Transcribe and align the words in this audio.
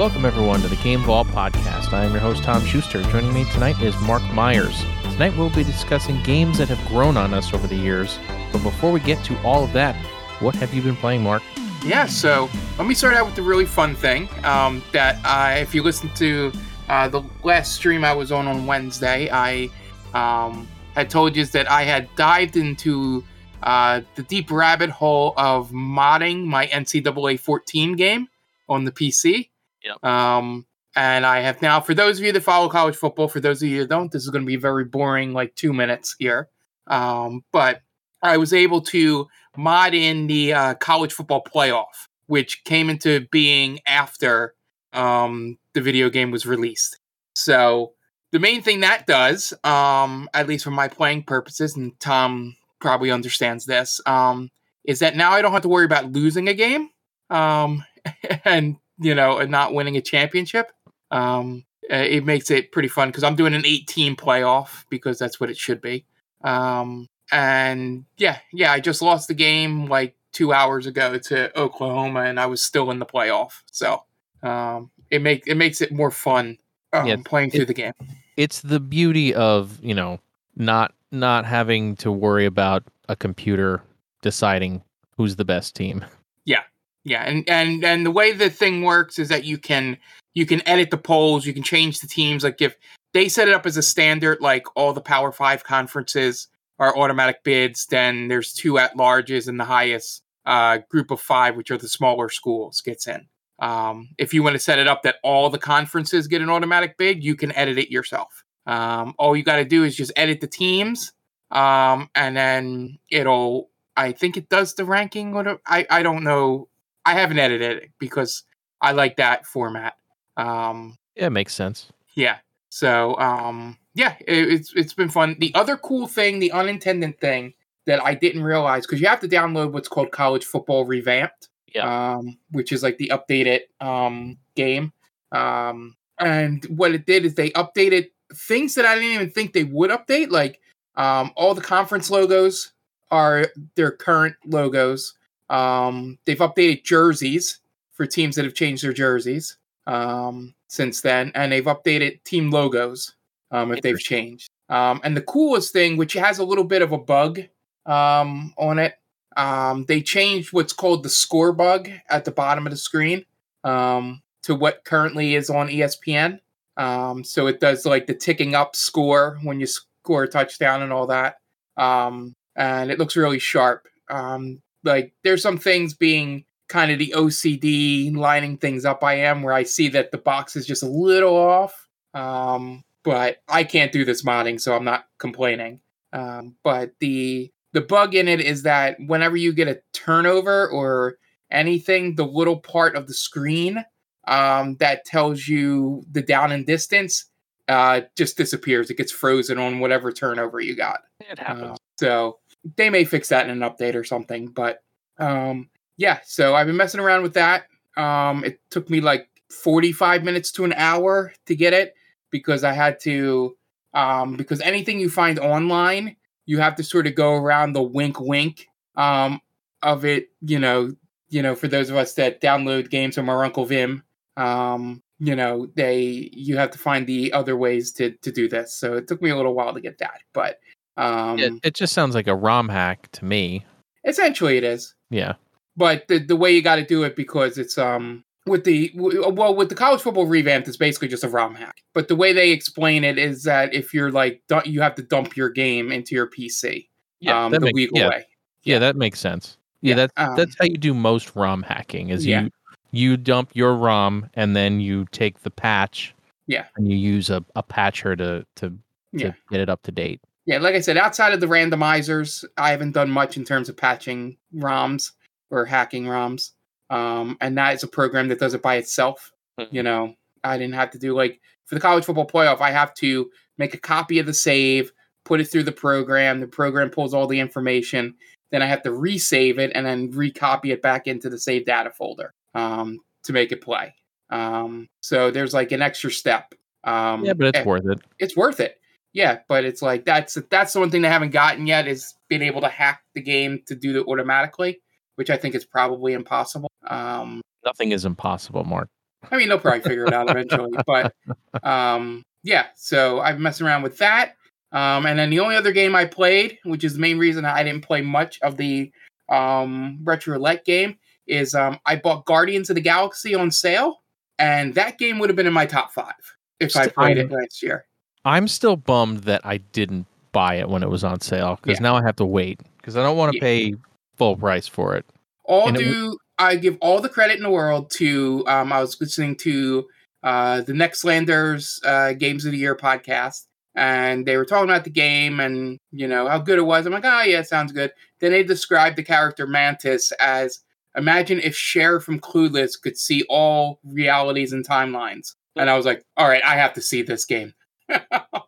Welcome, 0.00 0.24
everyone, 0.24 0.62
to 0.62 0.68
the 0.68 0.76
Game 0.76 1.02
Vault 1.02 1.26
podcast. 1.26 1.92
I 1.92 2.06
am 2.06 2.12
your 2.12 2.22
host, 2.22 2.42
Tom 2.42 2.64
Schuster. 2.64 3.02
Joining 3.02 3.34
me 3.34 3.44
tonight 3.52 3.78
is 3.82 3.94
Mark 4.00 4.22
Myers. 4.32 4.82
Tonight, 5.02 5.36
we'll 5.36 5.50
be 5.50 5.62
discussing 5.62 6.22
games 6.22 6.56
that 6.56 6.68
have 6.68 6.82
grown 6.88 7.18
on 7.18 7.34
us 7.34 7.52
over 7.52 7.66
the 7.66 7.76
years. 7.76 8.18
But 8.50 8.62
before 8.62 8.92
we 8.92 9.00
get 9.00 9.22
to 9.24 9.38
all 9.42 9.62
of 9.62 9.74
that, 9.74 9.94
what 10.40 10.54
have 10.54 10.72
you 10.72 10.80
been 10.80 10.96
playing, 10.96 11.22
Mark? 11.22 11.42
Yeah, 11.84 12.06
so 12.06 12.48
let 12.78 12.88
me 12.88 12.94
start 12.94 13.12
out 13.12 13.26
with 13.26 13.34
the 13.34 13.42
really 13.42 13.66
fun 13.66 13.94
thing 13.94 14.26
um, 14.42 14.82
that 14.92 15.22
I, 15.22 15.58
if 15.58 15.74
you 15.74 15.82
listen 15.82 16.08
to 16.14 16.50
uh, 16.88 17.08
the 17.08 17.22
last 17.44 17.74
stream 17.74 18.02
I 18.02 18.14
was 18.14 18.32
on 18.32 18.48
on 18.48 18.64
Wednesday, 18.64 19.28
I 19.30 19.68
um, 20.14 20.66
had 20.94 21.10
told 21.10 21.36
you 21.36 21.44
that 21.44 21.70
I 21.70 21.82
had 21.82 22.08
dived 22.16 22.56
into 22.56 23.22
uh, 23.62 24.00
the 24.14 24.22
deep 24.22 24.50
rabbit 24.50 24.88
hole 24.88 25.34
of 25.36 25.72
modding 25.72 26.46
my 26.46 26.68
NCAA 26.68 27.38
14 27.38 27.96
game 27.96 28.28
on 28.66 28.86
the 28.86 28.92
PC. 28.92 29.49
Yep. 29.84 30.04
Um, 30.04 30.66
and 30.96 31.24
I 31.24 31.40
have 31.40 31.62
now, 31.62 31.80
for 31.80 31.94
those 31.94 32.18
of 32.18 32.24
you 32.24 32.32
that 32.32 32.42
follow 32.42 32.68
college 32.68 32.96
football, 32.96 33.28
for 33.28 33.40
those 33.40 33.62
of 33.62 33.68
you 33.68 33.80
that 33.80 33.90
don't, 33.90 34.10
this 34.10 34.22
is 34.22 34.30
going 34.30 34.42
to 34.42 34.46
be 34.46 34.56
very 34.56 34.84
boring, 34.84 35.32
like 35.32 35.54
two 35.54 35.72
minutes 35.72 36.16
here. 36.18 36.48
Um, 36.86 37.44
but 37.52 37.82
I 38.22 38.36
was 38.36 38.52
able 38.52 38.80
to 38.82 39.28
mod 39.56 39.94
in 39.94 40.26
the 40.26 40.52
uh, 40.52 40.74
college 40.74 41.12
football 41.12 41.42
playoff, 41.44 42.08
which 42.26 42.64
came 42.64 42.90
into 42.90 43.26
being 43.30 43.78
after 43.86 44.54
um, 44.92 45.58
the 45.74 45.80
video 45.80 46.10
game 46.10 46.30
was 46.30 46.46
released. 46.46 46.98
So 47.34 47.92
the 48.32 48.38
main 48.38 48.62
thing 48.62 48.80
that 48.80 49.06
does, 49.06 49.52
um, 49.64 50.28
at 50.34 50.48
least 50.48 50.64
for 50.64 50.70
my 50.70 50.88
playing 50.88 51.24
purposes, 51.24 51.76
and 51.76 51.98
Tom 52.00 52.56
probably 52.80 53.10
understands 53.10 53.66
this, 53.66 54.00
um, 54.06 54.50
is 54.84 54.98
that 55.00 55.16
now 55.16 55.32
I 55.32 55.42
don't 55.42 55.52
have 55.52 55.62
to 55.62 55.68
worry 55.68 55.84
about 55.84 56.12
losing 56.12 56.48
a 56.48 56.54
game. 56.54 56.90
Um, 57.28 57.84
and 58.44 58.76
you 59.00 59.14
know, 59.14 59.38
and 59.38 59.50
not 59.50 59.74
winning 59.74 59.96
a 59.96 60.00
championship. 60.00 60.70
Um, 61.10 61.64
uh, 61.90 61.96
it 61.96 62.24
makes 62.24 62.50
it 62.50 62.70
pretty 62.70 62.88
fun 62.88 63.08
because 63.08 63.24
I'm 63.24 63.34
doing 63.34 63.54
an 63.54 63.66
18 63.66 64.14
playoff 64.14 64.84
because 64.90 65.18
that's 65.18 65.40
what 65.40 65.50
it 65.50 65.56
should 65.56 65.80
be. 65.80 66.04
Um, 66.44 67.08
and 67.32 68.04
yeah, 68.16 68.38
yeah, 68.52 68.72
I 68.72 68.80
just 68.80 69.02
lost 69.02 69.28
the 69.28 69.34
game 69.34 69.86
like 69.86 70.14
two 70.32 70.52
hours 70.52 70.86
ago 70.86 71.18
to 71.18 71.58
Oklahoma, 71.58 72.20
and 72.22 72.38
I 72.38 72.46
was 72.46 72.62
still 72.62 72.90
in 72.90 72.98
the 73.00 73.06
playoff. 73.06 73.62
So 73.72 74.04
um, 74.42 74.90
it 75.10 75.20
make 75.22 75.46
it 75.46 75.56
makes 75.56 75.80
it 75.80 75.92
more 75.92 76.10
fun 76.10 76.58
um, 76.92 77.06
Yeah, 77.06 77.16
playing 77.24 77.50
through 77.50 77.62
it- 77.62 77.66
the 77.68 77.74
game. 77.74 77.92
It's 78.36 78.62
the 78.62 78.80
beauty 78.80 79.34
of, 79.34 79.78
you 79.82 79.94
know, 79.94 80.18
not 80.56 80.94
not 81.10 81.44
having 81.44 81.96
to 81.96 82.10
worry 82.12 82.46
about 82.46 82.84
a 83.08 83.16
computer 83.16 83.82
deciding 84.22 84.82
who's 85.16 85.36
the 85.36 85.44
best 85.44 85.74
team. 85.74 86.04
Yeah, 86.46 86.62
and 87.06 87.48
and 87.48 87.84
and 87.84 88.04
the 88.04 88.10
way 88.10 88.32
the 88.32 88.50
thing 88.50 88.82
works 88.82 89.18
is 89.18 89.28
that 89.28 89.44
you 89.44 89.58
can 89.58 89.96
you 90.34 90.46
can 90.46 90.66
edit 90.68 90.90
the 90.90 90.98
polls, 90.98 91.46
you 91.46 91.54
can 91.54 91.62
change 91.62 92.00
the 92.00 92.06
teams. 92.06 92.44
Like 92.44 92.60
if 92.60 92.76
they 93.12 93.28
set 93.28 93.48
it 93.48 93.54
up 93.54 93.66
as 93.66 93.76
a 93.76 93.82
standard, 93.82 94.40
like 94.40 94.66
all 94.76 94.92
the 94.92 95.00
Power 95.00 95.32
Five 95.32 95.64
conferences 95.64 96.48
are 96.78 96.96
automatic 96.96 97.42
bids, 97.44 97.86
then 97.86 98.28
there's 98.28 98.52
two 98.52 98.78
at 98.78 98.96
larges, 98.96 99.48
and 99.48 99.58
the 99.58 99.64
highest 99.64 100.22
uh, 100.46 100.78
group 100.88 101.10
of 101.10 101.20
five, 101.20 101.56
which 101.56 101.70
are 101.70 101.78
the 101.78 101.88
smaller 101.88 102.28
schools, 102.28 102.80
gets 102.80 103.06
in. 103.06 103.26
Um, 103.58 104.08
if 104.16 104.32
you 104.32 104.42
want 104.42 104.54
to 104.54 104.58
set 104.58 104.78
it 104.78 104.88
up 104.88 105.02
that 105.02 105.16
all 105.22 105.50
the 105.50 105.58
conferences 105.58 106.26
get 106.26 106.40
an 106.40 106.48
automatic 106.48 106.96
bid, 106.96 107.22
you 107.22 107.36
can 107.36 107.52
edit 107.52 107.76
it 107.76 107.90
yourself. 107.90 108.42
Um, 108.66 109.14
all 109.18 109.36
you 109.36 109.42
got 109.42 109.56
to 109.56 109.66
do 109.66 109.84
is 109.84 109.94
just 109.94 110.12
edit 110.16 110.40
the 110.40 110.46
teams, 110.46 111.12
um, 111.50 112.08
and 112.14 112.36
then 112.36 112.98
it'll. 113.10 113.68
I 113.96 114.12
think 114.12 114.38
it 114.38 114.48
does 114.48 114.74
the 114.74 114.84
ranking. 114.86 115.34
Or 115.34 115.60
I 115.66 115.86
I 115.90 116.02
don't 116.02 116.24
know 116.24 116.69
I 117.06 117.14
haven't 117.14 117.38
edited 117.38 117.78
it 117.82 117.90
because 117.98 118.44
I 118.80 118.92
like 118.92 119.16
that 119.16 119.46
format. 119.46 119.94
Um, 120.36 120.96
Yeah, 121.16 121.26
it 121.26 121.30
makes 121.30 121.54
sense. 121.54 121.88
yeah. 122.14 122.38
So 122.68 123.16
um, 123.18 123.76
yeah, 123.94 124.14
it, 124.20 124.52
it's 124.52 124.72
it's 124.74 124.94
been 124.94 125.08
fun. 125.08 125.36
The 125.40 125.52
other 125.54 125.76
cool 125.76 126.06
thing, 126.06 126.38
the 126.38 126.52
unintended 126.52 127.20
thing 127.20 127.54
that 127.86 128.02
I 128.04 128.14
didn't 128.14 128.44
realize 128.44 128.86
because 128.86 129.00
you 129.00 129.08
have 129.08 129.20
to 129.20 129.28
download 129.28 129.72
what's 129.72 129.88
called 129.88 130.12
College 130.12 130.44
Football 130.44 130.84
Revamped. 130.84 131.48
Yeah. 131.74 132.14
Um, 132.14 132.36
which 132.50 132.72
is 132.72 132.82
like 132.82 132.98
the 132.98 133.12
updated 133.14 133.60
um 133.80 134.38
game. 134.54 134.92
Um, 135.32 135.96
and 136.18 136.64
what 136.66 136.92
it 136.92 137.06
did 137.06 137.24
is 137.24 137.34
they 137.34 137.50
updated 137.50 138.10
things 138.34 138.74
that 138.76 138.84
I 138.84 138.94
didn't 138.94 139.10
even 139.14 139.30
think 139.30 139.52
they 139.52 139.64
would 139.64 139.90
update. 139.90 140.30
Like 140.30 140.60
um, 140.96 141.32
all 141.36 141.54
the 141.54 141.60
conference 141.60 142.10
logos 142.10 142.72
are 143.10 143.48
their 143.74 143.90
current 143.90 144.36
logos. 144.44 145.14
Um, 145.50 146.18
they've 146.24 146.38
updated 146.38 146.84
jerseys 146.84 147.60
for 147.92 148.06
teams 148.06 148.36
that 148.36 148.44
have 148.44 148.54
changed 148.54 148.82
their 148.82 148.92
jerseys 148.92 149.58
um, 149.86 150.54
since 150.68 151.00
then, 151.02 151.32
and 151.34 151.52
they've 151.52 151.64
updated 151.64 152.22
team 152.24 152.50
logos 152.50 153.14
um, 153.50 153.72
if 153.72 153.82
they've 153.82 153.98
changed. 153.98 154.48
Um, 154.68 155.00
and 155.02 155.16
the 155.16 155.22
coolest 155.22 155.72
thing, 155.72 155.96
which 155.96 156.12
has 156.14 156.38
a 156.38 156.44
little 156.44 156.64
bit 156.64 156.80
of 156.80 156.92
a 156.92 156.98
bug 156.98 157.40
um, 157.86 158.54
on 158.56 158.78
it, 158.78 158.94
um, 159.36 159.84
they 159.86 160.00
changed 160.00 160.52
what's 160.52 160.72
called 160.72 161.02
the 161.02 161.08
score 161.08 161.52
bug 161.52 161.90
at 162.08 162.24
the 162.24 162.30
bottom 162.30 162.66
of 162.66 162.70
the 162.70 162.76
screen 162.76 163.24
um, 163.64 164.22
to 164.42 164.54
what 164.54 164.84
currently 164.84 165.34
is 165.34 165.50
on 165.50 165.68
ESPN. 165.68 166.40
Um, 166.76 167.24
so 167.24 167.46
it 167.46 167.60
does 167.60 167.84
like 167.84 168.06
the 168.06 168.14
ticking 168.14 168.54
up 168.54 168.74
score 168.74 169.38
when 169.42 169.60
you 169.60 169.66
score 169.66 170.22
a 170.22 170.28
touchdown 170.28 170.82
and 170.82 170.92
all 170.92 171.08
that. 171.08 171.38
Um, 171.76 172.34
and 172.56 172.90
it 172.90 172.98
looks 172.98 173.16
really 173.16 173.38
sharp. 173.38 173.86
Um, 174.08 174.62
like 174.84 175.12
there's 175.24 175.42
some 175.42 175.58
things 175.58 175.94
being 175.94 176.44
kind 176.68 176.92
of 176.92 176.98
the 176.98 177.12
OCD 177.16 178.14
lining 178.14 178.56
things 178.56 178.84
up 178.84 179.02
I 179.02 179.14
am 179.14 179.42
where 179.42 179.52
I 179.52 179.64
see 179.64 179.88
that 179.88 180.12
the 180.12 180.18
box 180.18 180.56
is 180.56 180.66
just 180.66 180.82
a 180.82 180.88
little 180.88 181.36
off. 181.36 181.88
Um, 182.14 182.84
but 183.02 183.38
I 183.48 183.64
can't 183.64 183.92
do 183.92 184.04
this 184.04 184.22
modding, 184.22 184.60
so 184.60 184.74
I'm 184.74 184.84
not 184.84 185.06
complaining. 185.18 185.80
Um, 186.12 186.56
but 186.62 186.92
the 187.00 187.52
the 187.72 187.80
bug 187.80 188.14
in 188.14 188.28
it 188.28 188.40
is 188.40 188.64
that 188.64 188.96
whenever 189.06 189.36
you 189.36 189.52
get 189.52 189.68
a 189.68 189.80
turnover 189.92 190.68
or 190.68 191.18
anything, 191.50 192.16
the 192.16 192.26
little 192.26 192.58
part 192.58 192.96
of 192.96 193.06
the 193.06 193.14
screen 193.14 193.84
um, 194.26 194.76
that 194.76 195.04
tells 195.04 195.46
you 195.46 196.04
the 196.10 196.22
down 196.22 196.52
and 196.52 196.66
distance 196.66 197.26
uh, 197.68 198.02
just 198.16 198.36
disappears. 198.36 198.90
It 198.90 198.96
gets 198.96 199.12
frozen 199.12 199.58
on 199.58 199.78
whatever 199.78 200.10
turnover 200.10 200.60
you 200.60 200.74
got. 200.74 201.00
It 201.20 201.38
Uh, 201.46 201.76
so 201.98 202.39
they 202.76 202.90
may 202.90 203.04
fix 203.04 203.28
that 203.28 203.48
in 203.48 203.62
an 203.62 203.68
update 203.68 203.94
or 203.94 204.04
something. 204.04 204.48
But 204.48 204.82
um, 205.18 205.68
yeah, 205.96 206.20
so 206.24 206.54
I've 206.54 206.66
been 206.66 206.76
messing 206.76 207.00
around 207.00 207.22
with 207.22 207.34
that. 207.34 207.64
Um, 207.96 208.44
it 208.44 208.60
took 208.70 208.88
me 208.88 209.00
like 209.00 209.28
45 209.50 210.24
minutes 210.24 210.52
to 210.52 210.64
an 210.64 210.72
hour 210.74 211.32
to 211.46 211.56
get 211.56 211.72
it 211.72 211.94
because 212.30 212.64
I 212.64 212.72
had 212.72 213.00
to, 213.00 213.56
um, 213.94 214.36
because 214.36 214.60
anything 214.60 215.00
you 215.00 215.10
find 215.10 215.38
online, 215.38 216.16
you 216.46 216.58
have 216.58 216.76
to 216.76 216.84
sort 216.84 217.06
of 217.06 217.14
go 217.14 217.34
around 217.34 217.72
the 217.72 217.82
wink 217.82 218.20
wink 218.20 218.68
um, 218.96 219.40
of 219.82 220.04
it, 220.04 220.28
you 220.40 220.58
know, 220.58 220.94
you 221.28 221.42
know, 221.42 221.54
for 221.54 221.68
those 221.68 221.90
of 221.90 221.96
us 221.96 222.14
that 222.14 222.40
download 222.40 222.90
games 222.90 223.14
from 223.14 223.28
our 223.28 223.44
Uncle 223.44 223.64
Vim, 223.64 224.02
um, 224.36 225.02
you 225.18 225.36
know, 225.36 225.66
they 225.76 226.30
you 226.32 226.56
have 226.56 226.70
to 226.70 226.78
find 226.78 227.06
the 227.06 227.32
other 227.32 227.56
ways 227.56 227.92
to 227.92 228.12
to 228.22 228.32
do 228.32 228.48
this. 228.48 228.74
So 228.74 228.94
it 228.94 229.06
took 229.06 229.22
me 229.22 229.30
a 229.30 229.36
little 229.36 229.54
while 229.54 229.74
to 229.74 229.80
get 229.80 229.98
that, 229.98 230.20
but 230.32 230.58
um 230.96 231.38
it, 231.38 231.52
it 231.62 231.74
just 231.74 231.92
sounds 231.92 232.14
like 232.14 232.26
a 232.26 232.34
ROM 232.34 232.68
hack 232.68 233.08
to 233.12 233.24
me. 233.24 233.64
essentially 234.04 234.56
it 234.56 234.64
is. 234.64 234.94
Yeah. 235.10 235.34
But 235.76 236.08
the 236.08 236.18
the 236.18 236.36
way 236.36 236.52
you 236.52 236.62
got 236.62 236.76
to 236.76 236.84
do 236.84 237.02
it 237.04 237.16
because 237.16 237.58
it's 237.58 237.78
um 237.78 238.24
with 238.46 238.64
the 238.64 238.88
w- 238.90 239.28
well 239.30 239.54
with 239.54 239.68
the 239.68 239.74
college 239.74 240.00
football 240.00 240.26
revamped 240.26 240.66
it's 240.68 240.76
basically 240.76 241.08
just 241.08 241.24
a 241.24 241.28
ROM 241.28 241.54
hack. 241.54 241.82
But 241.94 242.08
the 242.08 242.16
way 242.16 242.32
they 242.32 242.50
explain 242.50 243.04
it 243.04 243.18
is 243.18 243.44
that 243.44 243.72
if 243.74 243.92
you're 243.94 244.10
like 244.10 244.42
you 244.64 244.80
have 244.80 244.94
to 244.96 245.02
dump 245.02 245.36
your 245.36 245.50
game 245.50 245.92
into 245.92 246.14
your 246.14 246.26
PC 246.28 246.88
um, 247.28 247.52
the 247.52 247.60
makes- 247.60 247.74
legal 247.76 247.98
yeah, 247.98 248.08
way. 248.08 248.24
yeah, 248.64 248.78
that 248.78 248.96
makes 248.96 249.20
sense. 249.20 249.56
Yeah, 249.82 249.90
Yeah, 249.90 249.94
that's 249.96 250.12
um, 250.16 250.36
that's 250.36 250.56
how 250.58 250.64
you 250.66 250.76
do 250.78 250.92
most 250.94 251.34
ROM 251.36 251.62
hacking. 251.62 252.08
Is 252.10 252.26
Yeah. 252.26 252.42
you 252.44 252.50
you 252.92 253.16
dump 253.16 253.50
your 253.54 253.74
ROM 253.76 254.28
and 254.34 254.56
then 254.56 254.80
you 254.80 255.06
take 255.12 255.42
the 255.42 255.50
patch. 255.50 256.14
Yeah. 256.46 256.66
And 256.76 256.88
you 256.90 256.96
use 256.96 257.30
a, 257.30 257.44
a 257.54 257.62
patcher 257.62 258.16
to 258.16 258.44
to, 258.56 258.68
to 258.70 258.76
Yeah. 259.12 259.32
get 259.50 259.60
it 259.60 259.68
up 259.68 259.82
to 259.84 259.92
date. 259.92 260.20
Yeah, 260.50 260.58
like 260.58 260.74
I 260.74 260.80
said, 260.80 260.96
outside 260.96 261.32
of 261.32 261.38
the 261.38 261.46
randomizers, 261.46 262.44
I 262.56 262.72
haven't 262.72 262.90
done 262.90 263.08
much 263.08 263.36
in 263.36 263.44
terms 263.44 263.68
of 263.68 263.76
patching 263.76 264.36
ROMs 264.52 265.12
or 265.48 265.64
hacking 265.64 266.06
ROMs. 266.06 266.50
Um, 266.90 267.36
and 267.40 267.56
that 267.56 267.74
is 267.74 267.84
a 267.84 267.86
program 267.86 268.26
that 268.28 268.40
does 268.40 268.52
it 268.54 268.60
by 268.60 268.74
itself. 268.74 269.30
You 269.70 269.84
know, 269.84 270.16
I 270.42 270.58
didn't 270.58 270.74
have 270.74 270.90
to 270.90 270.98
do 270.98 271.14
like 271.14 271.40
for 271.66 271.76
the 271.76 271.80
college 271.80 272.04
football 272.04 272.26
playoff, 272.26 272.60
I 272.60 272.72
have 272.72 272.94
to 272.94 273.30
make 273.58 273.74
a 273.74 273.78
copy 273.78 274.18
of 274.18 274.26
the 274.26 274.34
save, 274.34 274.90
put 275.24 275.40
it 275.40 275.44
through 275.44 275.62
the 275.62 275.70
program. 275.70 276.40
The 276.40 276.48
program 276.48 276.90
pulls 276.90 277.14
all 277.14 277.28
the 277.28 277.38
information. 277.38 278.16
Then 278.50 278.60
I 278.60 278.66
have 278.66 278.82
to 278.82 278.90
resave 278.90 279.58
it 279.58 279.70
and 279.76 279.86
then 279.86 280.10
recopy 280.12 280.72
it 280.72 280.82
back 280.82 281.06
into 281.06 281.30
the 281.30 281.38
save 281.38 281.64
data 281.64 281.92
folder 281.92 282.34
um, 282.54 282.98
to 283.22 283.32
make 283.32 283.52
it 283.52 283.60
play. 283.60 283.94
Um, 284.30 284.88
so 285.00 285.30
there's 285.30 285.54
like 285.54 285.70
an 285.70 285.80
extra 285.80 286.10
step. 286.10 286.54
Um, 286.82 287.24
yeah, 287.24 287.34
but 287.34 287.48
it's 287.48 287.58
eh, 287.58 287.64
worth 287.64 287.86
it. 287.86 288.00
it's 288.18 288.36
worth 288.36 288.58
it. 288.58 288.79
Yeah, 289.12 289.40
but 289.48 289.64
it's 289.64 289.82
like 289.82 290.04
that's 290.04 290.38
that's 290.50 290.72
the 290.72 290.80
one 290.80 290.90
thing 290.90 291.02
they 291.02 291.08
haven't 291.08 291.30
gotten 291.30 291.66
yet 291.66 291.88
is 291.88 292.14
being 292.28 292.42
able 292.42 292.60
to 292.60 292.68
hack 292.68 293.02
the 293.14 293.20
game 293.20 293.60
to 293.66 293.74
do 293.74 294.00
it 294.00 294.06
automatically, 294.06 294.80
which 295.16 295.30
I 295.30 295.36
think 295.36 295.54
is 295.54 295.64
probably 295.64 296.12
impossible. 296.12 296.70
Um, 296.86 297.40
Nothing 297.64 297.92
is 297.92 298.04
impossible, 298.04 298.64
Mark. 298.64 298.88
I 299.30 299.36
mean, 299.36 299.48
they'll 299.48 299.58
probably 299.58 299.80
figure 299.80 300.06
it 300.06 300.12
out 300.12 300.30
eventually. 300.30 300.70
But 300.86 301.14
um, 301.62 302.22
yeah, 302.42 302.66
so 302.76 303.20
I've 303.20 303.38
messed 303.38 303.60
around 303.60 303.82
with 303.82 303.98
that. 303.98 304.34
Um, 304.72 305.04
and 305.06 305.18
then 305.18 305.30
the 305.30 305.40
only 305.40 305.56
other 305.56 305.72
game 305.72 305.96
I 305.96 306.04
played, 306.04 306.58
which 306.64 306.84
is 306.84 306.94
the 306.94 307.00
main 307.00 307.18
reason 307.18 307.44
I 307.44 307.62
didn't 307.62 307.82
play 307.84 308.02
much 308.02 308.38
of 308.40 308.56
the 308.56 308.92
um, 309.28 309.98
retro 310.04 310.34
roulette 310.34 310.64
game, 310.64 310.96
is 311.26 311.54
um, 311.54 311.78
I 311.86 311.96
bought 311.96 312.24
Guardians 312.24 312.70
of 312.70 312.76
the 312.76 312.80
Galaxy 312.80 313.34
on 313.34 313.50
sale, 313.50 314.02
and 314.38 314.74
that 314.74 314.98
game 314.98 315.18
would 315.18 315.28
have 315.28 315.36
been 315.36 315.46
in 315.46 315.52
my 315.52 315.66
top 315.66 315.92
five 315.92 316.14
if 316.60 316.76
I 316.76 316.88
played 316.88 317.18
it 317.18 317.30
last 317.30 317.62
year. 317.62 317.86
I'm 318.24 318.48
still 318.48 318.76
bummed 318.76 319.20
that 319.24 319.40
I 319.44 319.58
didn't 319.58 320.06
buy 320.32 320.56
it 320.56 320.68
when 320.68 320.82
it 320.82 320.90
was 320.90 321.02
on 321.04 321.20
sale 321.20 321.58
because 321.62 321.78
Yeah. 321.78 321.82
now 321.84 321.96
I 321.96 322.02
have 322.02 322.16
to 322.16 322.24
wait 322.24 322.60
because 322.76 322.96
I 322.96 323.02
don't 323.02 323.16
want 323.16 323.32
to 323.32 323.38
Yeah. 323.38 323.42
pay 323.42 323.74
full 324.16 324.36
price 324.36 324.66
for 324.68 324.94
it. 324.96 325.04
All 325.44 325.68
And 325.68 325.76
it 325.76 325.80
do 325.84 326.18
I 326.38 326.56
give 326.56 326.78
all 326.80 327.00
the 327.00 327.08
credit 327.08 327.36
in 327.36 327.42
the 327.42 327.50
world 327.50 327.90
to 327.96 328.44
um, 328.46 328.72
I 328.72 328.80
was 328.80 328.98
listening 329.00 329.36
to 329.38 329.86
uh, 330.22 330.60
the 330.62 330.72
Nextlanders 330.72 331.80
uh, 331.84 332.12
Games 332.14 332.44
of 332.44 332.52
the 332.52 332.58
Year 332.58 332.74
podcast, 332.76 333.46
and 333.74 334.24
they 334.26 334.36
were 334.36 334.44
talking 334.44 334.68
about 334.70 334.84
the 334.84 334.90
game 334.90 335.40
and 335.40 335.78
you 335.92 336.06
know 336.06 336.28
how 336.28 336.38
good 336.38 336.58
it 336.58 336.62
was. 336.66 336.86
I'm 336.86 336.92
like, 336.92 337.04
oh 337.04 337.22
yeah, 337.22 337.42
sounds 337.42 337.72
good. 337.72 337.92
Then 338.20 338.32
they 338.32 338.42
described 338.42 338.96
the 338.96 339.02
character 339.02 339.46
Mantis 339.46 340.12
as 340.12 340.60
imagine 340.96 341.40
if 341.40 341.56
Cher 341.56 342.00
from 342.00 342.20
Clueless 342.20 342.72
could 342.80 342.96
see 342.98 343.24
all 343.28 343.80
realities 343.84 344.52
and 344.52 344.66
timelines. 344.66 345.34
And 345.56 345.68
I 345.70 345.76
was 345.76 345.86
like, 345.86 346.02
all 346.16 346.28
right, 346.28 346.44
I 346.44 346.56
have 346.56 346.72
to 346.74 346.80
see 346.82 347.02
this 347.02 347.24
game. 347.24 347.52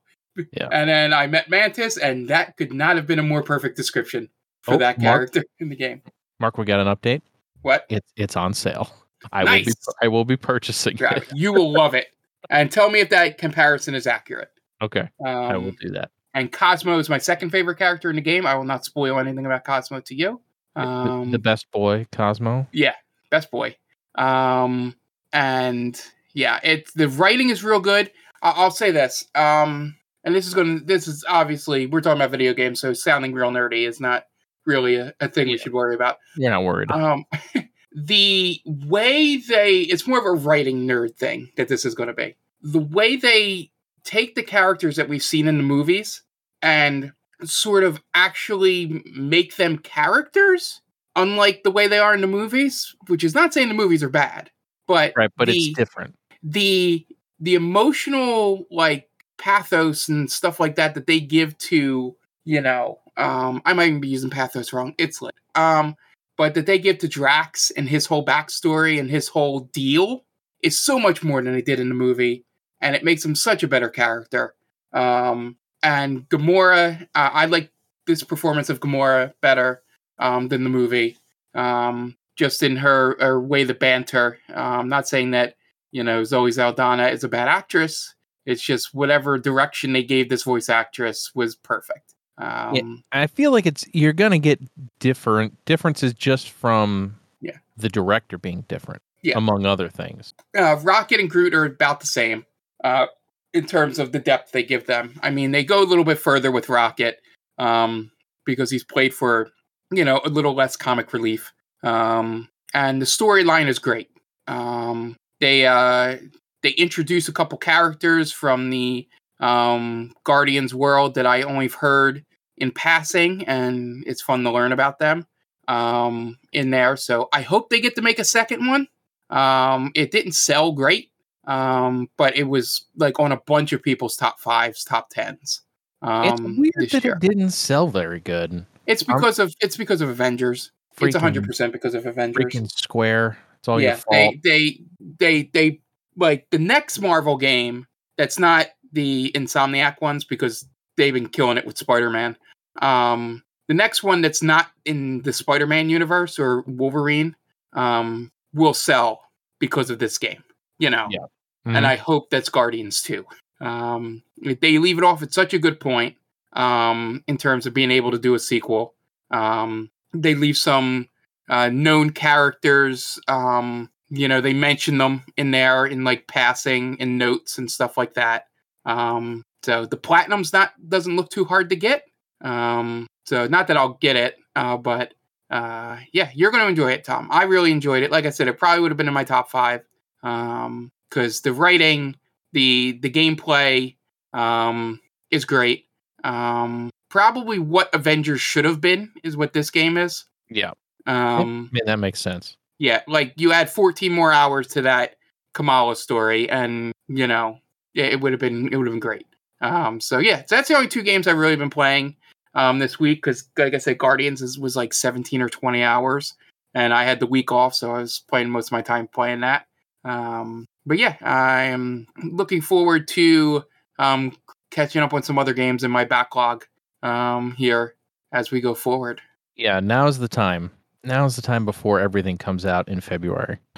Yeah. 0.52 0.68
And 0.72 0.88
then 0.88 1.12
I 1.12 1.26
met 1.26 1.50
Mantis, 1.50 1.98
and 1.98 2.26
that 2.28 2.56
could 2.56 2.72
not 2.72 2.96
have 2.96 3.06
been 3.06 3.18
a 3.18 3.22
more 3.22 3.42
perfect 3.42 3.76
description 3.76 4.30
for 4.62 4.74
Oh, 4.74 4.78
that 4.78 4.98
Mark? 4.98 5.30
character 5.32 5.44
in 5.60 5.68
the 5.68 5.76
game. 5.76 6.00
Mark, 6.40 6.56
we 6.56 6.64
got 6.64 6.80
an 6.80 6.86
update. 6.86 7.20
What? 7.60 7.84
It's 7.90 8.10
it's 8.16 8.34
on 8.34 8.54
sale. 8.54 8.90
I 9.30 9.44
will 9.44 9.50
be 9.52 9.62
Nice. 9.64 9.74
I 10.02 10.08
will 10.08 10.24
be 10.24 10.38
purchasing 10.38 10.96
it. 10.98 11.24
You 11.34 11.52
will 11.52 11.70
love 11.70 11.94
it. 11.94 12.06
And 12.48 12.72
tell 12.72 12.88
me 12.90 13.00
if 13.00 13.10
that 13.10 13.36
comparison 13.36 13.94
is 13.94 14.06
accurate. 14.06 14.48
Okay, 14.80 15.06
I 15.24 15.56
will 15.58 15.68
Um, 15.68 15.76
do 15.80 15.90
that. 15.90 16.10
and 16.32 16.50
Cosmo 16.50 16.98
is 16.98 17.10
my 17.10 17.18
second 17.18 17.50
favorite 17.50 17.76
character 17.76 18.08
in 18.08 18.16
the 18.16 18.22
game. 18.22 18.46
I 18.46 18.54
will 18.54 18.64
not 18.64 18.86
spoil 18.86 19.18
anything 19.18 19.44
about 19.44 19.64
Cosmo 19.64 20.00
to 20.00 20.14
you. 20.14 20.40
The- 20.74 20.80
Um, 20.80 21.30
the 21.30 21.38
best 21.38 21.70
boy, 21.72 22.06
Cosmo. 22.10 22.66
yeah, 22.72 22.94
best 23.30 23.50
boy. 23.50 23.76
Um, 24.14 24.96
and 25.32 26.00
yeah, 26.32 26.58
it's 26.64 26.90
the 26.94 27.08
writing 27.10 27.50
is 27.50 27.62
real 27.62 27.80
good. 27.80 28.10
I- 28.42 28.50
I'll 28.50 28.70
say 28.70 28.90
this. 28.90 29.26
Um, 29.34 29.96
and 30.24 30.34
this 30.34 30.46
is 30.46 30.54
going 30.54 30.80
to, 30.80 30.84
this 30.84 31.08
is 31.08 31.24
obviously, 31.28 31.86
we're 31.86 32.00
talking 32.00 32.20
about 32.20 32.30
video 32.30 32.52
games, 32.54 32.80
so 32.80 32.92
sounding 32.92 33.32
real 33.32 33.50
nerdy 33.50 33.88
is 33.88 34.00
not 34.00 34.24
really 34.66 34.96
a, 34.96 35.12
a 35.20 35.28
thing 35.28 35.48
we 35.48 35.58
should 35.58 35.72
worry 35.72 35.94
about. 35.94 36.18
You're 36.36 36.50
not 36.50 36.64
worried. 36.64 36.90
Um, 36.90 37.24
the 37.94 38.60
way 38.66 39.36
they, 39.38 39.78
it's 39.80 40.06
more 40.06 40.18
of 40.18 40.26
a 40.26 40.32
writing 40.32 40.86
nerd 40.86 41.16
thing 41.16 41.50
that 41.56 41.68
this 41.68 41.84
is 41.84 41.94
going 41.94 42.08
to 42.08 42.14
be. 42.14 42.36
The 42.62 42.78
way 42.80 43.16
they 43.16 43.70
take 44.04 44.34
the 44.34 44.42
characters 44.42 44.96
that 44.96 45.08
we've 45.08 45.22
seen 45.22 45.48
in 45.48 45.56
the 45.56 45.62
movies 45.64 46.22
and 46.60 47.12
sort 47.44 47.82
of 47.82 48.00
actually 48.14 49.02
make 49.16 49.56
them 49.56 49.78
characters, 49.78 50.80
unlike 51.16 51.62
the 51.64 51.72
way 51.72 51.88
they 51.88 51.98
are 51.98 52.14
in 52.14 52.20
the 52.20 52.26
movies, 52.28 52.94
which 53.08 53.24
is 53.24 53.34
not 53.34 53.52
saying 53.52 53.68
the 53.68 53.74
movies 53.74 54.02
are 54.02 54.08
bad, 54.08 54.50
but 54.86 55.12
right, 55.16 55.30
but 55.36 55.48
the, 55.48 55.56
it's 55.56 55.76
different. 55.76 56.14
the 56.44 57.04
the 57.42 57.54
emotional 57.54 58.64
like 58.70 59.08
pathos 59.36 60.08
and 60.08 60.30
stuff 60.30 60.60
like 60.60 60.76
that 60.76 60.94
that 60.94 61.06
they 61.06 61.20
give 61.20 61.58
to 61.58 62.16
you 62.44 62.60
know 62.60 62.98
um 63.16 63.60
i 63.64 63.72
might 63.72 63.88
even 63.88 64.00
be 64.00 64.08
using 64.08 64.30
pathos 64.30 64.72
wrong 64.72 64.94
it's 64.96 65.20
like 65.20 65.34
um 65.56 65.94
but 66.38 66.54
that 66.54 66.66
they 66.66 66.78
give 66.78 66.98
to 66.98 67.08
drax 67.08 67.70
and 67.72 67.88
his 67.88 68.06
whole 68.06 68.24
backstory 68.24 68.98
and 68.98 69.10
his 69.10 69.28
whole 69.28 69.60
deal 69.72 70.24
is 70.62 70.78
so 70.78 70.98
much 70.98 71.22
more 71.22 71.42
than 71.42 71.52
they 71.52 71.62
did 71.62 71.80
in 71.80 71.88
the 71.88 71.94
movie 71.94 72.44
and 72.80 72.96
it 72.96 73.04
makes 73.04 73.24
him 73.24 73.34
such 73.34 73.62
a 73.62 73.68
better 73.68 73.88
character. 73.88 74.54
Um 74.92 75.56
and 75.82 76.28
gamora 76.28 77.02
uh, 77.14 77.30
i 77.32 77.46
like 77.46 77.70
this 78.06 78.22
performance 78.22 78.70
of 78.70 78.80
gamora 78.80 79.32
better 79.40 79.82
um 80.18 80.48
than 80.48 80.62
the 80.62 80.70
movie 80.70 81.16
um 81.54 82.16
just 82.36 82.62
in 82.62 82.76
her, 82.76 83.16
her 83.20 83.40
way 83.40 83.64
the 83.64 83.74
banter. 83.74 84.38
Um 84.54 84.88
not 84.88 85.08
saying 85.08 85.32
that 85.32 85.56
you 85.92 86.02
know, 86.02 86.24
Zoe 86.24 86.50
Saldana 86.52 87.08
is 87.08 87.22
a 87.22 87.28
bad 87.28 87.48
actress. 87.48 88.14
It's 88.44 88.62
just 88.62 88.92
whatever 88.92 89.38
direction 89.38 89.92
they 89.92 90.02
gave 90.02 90.28
this 90.28 90.42
voice 90.42 90.68
actress 90.68 91.30
was 91.34 91.54
perfect. 91.54 92.14
Um, 92.38 93.04
I 93.12 93.26
feel 93.28 93.52
like 93.52 93.66
it's 93.66 93.84
you're 93.92 94.12
gonna 94.14 94.38
get 94.38 94.58
different 94.98 95.64
differences 95.64 96.12
just 96.14 96.50
from 96.50 97.16
Yeah. 97.40 97.58
the 97.76 97.88
director 97.88 98.38
being 98.38 98.62
different, 98.68 99.02
Yeah. 99.22 99.36
among 99.38 99.64
other 99.66 99.88
things. 99.88 100.34
uh, 100.58 100.76
Rocket 100.82 101.20
and 101.20 101.30
Groot 101.30 101.54
are 101.54 101.64
about 101.66 102.00
the 102.00 102.06
same 102.06 102.46
uh, 102.82 103.06
in 103.52 103.66
terms 103.66 103.98
of 104.00 104.10
the 104.12 104.18
depth 104.18 104.50
they 104.52 104.62
give 104.64 104.86
them. 104.86 105.20
I 105.22 105.30
mean, 105.30 105.52
they 105.52 105.62
go 105.62 105.82
a 105.82 105.84
little 105.84 106.04
bit 106.04 106.18
further 106.18 106.50
with 106.50 106.68
Rocket 106.68 107.20
um, 107.58 108.10
because 108.46 108.70
he's 108.70 108.82
played 108.82 109.14
for, 109.14 109.50
you 109.92 110.04
know, 110.04 110.20
a 110.24 110.28
little 110.30 110.54
less 110.54 110.74
comic 110.74 111.12
relief. 111.12 111.52
Um, 111.84 112.48
and 112.74 113.00
the 113.00 113.06
storyline 113.06 113.68
is 113.68 113.78
great. 113.78 114.08
Um, 114.48 115.16
they 115.42 115.66
uh, 115.66 116.18
they 116.62 116.70
introduce 116.70 117.28
a 117.28 117.32
couple 117.32 117.58
characters 117.58 118.30
from 118.30 118.70
the 118.70 119.08
um, 119.40 120.14
Guardians 120.24 120.72
world 120.72 121.16
that 121.16 121.26
I 121.26 121.42
only 121.42 121.66
heard 121.66 122.24
in 122.56 122.70
passing, 122.70 123.44
and 123.48 124.04
it's 124.06 124.22
fun 124.22 124.44
to 124.44 124.52
learn 124.52 124.70
about 124.70 125.00
them 125.00 125.26
um, 125.66 126.38
in 126.52 126.70
there. 126.70 126.96
So 126.96 127.28
I 127.32 127.42
hope 127.42 127.68
they 127.68 127.80
get 127.80 127.96
to 127.96 128.02
make 128.02 128.20
a 128.20 128.24
second 128.24 128.66
one. 128.68 128.86
Um, 129.30 129.90
it 129.96 130.12
didn't 130.12 130.32
sell 130.32 130.70
great, 130.70 131.10
um, 131.44 132.08
but 132.16 132.36
it 132.36 132.44
was 132.44 132.86
like 132.96 133.18
on 133.18 133.32
a 133.32 133.40
bunch 133.44 133.72
of 133.72 133.82
people's 133.82 134.16
top 134.16 134.38
fives, 134.38 134.84
top 134.84 135.10
tens. 135.10 135.62
Um, 136.02 136.24
it's 136.24 136.40
weird 136.40 136.90
that 136.92 137.04
year. 137.04 137.14
it 137.14 137.20
didn't 137.20 137.50
sell 137.50 137.88
very 137.88 138.20
good. 138.20 138.64
It's 138.86 139.02
because 139.02 139.40
of 139.40 139.52
it's 139.60 139.76
because 139.76 140.00
of 140.00 140.08
Avengers. 140.08 140.70
it's 141.00 141.16
hundred 141.16 141.44
percent 141.44 141.72
because 141.72 141.94
of 141.94 142.06
Avengers. 142.06 142.44
Freaking 142.44 142.70
Square. 142.70 143.38
It's 143.62 143.69
all 143.69 143.81
your 143.81 143.90
yeah, 143.90 143.97
fault. 143.97 144.07
they 144.11 144.40
they 144.42 144.81
they 145.19 145.42
they 145.52 145.81
like 146.16 146.49
the 146.50 146.59
next 146.59 147.00
Marvel 147.00 147.37
game 147.37 147.87
that's 148.19 148.37
not 148.38 148.66
the 148.92 149.31
Insomniac 149.37 150.00
ones 150.00 150.25
because 150.25 150.66
they've 150.97 151.14
been 151.14 151.28
killing 151.28 151.57
it 151.59 151.64
with 151.64 151.78
Spider 151.78 152.11
Man. 152.11 152.37
Um, 152.81 153.42
the 153.69 153.75
next 153.75 154.02
one 154.02 154.21
that's 154.21 154.42
not 154.42 154.66
in 154.85 155.23
the 155.23 155.33
Spider 155.33 155.66
Man 155.69 155.88
universe 155.88 156.38
or 156.40 156.62
Wolverine 156.62 157.37
um, 157.73 158.33
will 158.52 158.75
sell 158.75 159.21
because 159.61 159.90
of 159.90 160.00
this 160.00 160.19
game. 160.19 160.42
You 160.81 160.90
know, 160.90 161.07
Yeah. 161.09 161.26
and 161.64 161.76
Mhm. 161.87 161.88
I 161.88 161.95
hope 161.97 162.31
that's 162.31 162.49
Guardians 162.49 163.00
too. 163.00 163.25
Um, 163.61 164.25
they 164.42 164.78
leave 164.78 164.99
it 164.99 165.04
off 165.04 165.23
at 165.23 165.33
such 165.33 165.54
a 165.54 165.59
good 165.61 165.78
point 165.78 166.16
um, 166.54 167.23
in 167.28 167.38
terms 167.38 167.64
of 167.64 167.73
being 167.75 167.92
able 167.92 168.11
to 168.11 168.19
do 168.19 168.35
a 168.35 168.38
sequel. 168.40 168.95
Um, 169.31 169.88
they 170.12 170.35
leave 170.35 170.57
some 170.59 171.09
uh, 171.49 171.68
known 171.68 172.11
characters. 172.11 173.18
Um, 173.28 173.90
you 174.08 174.28
know, 174.28 174.40
they 174.40 174.52
mention 174.52 174.99
them 174.99 175.25
in 175.37 175.50
there 175.50 175.87
in 175.87 176.04
like 176.04 176.26
passing 176.26 176.96
and 177.00 177.18
notes 177.18 177.58
and 177.58 177.70
stuff 177.70 177.96
like 177.96 178.14
that. 178.14 178.46
Um, 178.84 179.42
so 179.62 179.87
the 179.87 179.96
platinum's 179.96 180.52
not 180.52 180.72
doesn't 180.88 181.16
look 181.16 181.30
too 181.30 181.44
hard 181.44 181.70
to 181.70 181.76
get. 181.76 182.04
Um, 182.40 183.06
so 183.26 183.46
not 183.46 183.68
that 183.68 183.76
I'll 183.76 183.94
get 183.94 184.16
it, 184.16 184.37
uh, 184.56 184.76
but 184.76 185.14
uh, 185.50 185.99
yeah, 186.12 186.30
you're 186.34 186.50
going 186.50 186.64
to 186.64 186.68
enjoy 186.68 186.92
it, 186.92 187.04
Tom. 187.04 187.28
I 187.30 187.44
really 187.44 187.70
enjoyed 187.70 188.02
it. 188.02 188.11
Like 188.11 188.26
I 188.26 188.30
said, 188.30 188.49
it 188.49 188.58
probably 188.58 188.80
would 188.82 188.90
have 188.90 188.99
been 188.99 189.08
in 189.08 189.14
my 189.14 189.25
top 189.25 189.50
five 189.50 189.82
because 190.20 191.40
the 191.42 191.52
writing, 191.52 192.16
the 192.52 192.99
the 193.00 193.11
gameplay 193.11 193.96
um, 194.32 195.00
is 195.30 195.44
great. 195.44 195.87
Um, 196.25 196.90
probably 197.08 197.58
what 197.58 197.94
Avengers 197.94 198.40
should 198.40 198.64
have 198.64 198.80
been 198.80 199.12
is 199.22 199.37
what 199.37 199.52
this 199.52 199.70
game 199.70 199.96
is. 199.96 200.25
yeah. 200.49 200.72
Um, 201.06 201.71
I 201.73 201.75
mean, 201.75 201.87
that 201.87 201.99
makes 201.99 202.21
sense. 202.21 202.56
yeah, 202.78 203.02
like 203.09 203.35
you 203.37 203.52
add 203.52 203.71
14 203.71 204.12
more 204.12 204.32
hours 204.32 204.66
to 204.68 204.82
that 204.82 205.16
Kamala 205.54 205.97
story, 205.97 206.49
and 206.49 206.92
you 207.09 207.26
know, 207.26 207.59
yeah, 207.94 208.04
it 208.04 208.21
would 208.21 208.32
have 208.32 208.40
been 208.40 208.73
it 208.73 208.76
would 208.76 208.87
have 208.87 208.92
been 208.92 209.00
great. 209.00 209.26
Um, 209.61 210.00
so 210.00 210.18
yeah, 210.18 210.42
so 210.47 210.56
that's 210.56 210.68
the 210.68 210.75
only 210.75 210.88
two 210.88 211.02
games 211.02 211.26
I've 211.26 211.38
really 211.38 211.56
been 211.56 211.71
playing 211.71 212.16
um 212.54 212.78
this 212.78 212.99
week 212.99 213.18
because, 213.18 213.49
like 213.56 213.75
I 213.75 213.78
said, 213.78 213.99
Guardians 213.99 214.42
is, 214.42 214.59
was 214.59 214.76
like 214.76 214.92
17 214.92 215.40
or 215.42 215.49
20 215.49 215.82
hours, 215.82 216.35
and 216.75 216.92
I 216.92 217.04
had 217.04 217.21
the 217.21 217.26
week 217.26 217.52
off, 217.52 217.75
so 217.75 217.92
I 217.94 217.99
was 217.99 218.23
playing 218.28 218.50
most 218.50 218.68
of 218.68 218.73
my 218.73 218.82
time 218.82 219.09
playing 219.09 219.40
that. 219.40 219.66
Um, 220.04 220.66
but 220.85 220.99
yeah, 220.99 221.16
I 221.21 221.64
am 221.64 222.06
looking 222.23 222.61
forward 222.61 223.09
to 223.09 223.64
um 223.99 224.37
catching 224.71 225.02
up 225.02 225.12
on 225.14 225.23
some 225.23 225.38
other 225.38 225.54
games 225.54 225.85
in 225.85 225.90
my 225.90 226.04
backlog 226.04 226.64
um 227.02 227.52
here 227.52 227.94
as 228.32 228.50
we 228.50 228.61
go 228.61 228.75
forward. 228.75 229.21
Yeah, 229.54 229.80
now's 229.80 230.18
the 230.18 230.28
time. 230.28 230.71
Now's 231.04 231.37
the 231.37 231.42
time 231.42 231.64
before 231.64 232.00
everything 232.00 232.38
comes 232.38 232.64
out 232.64 232.88
in 232.88 233.00
February. 233.00 233.59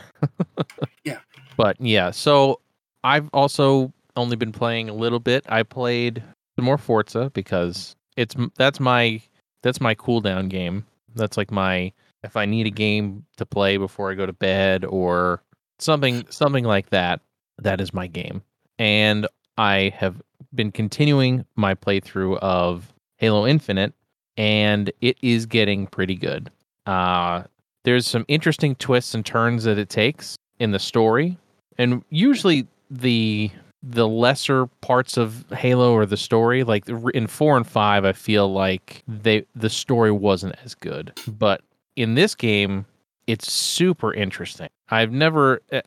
Yeah. 1.04 1.18
But 1.56 1.78
yeah, 1.80 2.10
so 2.10 2.60
I've 3.04 3.28
also 3.34 3.92
only 4.16 4.36
been 4.36 4.52
playing 4.52 4.88
a 4.88 4.94
little 4.94 5.20
bit. 5.20 5.44
I 5.48 5.62
played 5.62 6.22
some 6.56 6.64
more 6.64 6.78
Forza 6.78 7.30
because 7.34 7.94
it's 8.16 8.34
that's 8.56 8.80
my 8.80 9.20
that's 9.62 9.80
my 9.80 9.94
cooldown 9.94 10.48
game. 10.48 10.86
That's 11.14 11.36
like 11.36 11.50
my 11.50 11.92
if 12.22 12.36
I 12.36 12.46
need 12.46 12.66
a 12.66 12.70
game 12.70 13.24
to 13.36 13.46
play 13.46 13.76
before 13.76 14.10
I 14.10 14.14
go 14.14 14.26
to 14.26 14.32
bed 14.32 14.84
or 14.84 15.42
something 15.78 16.24
something 16.30 16.64
like 16.64 16.90
that. 16.90 17.20
That 17.58 17.80
is 17.80 17.94
my 17.94 18.08
game, 18.08 18.42
and 18.78 19.28
I 19.58 19.92
have 19.96 20.20
been 20.54 20.72
continuing 20.72 21.44
my 21.54 21.74
playthrough 21.74 22.38
of 22.38 22.92
Halo 23.18 23.46
Infinite, 23.46 23.92
and 24.36 24.90
it 25.00 25.18
is 25.22 25.46
getting 25.46 25.86
pretty 25.86 26.16
good. 26.16 26.50
Uh, 26.86 27.44
there's 27.84 28.06
some 28.06 28.24
interesting 28.28 28.74
twists 28.76 29.14
and 29.14 29.24
turns 29.24 29.64
that 29.64 29.78
it 29.78 29.88
takes 29.88 30.36
in 30.58 30.70
the 30.70 30.78
story, 30.78 31.38
and 31.78 32.02
usually 32.10 32.66
the 32.90 33.50
the 33.82 34.08
lesser 34.08 34.66
parts 34.80 35.18
of 35.18 35.44
Halo 35.50 35.92
or 35.92 36.06
the 36.06 36.16
story, 36.16 36.64
like 36.64 36.88
in 37.12 37.26
four 37.26 37.56
and 37.56 37.66
five, 37.66 38.04
I 38.04 38.12
feel 38.12 38.52
like 38.52 39.02
they 39.06 39.44
the 39.54 39.70
story 39.70 40.10
wasn't 40.10 40.56
as 40.64 40.74
good, 40.74 41.12
but 41.28 41.62
in 41.96 42.14
this 42.14 42.34
game, 42.34 42.86
it's 43.26 43.52
super 43.52 44.12
interesting. 44.12 44.68
I've 44.88 45.12
never 45.12 45.60
uh, 45.72 45.82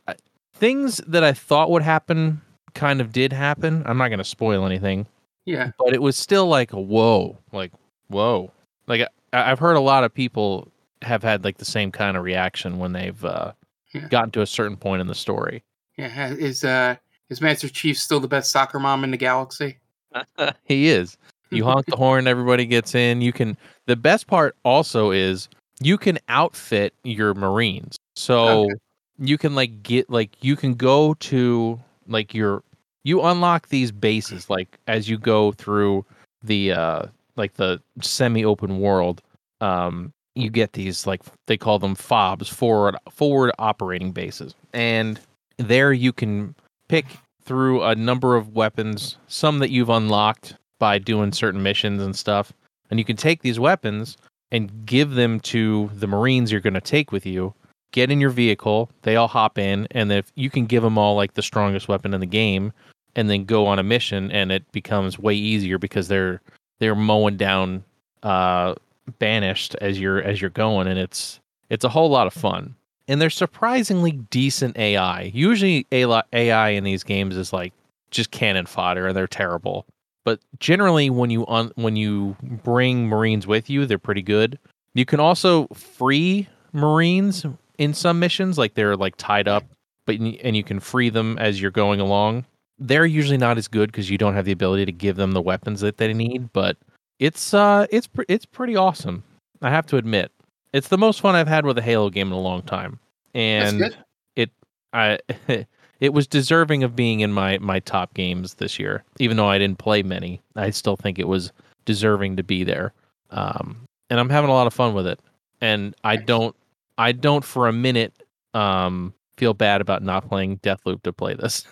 things 0.54 0.98
that 1.06 1.24
I 1.24 1.32
thought 1.32 1.70
would 1.70 1.82
happen 1.82 2.40
kind 2.74 3.00
of 3.00 3.12
did 3.12 3.32
happen. 3.32 3.82
I'm 3.86 3.98
not 3.98 4.08
going 4.08 4.18
to 4.18 4.24
spoil 4.24 4.64
anything. 4.64 5.06
Yeah. 5.44 5.70
But 5.78 5.94
it 5.94 6.02
was 6.02 6.16
still 6.16 6.46
like 6.46 6.72
a 6.72 6.80
whoa, 6.80 7.38
like 7.52 7.72
whoa. 8.08 8.52
Like 8.86 9.02
I, 9.32 9.50
I've 9.50 9.58
heard 9.58 9.76
a 9.76 9.80
lot 9.80 10.04
of 10.04 10.12
people 10.12 10.70
have 11.02 11.22
had 11.22 11.44
like 11.44 11.58
the 11.58 11.64
same 11.64 11.90
kind 11.90 12.16
of 12.16 12.24
reaction 12.24 12.78
when 12.78 12.92
they've 12.92 13.24
uh, 13.24 13.52
yeah. 13.92 14.08
gotten 14.08 14.30
to 14.32 14.42
a 14.42 14.46
certain 14.46 14.76
point 14.76 15.00
in 15.00 15.06
the 15.06 15.14
story. 15.14 15.62
Yeah, 15.96 16.28
is 16.32 16.64
uh 16.64 16.96
is 17.28 17.40
Master 17.40 17.68
Chief 17.68 17.98
still 17.98 18.20
the 18.20 18.28
best 18.28 18.50
soccer 18.50 18.78
mom 18.78 19.04
in 19.04 19.10
the 19.10 19.16
galaxy? 19.16 19.78
he 20.64 20.88
is. 20.88 21.16
You 21.50 21.64
honk 21.64 21.86
the 21.86 21.96
horn, 21.96 22.26
everybody 22.26 22.66
gets 22.66 22.94
in. 22.94 23.20
You 23.20 23.32
can. 23.32 23.56
The 23.86 23.96
best 23.96 24.26
part 24.26 24.56
also 24.64 25.10
is 25.10 25.48
you 25.80 25.98
can 25.98 26.18
outfit 26.28 26.94
your 27.04 27.34
Marines. 27.34 27.96
So 28.16 28.64
okay. 28.64 28.74
you 29.18 29.38
can 29.38 29.54
like 29.54 29.82
get 29.82 30.08
like 30.10 30.30
you 30.40 30.56
can 30.56 30.74
go 30.74 31.14
to 31.14 31.78
like 32.06 32.34
your 32.34 32.62
you 33.04 33.22
unlock 33.22 33.68
these 33.68 33.92
bases 33.92 34.50
like 34.50 34.78
as 34.86 35.08
you 35.08 35.18
go 35.18 35.52
through 35.52 36.04
the 36.42 36.72
uh 36.72 37.02
like 37.36 37.54
the 37.54 37.80
semi-open 38.00 38.80
world 38.80 39.22
um 39.60 40.12
you 40.40 40.50
get 40.50 40.72
these 40.72 41.06
like 41.06 41.22
they 41.46 41.56
call 41.56 41.78
them 41.78 41.94
fobs 41.94 42.48
forward 42.48 42.96
forward 43.10 43.52
operating 43.58 44.12
bases. 44.12 44.54
And 44.72 45.20
there 45.58 45.92
you 45.92 46.12
can 46.12 46.54
pick 46.88 47.06
through 47.42 47.82
a 47.82 47.94
number 47.94 48.36
of 48.36 48.54
weapons 48.54 49.16
some 49.26 49.58
that 49.58 49.70
you've 49.70 49.88
unlocked 49.88 50.56
by 50.78 50.98
doing 50.98 51.32
certain 51.32 51.62
missions 51.62 52.02
and 52.02 52.14
stuff. 52.14 52.52
And 52.90 52.98
you 52.98 53.04
can 53.04 53.16
take 53.16 53.42
these 53.42 53.58
weapons 53.58 54.16
and 54.50 54.86
give 54.86 55.12
them 55.12 55.40
to 55.40 55.90
the 55.94 56.06
marines 56.06 56.50
you're 56.50 56.60
going 56.60 56.74
to 56.74 56.80
take 56.80 57.12
with 57.12 57.26
you. 57.26 57.54
Get 57.92 58.10
in 58.10 58.20
your 58.20 58.30
vehicle 58.30 58.90
they 59.02 59.16
all 59.16 59.28
hop 59.28 59.56
in 59.58 59.88
and 59.92 60.12
if 60.12 60.30
you 60.34 60.50
can 60.50 60.66
give 60.66 60.82
them 60.82 60.98
all 60.98 61.16
like 61.16 61.34
the 61.34 61.42
strongest 61.42 61.88
weapon 61.88 62.12
in 62.12 62.20
the 62.20 62.26
game 62.26 62.72
and 63.16 63.30
then 63.30 63.44
go 63.44 63.66
on 63.66 63.78
a 63.78 63.82
mission 63.82 64.30
and 64.30 64.52
it 64.52 64.70
becomes 64.72 65.18
way 65.18 65.34
easier 65.34 65.78
because 65.78 66.06
they're 66.06 66.42
they're 66.80 66.94
mowing 66.94 67.38
down 67.38 67.82
uh 68.22 68.74
banished 69.18 69.74
as 69.80 69.98
you're 70.00 70.22
as 70.22 70.40
you're 70.40 70.50
going 70.50 70.86
and 70.86 70.98
it's 70.98 71.40
it's 71.70 71.84
a 71.84 71.88
whole 71.88 72.10
lot 72.10 72.26
of 72.26 72.32
fun. 72.32 72.74
And 73.06 73.20
they're 73.20 73.30
surprisingly 73.30 74.12
decent 74.12 74.76
ai 74.78 75.30
usually 75.34 75.86
ai 75.92 76.68
in 76.70 76.84
these 76.84 77.02
games 77.02 77.36
is 77.36 77.52
like 77.52 77.72
just 78.10 78.30
cannon 78.30 78.66
fodder 78.66 79.08
and 79.08 79.16
they're 79.16 79.26
terrible. 79.26 79.86
But 80.24 80.40
generally 80.58 81.10
when 81.10 81.30
you 81.30 81.46
on 81.46 81.72
when 81.76 81.96
you 81.96 82.36
bring 82.42 83.06
marines 83.08 83.46
with 83.46 83.70
you 83.70 83.86
they're 83.86 83.98
pretty 83.98 84.22
good. 84.22 84.58
You 84.94 85.04
can 85.04 85.20
also 85.20 85.66
free 85.68 86.48
marines 86.72 87.46
in 87.78 87.94
some 87.94 88.18
missions 88.18 88.58
like 88.58 88.74
they're 88.74 88.96
like 88.96 89.16
tied 89.16 89.48
up 89.48 89.64
but 90.04 90.16
and 90.16 90.56
you 90.56 90.64
can 90.64 90.80
free 90.80 91.10
them 91.10 91.38
as 91.38 91.60
you're 91.60 91.70
going 91.70 92.00
along. 92.00 92.44
They're 92.78 93.06
usually 93.06 93.38
not 93.38 93.58
as 93.58 93.68
good 93.68 93.90
because 93.90 94.08
you 94.08 94.18
don't 94.18 94.34
have 94.34 94.44
the 94.44 94.52
ability 94.52 94.86
to 94.86 94.92
give 94.92 95.16
them 95.16 95.32
the 95.32 95.42
weapons 95.42 95.80
that 95.80 95.96
they 95.96 96.12
need 96.12 96.52
but 96.52 96.76
it's 97.18 97.52
uh 97.54 97.86
it's 97.90 98.06
pre- 98.06 98.24
it's 98.28 98.46
pretty 98.46 98.76
awesome. 98.76 99.22
I 99.60 99.70
have 99.70 99.86
to 99.86 99.96
admit, 99.96 100.30
it's 100.72 100.88
the 100.88 100.98
most 100.98 101.20
fun 101.20 101.34
I've 101.34 101.48
had 101.48 101.66
with 101.66 101.78
a 101.78 101.82
Halo 101.82 102.10
game 102.10 102.28
in 102.28 102.32
a 102.32 102.40
long 102.40 102.62
time, 102.62 102.98
and 103.34 103.96
it 104.36 104.50
I 104.92 105.18
it 106.00 106.12
was 106.12 106.26
deserving 106.26 106.84
of 106.84 106.94
being 106.94 107.20
in 107.20 107.32
my 107.32 107.58
my 107.58 107.80
top 107.80 108.14
games 108.14 108.54
this 108.54 108.78
year. 108.78 109.04
Even 109.18 109.36
though 109.36 109.48
I 109.48 109.58
didn't 109.58 109.78
play 109.78 110.02
many, 110.02 110.40
I 110.56 110.70
still 110.70 110.96
think 110.96 111.18
it 111.18 111.28
was 111.28 111.52
deserving 111.84 112.36
to 112.36 112.42
be 112.42 112.64
there. 112.64 112.92
Um, 113.30 113.78
and 114.10 114.20
I'm 114.20 114.30
having 114.30 114.50
a 114.50 114.54
lot 114.54 114.66
of 114.66 114.74
fun 114.74 114.94
with 114.94 115.06
it, 115.06 115.20
and 115.60 115.94
I 116.04 116.16
don't 116.16 116.54
I 116.96 117.12
don't 117.12 117.44
for 117.44 117.68
a 117.68 117.72
minute 117.72 118.12
um 118.54 119.12
feel 119.36 119.54
bad 119.54 119.80
about 119.80 120.02
not 120.02 120.28
playing 120.28 120.58
Deathloop 120.58 121.02
to 121.02 121.12
play 121.12 121.34
this. 121.34 121.64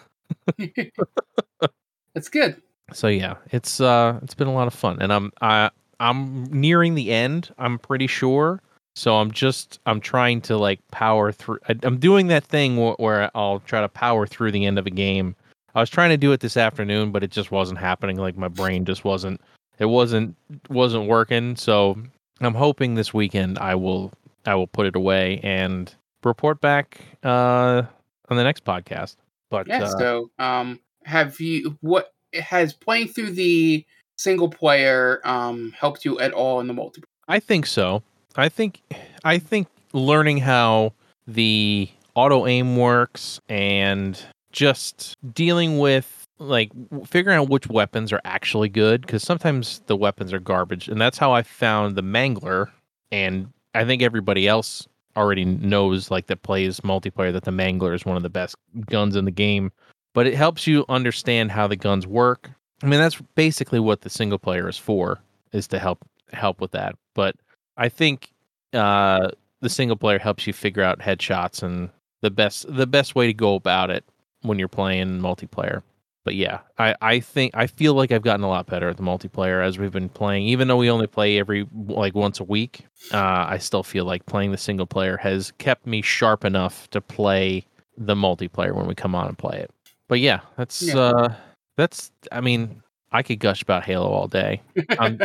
That's 2.14 2.28
good 2.28 2.60
so 2.93 3.09
yeah, 3.09 3.35
it's 3.50 3.81
uh 3.81 4.19
it's 4.23 4.35
been 4.35 4.49
a 4.49 4.55
lot 4.55 4.66
of 4.66 4.75
fun, 4.75 4.99
and 5.00 5.12
I'm 5.12 5.33
I 5.40 5.71
I'm 6.00 6.45
nearing 6.45 6.95
the 6.95 7.12
end. 7.12 7.52
I'm 7.59 7.78
pretty 7.78 8.07
sure. 8.07 8.62
So 8.95 9.16
I'm 9.16 9.31
just 9.31 9.78
I'm 9.87 10.00
trying 10.00 10.40
to 10.43 10.57
like 10.57 10.81
power 10.90 11.33
through. 11.33 11.59
I, 11.69 11.76
am 11.83 11.99
doing 11.99 12.28
that 12.28 12.45
thing 12.45 12.76
where, 12.76 12.95
where 12.95 13.31
I'll 13.35 13.61
try 13.61 13.81
to 13.81 13.88
power 13.88 14.26
through 14.26 14.52
the 14.52 14.64
end 14.64 14.78
of 14.78 14.87
a 14.87 14.90
game. 14.90 15.37
I 15.75 15.81
was 15.81 15.90
trying 15.90 16.11
to 16.11 16.16
do 16.16 16.33
it 16.33 16.40
this 16.40 16.57
afternoon, 16.57 17.12
but 17.12 17.23
it 17.23 17.31
just 17.31 17.50
wasn't 17.50 17.78
happening. 17.78 18.16
Like 18.16 18.38
my 18.38 18.49
brain 18.49 18.85
just 18.85 19.05
wasn't 19.05 19.40
it 19.78 19.87
wasn't 19.87 20.35
wasn't 20.71 21.09
working. 21.09 21.57
So 21.57 21.99
I'm 22.40 22.55
hoping 22.55 22.95
this 22.95 23.12
weekend 23.12 23.59
I 23.59 23.75
will 23.75 24.12
I 24.47 24.55
will 24.55 24.69
put 24.69 24.87
it 24.87 24.97
away 24.97 25.40
and 25.43 25.95
report 26.25 26.61
back 26.61 27.00
uh 27.23 27.83
on 28.31 28.37
the 28.37 28.45
next 28.45 28.64
podcast. 28.64 29.16
But 29.50 29.69
yeah, 29.69 29.85
uh, 29.85 29.99
so 29.99 30.31
um 30.38 30.81
have 31.05 31.38
you 31.38 31.76
what 31.83 32.14
has 32.35 32.73
playing 32.73 33.09
through 33.09 33.33
the 33.33 33.85
single 34.16 34.49
player 34.49 35.21
um, 35.25 35.73
helped 35.78 36.04
you 36.04 36.18
at 36.21 36.33
all 36.33 36.61
in 36.61 36.66
the 36.66 36.75
multiplayer? 36.75 37.04
I 37.28 37.40
think 37.40 37.66
so. 37.66 38.02
I 38.37 38.49
think 38.49 38.80
I 39.25 39.38
think 39.38 39.68
learning 39.92 40.38
how 40.38 40.92
the 41.26 41.88
auto 42.14 42.47
aim 42.47 42.76
works 42.76 43.40
and 43.49 44.21
just 44.52 45.16
dealing 45.35 45.78
with 45.78 46.26
like 46.38 46.71
figuring 47.06 47.38
out 47.38 47.49
which 47.49 47.66
weapons 47.68 48.12
are 48.12 48.21
actually 48.25 48.68
good 48.68 49.00
because 49.02 49.23
sometimes 49.23 49.80
the 49.87 49.97
weapons 49.97 50.33
are 50.33 50.38
garbage 50.38 50.88
and 50.88 51.00
that's 51.00 51.16
how 51.16 51.33
i 51.33 51.42
found 51.42 51.97
the 51.97 52.02
mangler 52.02 52.68
and 53.11 53.50
i 53.75 53.85
think 53.85 54.02
everybody 54.02 54.47
else 54.47 54.87
already 55.16 55.47
knows 55.47 56.11
like 56.11 56.26
that 56.26 56.42
plays 56.42 56.80
multiplayer 56.80 57.33
that 57.33 57.45
the 57.45 57.50
mangler 57.50 57.95
is 57.95 58.04
one 58.04 58.16
of 58.16 58.23
the 58.23 58.28
best 58.28 58.54
guns 58.87 59.16
in 59.16 59.25
the 59.25 59.30
game 59.30 59.73
but 60.16 60.26
it 60.26 60.35
helps 60.35 60.66
you 60.66 60.82
understand 60.88 61.52
how 61.52 61.66
the 61.66 61.76
guns 61.76 62.06
work. 62.06 62.50
I 62.82 62.87
mean, 62.87 62.99
that's 62.99 63.20
basically 63.35 63.78
what 63.78 64.00
the 64.00 64.08
single 64.08 64.38
player 64.38 64.66
is 64.66 64.78
for, 64.78 65.20
is 65.52 65.68
to 65.68 65.78
help 65.78 65.99
help 66.32 66.58
with 66.58 66.70
that. 66.70 66.96
But 67.14 67.37
I 67.76 67.90
think 67.90 68.32
uh, 68.73 69.28
the 69.61 69.68
single 69.68 69.99
player 69.99 70.18
helps 70.18 70.46
you 70.46 70.54
figure 70.54 70.82
out 70.82 71.00
headshots 71.00 71.62
and 71.62 71.90
the 72.23 72.30
best 72.30 72.64
the 72.66 72.87
best 72.87 73.14
way 73.14 73.26
to 73.26 73.35
go 73.35 73.56
about 73.56 73.90
it 73.90 74.04
when 74.40 74.58
you're 74.58 74.68
playing 74.68 75.20
multiplayer. 75.20 75.82
But 76.25 76.35
yeah, 76.35 76.61
I, 76.78 76.94
I 77.02 77.20
think 77.20 77.54
I 77.54 77.66
feel 77.66 77.92
like 77.92 78.11
I've 78.11 78.23
gotten 78.23 78.42
a 78.42 78.49
lot 78.49 78.68
better 78.68 78.88
at 78.88 78.96
the 78.96 79.02
multiplayer 79.02 79.62
as 79.62 79.78
we've 79.78 79.92
been 79.92 80.08
playing. 80.08 80.46
Even 80.46 80.66
though 80.66 80.78
we 80.78 80.88
only 80.88 81.08
play 81.08 81.38
every 81.38 81.66
like 81.88 82.14
once 82.14 82.40
a 82.40 82.44
week, 82.44 82.87
uh, 83.12 83.44
I 83.49 83.58
still 83.58 83.82
feel 83.82 84.06
like 84.06 84.25
playing 84.25 84.52
the 84.52 84.56
single 84.56 84.87
player 84.87 85.18
has 85.18 85.52
kept 85.58 85.87
me 85.87 86.00
sharp 86.00 86.42
enough 86.42 86.88
to 86.92 87.02
play 87.02 87.66
the 87.99 88.14
multiplayer 88.14 88.75
when 88.75 88.87
we 88.87 88.94
come 88.94 89.14
on 89.14 89.28
and 89.28 89.37
play 89.37 89.58
it 89.58 89.70
but 90.08 90.20
yeah, 90.20 90.40
that's 90.56 90.82
yeah. 90.82 90.98
uh 90.98 91.34
that's 91.76 92.10
I 92.32 92.40
mean, 92.40 92.82
I 93.12 93.22
could 93.22 93.38
gush 93.38 93.62
about 93.62 93.84
Halo 93.84 94.08
all 94.08 94.28
day. 94.28 94.62
I'm 94.98 95.20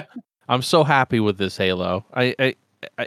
I'm 0.50 0.62
so 0.62 0.84
happy 0.84 1.20
with 1.20 1.38
this 1.38 1.58
Halo. 1.58 2.06
I, 2.14 2.36
I 2.40 2.56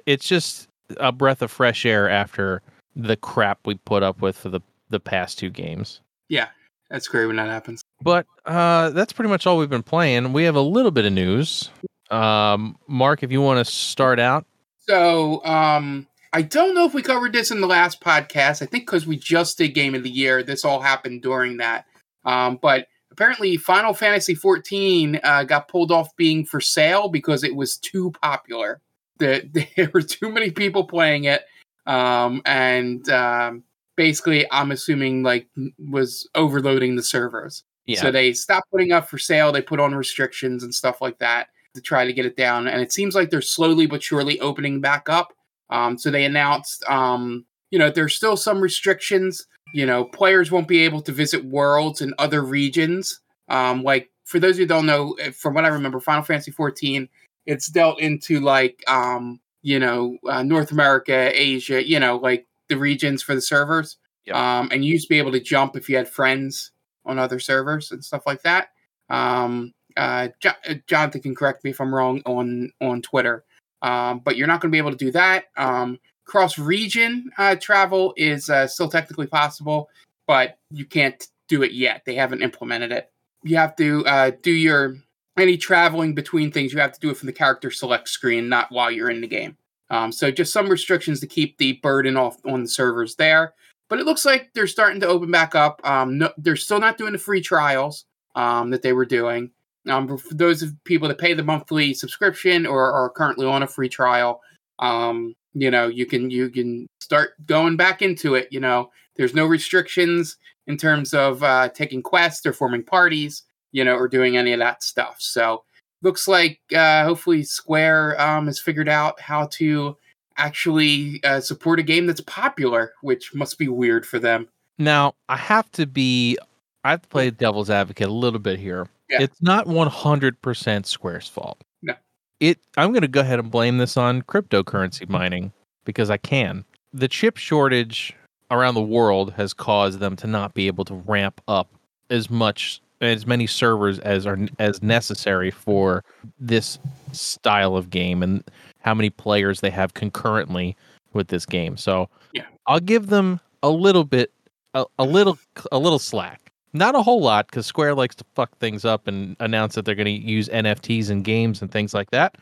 it's 0.06 0.26
just 0.26 0.68
a 0.98 1.12
breath 1.12 1.42
of 1.42 1.50
fresh 1.50 1.84
air 1.84 2.08
after 2.08 2.62
the 2.96 3.16
crap 3.16 3.58
we 3.64 3.74
put 3.74 4.02
up 4.02 4.22
with 4.22 4.36
for 4.36 4.48
the 4.48 4.60
the 4.90 5.00
past 5.00 5.38
two 5.38 5.50
games. 5.50 6.00
Yeah, 6.28 6.48
that's 6.90 7.08
great 7.08 7.26
when 7.26 7.36
that 7.36 7.48
happens. 7.48 7.82
But 8.02 8.26
uh, 8.46 8.90
that's 8.90 9.12
pretty 9.12 9.28
much 9.28 9.46
all 9.46 9.58
we've 9.58 9.70
been 9.70 9.82
playing. 9.82 10.32
We 10.32 10.44
have 10.44 10.56
a 10.56 10.60
little 10.60 10.90
bit 10.90 11.04
of 11.04 11.12
news. 11.12 11.70
Um, 12.10 12.78
Mark, 12.86 13.22
if 13.22 13.32
you 13.32 13.40
want 13.40 13.64
to 13.64 13.70
start 13.70 14.20
out. 14.20 14.46
So, 14.78 15.44
um, 15.44 16.06
I 16.34 16.42
don't 16.42 16.74
know 16.74 16.84
if 16.84 16.94
we 16.94 17.02
covered 17.02 17.32
this 17.32 17.52
in 17.52 17.60
the 17.60 17.68
last 17.68 18.00
podcast. 18.00 18.60
I 18.60 18.66
think 18.66 18.86
because 18.86 19.06
we 19.06 19.16
just 19.16 19.56
did 19.56 19.68
Game 19.68 19.94
of 19.94 20.02
the 20.02 20.10
Year, 20.10 20.42
this 20.42 20.64
all 20.64 20.80
happened 20.80 21.22
during 21.22 21.58
that. 21.58 21.86
Um, 22.24 22.58
but 22.60 22.88
apparently, 23.12 23.56
Final 23.56 23.94
Fantasy 23.94 24.34
XIV 24.34 25.20
uh, 25.22 25.44
got 25.44 25.68
pulled 25.68 25.92
off 25.92 26.14
being 26.16 26.44
for 26.44 26.60
sale 26.60 27.08
because 27.08 27.44
it 27.44 27.54
was 27.54 27.76
too 27.76 28.10
popular. 28.20 28.80
The, 29.18 29.48
there 29.76 29.92
were 29.94 30.02
too 30.02 30.28
many 30.28 30.50
people 30.50 30.82
playing 30.82 31.22
it, 31.22 31.44
um, 31.86 32.42
and 32.44 33.08
um, 33.10 33.62
basically, 33.96 34.44
I'm 34.50 34.72
assuming 34.72 35.22
like 35.22 35.46
was 35.78 36.28
overloading 36.34 36.96
the 36.96 37.04
servers. 37.04 37.62
Yeah. 37.86 38.00
So 38.00 38.10
they 38.10 38.32
stopped 38.32 38.72
putting 38.72 38.90
up 38.90 39.08
for 39.08 39.18
sale. 39.18 39.52
They 39.52 39.62
put 39.62 39.78
on 39.78 39.94
restrictions 39.94 40.64
and 40.64 40.74
stuff 40.74 41.00
like 41.00 41.18
that 41.18 41.46
to 41.76 41.80
try 41.80 42.04
to 42.04 42.12
get 42.12 42.26
it 42.26 42.36
down. 42.36 42.66
And 42.66 42.80
it 42.80 42.92
seems 42.92 43.14
like 43.14 43.30
they're 43.30 43.40
slowly 43.40 43.86
but 43.86 44.02
surely 44.02 44.40
opening 44.40 44.80
back 44.80 45.08
up. 45.08 45.32
Um, 45.70 45.98
so 45.98 46.10
they 46.10 46.24
announced, 46.24 46.84
um, 46.88 47.44
you 47.70 47.78
know, 47.78 47.90
there's 47.90 48.14
still 48.14 48.36
some 48.36 48.60
restrictions, 48.60 49.46
you 49.72 49.86
know, 49.86 50.04
players 50.04 50.50
won't 50.50 50.68
be 50.68 50.82
able 50.82 51.02
to 51.02 51.12
visit 51.12 51.44
worlds 51.44 52.00
in 52.00 52.14
other 52.18 52.42
regions. 52.42 53.20
Um, 53.48 53.82
like 53.82 54.10
for 54.24 54.38
those 54.38 54.56
who 54.56 54.66
don't 54.66 54.86
know, 54.86 55.12
eh, 55.20 55.30
from 55.30 55.54
what 55.54 55.64
I 55.64 55.68
remember, 55.68 56.00
Final 56.00 56.22
Fantasy 56.22 56.50
14, 56.50 57.08
it's 57.46 57.68
dealt 57.68 58.00
into 58.00 58.40
like 58.40 58.82
um, 58.88 59.40
you 59.62 59.78
know 59.78 60.16
uh, 60.28 60.42
North 60.42 60.72
America, 60.72 61.30
Asia, 61.34 61.86
you 61.86 61.98
know, 62.00 62.16
like 62.16 62.46
the 62.68 62.76
regions 62.76 63.22
for 63.22 63.34
the 63.34 63.40
servers. 63.40 63.98
Yep. 64.26 64.36
Um, 64.36 64.68
and 64.72 64.84
you 64.84 64.92
used 64.92 65.06
to 65.06 65.12
be 65.12 65.18
able 65.18 65.32
to 65.32 65.40
jump 65.40 65.76
if 65.76 65.88
you 65.88 65.96
had 65.96 66.08
friends 66.08 66.72
on 67.04 67.18
other 67.18 67.38
servers 67.38 67.90
and 67.92 68.02
stuff 68.02 68.22
like 68.26 68.42
that. 68.42 68.68
Um, 69.10 69.74
uh, 69.96 70.28
Jo- 70.40 70.78
Jonathan 70.86 71.20
can 71.20 71.34
correct 71.34 71.62
me 71.62 71.70
if 71.70 71.80
I'm 71.80 71.94
wrong 71.94 72.22
on 72.24 72.70
on 72.80 73.02
Twitter, 73.02 73.44
um, 73.84 74.20
but 74.24 74.36
you're 74.36 74.46
not 74.46 74.62
going 74.62 74.70
to 74.70 74.74
be 74.74 74.78
able 74.78 74.90
to 74.90 74.96
do 74.96 75.12
that. 75.12 75.44
Um, 75.56 76.00
Cross 76.24 76.58
region 76.58 77.30
uh, 77.36 77.54
travel 77.56 78.14
is 78.16 78.48
uh, 78.48 78.66
still 78.66 78.88
technically 78.88 79.26
possible, 79.26 79.90
but 80.26 80.58
you 80.70 80.86
can't 80.86 81.22
do 81.48 81.62
it 81.62 81.72
yet. 81.72 82.02
They 82.06 82.14
haven't 82.14 82.40
implemented 82.40 82.92
it. 82.92 83.12
You 83.42 83.58
have 83.58 83.76
to 83.76 84.04
uh, 84.06 84.30
do 84.42 84.50
your 84.50 84.96
any 85.36 85.58
traveling 85.58 86.14
between 86.14 86.50
things. 86.50 86.72
You 86.72 86.80
have 86.80 86.92
to 86.92 87.00
do 87.00 87.10
it 87.10 87.18
from 87.18 87.26
the 87.26 87.32
character 87.34 87.70
select 87.70 88.08
screen, 88.08 88.48
not 88.48 88.72
while 88.72 88.90
you're 88.90 89.10
in 89.10 89.20
the 89.20 89.26
game. 89.26 89.58
Um, 89.90 90.12
so 90.12 90.30
just 90.30 90.52
some 90.52 90.70
restrictions 90.70 91.20
to 91.20 91.26
keep 91.26 91.58
the 91.58 91.74
burden 91.82 92.16
off 92.16 92.38
on 92.46 92.62
the 92.62 92.68
servers 92.68 93.16
there. 93.16 93.52
But 93.90 93.98
it 93.98 94.06
looks 94.06 94.24
like 94.24 94.48
they're 94.54 94.66
starting 94.66 95.00
to 95.00 95.06
open 95.06 95.30
back 95.30 95.54
up. 95.54 95.82
Um, 95.84 96.16
no, 96.16 96.32
they're 96.38 96.56
still 96.56 96.80
not 96.80 96.96
doing 96.96 97.12
the 97.12 97.18
free 97.18 97.42
trials 97.42 98.06
um, 98.34 98.70
that 98.70 98.80
they 98.80 98.94
were 98.94 99.04
doing. 99.04 99.50
Um, 99.88 100.16
for 100.16 100.34
those 100.34 100.62
of 100.62 100.72
people 100.84 101.08
that 101.08 101.18
pay 101.18 101.34
the 101.34 101.42
monthly 101.42 101.92
subscription 101.92 102.66
or 102.66 102.90
are 102.92 103.10
currently 103.10 103.46
on 103.46 103.62
a 103.62 103.66
free 103.66 103.88
trial, 103.88 104.40
um, 104.78 105.34
you 105.52 105.70
know, 105.70 105.86
you 105.86 106.06
can 106.06 106.30
you 106.30 106.50
can 106.50 106.86
start 107.00 107.34
going 107.46 107.76
back 107.76 108.02
into 108.02 108.34
it. 108.34 108.48
You 108.50 108.60
know, 108.60 108.90
there's 109.16 109.34
no 109.34 109.46
restrictions 109.46 110.36
in 110.66 110.76
terms 110.76 111.14
of 111.14 111.42
uh, 111.42 111.68
taking 111.68 112.02
quests 112.02 112.46
or 112.46 112.52
forming 112.52 112.82
parties, 112.82 113.42
you 113.72 113.84
know, 113.84 113.94
or 113.94 114.08
doing 114.08 114.36
any 114.36 114.52
of 114.52 114.58
that 114.60 114.82
stuff. 114.82 115.16
So 115.18 115.64
looks 116.02 116.26
like 116.26 116.60
uh, 116.74 117.04
hopefully 117.04 117.42
Square 117.42 118.20
um, 118.20 118.46
has 118.46 118.58
figured 118.58 118.88
out 118.88 119.20
how 119.20 119.46
to 119.52 119.96
actually 120.36 121.20
uh, 121.24 121.40
support 121.40 121.78
a 121.78 121.82
game 121.82 122.06
that's 122.06 122.20
popular, 122.22 122.92
which 123.02 123.34
must 123.34 123.58
be 123.58 123.68
weird 123.68 124.06
for 124.06 124.18
them. 124.18 124.48
Now, 124.78 125.14
I 125.28 125.36
have 125.36 125.70
to 125.72 125.86
be 125.86 126.38
I 126.84 126.90
have 126.90 127.02
to 127.02 127.08
play 127.08 127.30
devil's 127.30 127.70
advocate 127.70 128.08
a 128.08 128.12
little 128.12 128.40
bit 128.40 128.58
here. 128.58 128.88
Yeah. 129.14 129.24
It's 129.24 129.40
not 129.42 129.66
100% 129.66 130.86
Square's 130.86 131.28
fault. 131.28 131.62
No. 131.82 131.94
It 132.40 132.58
I'm 132.76 132.90
going 132.90 133.02
to 133.02 133.08
go 133.08 133.20
ahead 133.20 133.38
and 133.38 133.50
blame 133.50 133.78
this 133.78 133.96
on 133.96 134.22
cryptocurrency 134.22 135.02
mm-hmm. 135.02 135.12
mining 135.12 135.52
because 135.84 136.10
I 136.10 136.16
can. 136.16 136.64
The 136.92 137.08
chip 137.08 137.36
shortage 137.36 138.14
around 138.50 138.74
the 138.74 138.82
world 138.82 139.32
has 139.34 139.52
caused 139.52 139.98
them 140.00 140.16
to 140.16 140.26
not 140.26 140.54
be 140.54 140.66
able 140.66 140.84
to 140.86 140.94
ramp 140.94 141.40
up 141.48 141.68
as 142.10 142.30
much 142.30 142.80
as 143.00 143.26
many 143.26 143.46
servers 143.46 143.98
as 144.00 144.26
are 144.26 144.38
as 144.58 144.82
necessary 144.82 145.50
for 145.50 146.04
this 146.38 146.78
style 147.12 147.76
of 147.76 147.90
game 147.90 148.22
and 148.22 148.44
how 148.80 148.94
many 148.94 149.10
players 149.10 149.60
they 149.60 149.70
have 149.70 149.94
concurrently 149.94 150.76
with 151.12 151.28
this 151.28 151.46
game. 151.46 151.76
So 151.76 152.08
Yeah. 152.32 152.44
I'll 152.66 152.80
give 152.80 153.08
them 153.08 153.40
a 153.62 153.70
little 153.70 154.04
bit 154.04 154.32
a, 154.74 154.84
a 154.98 155.04
little 155.04 155.38
a 155.72 155.78
little 155.78 155.98
slack. 155.98 156.43
Not 156.74 156.96
a 156.96 157.02
whole 157.02 157.22
lot 157.22 157.46
because 157.46 157.66
Square 157.66 157.94
likes 157.94 158.16
to 158.16 158.24
fuck 158.34 158.58
things 158.58 158.84
up 158.84 159.06
and 159.06 159.36
announce 159.38 159.76
that 159.76 159.84
they're 159.84 159.94
going 159.94 160.06
to 160.06 160.10
use 160.10 160.48
NFTs 160.48 161.08
in 161.08 161.22
games 161.22 161.62
and 161.62 161.70
things 161.70 161.94
like 161.94 162.10
that. 162.10 162.36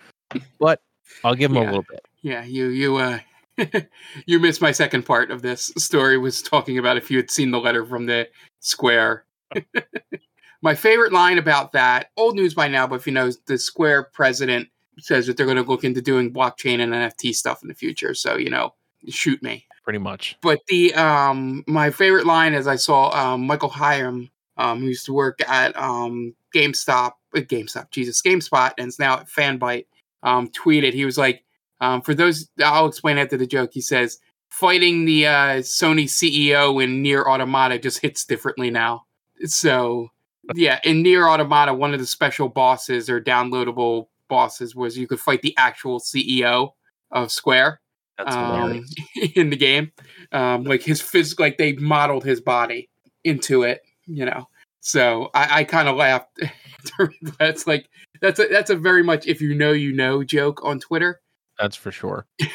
But 0.59 0.81
I'll 1.23 1.35
give 1.35 1.53
them 1.53 1.63
a 1.63 1.67
little 1.67 1.85
bit. 1.89 2.05
Yeah, 2.23 2.43
you 2.43 2.69
you 2.69 2.97
uh 2.97 3.19
you 4.27 4.39
missed 4.39 4.63
my 4.63 4.73
second 4.73 5.05
part 5.05 5.31
of 5.31 5.43
this 5.43 5.71
story 5.77 6.17
was 6.17 6.41
talking 6.41 6.79
about 6.79 6.97
if 6.97 7.11
you 7.11 7.19
had 7.19 7.31
seen 7.31 7.51
the 7.51 7.61
letter 7.61 7.85
from 7.85 8.07
the 8.07 8.27
Square. 8.61 9.27
my 10.63 10.75
favorite 10.75 11.13
line 11.13 11.37
about 11.37 11.73
that, 11.73 12.11
old 12.17 12.35
news 12.35 12.55
by 12.55 12.69
now, 12.69 12.87
but 12.87 12.97
if 12.97 13.07
you 13.07 13.13
know, 13.13 13.31
the 13.47 13.59
Square 13.59 14.05
president 14.15 14.69
says 14.99 15.27
that 15.27 15.37
they're 15.37 15.47
going 15.47 15.63
to 15.63 15.63
look 15.63 15.85
into 15.85 16.01
doing 16.01 16.33
blockchain 16.33 16.81
and 16.81 16.95
NFT 16.95 17.35
stuff 17.35 17.63
in 17.63 17.69
the 17.69 17.75
future. 17.75 18.15
So 18.15 18.37
you 18.39 18.49
know, 18.49 18.73
shoot 19.09 19.43
me. 19.43 19.67
Pretty 19.85 19.99
much. 19.99 20.37
But 20.43 20.61
the 20.69 20.95
um 20.95 21.65
my 21.67 21.91
favorite 21.91 22.27
line 22.27 22.55
is 22.55 22.67
I 22.67 22.77
saw 22.77 23.11
um 23.11 23.47
Michael 23.47 23.69
Higham, 23.69 24.31
um, 24.57 24.81
who 24.81 24.87
used 24.87 25.07
to 25.07 25.13
work 25.13 25.41
at 25.49 25.77
um 25.77 26.35
GameStop, 26.55 27.13
uh, 27.35 27.41
GameStop, 27.41 27.91
Jesus, 27.91 28.23
GameSpot, 28.23 28.73
and 28.79 28.89
is 28.89 28.99
now 28.99 29.15
at 29.19 29.29
Fanbyte, 29.29 29.87
um, 30.23 30.49
tweeted. 30.51 30.93
He 30.93 31.05
was 31.05 31.19
like, 31.19 31.45
um, 31.81 32.01
for 32.01 32.15
those, 32.15 32.49
I'll 32.63 32.87
explain 32.87 33.19
after 33.19 33.37
the 33.37 33.47
joke. 33.47 33.71
He 33.73 33.81
says, 33.81 34.19
fighting 34.51 35.05
the 35.05 35.27
uh, 35.27 35.59
Sony 35.61 36.05
CEO 36.05 36.83
in 36.83 37.03
Nier 37.03 37.25
Automata 37.25 37.79
just 37.79 38.01
hits 38.01 38.25
differently 38.25 38.71
now. 38.71 39.05
So, 39.45 40.09
yeah, 40.55 40.79
in 40.85 41.03
Nier 41.03 41.29
Automata, 41.29 41.75
one 41.75 41.95
of 41.95 42.01
the 42.01 42.07
special 42.07 42.49
bosses 42.49 43.11
or 43.11 43.21
downloadable 43.21 44.07
bosses 44.29 44.77
was 44.77 44.97
you 44.97 45.09
could 45.09 45.21
fight 45.21 45.43
the 45.43 45.55
actual 45.57 45.99
CEO 45.99 46.71
of 47.11 47.33
Square 47.33 47.81
um, 48.27 48.85
in 49.35 49.51
the 49.51 49.57
game. 49.57 49.93
Um, 50.33 50.65
like 50.65 50.83
his 50.83 51.01
phys, 51.01 51.39
like 51.39 51.59
they 51.59 51.75
modeled 51.75 52.25
his 52.25 52.41
body 52.41 52.89
into 53.25 53.63
it, 53.63 53.83
you 54.07 54.25
know. 54.25 54.49
So 54.81 55.31
I, 55.35 55.61
I 55.61 55.65
kind 55.65 55.89
of 55.89 55.97
laughed. 55.97 56.41
that's 57.39 57.67
like 57.67 57.89
that's 58.21 58.41
a 58.41 58.47
that's 58.49 58.71
a 58.71 58.77
very 58.77 59.03
much 59.03 59.27
if 59.27 59.41
you 59.41 59.55
know 59.55 59.73
you 59.73 59.93
know 59.93 60.25
joke 60.25 60.65
on 60.65 60.81
Twitter. 60.81 61.21
That's 61.59 61.77
for 61.77 61.93
sure. 61.93 62.27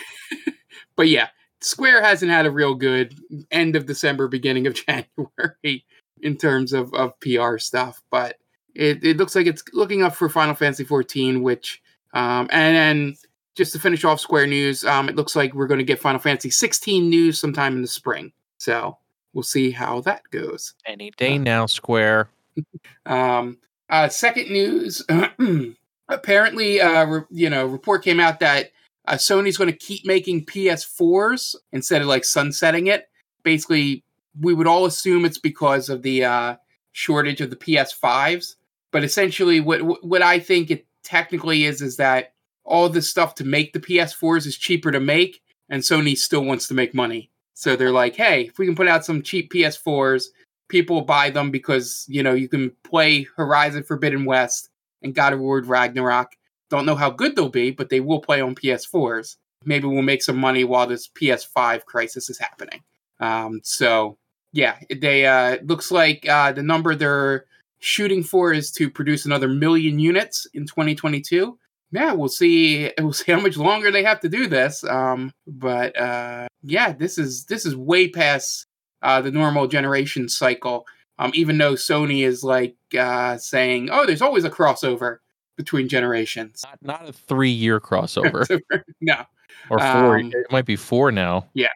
But 0.98 1.08
yeah, 1.08 1.30
Square 1.62 2.04
hasn't 2.04 2.32
had 2.32 2.46
a 2.46 2.52
real 2.52 2.76
good 2.76 3.16
end 3.52 3.78
of 3.78 3.86
December, 3.86 4.28
beginning 4.28 4.68
of 4.68 4.74
January 4.74 5.86
in 6.22 6.36
terms 6.36 6.74
of, 6.74 6.94
of 6.94 7.18
PR 7.22 7.60
stuff. 7.60 8.02
But 8.10 8.36
it, 8.76 9.02
it 9.04 9.18
looks 9.18 9.36
like 9.36 9.48
it's 9.48 9.64
looking 9.72 10.04
up 10.04 10.16
for 10.16 10.28
Final 10.28 10.56
Fantasy 10.56 10.84
14, 10.84 11.42
which 11.42 11.82
um, 12.14 12.50
and 12.52 12.76
then 12.76 13.16
just 13.58 13.74
to 13.74 13.80
finish 13.80 14.04
off 14.06 14.20
Square 14.22 14.48
news, 14.48 14.86
um, 14.86 15.10
it 15.10 15.16
looks 15.16 15.36
like 15.36 15.54
we're 15.54 15.68
going 15.68 15.80
to 15.80 15.84
get 15.84 16.00
Final 16.00 16.20
Fantasy 16.20 16.50
16 16.52 17.10
news 17.10 17.40
sometime 17.40 17.76
in 17.76 17.82
the 17.82 17.88
spring. 17.88 18.32
So 18.60 18.98
we'll 19.34 19.44
see 19.44 19.72
how 19.72 20.02
that 20.02 20.22
goes. 20.32 20.74
Any 20.86 21.12
day 21.12 21.38
now, 21.38 21.66
Square. 21.66 22.30
Um, 23.06 23.58
uh, 23.90 24.10
second 24.10 24.50
news. 24.50 25.06
apparently, 26.10 26.82
uh, 26.82 27.06
re- 27.06 27.22
you 27.30 27.50
know, 27.50 27.66
report 27.66 28.04
came 28.04 28.20
out 28.20 28.40
that 28.40 28.72
uh, 29.06 29.14
Sony's 29.14 29.58
going 29.58 29.72
to 29.72 29.78
keep 29.78 30.06
making 30.06 30.46
PS4s 30.46 31.56
instead 31.72 32.02
of 32.02 32.08
like 32.08 32.26
sunsetting 32.26 32.88
it. 32.88 33.10
Basically, 33.44 34.04
we 34.40 34.54
would 34.54 34.68
all 34.68 34.86
assume 34.86 35.24
it's 35.26 35.38
because 35.38 35.90
of 35.90 36.02
the 36.02 36.26
uh, 36.26 36.56
shortage 36.92 37.42
of 37.42 37.50
the 37.50 37.56
PS5s. 37.56 38.56
But 38.92 39.04
essentially, 39.04 39.60
what 39.60 39.82
what- 39.84 40.04
what 40.06 40.22
I 40.22 40.40
think 40.40 40.72
it 40.72 40.86
technically 41.04 41.64
is 41.66 41.82
is 41.82 41.98
that 41.98 42.34
all 42.68 42.90
the 42.90 43.02
stuff 43.02 43.34
to 43.36 43.46
make 43.46 43.74
the 43.74 43.80
PS4s 43.80 44.46
is 44.46 44.58
cheaper 44.58 44.92
to 44.92 45.00
make, 45.00 45.42
and 45.70 45.82
Sony 45.82 46.16
still 46.16 46.44
wants 46.44 46.68
to 46.68 46.74
make 46.74 46.94
money. 46.94 47.32
So 47.54 47.76
they're 47.76 47.92
like, 47.92 48.16
hey, 48.16 48.44
if 48.44 48.60
we 48.60 48.66
can 48.66 48.76
put 48.76 48.88
out 48.88 49.06
some 49.06 49.24
cheap 49.24 49.52
PS4s, 49.52 50.26
people 50.68 51.02
buy 51.02 51.30
them 51.30 51.50
because 51.50 52.06
you 52.08 52.22
know 52.22 52.34
you 52.34 52.48
can 52.48 52.72
play 52.84 53.26
Horizon 53.36 53.84
Forbidden 53.84 54.26
West 54.26 54.70
and 55.02 55.16
God 55.16 55.34
of 55.34 55.40
War 55.40 55.62
Ragnarok. 55.62 56.34
Don't 56.70 56.86
know 56.86 56.96
how 56.96 57.10
good 57.10 57.36
they'll 57.36 57.50
be, 57.50 57.72
but 57.72 57.90
they 57.90 58.02
will 58.02 58.20
play 58.20 58.42
on 58.42 58.54
PS4s. 58.54 59.38
Maybe 59.66 59.88
we'll 59.88 60.02
make 60.02 60.22
some 60.22 60.38
money 60.38 60.66
while 60.66 60.86
this 60.86 61.08
PS5 61.08 61.86
crisis 61.86 62.30
is 62.30 62.38
happening. 62.38 62.84
Um, 63.20 63.62
so 63.64 64.18
yeah, 64.52 64.78
they 64.94 65.26
uh, 65.26 65.58
looks 65.64 65.92
like 65.92 66.28
uh, 66.28 66.52
the 66.52 66.64
number 66.64 66.94
they're 66.94 67.46
shooting 67.80 68.24
for 68.24 68.54
is 68.54 68.72
to 68.72 68.90
produce 68.90 69.26
another 69.26 69.48
million 69.48 70.00
units 70.00 70.48
in 70.54 70.66
2022. 70.66 71.58
Yeah, 71.92 72.14
we'll 72.14 72.28
see. 72.28 72.92
We'll 73.00 73.14
see 73.14 73.32
how 73.32 73.40
much 73.40 73.58
longer 73.58 73.92
they 73.92 74.04
have 74.04 74.20
to 74.22 74.30
do 74.30 74.48
this. 74.48 74.84
Um, 74.84 75.32
but 75.46 75.98
uh, 76.00 76.48
yeah, 76.64 76.92
this 76.94 77.18
is 77.18 77.46
this 77.46 77.66
is 77.66 77.76
way 77.76 78.10
past 78.10 78.66
uh, 79.02 79.22
the 79.22 79.32
normal 79.32 79.68
generation 79.68 80.30
cycle. 80.30 80.86
Um, 81.20 81.32
even 81.34 81.58
though 81.58 81.74
Sony 81.74 82.24
is 82.26 82.44
like 82.44 82.76
uh, 82.98 83.38
saying, 83.38 83.90
"Oh, 83.92 84.06
there's 84.06 84.22
always 84.22 84.44
a 84.44 84.50
crossover 84.50 85.18
between 85.56 85.88
generations." 85.88 86.64
Not, 86.66 86.80
not 86.82 87.10
a 87.10 87.14
three 87.14 87.50
year 87.50 87.80
crossover 87.80 88.46
no, 89.02 89.24
or 89.70 89.80
four. 89.80 90.20
Um, 90.20 90.32
it 90.34 90.52
might 90.52 90.66
be 90.66 90.76
four 90.76 91.12
now. 91.12 91.48
Yeah. 91.54 91.68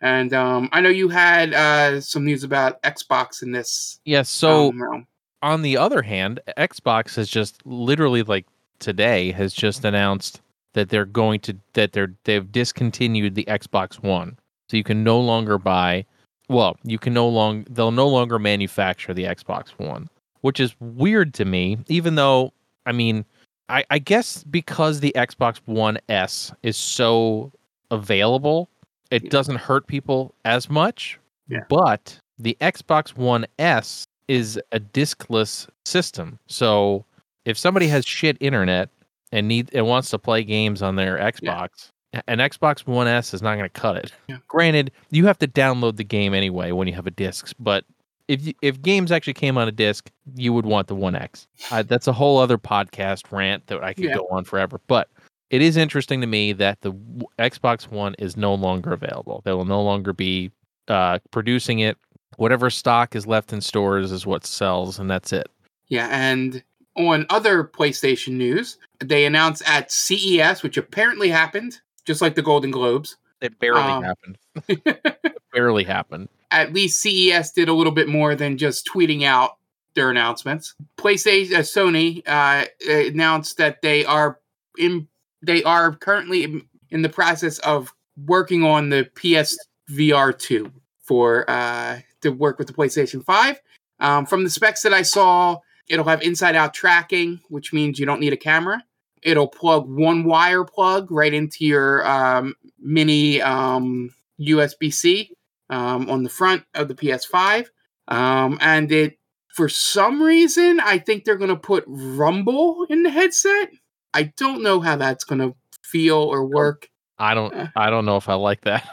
And 0.00 0.32
um, 0.32 0.68
I 0.72 0.80
know 0.80 0.90
you 0.90 1.08
had 1.08 1.52
uh, 1.54 2.00
some 2.00 2.24
news 2.24 2.44
about 2.44 2.80
Xbox 2.82 3.42
in 3.42 3.52
this. 3.52 4.00
Yes. 4.04 4.28
So 4.28 4.68
um, 4.68 5.06
on 5.42 5.62
the 5.62 5.76
other 5.76 6.02
hand, 6.02 6.40
Xbox 6.56 7.16
has 7.16 7.28
just 7.28 7.64
literally 7.66 8.22
like 8.22 8.46
today 8.80 9.32
has 9.32 9.52
just 9.52 9.84
announced 9.84 10.40
that 10.74 10.88
they're 10.90 11.04
going 11.04 11.40
to 11.40 11.56
that 11.74 11.92
they're 11.92 12.14
they've 12.24 12.50
discontinued 12.52 13.34
the 13.34 13.44
Xbox 13.44 14.02
One. 14.02 14.38
So 14.70 14.76
you 14.76 14.84
can 14.84 15.02
no 15.02 15.18
longer 15.20 15.58
buy 15.58 16.04
well, 16.48 16.76
you 16.82 16.98
can 16.98 17.12
no 17.12 17.28
long 17.28 17.66
they'll 17.70 17.90
no 17.90 18.08
longer 18.08 18.38
manufacture 18.38 19.12
the 19.14 19.24
Xbox 19.24 19.70
One, 19.78 20.08
which 20.42 20.60
is 20.60 20.74
weird 20.80 21.34
to 21.34 21.44
me, 21.44 21.78
even 21.88 22.14
though 22.14 22.52
I 22.86 22.92
mean 22.92 23.24
I, 23.68 23.84
I 23.90 23.98
guess 23.98 24.44
because 24.44 25.00
the 25.00 25.12
Xbox 25.16 25.60
One 25.66 25.98
S 26.08 26.52
is 26.62 26.76
so 26.76 27.52
available, 27.90 28.68
it 29.10 29.24
Yeah. 29.24 29.30
doesn't 29.30 29.56
hurt 29.56 29.86
people 29.86 30.34
as 30.44 30.70
much. 30.70 31.18
Yeah. 31.48 31.64
But 31.68 32.18
the 32.38 32.56
Xbox 32.60 33.16
One 33.16 33.46
S 33.58 34.04
is 34.28 34.60
a 34.72 34.80
diskless 34.80 35.68
system. 35.84 36.38
So 36.46 37.04
if 37.48 37.58
somebody 37.58 37.88
has 37.88 38.04
shit 38.06 38.36
internet 38.40 38.90
and 39.32 39.48
need 39.48 39.70
and 39.74 39.86
wants 39.86 40.10
to 40.10 40.18
play 40.18 40.44
games 40.44 40.82
on 40.82 40.96
their 40.96 41.18
Xbox, 41.18 41.90
an 42.26 42.38
Xbox 42.38 42.86
One 42.86 43.06
S 43.08 43.34
is 43.34 43.42
not 43.42 43.56
going 43.56 43.68
to 43.68 43.80
cut 43.80 43.96
it. 43.96 44.12
Yeah. 44.28 44.38
Granted, 44.48 44.90
you 45.10 45.26
have 45.26 45.38
to 45.38 45.48
download 45.48 45.96
the 45.96 46.04
game 46.04 46.34
anyway 46.34 46.72
when 46.72 46.88
you 46.88 46.94
have 46.94 47.06
a 47.06 47.10
disc, 47.10 47.54
but 47.58 47.84
if 48.28 48.46
you, 48.46 48.52
if 48.60 48.80
games 48.82 49.10
actually 49.10 49.34
came 49.34 49.56
on 49.56 49.68
a 49.68 49.72
disc, 49.72 50.10
you 50.36 50.52
would 50.52 50.66
want 50.66 50.86
the 50.88 50.94
One 50.94 51.16
X. 51.16 51.46
Uh, 51.70 51.82
that's 51.82 52.06
a 52.06 52.12
whole 52.12 52.38
other 52.38 52.58
podcast 52.58 53.32
rant 53.32 53.66
that 53.68 53.82
I 53.82 53.94
could 53.94 54.04
Yeah. 54.04 54.16
go 54.16 54.28
on 54.30 54.44
forever. 54.44 54.80
But 54.86 55.08
it 55.50 55.62
is 55.62 55.78
interesting 55.78 56.20
to 56.20 56.26
me 56.26 56.52
that 56.52 56.82
the 56.82 56.92
w- 56.92 57.26
Xbox 57.38 57.90
One 57.90 58.14
is 58.18 58.36
no 58.36 58.52
longer 58.54 58.92
available. 58.92 59.40
They 59.46 59.52
will 59.54 59.64
no 59.64 59.82
longer 59.82 60.12
be 60.12 60.50
uh, 60.88 61.18
producing 61.30 61.78
it. 61.78 61.96
Whatever 62.36 62.68
stock 62.68 63.16
is 63.16 63.26
left 63.26 63.52
in 63.52 63.62
stores 63.62 64.12
is 64.12 64.26
what 64.26 64.44
sells, 64.44 64.98
and 64.98 65.10
that's 65.10 65.32
it. 65.32 65.48
Yeah, 65.88 66.08
and 66.10 66.62
on 66.98 67.24
other 67.30 67.64
PlayStation 67.64 68.32
news, 68.34 68.76
they 69.00 69.24
announced 69.24 69.62
at 69.66 69.90
CES, 69.92 70.62
which 70.62 70.76
apparently 70.76 71.28
happened, 71.30 71.80
just 72.04 72.20
like 72.20 72.34
the 72.34 72.42
Golden 72.42 72.70
Globes. 72.70 73.16
It 73.40 73.58
barely 73.60 73.80
Um, 73.80 74.02
happened. 74.02 74.38
It 74.68 75.36
barely 75.52 75.84
happened. 75.84 76.28
At 76.50 76.72
least 76.74 77.00
CES 77.00 77.52
did 77.52 77.68
a 77.68 77.72
little 77.72 77.92
bit 77.92 78.08
more 78.08 78.34
than 78.34 78.58
just 78.58 78.86
tweeting 78.92 79.22
out 79.24 79.56
their 79.94 80.10
announcements. 80.10 80.74
PlayStation, 80.98 81.54
uh, 81.54 81.60
Sony 81.60 82.22
uh, 82.26 82.66
announced 83.08 83.56
that 83.58 83.80
they 83.82 84.04
are 84.04 84.38
in, 84.76 85.08
they 85.42 85.62
are 85.62 85.94
currently 85.94 86.62
in- 86.90 87.02
the 87.02 87.08
process 87.08 87.58
of 87.60 87.92
working 88.26 88.64
on 88.64 88.88
the 88.90 89.08
PSVR 89.14 90.36
two 90.38 90.72
for 91.02 91.48
uh, 91.48 92.00
to 92.22 92.30
work 92.30 92.58
with 92.58 92.66
the 92.66 92.72
PlayStation 92.74 93.24
Five. 93.24 93.60
Um, 94.00 94.26
from 94.26 94.44
the 94.44 94.50
specs 94.50 94.82
that 94.82 94.92
I 94.92 95.02
saw, 95.02 95.58
it'll 95.88 96.04
have 96.06 96.22
inside 96.22 96.56
out 96.56 96.74
tracking, 96.74 97.40
which 97.48 97.72
means 97.72 97.98
you 97.98 98.06
don't 98.06 98.20
need 98.20 98.32
a 98.32 98.36
camera. 98.36 98.84
It'll 99.22 99.48
plug 99.48 99.88
one 99.88 100.24
wire 100.24 100.64
plug 100.64 101.10
right 101.10 101.32
into 101.32 101.64
your 101.64 102.06
um, 102.06 102.54
mini 102.78 103.42
um, 103.42 104.14
USB 104.40 104.92
C 104.92 105.32
um, 105.70 106.08
on 106.08 106.22
the 106.22 106.30
front 106.30 106.64
of 106.74 106.88
the 106.88 106.94
PS5. 106.94 107.66
Um, 108.06 108.58
and 108.60 108.90
it, 108.92 109.18
for 109.54 109.68
some 109.68 110.22
reason, 110.22 110.80
I 110.80 110.98
think 110.98 111.24
they're 111.24 111.36
going 111.36 111.48
to 111.48 111.56
put 111.56 111.84
Rumble 111.86 112.86
in 112.88 113.02
the 113.02 113.10
headset. 113.10 113.70
I 114.14 114.32
don't 114.36 114.62
know 114.62 114.80
how 114.80 114.96
that's 114.96 115.24
going 115.24 115.40
to 115.40 115.54
feel 115.82 116.16
or 116.16 116.46
work. 116.46 116.88
I 117.18 117.34
don't. 117.34 117.52
Uh. 117.52 117.68
I 117.74 117.90
don't 117.90 118.04
know 118.04 118.16
if 118.16 118.28
I 118.28 118.34
like 118.34 118.62
that. 118.62 118.88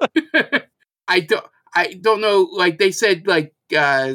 I 1.08 1.20
don't. 1.20 1.44
I 1.74 1.94
don't 2.00 2.20
know. 2.20 2.48
Like 2.50 2.78
they 2.78 2.90
said, 2.90 3.26
like 3.26 3.52
uh, 3.76 4.14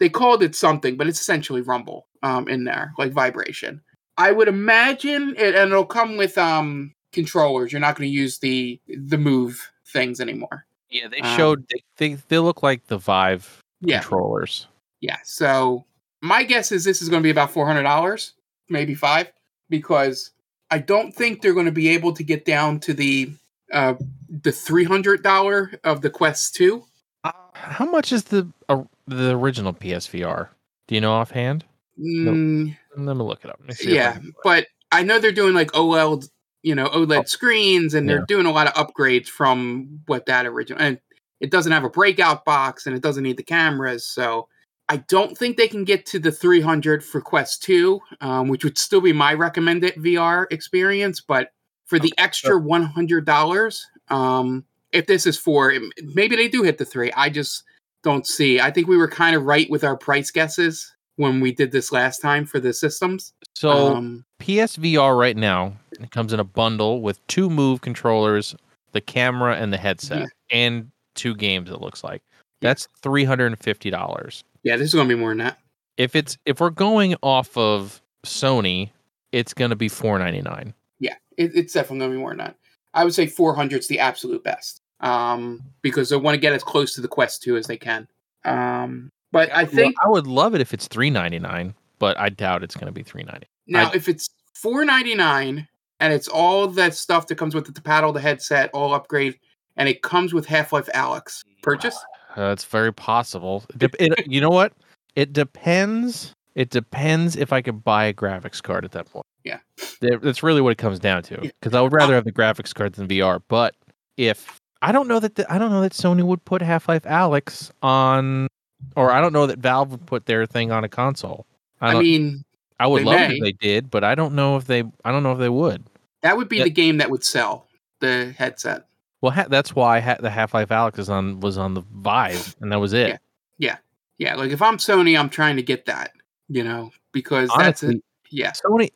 they 0.00 0.08
called 0.08 0.42
it 0.42 0.56
something, 0.56 0.96
but 0.96 1.06
it's 1.06 1.20
essentially 1.20 1.60
Rumble 1.60 2.08
um, 2.24 2.48
in 2.48 2.64
there, 2.64 2.92
like 2.98 3.12
vibration. 3.12 3.80
I 4.18 4.32
would 4.32 4.48
imagine 4.48 5.34
it, 5.38 5.54
and 5.54 5.70
it'll 5.70 5.86
come 5.86 6.16
with 6.16 6.36
um 6.36 6.92
controllers. 7.12 7.72
You're 7.72 7.80
not 7.80 7.96
going 7.96 8.08
to 8.08 8.14
use 8.14 8.38
the 8.38 8.80
the 8.88 9.18
move 9.18 9.70
things 9.86 10.20
anymore. 10.20 10.66
Yeah, 10.90 11.08
they 11.08 11.20
Um, 11.20 11.36
showed. 11.36 11.64
They, 11.68 11.82
they 11.96 12.14
they 12.28 12.38
look 12.38 12.62
like 12.62 12.86
the 12.86 12.98
Vive 12.98 13.60
Yeah, 13.80 14.00
controllers. 14.00 14.66
yeah. 15.00 15.18
So 15.24 15.84
my 16.20 16.42
guess 16.42 16.72
is 16.72 16.84
this 16.84 17.00
is 17.00 17.08
going 17.08 17.22
to 17.22 17.26
be 17.26 17.30
about 17.30 17.50
four 17.50 17.66
hundred 17.66 17.84
dollars, 17.84 18.34
maybe 18.68 18.94
five, 18.94 19.30
because 19.68 20.32
I 20.70 20.78
don't 20.78 21.12
think 21.12 21.40
they're 21.40 21.54
going 21.54 21.66
to 21.66 21.72
be 21.72 21.88
able 21.88 22.12
to 22.12 22.22
get 22.24 22.44
down 22.44 22.80
to 22.80 22.94
the 22.94 23.32
uh 23.72 23.94
the 24.28 24.52
three 24.52 24.84
hundred 24.84 25.22
dollar 25.22 25.72
of 25.84 26.02
the 26.02 26.10
Quest 26.10 26.54
Two. 26.54 26.84
Uh, 27.24 27.32
how 27.54 27.84
much 27.86 28.12
is 28.12 28.24
the 28.24 28.48
uh, 28.68 28.82
the 29.10 29.36
original 29.36 29.72
PSVR? 29.72 30.48
Do 30.86 30.94
you 30.94 31.00
know 31.00 31.12
offhand? 31.12 31.64
Mm, 31.98 32.76
Let 32.96 33.16
me 33.16 33.22
look 33.22 33.44
it 33.44 33.50
up. 33.50 33.58
Let 33.60 33.68
me 33.68 33.74
see 33.74 33.90
if 33.90 33.90
I 33.90 33.94
yeah, 33.94 34.18
but 34.42 34.66
I 34.92 35.02
know 35.02 35.18
they're 35.18 35.32
doing 35.32 35.54
like 35.54 35.70
OLED, 35.72 36.28
you 36.62 36.74
know, 36.74 36.88
OLED 36.88 37.20
Oh, 37.20 37.24
screens, 37.24 37.94
and 37.94 38.08
they're 38.08 38.24
doing 38.26 38.46
a 38.46 38.50
lot 38.52 38.66
of 38.66 38.74
upgrades 38.74 39.28
from 39.28 40.00
what 40.06 40.26
that 40.26 40.46
original. 40.46 40.80
And 40.82 40.98
it 41.40 41.50
doesn't 41.50 41.72
have 41.72 41.84
a 41.84 41.90
breakout 41.90 42.44
box, 42.44 42.86
and 42.86 42.96
it 42.96 43.02
doesn't 43.02 43.22
need 43.22 43.36
the 43.36 43.42
cameras. 43.42 44.06
So 44.06 44.48
I 44.88 44.98
don't 45.08 45.36
think 45.36 45.56
they 45.56 45.68
can 45.68 45.84
get 45.84 46.06
to 46.06 46.18
the 46.18 46.32
300 46.32 47.04
for 47.04 47.20
Quest 47.20 47.62
2, 47.62 48.00
um, 48.20 48.48
which 48.48 48.64
would 48.64 48.78
still 48.78 49.00
be 49.00 49.12
my 49.12 49.34
recommended 49.34 49.94
VR 49.94 50.46
experience. 50.50 51.20
But 51.20 51.52
for 51.86 51.98
the 51.98 52.12
extra 52.18 52.58
$100, 52.58 53.82
um, 54.08 54.64
if 54.92 55.06
this 55.06 55.26
is 55.26 55.38
for, 55.38 55.72
maybe 56.14 56.36
they 56.36 56.48
do 56.48 56.62
hit 56.62 56.78
the 56.78 56.84
three. 56.84 57.12
I 57.12 57.30
just 57.30 57.64
don't 58.02 58.26
see. 58.26 58.60
I 58.60 58.70
think 58.70 58.86
we 58.88 58.96
were 58.96 59.08
kind 59.08 59.36
of 59.36 59.44
right 59.44 59.68
with 59.70 59.84
our 59.84 59.96
price 59.96 60.30
guesses 60.30 60.92
when 61.16 61.40
we 61.40 61.52
did 61.52 61.70
this 61.72 61.92
last 61.92 62.20
time 62.20 62.46
for 62.46 62.58
the 62.60 62.72
systems. 62.72 63.32
So 63.54 63.94
um, 63.94 64.24
PSVR 64.40 65.18
right 65.18 65.36
now 65.36 65.74
it 65.92 66.10
comes 66.10 66.32
in 66.32 66.40
a 66.40 66.44
bundle 66.44 67.02
with 67.02 67.24
two 67.26 67.50
Move 67.50 67.80
controllers, 67.82 68.54
the 68.92 69.00
camera, 69.00 69.56
and 69.56 69.72
the 69.72 69.76
headset, 69.76 70.20
Yeah. 70.20 70.26
and 70.50 70.90
two 71.14 71.34
games. 71.34 71.70
It 71.70 71.80
looks 71.80 72.02
like 72.02 72.22
that's 72.60 72.88
three 73.02 73.24
hundred 73.24 73.46
and 73.48 73.58
fifty 73.58 73.90
dollars. 73.90 74.44
yeah, 74.62 74.76
this 74.76 74.88
is 74.88 74.94
going 74.94 75.08
to 75.08 75.14
be 75.14 75.20
more 75.20 75.30
than 75.30 75.38
that. 75.38 75.58
If 75.96 76.16
it's 76.16 76.38
if 76.46 76.60
we're 76.60 76.70
going 76.70 77.16
off 77.22 77.54
of 77.58 78.00
Sony, 78.24 78.90
it's 79.32 79.52
going 79.52 79.70
to 79.70 79.76
be 79.76 79.88
four 79.88 80.18
ninety 80.18 80.40
nine. 80.40 80.72
Yeah, 80.98 81.16
it, 81.36 81.52
it's 81.54 81.74
definitely 81.74 81.98
going 82.00 82.10
to 82.12 82.16
be 82.16 82.20
more 82.20 82.30
than 82.30 82.38
that. 82.38 82.56
I 82.92 83.04
would 83.04 83.14
say 83.14 83.26
400 83.28 83.78
is 83.78 83.86
the 83.88 84.00
absolute 84.00 84.42
best 84.42 84.79
um, 85.00 85.62
because 85.82 86.08
they 86.10 86.16
want 86.16 86.34
to 86.34 86.40
get 86.40 86.52
as 86.52 86.62
close 86.62 86.94
to 86.94 87.00
the 87.00 87.08
Quest 87.08 87.42
2 87.42 87.56
as 87.56 87.66
they 87.66 87.76
can. 87.76 88.06
Um, 88.44 89.10
but 89.32 89.50
I 89.54 89.64
think 89.64 89.94
I 90.04 90.08
would 90.08 90.26
love 90.26 90.54
it 90.54 90.60
if 90.60 90.72
it's 90.74 90.88
three 90.88 91.10
ninety 91.10 91.38
nine, 91.38 91.74
but 91.98 92.18
I 92.18 92.30
doubt 92.30 92.62
it's 92.64 92.74
going 92.74 92.86
to 92.86 92.92
be 92.92 93.02
three 93.02 93.22
ninety. 93.22 93.46
now 93.66 93.90
I- 93.90 93.94
if 93.94 94.08
it's 94.08 94.28
499 94.54 95.68
and 96.00 96.12
it's 96.12 96.28
all 96.28 96.66
that 96.68 96.94
stuff 96.94 97.26
that 97.28 97.36
comes 97.36 97.54
with 97.54 97.72
the 97.72 97.80
paddle, 97.80 98.12
the 98.12 98.20
headset, 98.20 98.70
all 98.72 98.94
upgrade, 98.94 99.38
and 99.76 99.88
it 99.88 100.02
comes 100.02 100.32
with 100.34 100.46
Half 100.46 100.72
Life 100.72 100.88
Alyx 100.94 101.42
purchase. 101.62 101.96
Uh, 102.36 102.56
very 102.70 102.92
possible. 102.92 103.64
It 103.80 103.94
it- 103.98 104.26
you 104.26 104.40
know 104.40 104.48
what? 104.50 104.72
It 105.16 105.32
depends. 105.32 106.34
It 106.54 106.70
depends 106.70 107.36
if 107.36 107.52
I 107.52 107.62
could 107.62 107.84
buy 107.84 108.04
a 108.06 108.12
graphics 108.14 108.62
card 108.62 108.84
at 108.84 108.92
that 108.92 109.06
point. 109.10 109.24
Yeah. 109.44 109.58
That's 110.00 110.42
really 110.42 110.60
what 110.60 110.70
it 110.72 110.78
comes 110.78 110.98
down 110.98 111.22
to. 111.24 111.40
Because 111.40 111.74
I 111.74 111.80
would 111.80 111.92
rather 111.92 112.14
have 112.14 112.24
the 112.24 112.32
graphics 112.32 112.74
card 112.74 112.94
than 112.94 113.06
VR. 113.08 113.40
But 113.48 113.74
if 114.16 114.60
I 114.82 114.92
don't 114.92 115.08
know 115.08 115.20
that 115.20 115.34
the, 115.34 115.52
I 115.52 115.58
don't 115.58 115.70
know 115.70 115.80
that 115.82 115.92
Sony 115.92 116.22
would 116.22 116.44
put 116.44 116.62
Half 116.62 116.88
Life 116.88 117.02
Alyx 117.02 117.70
on, 117.82 118.48
or 118.96 119.10
I 119.10 119.20
don't 119.20 119.32
know 119.32 119.46
that 119.46 119.58
Valve 119.58 119.90
would 119.90 120.06
put 120.06 120.26
their 120.26 120.46
thing 120.46 120.72
on 120.72 120.84
a 120.84 120.88
console. 120.88 121.46
I, 121.80 121.94
I 121.96 122.00
mean, 122.00 122.44
I 122.78 122.86
would 122.86 123.04
love 123.04 123.20
it 123.20 123.28
may. 123.28 123.34
if 123.36 123.42
they 123.42 123.52
did, 123.52 123.90
but 123.90 124.04
I 124.04 124.14
don't 124.14 124.34
know 124.34 124.56
if 124.56 124.64
they. 124.66 124.82
I 125.04 125.12
don't 125.12 125.22
know 125.22 125.32
if 125.32 125.38
they 125.38 125.48
would. 125.50 125.84
that 126.22 126.36
would 126.36 126.48
be 126.48 126.58
Yeah. 126.58 126.64
the 126.64 126.70
game 126.70 126.98
that 126.98 127.10
would 127.10 127.24
sell 127.24 127.66
the 128.00 128.34
headset. 128.38 128.86
Well, 129.22 129.32
ha- 129.32 129.46
that's 129.50 129.74
why 129.74 130.00
ha- 130.00 130.16
the 130.18 130.30
Half 130.30 130.54
Life 130.54 130.68
Alyx 130.70 130.98
is 130.98 131.10
on 131.10 131.40
was 131.40 131.58
on 131.58 131.74
the 131.74 131.82
Vive, 131.96 132.56
and 132.60 132.72
that 132.72 132.80
was 132.80 132.94
it. 132.94 133.20
Yeah, 133.58 133.76
Yeah. 134.18 134.34
like 134.36 134.50
if 134.50 134.62
I'm 134.62 134.78
Sony, 134.78 135.18
I'm 135.18 135.28
trying 135.28 135.56
to 135.56 135.62
get 135.62 135.84
that, 135.86 136.12
you 136.48 136.64
know, 136.64 136.90
because 137.12 137.50
that's 137.56 137.82
Honestly, 137.82 137.96
it. 137.96 138.04
Yeah. 138.30 138.52
Sony, 138.52 138.90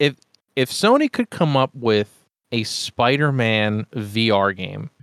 if 0.00 0.16
if 0.56 0.70
Sony 0.70 1.10
could 1.10 1.30
come 1.30 1.56
up 1.56 1.70
with 1.74 2.10
a 2.52 2.64
Spider-Man 2.64 3.86
VR 3.94 4.56
game, 4.56 4.82
Yeah. 4.82 4.93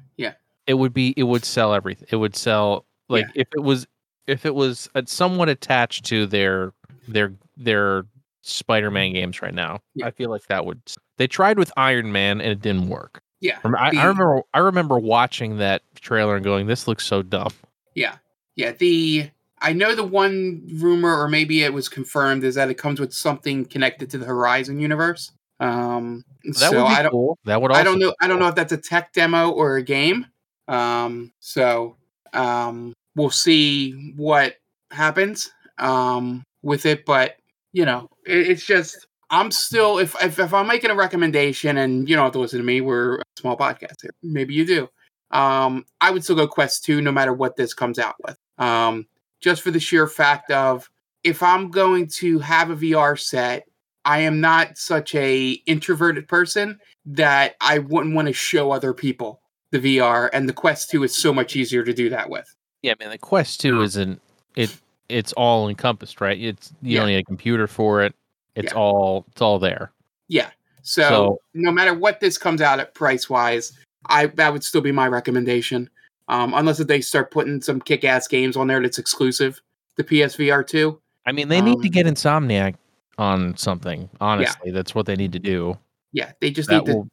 It 0.67 0.75
would 0.75 0.93
be 0.93 1.13
it 1.17 1.23
would 1.23 1.45
sell 1.45 1.73
everything. 1.73 2.07
It 2.11 2.17
would 2.17 2.35
sell 2.35 2.85
like 3.09 3.25
if 3.35 3.47
it 3.55 3.61
was 3.61 3.87
if 4.27 4.45
it 4.45 4.55
was 4.55 4.89
uh, 4.95 5.01
somewhat 5.05 5.49
attached 5.49 6.05
to 6.05 6.25
their 6.25 6.73
their 7.07 7.33
their 7.57 8.05
Spider-Man 8.43 9.13
games 9.13 9.41
right 9.41 9.53
now. 9.53 9.79
Yeah. 9.95 10.07
I 10.07 10.11
feel 10.11 10.29
like 10.29 10.47
that 10.47 10.65
would. 10.65 10.81
They 11.17 11.27
tried 11.27 11.59
with 11.59 11.71
Iron 11.77 12.11
Man 12.11 12.41
and 12.41 12.51
it 12.51 12.61
didn't 12.61 12.87
work. 12.87 13.21
Yeah. 13.39 13.59
I, 13.63 13.91
the- 13.91 13.97
I 13.97 14.05
remember 14.05 14.41
I 14.53 14.59
remember 14.59 14.97
watching 14.99 15.57
that 15.57 15.83
trailer 15.95 16.35
and 16.35 16.43
going, 16.43 16.67
"This 16.67 16.87
looks 16.87 17.05
so 17.05 17.21
dumb." 17.21 17.51
Yeah. 17.95 18.15
Yeah. 18.55 18.71
The 18.71 19.29
I 19.59 19.73
know 19.73 19.93
the 19.95 20.03
one 20.03 20.67
rumor, 20.75 21.15
or 21.19 21.27
maybe 21.27 21.63
it 21.63 21.73
was 21.73 21.87
confirmed, 21.87 22.43
is 22.43 22.55
that 22.55 22.69
it 22.69 22.75
comes 22.75 22.99
with 22.99 23.13
something 23.13 23.65
connected 23.65 24.09
to 24.11 24.17
the 24.17 24.25
Horizon 24.25 24.79
universe. 24.79 25.31
Um, 25.59 26.25
That 26.43 26.55
so 26.55 26.71
would 26.83 26.89
be 26.89 26.95
I 26.95 27.01
don't, 27.03 27.11
cool. 27.11 27.37
That 27.45 27.61
would. 27.61 27.69
Also 27.69 27.81
I 27.81 27.83
don't 27.83 27.99
know, 27.99 28.15
I 28.19 28.27
don't 28.27 28.39
know 28.39 28.47
if 28.47 28.55
that's 28.55 28.71
a 28.71 28.77
tech 28.77 29.13
demo 29.13 29.51
or 29.51 29.75
a 29.77 29.83
game. 29.83 30.25
Um, 30.71 31.33
so 31.39 31.97
um, 32.33 32.93
we'll 33.15 33.29
see 33.29 34.13
what 34.15 34.55
happens 34.89 35.51
um, 35.77 36.43
with 36.63 36.85
it. 36.85 37.05
But 37.05 37.35
you 37.73 37.85
know, 37.85 38.07
it, 38.25 38.49
it's 38.49 38.65
just 38.65 39.05
I'm 39.29 39.51
still 39.51 39.99
if, 39.99 40.15
if 40.23 40.39
if 40.39 40.53
I'm 40.53 40.67
making 40.67 40.89
a 40.89 40.95
recommendation, 40.95 41.77
and 41.77 42.07
you 42.07 42.15
don't 42.15 42.25
have 42.25 42.33
to 42.33 42.39
listen 42.39 42.59
to 42.59 42.65
me, 42.65 42.81
we're 42.81 43.17
a 43.17 43.23
small 43.37 43.57
podcast 43.57 44.01
here. 44.01 44.11
Maybe 44.23 44.53
you 44.53 44.65
do. 44.65 44.89
Um, 45.31 45.85
I 45.99 46.11
would 46.11 46.23
still 46.23 46.35
go 46.35 46.47
Quest 46.47 46.85
Two, 46.85 47.01
no 47.01 47.11
matter 47.11 47.33
what 47.33 47.57
this 47.57 47.73
comes 47.73 47.99
out 47.99 48.15
with. 48.25 48.37
Um, 48.57 49.07
just 49.41 49.61
for 49.61 49.71
the 49.71 49.79
sheer 49.79 50.07
fact 50.07 50.51
of 50.51 50.89
if 51.23 51.43
I'm 51.43 51.69
going 51.69 52.07
to 52.07 52.39
have 52.39 52.69
a 52.69 52.75
VR 52.75 53.19
set, 53.19 53.67
I 54.05 54.19
am 54.19 54.39
not 54.39 54.77
such 54.77 55.15
a 55.15 55.51
introverted 55.65 56.27
person 56.27 56.79
that 57.05 57.55
I 57.59 57.79
wouldn't 57.79 58.15
want 58.15 58.27
to 58.27 58.33
show 58.33 58.71
other 58.71 58.93
people 58.93 59.40
the 59.71 59.79
VR, 59.79 60.29
and 60.33 60.47
the 60.47 60.53
Quest 60.53 60.89
2 60.91 61.03
is 61.03 61.15
so 61.17 61.33
much 61.33 61.55
easier 61.55 61.83
to 61.83 61.93
do 61.93 62.09
that 62.09 62.29
with. 62.29 62.53
Yeah, 62.81 62.93
I 62.99 63.03
mean 63.03 63.11
the 63.11 63.17
Quest 63.17 63.61
Two 63.61 63.81
isn't 63.81 64.19
it. 64.55 64.75
It's 65.07 65.33
all 65.33 65.69
encompassed, 65.69 66.19
right? 66.21 66.39
It's 66.39 66.73
you 66.81 66.93
Yeah. 66.93 66.99
don't 67.01 67.09
need 67.09 67.17
a 67.17 67.23
computer 67.23 67.67
for 67.67 68.01
it. 68.01 68.15
It's 68.55 68.71
Yeah. 68.73 68.79
all 68.79 69.25
it's 69.31 69.41
all 69.41 69.59
there. 69.59 69.91
Yeah. 70.27 70.49
So, 70.81 71.01
So- 71.09 71.41
no 71.53 71.71
matter 71.71 71.93
what 71.93 72.19
this 72.21 72.37
comes 72.39 72.59
out 72.61 72.79
at 72.79 72.95
price 72.95 73.29
wise, 73.29 73.71
I 74.07 74.25
that 74.27 74.51
would 74.51 74.63
still 74.63 74.81
be 74.81 74.91
my 74.91 75.07
recommendation. 75.07 75.89
Um, 76.27 76.53
unless 76.55 76.79
if 76.79 76.87
they 76.87 77.01
start 77.01 77.29
putting 77.29 77.61
some 77.61 77.81
kick 77.81 78.03
ass 78.03 78.27
games 78.27 78.55
on 78.57 78.65
there 78.67 78.81
that's 78.81 78.97
exclusive 78.97 79.61
to 79.97 80.03
PSVR 80.03 80.63
two. 80.65 80.99
I 81.27 81.33
mean, 81.33 81.49
they 81.49 81.61
need 81.61 81.81
to 81.81 81.87
Um, 81.87 81.91
get 81.91 82.05
Insomniac 82.07 82.75
on 83.19 83.55
something. 83.57 84.09
Honestly, 84.19 84.71
that's 84.71 84.95
what 84.95 85.05
they 85.05 85.15
need 85.15 85.33
to 85.33 85.39
do. 85.39 85.77
Yeah, 86.13 86.31
they 86.39 86.49
just 86.49 86.69
That 86.69 86.85
need 86.85 86.91
to. 86.93 86.97
will, 86.97 87.03
yeah. 87.03 87.09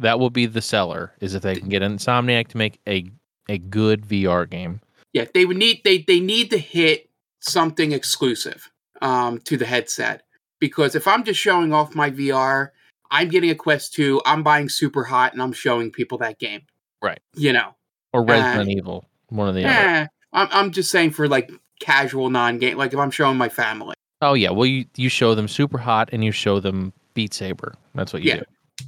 That 0.00 0.18
will 0.18 0.30
be 0.30 0.46
the 0.46 0.62
seller. 0.62 1.12
Is 1.20 1.34
if 1.34 1.42
they 1.42 1.56
can 1.56 1.68
get 1.68 1.82
Insomniac 1.82 2.48
to 2.48 2.56
make 2.56 2.80
a 2.86 3.10
a 3.48 3.58
good 3.58 4.06
VR 4.06 4.48
game. 4.48 4.80
Yeah, 5.12 5.26
they 5.32 5.44
would 5.44 5.56
need 5.56 5.82
they 5.84 5.98
they 5.98 6.20
need 6.20 6.50
to 6.50 6.58
hit 6.58 7.08
something 7.40 7.92
exclusive 7.92 8.70
um, 9.02 9.38
to 9.40 9.56
the 9.56 9.66
headset 9.66 10.22
because 10.60 10.94
if 10.94 11.06
I'm 11.08 11.24
just 11.24 11.40
showing 11.40 11.72
off 11.72 11.94
my 11.94 12.10
VR, 12.10 12.70
I'm 13.10 13.28
getting 13.28 13.50
a 13.50 13.54
Quest 13.54 13.94
two, 13.94 14.20
I'm 14.24 14.42
buying 14.42 14.68
Super 14.68 15.04
Hot, 15.04 15.32
and 15.32 15.42
I'm 15.42 15.52
showing 15.52 15.90
people 15.90 16.18
that 16.18 16.38
game. 16.38 16.62
Right. 17.02 17.20
You 17.34 17.52
know. 17.52 17.74
Or 18.12 18.20
Uh, 18.20 18.24
Resident 18.24 18.70
Evil, 18.70 19.04
one 19.28 19.48
of 19.48 19.54
the 19.54 19.64
other. 19.64 19.72
Yeah. 19.72 20.06
I'm 20.32 20.48
I'm 20.50 20.70
just 20.70 20.90
saying 20.90 21.10
for 21.10 21.28
like 21.28 21.50
casual 21.80 22.30
non 22.30 22.58
game, 22.58 22.76
like 22.76 22.92
if 22.92 22.98
I'm 22.98 23.10
showing 23.10 23.36
my 23.36 23.48
family. 23.48 23.94
Oh 24.22 24.34
yeah, 24.34 24.50
well 24.50 24.66
you 24.66 24.84
you 24.96 25.08
show 25.08 25.34
them 25.34 25.48
Super 25.48 25.78
Hot 25.78 26.10
and 26.12 26.22
you 26.22 26.30
show 26.30 26.60
them 26.60 26.92
Beat 27.14 27.34
Saber. 27.34 27.74
That's 27.94 28.12
what 28.12 28.22
you 28.22 28.32
do. 28.32 28.42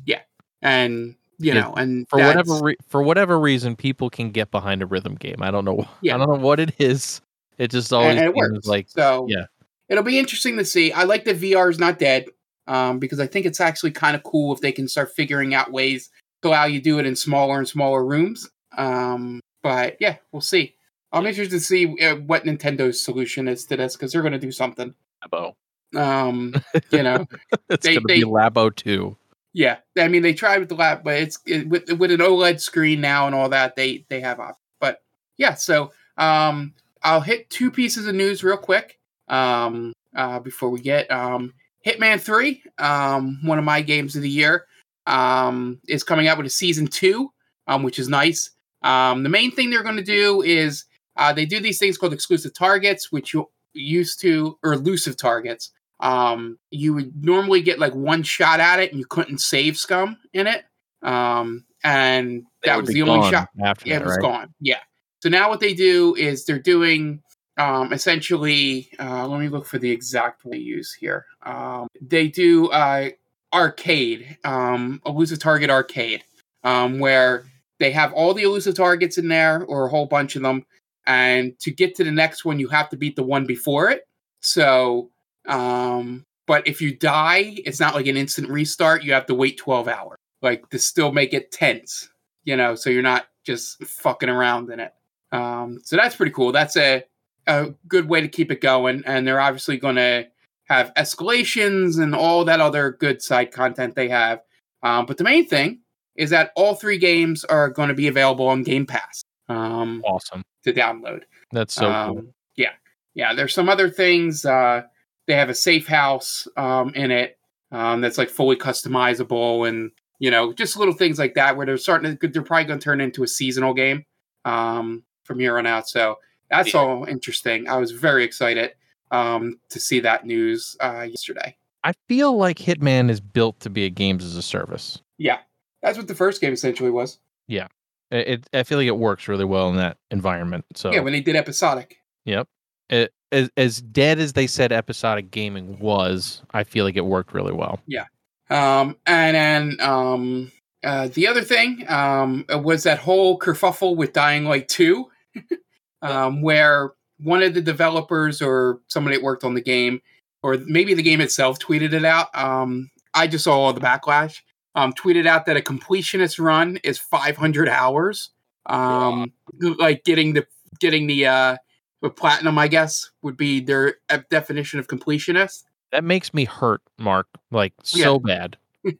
Yeah. 0.05 0.19
do. 0.19 0.23
And 0.63 1.15
you 1.39 1.53
know, 1.55 1.73
and 1.77 2.09
For 2.09 2.19
whatever 2.19 2.61
re- 2.63 2.77
for 2.89 3.03
whatever 3.03 3.39
reason, 3.39 3.77
people 3.77 4.09
can 4.09 4.31
get 4.31 4.51
behind 4.51 4.81
a 4.83 4.87
rhythm 4.87 5.17
game. 5.17 5.37
I 5.41 5.51
don't 5.51 5.65
know. 5.65 5.87
Yeah. 6.01 6.15
I 6.15 6.19
don't 6.19 6.29
know 6.29 6.37
what 6.37 6.61
it 6.61 6.75
is. 6.79 7.21
It 7.59 7.71
just 7.71 7.93
always 7.93 8.17
and, 8.17 8.29
it 8.29 8.35
seems 8.35 8.53
works. 8.55 8.67
like 8.67 8.89
so 8.89 9.27
yeah. 9.29 9.45
it'll 9.89 10.05
be 10.05 10.19
interesting 10.19 10.57
to 10.57 10.65
see. 10.65 10.93
I 10.93 11.03
like 11.05 11.25
that 11.25 11.39
VR 11.39 11.71
is 11.71 11.79
not 11.79 11.99
dead, 11.99 12.27
um, 12.67 12.99
because 12.99 13.21
I 13.21 13.27
think 13.27 13.47
it's 13.47 13.61
actually 13.61 13.91
kind 13.91 14.17
of 14.17 14.23
cool 14.23 14.55
if 14.55 14.61
they 14.61 14.73
can 14.73 14.89
start 14.89 15.13
figuring 15.13 15.55
out 15.55 15.73
ways 15.73 16.11
to 16.43 16.49
allow 16.49 16.65
you 16.65 16.81
do 16.81 16.99
it 16.99 17.07
in 17.07 17.17
smaller 17.17 17.59
and 17.59 17.69
smaller 17.69 18.05
rooms. 18.05 18.49
Um, 18.77 19.41
but 19.63 19.97
yeah, 20.01 20.17
we'll 20.33 20.41
see. 20.41 20.75
I'm 21.13 21.27
interested 21.27 21.57
to 21.57 21.61
see 21.61 22.01
uh, 22.01 22.17
what 22.17 22.45
Nintendo's 22.45 23.05
solution 23.05 23.49
is 23.49 23.67
to 23.67 23.77
this 23.77 23.97
because 23.97 24.13
they're 24.13 24.23
going 24.23 24.33
to 24.33 24.39
do 24.39 24.53
something. 24.53 24.95
Labo. 25.25 25.55
Um, 25.95 26.55
you 26.91 27.03
know, 27.03 27.27
it's 27.69 27.87
gonna 27.87 28.01
be 28.01 28.23
Labo 28.23 28.75
two. 28.75 29.17
Yeah. 29.53 29.79
I 29.99 30.09
mean, 30.09 30.23
they 30.23 30.35
tried 30.35 30.59
with 30.59 30.69
the 30.69 30.75
lab, 30.75 31.05
but 31.05 31.15
it's 31.15 31.39
it, 31.47 31.69
with 31.69 31.91
with 31.93 32.11
an 32.11 32.21
OLED 32.21 32.61
screen 32.61 33.01
now 33.01 33.27
and 33.27 33.35
all 33.35 33.49
that. 33.51 33.77
They 33.77 34.05
they 34.09 34.21
have 34.21 34.41
options. 34.41 34.59
But 34.81 35.03
yeah, 35.37 35.55
so 35.55 35.93
um, 36.17 36.75
I'll 37.03 37.21
hit 37.21 37.51
two 37.51 37.71
pieces 37.71 38.07
of 38.07 38.15
news 38.15 38.43
real 38.43 38.57
quick. 38.57 38.99
Um, 39.29 39.93
uh, 40.15 40.41
before 40.41 40.71
we 40.71 40.81
get 40.81 41.11
um, 41.11 41.55
Hitman 41.87 42.21
Three, 42.21 42.63
um, 42.79 43.41
one 43.43 43.59
of 43.59 43.65
my 43.65 43.83
games 43.83 44.17
of 44.17 44.23
the 44.23 44.31
year, 44.31 44.67
um, 45.07 45.81
is 45.87 46.05
coming 46.05 46.29
out 46.29 46.39
with 46.39 46.47
a 46.47 46.51
season 46.51 46.87
two, 46.87 47.31
um, 47.67 47.83
which 47.83 47.99
is 47.99 48.09
nice. 48.09 48.51
Um, 48.83 49.23
the 49.23 49.29
main 49.29 49.51
thing 49.51 49.71
they're 49.71 49.83
going 49.83 49.97
to 49.97 50.03
do 50.03 50.43
is 50.43 50.85
uh, 51.17 51.33
they 51.33 51.45
do 51.45 51.61
these 51.61 51.79
things 51.79 51.99
called 51.99 52.13
exclusive 52.13 52.55
targets, 52.55 53.13
which 53.13 53.35
you 53.35 53.49
used 53.75 54.21
to 54.21 54.59
or 54.63 54.73
elusive 54.73 55.17
targets 55.17 55.71
um, 56.03 56.59
you 56.71 56.93
would 56.93 57.25
normally 57.25 57.63
get 57.63 57.79
like 57.79 57.95
one 57.95 58.23
shot 58.23 58.61
at 58.61 58.81
it 58.81 58.91
and 58.91 58.99
you 58.99 59.07
couldn't 59.07 59.39
save 59.39 59.79
scum 59.79 60.19
in 60.35 60.47
it. 60.47 60.65
Um, 61.03 61.65
and 61.85 62.45
that 62.65 62.81
was 62.81 62.91
the 62.91 63.03
only 63.03 63.31
shot. 63.31 63.49
after 63.65 63.89
Yeah, 63.89 63.99
that, 63.99 64.03
it 64.03 64.07
was 64.07 64.17
right? 64.17 64.23
gone. 64.23 64.55
Yeah. 64.61 64.81
So 65.23 65.29
now 65.29 65.49
what 65.49 65.61
they 65.61 65.73
do 65.73 66.15
is 66.17 66.45
they're 66.45 66.59
doing 66.59 67.23
um, 67.57 67.93
essentially, 67.93 68.91
uh, 68.99 69.27
let 69.27 69.41
me 69.41 69.49
look 69.49 69.67
for 69.67 69.79
the 69.79 69.91
exact 69.91 70.45
one 70.45 70.53
they 70.53 70.59
use 70.59 70.93
here. 70.93 71.27
Um, 71.45 71.87
they 72.01 72.29
do 72.29 72.69
uh, 72.71 73.11
arcade, 73.53 74.39
um, 74.45 75.01
elusive 75.07 75.39
target 75.39 75.71
arcade, 75.71 76.25
um, 76.65 76.99
where 76.99 77.45
they 77.79 77.93
have 77.93 78.13
all 78.13 78.35
the 78.35 78.43
elusive 78.43 78.75
targets 78.75 79.19
in 79.19 79.29
there 79.29 79.65
or 79.65 79.87
a 79.87 79.91
whole 79.91 80.07
bunch 80.07 80.35
of 80.35 80.43
them. 80.43 80.65
And 81.07 81.59
to 81.61 81.71
get 81.71 81.95
to 81.97 82.05
the 82.05 82.13
next 82.13 82.45
one, 82.45 82.59
you 82.59 82.69
have 82.69 82.89
to 82.91 82.97
beat 82.97 83.17
the 83.17 83.23
one 83.23 83.45
before 83.47 83.91
it. 83.91 84.07
So, 84.41 85.11
um, 85.47 86.25
but 86.47 86.67
if 86.67 86.81
you 86.81 86.95
die, 86.95 87.57
it's 87.65 87.81
not 87.81 87.95
like 87.95 88.07
an 88.07 88.17
instant 88.17 88.49
restart. 88.49 89.05
You 89.05 89.13
have 89.13 89.27
to 89.27 89.35
wait 89.35 89.59
12 89.59 89.89
hours, 89.89 90.19
like 90.41 90.69
to 90.71 90.79
still 90.79 91.13
make 91.13 91.33
it 91.33 91.53
tense, 91.53 92.09
you 92.45 92.57
know, 92.57 92.75
so 92.75 92.91
you're 92.91 93.03
not 93.03 93.27
just 93.45 93.83
fucking 93.85 94.29
around 94.29 94.71
in 94.71 94.81
it. 94.81 94.93
Um, 95.33 95.81
so 95.83 95.97
that's 95.97 96.17
pretty 96.17 96.33
cool. 96.33 96.53
That's 96.53 96.77
a, 96.77 97.05
a 97.47 97.71
good 97.89 98.09
way 98.09 98.21
to 98.21 98.29
keep 98.29 98.51
it 98.51 98.61
going. 98.61 99.03
And 99.07 99.27
they're 99.27 99.41
obviously 99.41 99.79
going 99.79 99.97
to 99.97 100.27
have 100.65 100.93
escalations 100.95 102.01
and 102.01 102.15
all 102.15 102.45
that 102.45 102.61
other 102.61 102.93
good 102.93 103.23
side 103.23 103.53
content 103.53 103.95
they 103.95 104.09
have. 104.09 104.43
Um, 104.83 105.07
but 105.07 105.17
the 105.17 105.25
main 105.25 105.47
thing 105.47 105.81
is 106.17 106.31
that 106.31 106.53
all 106.57 106.75
three 106.75 106.99
games 106.99 107.45
are 107.45 107.71
going 107.71 107.89
to 107.89 107.95
be 107.95 108.09
available 108.09 108.47
on 108.47 108.63
Game 108.63 108.87
Pass 108.87 109.23
um, 109.49 110.03
Awesome. 110.05 110.43
to 110.65 110.73
download. 110.73 111.23
That's 111.53 111.75
so 111.75 111.91
um, 111.91 112.15
cool. 112.15 112.25
Yeah, 112.57 112.73
yeah. 113.15 113.35
There's 113.35 113.55
some 113.55 113.69
other 113.69 113.89
things. 113.89 114.45
Uh, 114.45 114.83
they 115.27 115.35
have 115.35 115.49
a 115.49 115.55
safe 115.55 115.87
house 115.87 116.47
um, 116.57 116.95
in 116.95 117.11
it 117.11 117.39
um, 117.71 118.01
that's 118.01 118.19
like 118.19 118.29
fully 118.29 118.57
customizable, 118.57 119.69
and 119.69 119.91
you 120.19 120.31
know, 120.31 120.53
just 120.53 120.77
little 120.77 120.95
things 120.95 121.19
like 121.19 121.35
that 121.35 121.57
where 121.57 121.67
they're 121.67 121.77
starting 121.79 122.17
to. 122.17 122.29
They're 122.29 122.43
probably 122.43 122.65
going 122.65 122.79
to 122.79 122.85
turn 122.85 123.01
into 123.01 123.23
a 123.23 123.29
seasonal 123.29 123.75
game 123.75 124.05
um, 124.45 125.03
from 125.25 125.39
here 125.39 125.59
on 125.59 125.67
out. 125.67 125.89
So 125.89 126.19
that's 126.51 126.75
Yeah. 126.75 126.81
all 126.81 127.05
interesting. 127.05 127.69
I 127.69 127.77
was 127.79 127.93
very 127.93 128.25
excited 128.25 128.73
um, 129.11 129.59
to 129.71 129.81
see 129.81 130.01
that 130.01 130.27
news 130.27 130.77
uh, 130.81 131.07
yesterday. 131.09 131.57
I 131.85 131.93
feel 132.09 132.37
like 132.37 132.59
Hitman 132.59 133.11
is 133.11 133.21
built 133.21 133.59
to 133.61 133.71
be 133.71 133.85
a 133.85 133.91
games 133.91 134.25
as 134.25 134.37
a 134.37 134.43
service. 134.43 135.01
Yeah, 135.19 135.39
that's 135.83 135.99
what 135.99 136.07
the 136.09 136.15
first 136.15 136.41
game 136.41 136.53
essentially 136.53 136.91
was. 136.91 137.19
It, 137.49 138.29
it 138.29 138.49
I 138.53 138.63
feel 138.63 138.77
like 138.79 138.87
it 138.87 138.99
works 138.99 139.27
really 139.27 139.47
well 139.47 139.71
in 139.71 139.77
that 139.77 139.97
environment. 140.11 140.67
So 140.75 140.93
Yeah, 140.93 141.01
when 141.01 141.15
they 141.15 141.23
did 141.23 141.35
episodic. 141.35 141.97
Yep. 142.27 142.47
It, 142.91 143.13
as 143.33 143.51
as 143.57 143.81
dead 143.81 144.19
as 144.19 144.35
they 144.35 144.47
said 144.47 144.71
episodic 144.73 145.31
gaming 145.31 145.79
was, 145.79 146.43
I 146.53 146.65
feel 146.65 146.85
like 146.85 146.97
it 146.97 147.07
worked 147.07 147.33
really 147.33 147.53
well. 147.53 147.81
Yeah. 147.87 148.05
Um, 148.51 148.97
and 149.07 149.35
then 149.35 149.77
um, 149.81 150.53
uh, 150.85 151.09
the 151.09 151.27
other 151.27 151.43
thing 151.43 151.85
um, 151.89 152.45
was 152.51 152.83
that 152.83 152.99
whole 152.99 153.39
kerfuffle 153.39 153.97
with 153.97 154.13
Dying 154.13 154.45
Light 154.45 154.69
2, 154.69 155.09
um, 156.03 156.43
where 156.43 156.93
one 157.19 157.43
of 157.43 157.55
the 157.55 157.63
developers 157.63 158.43
or 158.43 158.81
somebody 158.89 159.17
that 159.17 159.25
worked 159.25 159.45
on 159.45 159.55
the 159.55 159.63
game, 159.63 160.01
or 160.43 160.59
maybe 160.67 160.93
the 160.93 161.03
game 161.03 161.21
itself, 161.21 161.59
tweeted 161.59 161.93
it 161.93 162.05
out. 162.05 162.29
Um, 162.37 162.91
I 163.15 163.27
just 163.27 163.45
saw 163.45 163.59
all 163.59 163.73
the 163.73 163.81
backlash. 163.81 164.41
Um, 164.75 164.93
tweeted 164.93 165.27
out 165.27 165.47
that 165.47 165.57
a 165.57 165.61
completionist 165.61 166.43
run 166.43 166.79
is 166.83 166.99
500 166.99 167.69
hours. 167.69 168.31
Um, 168.67 169.33
like 169.61 170.05
getting 170.05 170.33
the 170.33 170.47
getting 170.81 171.07
the 171.07 171.27
uh, 171.27 171.57
the 172.03 172.11
platinum, 172.11 172.59
I 172.59 172.69
guess, 172.69 173.11
would 173.23 173.37
be 173.37 173.61
their 173.61 173.95
definition 174.31 174.79
of 174.79 174.89
completionist. 174.89 175.65
That 175.93 176.05
makes 176.05 176.35
me 176.35 176.45
hurt, 176.45 176.83
Mark, 176.99 177.29
like 177.51 177.73
Yeah. 177.93 178.05
so 178.05 178.19
bad. 178.19 178.57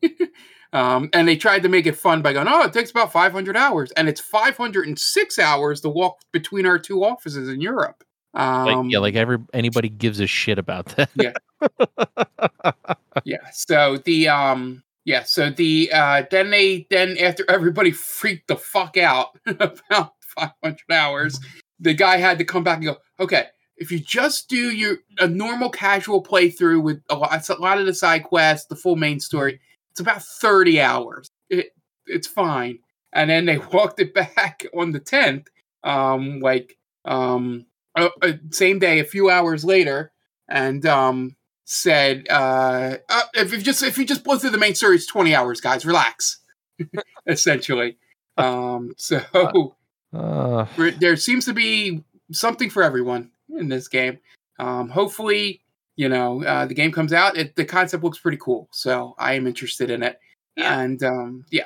Um, 0.75 1.11
and 1.13 1.29
they 1.29 1.37
tried 1.37 1.63
to 1.65 1.69
make 1.69 1.85
it 1.87 1.97
fun 1.97 2.23
by 2.23 2.33
going, 2.33 2.49
"Oh, 2.49 2.63
it 2.63 2.73
takes 2.73 2.91
about 2.91 3.13
500 3.13 3.59
hours," 3.59 3.91
and 3.93 4.09
it's 4.09 4.23
506 4.23 5.39
hours 5.39 5.83
to 5.83 5.91
walk 5.91 6.17
between 6.33 6.65
our 6.65 6.79
two 6.79 7.05
offices 7.05 7.51
in 7.51 7.61
Europe. 7.61 8.03
Um, 8.33 8.65
Like 8.65 8.91
yeah, 8.91 8.99
like 8.99 9.15
every 9.15 9.37
anybody 9.53 9.91
gives 9.91 10.19
a 10.19 10.27
shit 10.27 10.59
about 10.59 10.87
that. 10.97 11.11
Yeah. 11.15 11.33
yeah. 13.25 13.51
So 13.53 13.99
the 13.99 14.29
um, 14.29 14.83
yeah. 15.05 15.25
So 15.25 15.51
the 15.51 15.91
uh, 15.93 16.23
then 16.31 16.51
they 16.51 16.87
then 16.89 17.19
after 17.19 17.45
everybody 17.51 17.91
freaked 17.91 18.49
the 18.49 18.57
fuck 18.57 18.97
out 18.97 19.39
about 19.47 20.15
500 20.39 20.79
hours, 20.91 21.39
the 21.83 21.95
guy 21.95 22.17
had 22.17 22.39
to 22.39 22.45
come 22.45 22.65
back 22.65 22.77
and 22.77 22.87
go, 22.87 22.97
"Okay, 23.21 23.47
if 23.77 23.91
you 23.91 23.99
just 23.99 24.49
do 24.49 24.71
your 24.71 24.99
a 25.19 25.27
normal 25.27 25.69
casual 25.69 26.23
playthrough 26.23 26.83
with 26.83 27.03
a 27.11 27.17
lot, 27.17 27.49
a 27.49 27.55
lot 27.55 27.79
of 27.79 27.87
the 27.87 27.95
side 27.95 28.25
quests, 28.25 28.67
the 28.69 28.77
full 28.77 28.97
main 28.97 29.21
story, 29.21 29.61
it's 29.91 30.01
about 30.01 30.23
30 30.23 30.81
hours. 30.81 31.29
It 31.51 31.71
it's 32.07 32.27
fine." 32.27 32.79
And 33.13 33.29
then 33.29 33.45
they 33.45 33.59
walked 33.73 34.01
it 34.01 34.15
back 34.15 34.65
on 34.75 34.93
the 34.93 35.01
10th, 35.01 35.49
um, 35.85 36.41
like 36.41 36.79
um, 37.05 37.67
uh, 37.97 38.09
uh, 38.23 38.33
same 38.51 38.79
day, 38.79 39.01
a 39.01 39.05
few 39.05 39.29
hours 39.29 39.65
later, 39.65 40.13
and 40.49 40.87
um, 40.87 41.37
said, 41.65 42.27
uh, 42.31 42.97
uh, 43.09 43.23
"If 43.35 43.53
you 43.53 43.59
just 43.59 43.83
if 43.83 43.99
you 43.99 44.07
just 44.07 44.25
blow 44.25 44.39
through 44.39 44.51
the 44.51 44.59
main 44.59 44.75
story, 44.75 44.97
it's 44.97 45.07
20 45.07 45.35
hours, 45.35 45.61
guys. 45.61 45.85
Relax." 45.85 46.39
Essentially, 47.27 47.99
um, 48.37 48.93
so 48.97 49.75
Uh, 50.13 50.67
there- 50.77 50.91
there 50.93 51.17
seems 51.17 51.45
to 51.47 51.53
be 51.53 52.03
something 52.33 52.71
for 52.71 52.83
everyone 52.83 53.31
in 53.59 53.69
this 53.69 53.89
game. 53.89 54.19
Um, 54.59 54.89
hopefully, 54.89 55.61
you 55.97 56.09
know, 56.09 56.43
uh, 56.45 56.67
the 56.67 56.75
game 56.75 56.93
comes 56.93 57.13
out. 57.13 57.37
It, 57.37 57.57
the 57.57 57.65
concept 57.65 58.03
looks 58.05 58.19
pretty 58.19 58.39
cool, 58.39 58.69
so 58.73 59.15
I 59.19 59.35
am 59.35 59.47
interested 59.47 59.91
in 59.91 60.03
it. 60.03 60.19
Yeah. 60.57 60.81
And 60.81 61.03
um, 61.03 61.45
yeah, 61.51 61.65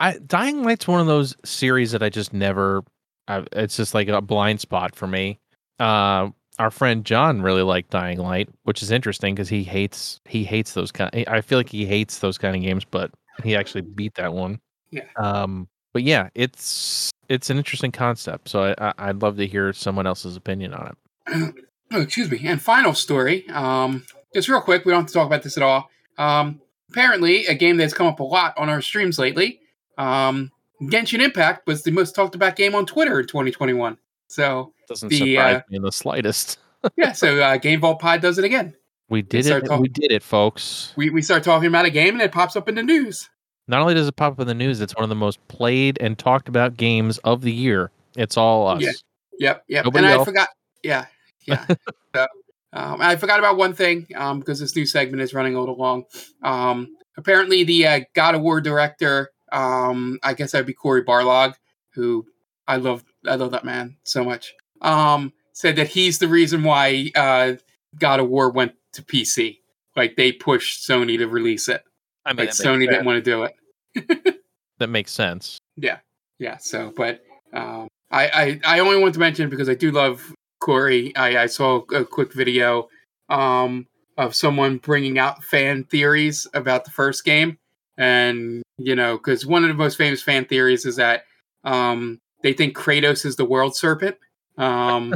I 0.00 0.18
Dying 0.26 0.62
Light's 0.62 0.86
one 0.86 1.00
of 1.00 1.06
those 1.06 1.36
series 1.44 1.90
that 1.92 2.02
I 2.02 2.08
just 2.08 2.32
never 2.32 2.84
I, 3.26 3.44
it's 3.52 3.76
just 3.76 3.94
like 3.94 4.08
a 4.08 4.20
blind 4.22 4.60
spot 4.60 4.94
for 4.94 5.06
me. 5.06 5.38
Uh, 5.80 6.30
our 6.58 6.70
friend 6.70 7.04
John 7.04 7.42
really 7.42 7.62
liked 7.62 7.90
Dying 7.90 8.18
Light, 8.18 8.48
which 8.64 8.82
is 8.82 8.90
interesting 8.90 9.34
because 9.34 9.48
he 9.48 9.62
hates 9.64 10.20
he 10.24 10.44
hates 10.44 10.72
those 10.72 10.90
kind. 10.92 11.24
I 11.28 11.40
feel 11.40 11.58
like 11.58 11.68
he 11.68 11.84
hates 11.84 12.20
those 12.20 12.38
kind 12.38 12.54
of 12.56 12.62
games, 12.62 12.84
but 12.84 13.10
he 13.42 13.54
actually 13.56 13.82
beat 13.82 14.14
that 14.14 14.32
one. 14.32 14.60
Yeah. 14.90 15.02
Um. 15.16 15.68
But 15.92 16.02
yeah, 16.02 16.28
it's 16.34 17.10
it's 17.28 17.50
an 17.50 17.58
interesting 17.58 17.92
concept. 17.92 18.48
So 18.48 18.74
I, 18.78 18.92
I 18.98 19.06
would 19.08 19.22
love 19.22 19.36
to 19.36 19.46
hear 19.46 19.72
someone 19.72 20.06
else's 20.06 20.36
opinion 20.36 20.74
on 20.74 20.88
it. 20.88 21.54
oh, 21.92 22.00
excuse 22.00 22.30
me. 22.30 22.40
And 22.44 22.60
final 22.60 22.94
story. 22.94 23.48
Um. 23.48 24.04
Just 24.34 24.48
real 24.48 24.60
quick. 24.60 24.84
We 24.84 24.92
don't 24.92 25.02
have 25.02 25.08
to 25.08 25.14
talk 25.14 25.26
about 25.26 25.42
this 25.42 25.56
at 25.56 25.62
all. 25.62 25.90
Um. 26.16 26.60
Apparently, 26.90 27.46
a 27.46 27.54
game 27.54 27.76
that's 27.76 27.92
come 27.92 28.06
up 28.06 28.20
a 28.20 28.24
lot 28.24 28.56
on 28.56 28.68
our 28.68 28.82
streams 28.82 29.18
lately. 29.18 29.60
Um. 29.96 30.52
Genshin 30.82 31.20
Impact 31.20 31.66
was 31.66 31.82
the 31.82 31.90
most 31.90 32.14
talked 32.14 32.34
about 32.34 32.54
game 32.54 32.74
on 32.74 32.86
Twitter 32.86 33.18
in 33.20 33.26
2021. 33.26 33.98
So 34.28 34.72
doesn't 34.86 35.08
the, 35.08 35.18
surprise 35.18 35.56
uh, 35.56 35.62
me 35.70 35.76
in 35.76 35.82
the 35.82 35.92
slightest. 35.92 36.58
yeah, 36.96 37.12
so 37.12 37.40
uh, 37.40 37.56
Game 37.56 37.80
Vault 37.80 37.98
Pod 37.98 38.20
does 38.20 38.38
it 38.38 38.44
again. 38.44 38.76
We 39.08 39.22
did 39.22 39.46
we 39.46 39.52
it. 39.52 39.80
We 39.80 39.88
did 39.88 40.12
it, 40.12 40.22
folks. 40.22 40.92
We 40.96 41.10
we 41.10 41.22
start 41.22 41.42
talking 41.42 41.66
about 41.66 41.86
a 41.86 41.90
game 41.90 42.14
and 42.14 42.22
it 42.22 42.30
pops 42.30 42.56
up 42.56 42.68
in 42.68 42.74
the 42.74 42.82
news. 42.82 43.28
Not 43.68 43.80
only 43.80 43.94
does 43.94 44.08
it 44.08 44.16
pop 44.16 44.32
up 44.32 44.40
in 44.40 44.46
the 44.46 44.54
news, 44.54 44.80
it's 44.80 44.94
one 44.96 45.02
of 45.02 45.08
the 45.08 45.14
most 45.14 45.46
played 45.48 45.98
and 46.00 46.18
talked 46.18 46.48
about 46.48 46.76
games 46.76 47.18
of 47.18 47.42
the 47.42 47.52
year. 47.52 47.90
It's 48.16 48.36
all 48.36 48.66
us. 48.66 48.82
Yeah. 48.82 48.92
Yep. 49.38 49.64
Yep. 49.68 49.84
Nobody 49.84 50.06
and 50.06 50.14
else. 50.14 50.22
I 50.22 50.24
forgot. 50.24 50.48
Yeah. 50.82 51.06
Yeah. 51.46 51.66
so, 52.14 52.26
um, 52.72 53.00
I 53.00 53.16
forgot 53.16 53.38
about 53.38 53.56
one 53.56 53.74
thing 53.74 54.06
um, 54.16 54.40
because 54.40 54.58
this 54.58 54.74
new 54.74 54.86
segment 54.86 55.22
is 55.22 55.34
running 55.34 55.54
a 55.54 55.60
little 55.60 55.76
long. 55.76 56.04
Um, 56.42 56.96
apparently, 57.16 57.62
the 57.62 57.86
uh, 57.86 58.00
God 58.14 58.34
of 58.34 58.40
War 58.42 58.60
director, 58.60 59.30
um, 59.52 60.18
I 60.22 60.34
guess 60.34 60.52
that'd 60.52 60.66
be 60.66 60.74
Cory 60.74 61.04
Barlog, 61.04 61.54
who 61.90 62.26
I 62.66 62.76
love. 62.76 63.04
I 63.26 63.36
love 63.36 63.52
that 63.52 63.64
man 63.64 63.96
so 64.02 64.24
much 64.24 64.54
um, 64.80 65.32
said 65.52 65.76
that 65.76 65.88
he's 65.88 66.18
the 66.18 66.28
reason 66.28 66.62
why 66.62 67.10
uh, 67.14 67.54
God 67.98 68.20
of 68.20 68.28
War 68.28 68.50
went 68.50 68.74
to 68.92 69.02
PC. 69.02 69.58
Like 69.96 70.16
they 70.16 70.32
pushed 70.32 70.86
Sony 70.88 71.18
to 71.18 71.26
release 71.26 71.68
it. 71.68 71.82
I 72.28 72.34
mean, 72.34 72.46
like 72.46 72.50
Sony 72.50 72.86
didn't 72.86 73.06
want 73.06 73.24
to 73.24 73.30
do 73.30 73.44
it. 73.44 74.42
that 74.78 74.88
makes 74.88 75.12
sense. 75.12 75.58
Yeah, 75.76 75.98
yeah. 76.38 76.58
So, 76.58 76.92
but 76.94 77.22
um, 77.54 77.88
I, 78.10 78.60
I 78.64 78.76
I 78.76 78.78
only 78.80 79.00
want 79.00 79.14
to 79.14 79.20
mention 79.20 79.48
because 79.48 79.70
I 79.70 79.74
do 79.74 79.90
love 79.90 80.34
Cory. 80.60 81.16
I, 81.16 81.44
I 81.44 81.46
saw 81.46 81.78
a 81.94 82.04
quick 82.04 82.34
video 82.34 82.90
um, 83.30 83.86
of 84.18 84.34
someone 84.34 84.76
bringing 84.76 85.18
out 85.18 85.42
fan 85.42 85.84
theories 85.84 86.46
about 86.52 86.84
the 86.84 86.90
first 86.90 87.24
game, 87.24 87.56
and 87.96 88.62
you 88.76 88.94
know, 88.94 89.16
because 89.16 89.46
one 89.46 89.62
of 89.64 89.68
the 89.68 89.74
most 89.74 89.96
famous 89.96 90.22
fan 90.22 90.44
theories 90.44 90.84
is 90.84 90.96
that 90.96 91.24
um, 91.64 92.18
they 92.42 92.52
think 92.52 92.76
Kratos 92.76 93.24
is 93.24 93.36
the 93.36 93.46
world 93.46 93.74
serpent, 93.74 94.16
um, 94.58 95.14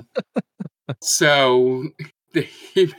so 1.02 1.84
the, 2.32 2.40
he, 2.74 2.90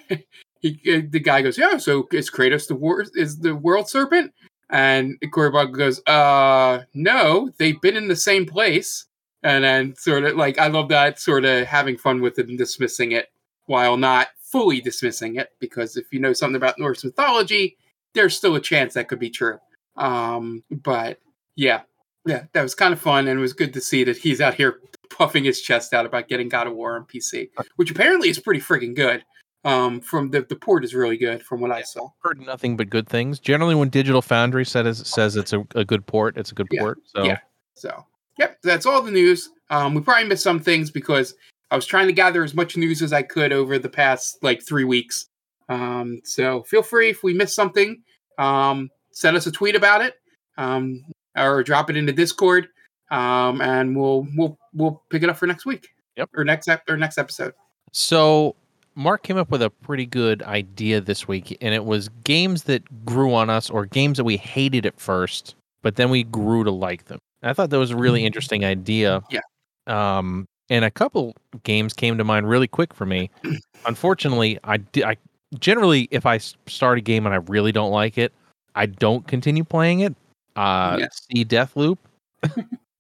he, 0.64 1.02
the 1.02 1.20
guy 1.20 1.42
goes, 1.42 1.58
"Yeah, 1.58 1.78
so 1.78 2.08
is 2.12 2.32
Kratos 2.32 2.68
the 2.68 2.76
war 2.76 3.06
is 3.16 3.40
the 3.40 3.56
world 3.56 3.90
serpent?" 3.90 4.34
And 4.70 5.18
Cory 5.32 5.52
goes, 5.72 6.02
"Uh, 6.08 6.84
no, 6.94 7.52
they've 7.60 7.80
been 7.80 7.98
in 7.98 8.08
the 8.08 8.16
same 8.16 8.46
place." 8.46 9.06
And 9.44 9.66
then 9.66 9.96
sort 9.98 10.24
of 10.24 10.38
like 10.38 10.58
I 10.58 10.68
love 10.68 10.88
that 10.90 11.20
sort 11.20 11.44
of 11.46 11.68
having 11.68 11.98
fun 11.98 12.22
with 12.22 12.40
it 12.40 12.48
and 12.48 12.58
dismissing 12.58 13.12
it 13.12 13.28
while 13.66 13.98
not 13.98 14.30
fully 14.42 14.80
dismissing 14.80 15.36
it 15.36 15.50
because 15.60 15.98
if 15.98 16.06
you 16.12 16.20
know 16.20 16.32
something 16.32 16.56
about 16.56 16.80
Norse 16.80 17.04
mythology, 17.04 17.78
there's 18.14 18.38
still 18.38 18.56
a 18.56 18.62
chance 18.62 18.94
that 18.94 19.10
could 19.10 19.20
be 19.20 19.30
true. 19.30 19.58
Um, 19.98 20.64
but 20.72 21.20
yeah, 21.56 21.82
yeah, 22.26 22.44
that 22.54 22.62
was 22.62 22.76
kind 22.76 22.94
of 22.94 23.02
fun 23.02 23.28
and 23.28 23.38
it 23.38 23.42
was 23.42 23.54
good 23.54 23.74
to 23.74 23.82
see 23.82 24.04
that 24.06 24.18
he's 24.18 24.40
out 24.40 24.54
here 24.54 24.80
puffing 25.10 25.44
his 25.44 25.62
chest 25.62 25.94
out 25.94 26.06
about 26.06 26.30
getting 26.30 26.50
God 26.50 26.68
of 26.68 26.74
War 26.74 26.96
on 26.96 27.06
PC, 27.06 27.50
which 27.76 27.92
apparently 27.92 28.30
is 28.30 28.40
pretty 28.40 28.62
freaking 28.62 28.96
good. 28.96 29.26
Um, 29.66 30.02
from 30.02 30.30
the 30.30 30.42
the 30.42 30.58
port 30.58 30.84
is 30.84 30.94
really 30.94 31.18
good 31.18 31.42
from 31.42 31.62
what 31.62 31.72
I 31.72 31.84
saw. 31.84 32.10
Heard 32.20 32.42
nothing 32.42 32.76
but 32.76 32.90
good 32.90 33.08
things. 33.08 33.40
Generally, 33.40 33.76
when 33.76 33.90
Digital 33.90 34.22
Foundry 34.22 34.66
says 34.66 35.08
says 35.08 35.38
it's 35.38 35.54
a, 35.54 35.66
a 35.76 35.86
good 35.86 36.06
port, 36.06 36.38
it's 36.38 36.52
a 36.52 36.56
good 36.56 36.68
yeah. 36.70 36.82
port. 36.82 37.00
So 37.06 37.24
yeah, 37.24 37.40
so 37.74 38.06
yep, 38.38 38.62
that's 38.62 38.86
all 38.86 39.02
the 39.02 39.12
news. 39.12 39.50
Um, 39.70 39.94
we 39.94 40.02
probably 40.02 40.28
missed 40.28 40.44
some 40.44 40.60
things 40.60 40.92
because 40.92 41.34
I 41.72 41.76
was 41.76 41.86
trying 41.86 42.08
to 42.08 42.14
gather 42.14 42.44
as 42.44 42.54
much 42.54 42.76
news 42.76 43.02
as 43.02 43.14
I 43.14 43.22
could 43.22 43.54
over 43.54 43.80
the 43.80 43.90
past 43.90 44.38
like 44.42 44.62
three 44.62 44.84
weeks. 44.84 45.28
Um, 45.70 46.20
so 46.26 46.64
feel 46.64 46.84
free 46.84 47.10
if 47.10 47.24
we 47.24 47.34
missed 47.34 47.56
something, 47.56 48.04
um, 48.38 48.90
send 49.12 49.38
us 49.38 49.48
a 49.48 49.52
tweet 49.52 49.78
about 49.78 50.02
it, 50.02 50.16
um, 50.58 51.06
or 51.38 51.64
drop 51.64 51.90
it 51.90 51.96
into 51.96 52.12
Discord 52.12 52.68
um, 53.14 53.62
and 53.62 53.96
we'll 53.96 54.28
we'll 54.36 54.58
we'll 54.74 55.04
pick 55.10 55.24
it 55.24 55.30
up 55.30 55.38
for 55.38 55.46
next 55.48 55.66
week. 55.66 55.90
Yep. 56.18 56.30
Or 56.36 56.44
next 56.44 56.68
ep- 56.68 56.90
or 56.90 56.98
next 56.98 57.18
episode. 57.18 57.54
So 57.92 58.56
Mark 58.96 59.24
came 59.24 59.38
up 59.38 59.50
with 59.50 59.62
a 59.62 59.70
pretty 59.70 60.06
good 60.06 60.44
idea 60.44 61.02
this 61.02 61.28
week, 61.28 61.58
and 61.62 61.74
it 61.74 61.86
was 61.86 62.10
games 62.24 62.64
that 62.64 63.06
grew 63.06 63.34
on 63.34 63.50
us, 63.50 63.70
or 63.70 63.86
games 63.86 64.18
that 64.18 64.24
we 64.24 64.38
hated 64.38 64.86
at 64.86 65.00
first, 65.00 65.56
but 65.82 65.96
then 65.96 66.10
we 66.10 66.24
grew 66.24 66.64
to 66.64 66.72
like 66.72 67.06
them. 67.06 67.20
And 67.42 67.50
I 67.50 67.54
thought 67.54 67.70
that 67.72 67.80
was 67.80 67.92
a 67.92 67.96
really 67.96 68.20
mm-hmm. 68.20 68.28
interesting 68.28 68.66
idea. 68.66 69.22
Yeah. 69.30 69.42
Um, 69.88 70.46
and 70.70 70.86
a 70.86 70.92
couple 70.92 71.36
games 71.64 71.94
came 71.94 72.18
to 72.18 72.24
mind 72.24 72.48
really 72.48 72.68
quick 72.68 72.94
for 72.94 73.06
me. 73.06 73.30
Unfortunately, 73.86 74.60
I. 74.64 74.80
I 75.04 75.18
generally, 75.60 76.08
if 76.10 76.26
I 76.26 76.40
start 76.40 76.98
a 76.98 77.02
game 77.02 77.28
and 77.28 77.36
I 77.36 77.38
really 77.38 77.72
don't 77.72 77.92
like 77.92 78.18
it, 78.18 78.34
I 78.76 78.88
don't 78.88 79.28
continue 79.28 79.64
playing 79.64 80.00
it. 80.00 80.16
Uh, 80.56 80.98
yes. 81.00 81.22
see 81.32 81.46
Deathloop. 81.46 81.98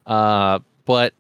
Uh, 0.06 0.60
but 0.84 1.13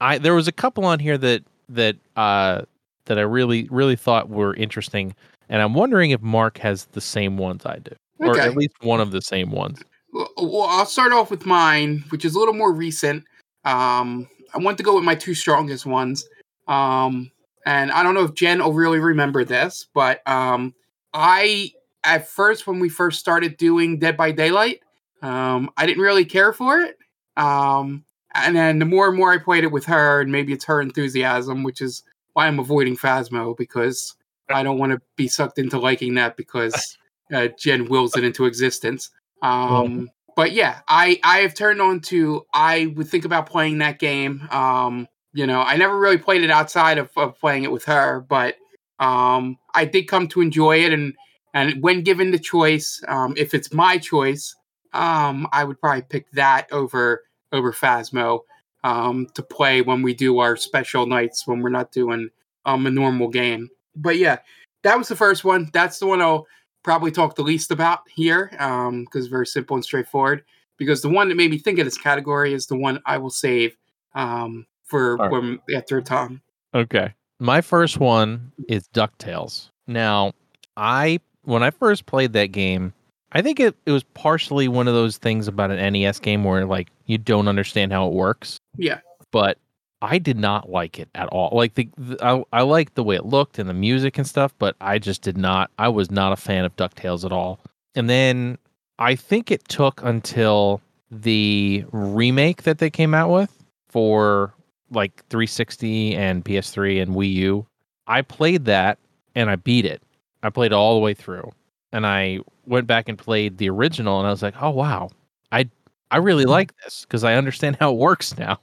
I 0.00 0.18
there 0.18 0.34
was 0.34 0.48
a 0.48 0.52
couple 0.52 0.84
on 0.84 0.98
here 0.98 1.16
that 1.18 1.44
that 1.68 1.94
uh 2.16 2.62
that 3.08 3.18
I 3.18 3.22
really 3.22 3.68
really 3.70 3.96
thought 3.96 4.30
were 4.30 4.54
interesting, 4.54 5.14
and 5.48 5.60
I'm 5.60 5.74
wondering 5.74 6.12
if 6.12 6.22
Mark 6.22 6.58
has 6.58 6.86
the 6.92 7.00
same 7.00 7.36
ones 7.36 7.66
I 7.66 7.78
do, 7.78 7.92
okay. 8.22 8.30
or 8.30 8.40
at 8.40 8.56
least 8.56 8.74
one 8.80 9.00
of 9.00 9.10
the 9.10 9.20
same 9.20 9.50
ones. 9.50 9.82
Well, 10.12 10.66
I'll 10.68 10.86
start 10.86 11.12
off 11.12 11.30
with 11.30 11.44
mine, 11.44 12.04
which 12.08 12.24
is 12.24 12.34
a 12.34 12.38
little 12.38 12.54
more 12.54 12.72
recent. 12.72 13.24
Um, 13.64 14.28
I 14.54 14.58
want 14.58 14.78
to 14.78 14.84
go 14.84 14.94
with 14.94 15.04
my 15.04 15.14
two 15.14 15.34
strongest 15.34 15.84
ones. 15.84 16.26
Um, 16.66 17.30
and 17.66 17.90
I 17.90 18.02
don't 18.02 18.14
know 18.14 18.24
if 18.24 18.34
Jen 18.34 18.62
will 18.62 18.72
really 18.72 18.98
remember 18.98 19.44
this, 19.44 19.86
but 19.92 20.26
um, 20.26 20.74
I 21.12 21.72
at 22.04 22.28
first 22.28 22.66
when 22.66 22.78
we 22.78 22.88
first 22.88 23.20
started 23.20 23.56
doing 23.56 23.98
Dead 23.98 24.16
by 24.16 24.32
Daylight, 24.32 24.80
um, 25.22 25.70
I 25.76 25.86
didn't 25.86 26.02
really 26.02 26.24
care 26.24 26.52
for 26.52 26.80
it. 26.80 26.96
Um, 27.36 28.04
and 28.34 28.56
then 28.56 28.78
the 28.78 28.84
more 28.84 29.08
and 29.08 29.16
more 29.16 29.32
I 29.32 29.38
played 29.38 29.64
it 29.64 29.72
with 29.72 29.86
her, 29.86 30.20
and 30.20 30.32
maybe 30.32 30.52
it's 30.52 30.64
her 30.64 30.80
enthusiasm, 30.80 31.62
which 31.62 31.80
is 31.80 32.02
why 32.38 32.46
I'm 32.46 32.60
avoiding 32.60 32.96
Phasmo 32.96 33.56
because 33.56 34.14
I 34.48 34.62
don't 34.62 34.78
want 34.78 34.92
to 34.92 35.02
be 35.16 35.26
sucked 35.26 35.58
into 35.58 35.76
liking 35.76 36.14
that 36.14 36.36
because 36.36 36.96
uh, 37.34 37.48
Jen 37.58 37.86
wills 37.86 38.16
it 38.16 38.22
into 38.22 38.44
existence. 38.44 39.10
Um, 39.42 40.08
but 40.36 40.52
yeah, 40.52 40.82
I 40.86 41.18
I 41.24 41.38
have 41.38 41.54
turned 41.54 41.82
on 41.82 41.98
to 42.02 42.46
I 42.54 42.92
would 42.94 43.08
think 43.08 43.24
about 43.24 43.48
playing 43.48 43.78
that 43.78 43.98
game. 43.98 44.46
Um, 44.52 45.08
you 45.32 45.48
know, 45.48 45.62
I 45.62 45.76
never 45.76 45.98
really 45.98 46.16
played 46.16 46.44
it 46.44 46.50
outside 46.50 46.98
of, 46.98 47.10
of 47.16 47.36
playing 47.40 47.64
it 47.64 47.72
with 47.72 47.84
her, 47.86 48.20
but 48.20 48.54
um, 49.00 49.58
I 49.74 49.84
did 49.84 50.04
come 50.06 50.28
to 50.28 50.40
enjoy 50.40 50.84
it, 50.84 50.92
and 50.92 51.14
and 51.54 51.82
when 51.82 52.02
given 52.04 52.30
the 52.30 52.38
choice, 52.38 53.02
um, 53.08 53.34
if 53.36 53.52
it's 53.52 53.72
my 53.72 53.98
choice, 53.98 54.54
um, 54.92 55.48
I 55.50 55.64
would 55.64 55.80
probably 55.80 56.02
pick 56.02 56.30
that 56.34 56.68
over 56.70 57.24
over 57.50 57.72
Phasmo 57.72 58.42
um, 58.88 59.26
to 59.34 59.42
play 59.42 59.82
when 59.82 60.00
we 60.00 60.14
do 60.14 60.38
our 60.38 60.56
special 60.56 61.04
nights 61.04 61.46
when 61.46 61.60
we're 61.60 61.68
not 61.68 61.92
doing 61.92 62.30
um, 62.64 62.86
a 62.86 62.90
normal 62.90 63.28
game. 63.28 63.68
But 63.94 64.16
yeah, 64.16 64.38
that 64.82 64.96
was 64.96 65.08
the 65.08 65.16
first 65.16 65.44
one. 65.44 65.68
That's 65.74 65.98
the 65.98 66.06
one 66.06 66.22
I'll 66.22 66.46
probably 66.82 67.10
talk 67.10 67.34
the 67.34 67.42
least 67.42 67.70
about 67.70 68.00
here 68.08 68.46
because 68.50 69.26
um, 69.26 69.30
very 69.30 69.46
simple 69.46 69.76
and 69.76 69.84
straightforward. 69.84 70.42
Because 70.78 71.02
the 71.02 71.10
one 71.10 71.28
that 71.28 71.34
made 71.34 71.50
me 71.50 71.58
think 71.58 71.78
of 71.78 71.84
this 71.84 71.98
category 71.98 72.54
is 72.54 72.66
the 72.66 72.78
one 72.78 73.00
I 73.04 73.18
will 73.18 73.30
save 73.30 73.76
um, 74.14 74.66
for 74.84 75.16
right. 75.16 75.30
when 75.30 75.58
after 75.74 76.00
Tom. 76.00 76.40
Okay, 76.72 77.12
my 77.40 77.60
first 77.60 77.98
one 77.98 78.52
is 78.68 78.88
Ducktales. 78.94 79.70
Now, 79.86 80.32
I 80.76 81.20
when 81.42 81.62
I 81.62 81.70
first 81.70 82.06
played 82.06 82.32
that 82.34 82.52
game, 82.52 82.94
I 83.32 83.42
think 83.42 83.60
it, 83.60 83.76
it 83.84 83.92
was 83.92 84.04
partially 84.14 84.68
one 84.68 84.88
of 84.88 84.94
those 84.94 85.18
things 85.18 85.48
about 85.48 85.70
an 85.70 85.92
NES 85.92 86.18
game 86.18 86.44
where 86.44 86.64
like 86.64 86.88
you 87.06 87.18
don't 87.18 87.48
understand 87.48 87.92
how 87.92 88.06
it 88.06 88.14
works. 88.14 88.58
Yeah. 88.76 89.00
But 89.30 89.58
I 90.00 90.18
did 90.18 90.38
not 90.38 90.70
like 90.70 90.98
it 90.98 91.08
at 91.14 91.28
all. 91.28 91.50
Like 91.52 91.74
the, 91.74 91.88
the 91.98 92.24
I, 92.24 92.42
I 92.52 92.62
liked 92.62 92.94
the 92.94 93.04
way 93.04 93.16
it 93.16 93.26
looked 93.26 93.58
and 93.58 93.68
the 93.68 93.74
music 93.74 94.16
and 94.16 94.26
stuff, 94.26 94.54
but 94.58 94.76
I 94.80 94.98
just 94.98 95.22
did 95.22 95.36
not. 95.36 95.70
I 95.78 95.88
was 95.88 96.10
not 96.10 96.32
a 96.32 96.36
fan 96.36 96.64
of 96.64 96.74
Ducktales 96.76 97.24
at 97.24 97.32
all. 97.32 97.60
And 97.94 98.08
then 98.08 98.58
I 98.98 99.14
think 99.14 99.50
it 99.50 99.66
took 99.68 100.02
until 100.02 100.80
the 101.10 101.84
remake 101.92 102.62
that 102.62 102.78
they 102.78 102.90
came 102.90 103.14
out 103.14 103.30
with 103.30 103.64
for 103.88 104.54
like 104.90 105.24
360 105.28 106.14
and 106.14 106.44
PS3 106.44 107.02
and 107.02 107.14
Wii 107.14 107.32
U. 107.34 107.66
I 108.06 108.22
played 108.22 108.64
that 108.66 108.98
and 109.34 109.50
I 109.50 109.56
beat 109.56 109.84
it. 109.84 110.02
I 110.42 110.50
played 110.50 110.72
it 110.72 110.74
all 110.74 110.94
the 110.94 111.00
way 111.00 111.12
through 111.12 111.52
and 111.92 112.06
I 112.06 112.40
went 112.68 112.86
back 112.86 113.08
and 113.08 113.18
played 113.18 113.58
the 113.58 113.68
original, 113.70 114.18
and 114.18 114.26
I 114.26 114.30
was 114.30 114.42
like, 114.42 114.54
oh 114.60 114.70
wow, 114.70 115.10
I 115.52 115.68
I 116.10 116.18
really 116.18 116.44
mm-hmm. 116.44 116.52
like 116.52 116.74
this 116.84 117.02
because 117.02 117.24
I 117.24 117.34
understand 117.34 117.76
how 117.80 117.92
it 117.92 117.98
works 117.98 118.36
now. 118.38 118.58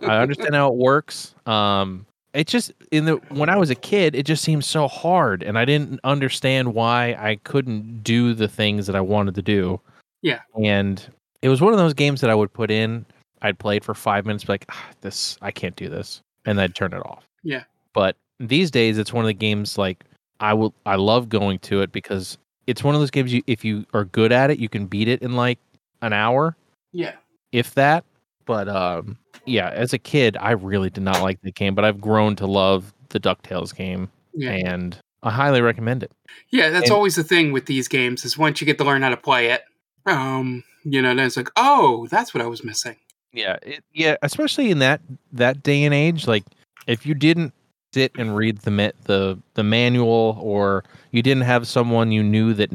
I 0.00 0.18
understand 0.18 0.54
how 0.54 0.68
it 0.68 0.74
works. 0.74 1.34
Um, 1.46 2.06
it 2.34 2.46
just 2.46 2.72
in 2.90 3.04
the 3.04 3.16
when 3.28 3.48
I 3.48 3.56
was 3.56 3.70
a 3.70 3.74
kid, 3.74 4.14
it 4.14 4.24
just 4.26 4.42
seemed 4.42 4.64
so 4.64 4.88
hard, 4.88 5.42
and 5.42 5.58
I 5.58 5.64
didn't 5.64 6.00
understand 6.02 6.74
why 6.74 7.16
I 7.18 7.36
couldn't 7.44 8.02
do 8.02 8.34
the 8.34 8.48
things 8.48 8.86
that 8.86 8.96
I 8.96 9.00
wanted 9.00 9.34
to 9.36 9.42
do. 9.42 9.80
Yeah. 10.22 10.38
and 10.64 11.04
it 11.42 11.48
was 11.48 11.60
one 11.60 11.72
of 11.72 11.78
those 11.80 11.94
games 11.94 12.20
that 12.20 12.30
I 12.30 12.34
would 12.34 12.52
put 12.52 12.70
in. 12.70 13.04
I'd 13.42 13.58
play 13.58 13.76
it 13.76 13.84
for 13.84 13.94
five 13.94 14.24
minutes, 14.24 14.44
be 14.44 14.52
like 14.52 14.66
ah, 14.70 14.90
this, 15.00 15.36
I 15.42 15.50
can't 15.50 15.74
do 15.74 15.88
this, 15.88 16.22
and 16.44 16.60
I'd 16.60 16.76
turn 16.76 16.92
it 16.92 17.04
off. 17.04 17.24
Yeah. 17.42 17.64
But 17.92 18.16
these 18.38 18.70
days, 18.70 18.98
it's 18.98 19.12
one 19.12 19.24
of 19.24 19.26
the 19.26 19.34
games 19.34 19.76
like 19.76 20.04
I 20.40 20.54
will. 20.54 20.72
I 20.86 20.96
love 20.96 21.28
going 21.28 21.58
to 21.60 21.82
it 21.82 21.92
because 21.92 22.38
it's 22.66 22.82
one 22.84 22.94
of 22.94 23.00
those 23.00 23.10
games. 23.10 23.32
You, 23.32 23.42
if 23.46 23.64
you 23.64 23.84
are 23.94 24.04
good 24.04 24.32
at 24.32 24.50
it, 24.50 24.58
you 24.58 24.68
can 24.68 24.86
beat 24.86 25.08
it 25.08 25.22
in 25.22 25.34
like 25.36 25.58
an 26.00 26.12
hour, 26.12 26.56
Yeah. 26.92 27.12
if 27.52 27.74
that. 27.74 28.04
But 28.44 28.68
um, 28.68 29.18
yeah, 29.46 29.70
as 29.70 29.92
a 29.92 29.98
kid, 29.98 30.36
I 30.40 30.50
really 30.52 30.90
did 30.90 31.02
not 31.04 31.22
like 31.22 31.40
the 31.42 31.52
game, 31.52 31.74
but 31.74 31.84
I've 31.84 32.00
grown 32.00 32.34
to 32.36 32.46
love 32.46 32.92
the 33.10 33.20
Ducktales 33.20 33.74
game, 33.74 34.10
Yeah. 34.34 34.50
and 34.50 34.98
I 35.22 35.30
highly 35.30 35.60
recommend 35.60 36.02
it. 36.02 36.10
Yeah, 36.50 36.70
that's 36.70 36.84
And- 36.90 36.92
always 36.92 37.14
the 37.16 37.22
thing 37.24 37.52
with 37.52 37.66
these 37.66 37.86
games 37.88 38.24
is 38.24 38.36
once 38.36 38.60
you 38.60 38.64
get 38.66 38.78
to 38.78 38.84
learn 38.84 39.02
how 39.02 39.10
to 39.10 39.16
play 39.16 39.50
it, 39.50 39.62
um, 40.06 40.64
you 40.84 41.00
know, 41.00 41.14
then 41.14 41.26
it's 41.26 41.36
like, 41.36 41.50
oh, 41.56 42.08
that's 42.10 42.34
what 42.34 42.42
I 42.42 42.46
was 42.46 42.64
missing. 42.64 42.96
Yeah, 43.32 43.56
it, 43.62 43.84
yeah, 43.94 44.16
especially 44.22 44.70
in 44.70 44.80
that 44.80 45.00
that 45.32 45.62
day 45.62 45.84
and 45.84 45.94
age, 45.94 46.26
like 46.26 46.44
if 46.86 47.06
you 47.06 47.14
didn't 47.14 47.54
sit 47.92 48.12
and 48.16 48.36
read 48.36 48.58
the 48.58 48.92
the 49.04 49.38
the 49.54 49.62
manual 49.62 50.38
or 50.40 50.84
you 51.10 51.22
didn't 51.22 51.42
have 51.42 51.66
someone 51.66 52.12
you 52.12 52.22
knew 52.22 52.54
that 52.54 52.70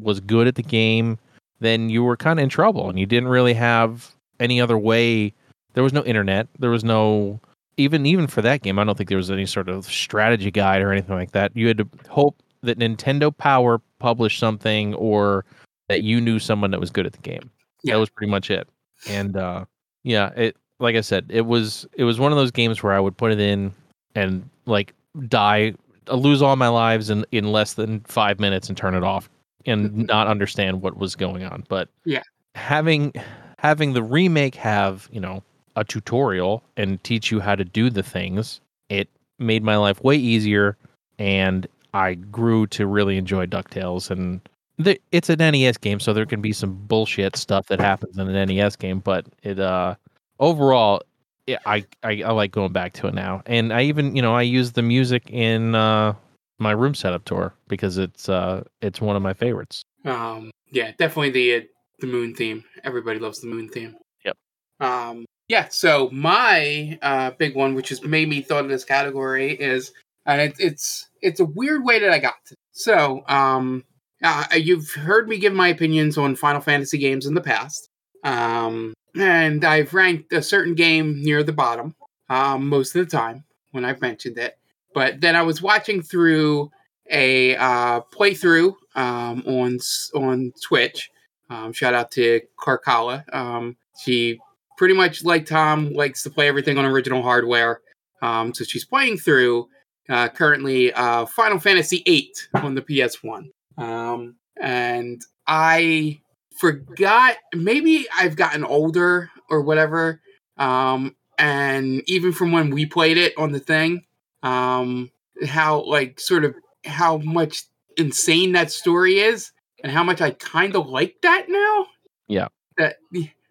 was 0.00 0.20
good 0.20 0.46
at 0.46 0.54
the 0.54 0.62
game, 0.62 1.18
then 1.60 1.88
you 1.88 2.04
were 2.04 2.16
kind 2.16 2.38
of 2.38 2.42
in 2.42 2.48
trouble 2.48 2.88
and 2.88 2.98
you 2.98 3.06
didn't 3.06 3.28
really 3.28 3.54
have 3.54 4.14
any 4.40 4.60
other 4.60 4.78
way. 4.78 5.32
There 5.74 5.82
was 5.82 5.92
no 5.92 6.04
internet, 6.04 6.48
there 6.58 6.70
was 6.70 6.84
no 6.84 7.40
even 7.76 8.06
even 8.06 8.26
for 8.26 8.42
that 8.42 8.62
game, 8.62 8.78
I 8.78 8.84
don't 8.84 8.96
think 8.96 9.08
there 9.08 9.18
was 9.18 9.30
any 9.30 9.46
sort 9.46 9.68
of 9.68 9.86
strategy 9.86 10.50
guide 10.50 10.82
or 10.82 10.92
anything 10.92 11.14
like 11.14 11.32
that. 11.32 11.56
You 11.56 11.68
had 11.68 11.78
to 11.78 11.88
hope 12.08 12.36
that 12.62 12.78
Nintendo 12.78 13.36
Power 13.36 13.80
published 14.00 14.38
something 14.38 14.94
or 14.94 15.44
that 15.88 16.02
you 16.02 16.20
knew 16.20 16.38
someone 16.38 16.70
that 16.72 16.80
was 16.80 16.90
good 16.90 17.06
at 17.06 17.12
the 17.12 17.18
game. 17.18 17.50
Yeah. 17.82 17.94
That 17.94 18.00
was 18.00 18.10
pretty 18.10 18.30
much 18.30 18.50
it. 18.50 18.68
And 19.08 19.36
uh 19.36 19.64
yeah, 20.04 20.30
it 20.36 20.56
like 20.80 20.96
I 20.96 21.00
said, 21.00 21.26
it 21.28 21.46
was 21.46 21.86
it 21.96 22.04
was 22.04 22.20
one 22.20 22.32
of 22.32 22.38
those 22.38 22.50
games 22.50 22.82
where 22.82 22.92
I 22.92 23.00
would 23.00 23.16
put 23.16 23.32
it 23.32 23.40
in 23.40 23.72
and 24.14 24.48
like 24.66 24.94
die, 25.28 25.74
lose 26.12 26.42
all 26.42 26.56
my 26.56 26.68
lives 26.68 27.10
in 27.10 27.24
in 27.32 27.50
less 27.52 27.74
than 27.74 28.00
five 28.00 28.38
minutes 28.40 28.68
and 28.68 28.76
turn 28.76 28.94
it 28.94 29.02
off 29.04 29.28
and 29.66 30.06
not 30.06 30.26
understand 30.26 30.80
what 30.82 30.96
was 30.96 31.14
going 31.16 31.44
on. 31.44 31.64
But 31.68 31.88
Yeah. 32.04 32.22
having 32.54 33.12
having 33.58 33.92
the 33.92 34.02
remake 34.02 34.54
have 34.54 35.08
you 35.12 35.20
know 35.20 35.42
a 35.76 35.84
tutorial 35.84 36.62
and 36.76 37.02
teach 37.04 37.30
you 37.30 37.40
how 37.40 37.54
to 37.54 37.64
do 37.64 37.90
the 37.90 38.02
things, 38.02 38.60
it 38.88 39.08
made 39.38 39.62
my 39.62 39.76
life 39.76 40.02
way 40.02 40.16
easier, 40.16 40.76
and 41.18 41.66
I 41.94 42.14
grew 42.14 42.66
to 42.68 42.86
really 42.86 43.16
enjoy 43.16 43.46
Ducktales 43.46 44.10
and. 44.10 44.40
The, 44.80 45.00
it's 45.10 45.28
an 45.28 45.38
NES 45.40 45.76
game, 45.76 45.98
so 45.98 46.12
there 46.12 46.24
can 46.24 46.40
be 46.40 46.52
some 46.52 46.74
bullshit 46.86 47.34
stuff 47.34 47.66
that 47.66 47.80
happens 47.80 48.16
in 48.16 48.28
an 48.28 48.48
NES 48.48 48.76
game, 48.76 49.00
but 49.00 49.26
it 49.42 49.58
uh 49.58 49.96
overall 50.38 51.02
yeah, 51.48 51.58
I, 51.64 51.86
I 52.02 52.22
I 52.22 52.32
like 52.32 52.52
going 52.52 52.72
back 52.72 52.92
to 52.94 53.06
it 53.06 53.14
now, 53.14 53.42
and 53.46 53.72
I 53.72 53.82
even 53.84 54.14
you 54.14 54.20
know 54.20 54.34
I 54.34 54.42
use 54.42 54.72
the 54.72 54.82
music 54.82 55.30
in 55.30 55.74
uh, 55.74 56.12
my 56.58 56.72
room 56.72 56.94
setup 56.94 57.24
tour 57.24 57.54
because 57.68 57.96
it's 57.96 58.28
uh 58.28 58.64
it's 58.82 59.00
one 59.00 59.16
of 59.16 59.22
my 59.22 59.32
favorites. 59.32 59.82
Um, 60.04 60.50
yeah, 60.70 60.92
definitely 60.98 61.30
the 61.30 61.54
uh, 61.54 61.60
the 62.00 62.06
moon 62.06 62.34
theme. 62.34 62.64
Everybody 62.84 63.18
loves 63.18 63.40
the 63.40 63.46
moon 63.46 63.70
theme. 63.70 63.96
Yep. 64.26 64.36
Um, 64.80 65.24
yeah. 65.48 65.68
So 65.70 66.10
my 66.12 66.98
uh, 67.00 67.30
big 67.30 67.56
one, 67.56 67.74
which 67.74 67.88
has 67.88 68.02
made 68.02 68.28
me 68.28 68.42
thought 68.42 68.64
of 68.64 68.70
this 68.70 68.84
category, 68.84 69.52
is 69.52 69.92
and 70.26 70.42
it, 70.42 70.54
it's 70.58 71.08
it's 71.22 71.40
a 71.40 71.46
weird 71.46 71.82
way 71.82 71.98
that 71.98 72.10
I 72.10 72.18
got 72.18 72.34
to. 72.48 72.54
So 72.72 73.24
um, 73.26 73.84
uh, 74.22 74.44
you've 74.52 74.90
heard 74.90 75.30
me 75.30 75.38
give 75.38 75.54
my 75.54 75.68
opinions 75.68 76.18
on 76.18 76.36
Final 76.36 76.60
Fantasy 76.60 76.98
games 76.98 77.24
in 77.24 77.32
the 77.32 77.40
past. 77.40 77.88
Um, 78.22 78.92
and 79.18 79.64
I've 79.64 79.94
ranked 79.94 80.32
a 80.32 80.42
certain 80.42 80.74
game 80.74 81.22
near 81.22 81.42
the 81.42 81.52
bottom 81.52 81.94
um, 82.28 82.68
most 82.68 82.94
of 82.94 83.04
the 83.04 83.16
time 83.16 83.44
when 83.72 83.84
I've 83.84 84.00
mentioned 84.00 84.38
it. 84.38 84.58
But 84.94 85.20
then 85.20 85.36
I 85.36 85.42
was 85.42 85.60
watching 85.60 86.02
through 86.02 86.70
a 87.10 87.56
uh, 87.56 88.00
playthrough 88.12 88.74
um, 88.94 89.42
on 89.46 89.78
on 90.14 90.52
Twitch. 90.62 91.10
Um, 91.50 91.72
shout 91.72 91.94
out 91.94 92.10
to 92.12 92.40
Carcala. 92.58 93.22
Um, 93.34 93.76
she 94.02 94.38
pretty 94.76 94.94
much 94.94 95.24
like 95.24 95.46
Tom 95.46 95.92
likes 95.92 96.22
to 96.22 96.30
play 96.30 96.48
everything 96.48 96.78
on 96.78 96.84
original 96.84 97.22
hardware. 97.22 97.80
Um, 98.22 98.52
so 98.54 98.64
she's 98.64 98.84
playing 98.84 99.18
through 99.18 99.68
uh, 100.08 100.28
currently 100.28 100.92
uh, 100.92 101.26
Final 101.26 101.58
Fantasy 101.58 102.02
VIII 102.06 102.32
on 102.54 102.74
the 102.74 102.82
PS1. 102.82 103.50
Um, 103.76 104.36
and 104.60 105.22
I 105.46 106.20
forgot 106.58 107.36
maybe 107.54 108.06
I've 108.14 108.36
gotten 108.36 108.64
older 108.64 109.30
or 109.48 109.62
whatever. 109.62 110.20
Um, 110.56 111.16
and 111.38 112.02
even 112.06 112.32
from 112.32 112.52
when 112.52 112.70
we 112.70 112.84
played 112.86 113.16
it 113.16 113.32
on 113.38 113.52
the 113.52 113.60
thing, 113.60 114.04
um, 114.42 115.10
how 115.46 115.82
like 115.84 116.18
sort 116.20 116.44
of 116.44 116.54
how 116.84 117.18
much 117.18 117.62
insane 117.96 118.52
that 118.52 118.70
story 118.70 119.20
is 119.20 119.52
and 119.82 119.92
how 119.92 120.02
much 120.02 120.20
I 120.20 120.30
kind 120.30 120.74
of 120.74 120.88
like 120.88 121.16
that 121.22 121.46
now. 121.48 121.86
Yeah. 122.26 122.48
That 122.76 122.96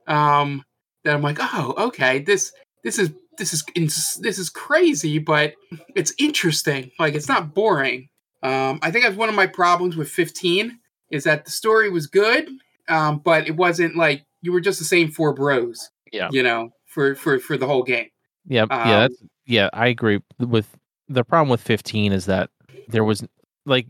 um 0.07 0.63
that 1.03 1.15
I'm 1.15 1.21
like, 1.21 1.37
"Oh, 1.39 1.73
okay. 1.87 2.19
This 2.19 2.51
this 2.83 2.99
is 2.99 3.11
this 3.37 3.53
is 3.53 3.63
ins- 3.75 4.15
this 4.21 4.37
is 4.37 4.49
crazy, 4.49 5.19
but 5.19 5.53
it's 5.95 6.13
interesting. 6.17 6.91
Like 6.99 7.13
it's 7.13 7.27
not 7.27 7.53
boring." 7.53 8.09
Um 8.43 8.79
I 8.81 8.91
think 8.91 9.05
that's 9.05 9.17
one 9.17 9.29
of 9.29 9.35
my 9.35 9.47
problems 9.47 9.95
with 9.95 10.09
15 10.09 10.79
is 11.09 11.23
that 11.23 11.45
the 11.45 11.51
story 11.51 11.89
was 11.89 12.07
good, 12.07 12.49
um 12.87 13.19
but 13.19 13.47
it 13.47 13.55
wasn't 13.55 13.95
like 13.95 14.23
you 14.41 14.51
were 14.51 14.61
just 14.61 14.79
the 14.79 14.85
same 14.85 15.09
four 15.09 15.33
bros. 15.33 15.89
Yeah. 16.11 16.29
You 16.31 16.43
know, 16.43 16.71
for 16.85 17.15
for 17.15 17.39
for 17.39 17.57
the 17.57 17.67
whole 17.67 17.83
game. 17.83 18.07
Yeah, 18.45 18.63
Um, 18.63 18.69
yeah, 18.71 18.99
that's, 19.01 19.23
yeah. 19.45 19.69
I 19.73 19.87
agree 19.87 20.21
with 20.39 20.75
the 21.09 21.23
problem 21.23 21.49
with 21.49 21.61
15 21.61 22.13
is 22.13 22.25
that 22.27 22.49
there 22.87 23.03
was 23.03 23.25
like 23.65 23.87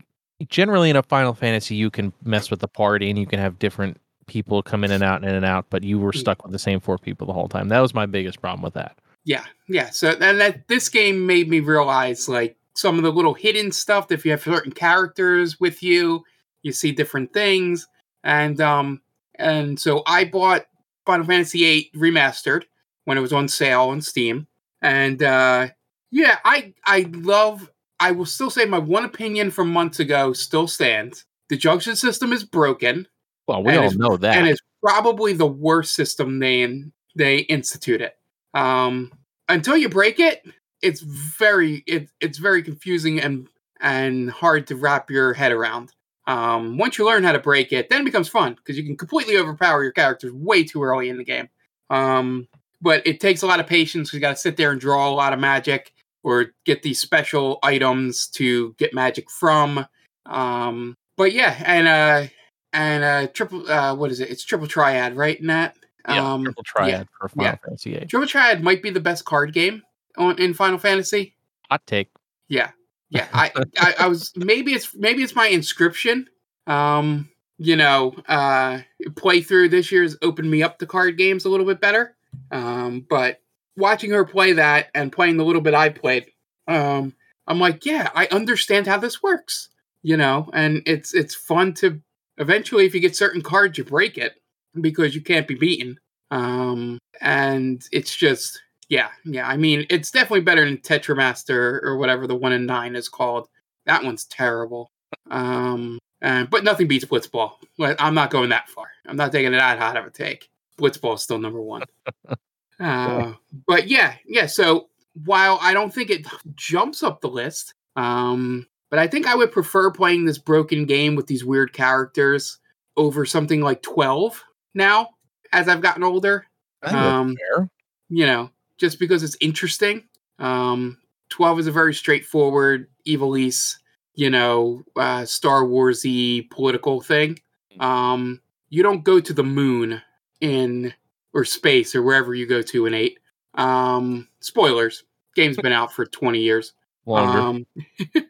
generally 0.48 0.90
in 0.90 0.96
a 0.96 1.02
Final 1.04 1.32
Fantasy 1.34 1.74
you 1.76 1.90
can 1.90 2.12
mess 2.24 2.50
with 2.50 2.60
the 2.60 2.66
party 2.68 3.08
and 3.10 3.18
you 3.18 3.26
can 3.26 3.38
have 3.38 3.58
different 3.58 4.00
people 4.26 4.62
come 4.62 4.82
in 4.84 4.90
and 4.90 5.02
out 5.02 5.20
and 5.20 5.28
in 5.30 5.34
and 5.36 5.44
out, 5.44 5.66
but 5.70 5.82
you 5.84 5.98
were 5.98 6.12
Mm. 6.12 6.18
stuck 6.18 6.42
with 6.42 6.52
the 6.52 6.58
same 6.58 6.80
four 6.80 6.98
people 6.98 7.26
the 7.26 7.32
whole 7.32 7.48
time. 7.48 7.68
That 7.68 7.80
was 7.80 7.94
my 7.94 8.06
biggest 8.06 8.40
problem 8.40 8.62
with 8.62 8.74
that. 8.74 8.98
Yeah, 9.24 9.44
yeah. 9.68 9.90
So 9.90 10.10
and 10.20 10.40
that 10.40 10.68
this 10.68 10.88
game 10.88 11.24
made 11.26 11.48
me 11.48 11.60
realize 11.60 12.28
like 12.28 12.56
some 12.74 12.96
of 12.98 13.04
the 13.04 13.12
little 13.12 13.34
hidden 13.34 13.70
stuff. 13.72 14.08
That 14.08 14.14
if 14.14 14.24
you 14.24 14.30
have 14.32 14.42
certain 14.42 14.72
characters 14.72 15.58
with 15.60 15.82
you, 15.82 16.24
you 16.62 16.72
see 16.72 16.92
different 16.92 17.32
things, 17.32 17.86
and 18.28 18.60
um, 18.60 19.00
and 19.36 19.80
so 19.80 20.02
I 20.06 20.24
bought 20.26 20.66
Final 21.06 21.26
Fantasy 21.26 21.58
VIII 21.60 21.90
remastered 21.96 22.64
when 23.06 23.16
it 23.16 23.22
was 23.22 23.32
on 23.32 23.48
sale 23.48 23.84
on 23.84 24.02
Steam, 24.02 24.46
and 24.82 25.20
uh, 25.22 25.68
yeah, 26.12 26.38
I 26.44 26.74
I 26.86 27.06
love. 27.10 27.70
I 27.98 28.12
will 28.12 28.26
still 28.26 28.50
say 28.50 28.64
my 28.64 28.78
one 28.78 29.04
opinion 29.04 29.50
from 29.50 29.72
months 29.72 29.98
ago 29.98 30.32
still 30.32 30.68
stands. 30.68 31.24
The 31.48 31.56
junction 31.56 31.96
system 31.96 32.32
is 32.32 32.44
broken 32.44 33.08
Well, 33.48 33.64
we 33.64 33.74
all 33.74 33.90
know 33.92 34.16
that. 34.18 34.36
and 34.36 34.46
it's 34.46 34.60
probably 34.84 35.32
the 35.32 35.46
worst 35.46 35.94
system 35.94 36.38
they 36.38 36.84
they 37.16 37.38
instituted. 37.38 38.12
Um, 38.54 39.10
until 39.48 39.76
you 39.76 39.88
break 39.88 40.20
it, 40.20 40.44
it's 40.82 41.00
very 41.00 41.82
it, 41.86 42.10
it's 42.20 42.38
very 42.38 42.62
confusing 42.62 43.20
and 43.20 43.48
and 43.80 44.30
hard 44.30 44.66
to 44.68 44.76
wrap 44.76 45.10
your 45.10 45.32
head 45.32 45.50
around. 45.50 45.92
Um, 46.28 46.76
once 46.76 46.98
you 46.98 47.06
learn 47.06 47.24
how 47.24 47.32
to 47.32 47.38
break 47.38 47.72
it, 47.72 47.88
then 47.88 48.02
it 48.02 48.04
becomes 48.04 48.28
fun 48.28 48.54
because 48.54 48.76
you 48.76 48.84
can 48.84 48.98
completely 48.98 49.38
overpower 49.38 49.82
your 49.82 49.92
characters 49.92 50.30
way 50.30 50.62
too 50.62 50.82
early 50.82 51.08
in 51.08 51.16
the 51.16 51.24
game. 51.24 51.48
Um, 51.88 52.46
but 52.82 53.04
it 53.06 53.18
takes 53.18 53.40
a 53.40 53.46
lot 53.46 53.60
of 53.60 53.66
patience. 53.66 54.12
You 54.12 54.20
got 54.20 54.32
to 54.32 54.36
sit 54.36 54.58
there 54.58 54.70
and 54.70 54.78
draw 54.80 55.08
a 55.08 55.10
lot 55.10 55.32
of 55.32 55.40
magic 55.40 55.94
or 56.22 56.52
get 56.66 56.82
these 56.82 57.00
special 57.00 57.58
items 57.62 58.28
to 58.28 58.74
get 58.78 58.92
magic 58.92 59.30
from. 59.30 59.86
Um, 60.26 60.98
but 61.16 61.32
yeah, 61.32 61.62
and 61.64 61.88
uh, 61.88 62.26
and 62.74 63.04
uh, 63.04 63.26
triple 63.32 63.66
uh, 63.70 63.94
what 63.94 64.10
is 64.10 64.20
it? 64.20 64.30
It's 64.30 64.44
triple 64.44 64.66
triad, 64.66 65.16
right? 65.16 65.40
In 65.40 65.46
that, 65.46 65.76
yeah, 66.06 66.32
um, 66.32 66.44
triple 66.44 66.62
triad 66.62 67.08
for 67.18 67.30
Final 67.30 67.44
yeah. 67.52 67.56
Fantasy 67.64 67.96
8. 67.96 68.08
triple 68.10 68.28
triad 68.28 68.62
might 68.62 68.82
be 68.82 68.90
the 68.90 69.00
best 69.00 69.24
card 69.24 69.54
game 69.54 69.82
on 70.18 70.38
in 70.38 70.52
Final 70.52 70.78
Fantasy. 70.78 71.34
Hot 71.70 71.86
take. 71.86 72.10
Yeah, 72.48 72.70
yeah. 73.10 73.26
I, 73.32 73.50
I, 73.78 73.94
I 74.00 74.06
was 74.08 74.32
maybe 74.36 74.72
it's 74.72 74.94
maybe 74.94 75.22
it's 75.22 75.34
my 75.34 75.48
Inscryption. 75.48 76.26
Um, 76.66 77.28
you 77.58 77.76
know, 77.76 78.14
uh, 78.28 78.80
playthrough 79.10 79.70
this 79.70 79.90
year 79.90 80.02
has 80.02 80.16
opened 80.22 80.50
me 80.50 80.62
up 80.62 80.78
to 80.78 80.86
card 80.86 81.18
games 81.18 81.44
a 81.44 81.48
little 81.48 81.66
bit 81.66 81.80
better. 81.80 82.14
Um, 82.50 83.06
but 83.08 83.40
watching 83.76 84.10
her 84.10 84.24
play 84.24 84.52
that 84.52 84.88
and 84.94 85.10
playing 85.12 85.38
the 85.38 85.44
little 85.44 85.62
bit 85.62 85.74
I 85.74 85.88
played, 85.88 86.26
um, 86.68 87.14
I'm 87.46 87.58
like, 87.58 87.84
yeah, 87.86 88.10
I 88.14 88.26
understand 88.26 88.86
how 88.86 88.98
this 88.98 89.22
works. 89.22 89.70
You 90.02 90.16
know, 90.16 90.48
and 90.52 90.82
it's 90.86 91.12
it's 91.14 91.34
fun 91.34 91.74
to 91.74 92.00
eventually 92.36 92.86
if 92.86 92.94
you 92.94 93.00
get 93.00 93.16
certain 93.16 93.42
cards, 93.42 93.78
you 93.78 93.84
break 93.84 94.16
it 94.16 94.40
because 94.80 95.14
you 95.14 95.20
can't 95.20 95.48
be 95.48 95.56
beaten. 95.56 95.98
Um, 96.30 96.98
and 97.20 97.82
it's 97.90 98.14
just 98.14 98.60
Yeah, 98.88 99.08
yeah. 99.24 99.46
I 99.46 99.56
mean, 99.56 99.86
it's 99.90 100.10
definitely 100.10 100.40
better 100.40 100.64
than 100.64 100.78
Tetramaster 100.78 101.82
or 101.82 101.96
whatever 101.96 102.26
the 102.26 102.34
one 102.34 102.52
in 102.52 102.66
nine 102.66 102.96
is 102.96 103.08
called. 103.08 103.48
That 103.86 104.02
one's 104.02 104.24
terrible. 104.24 104.90
Um, 105.30 105.98
and, 106.20 106.48
but 106.48 106.64
nothing 106.64 106.88
beats 106.88 107.04
Blitzball. 107.04 107.52
But 107.76 108.00
I'm 108.00 108.14
not 108.14 108.30
going 108.30 108.50
that 108.50 108.68
far. 108.68 108.86
I'm 109.06 109.16
not 109.16 109.32
taking 109.32 109.52
it 109.52 109.58
that 109.58 109.78
hot 109.78 109.96
of 109.96 110.06
a 110.06 110.10
take. 110.10 110.48
Blitzball 110.78 111.16
is 111.16 111.22
still 111.22 111.38
number 111.38 111.60
one. 111.60 111.82
uh, 112.80 113.32
but 113.66 113.88
yeah, 113.88 114.14
yeah. 114.26 114.46
So 114.46 114.88
while 115.24 115.58
I 115.60 115.74
don't 115.74 115.92
think 115.92 116.10
it 116.10 116.26
jumps 116.54 117.02
up 117.02 117.20
the 117.20 117.28
list, 117.28 117.74
um, 117.96 118.66
but 118.90 118.98
I 118.98 119.06
think 119.06 119.26
I 119.26 119.34
would 119.34 119.52
prefer 119.52 119.90
playing 119.90 120.24
this 120.24 120.38
broken 120.38 120.86
game 120.86 121.14
with 121.14 121.26
these 121.26 121.44
weird 121.44 121.72
characters 121.72 122.58
over 122.96 123.24
something 123.26 123.60
like 123.60 123.82
12 123.82 124.42
now 124.74 125.10
as 125.52 125.68
I've 125.68 125.82
gotten 125.82 126.02
older. 126.02 126.46
Um, 126.82 127.36
fair. 127.36 127.68
you 128.08 128.26
know, 128.26 128.50
just 128.78 128.98
because 128.98 129.22
it's 129.22 129.36
interesting. 129.40 130.04
Um, 130.38 130.98
12 131.30 131.60
is 131.60 131.66
a 131.66 131.72
very 131.72 131.92
straightforward, 131.94 132.88
Ivalice, 133.06 133.76
you 134.14 134.30
know, 134.30 134.82
uh, 134.96 135.24
Star 135.24 135.62
Warsy 135.64 136.48
political 136.50 137.00
thing. 137.00 137.38
Um, 137.80 138.40
you 138.70 138.82
don't 138.82 139.04
go 139.04 139.20
to 139.20 139.32
the 139.32 139.44
moon 139.44 140.00
in 140.40 140.92
or 141.34 141.44
space 141.44 141.94
or 141.94 142.02
wherever 142.02 142.34
you 142.34 142.46
go 142.46 142.62
to 142.62 142.86
in 142.86 142.94
8. 142.94 143.18
Um, 143.54 144.28
spoilers. 144.40 145.04
Game's 145.34 145.56
been 145.58 145.72
out 145.72 145.92
for 145.92 146.06
20 146.06 146.40
years. 146.40 146.72
Longer, 147.06 147.38
Um, 147.38 147.66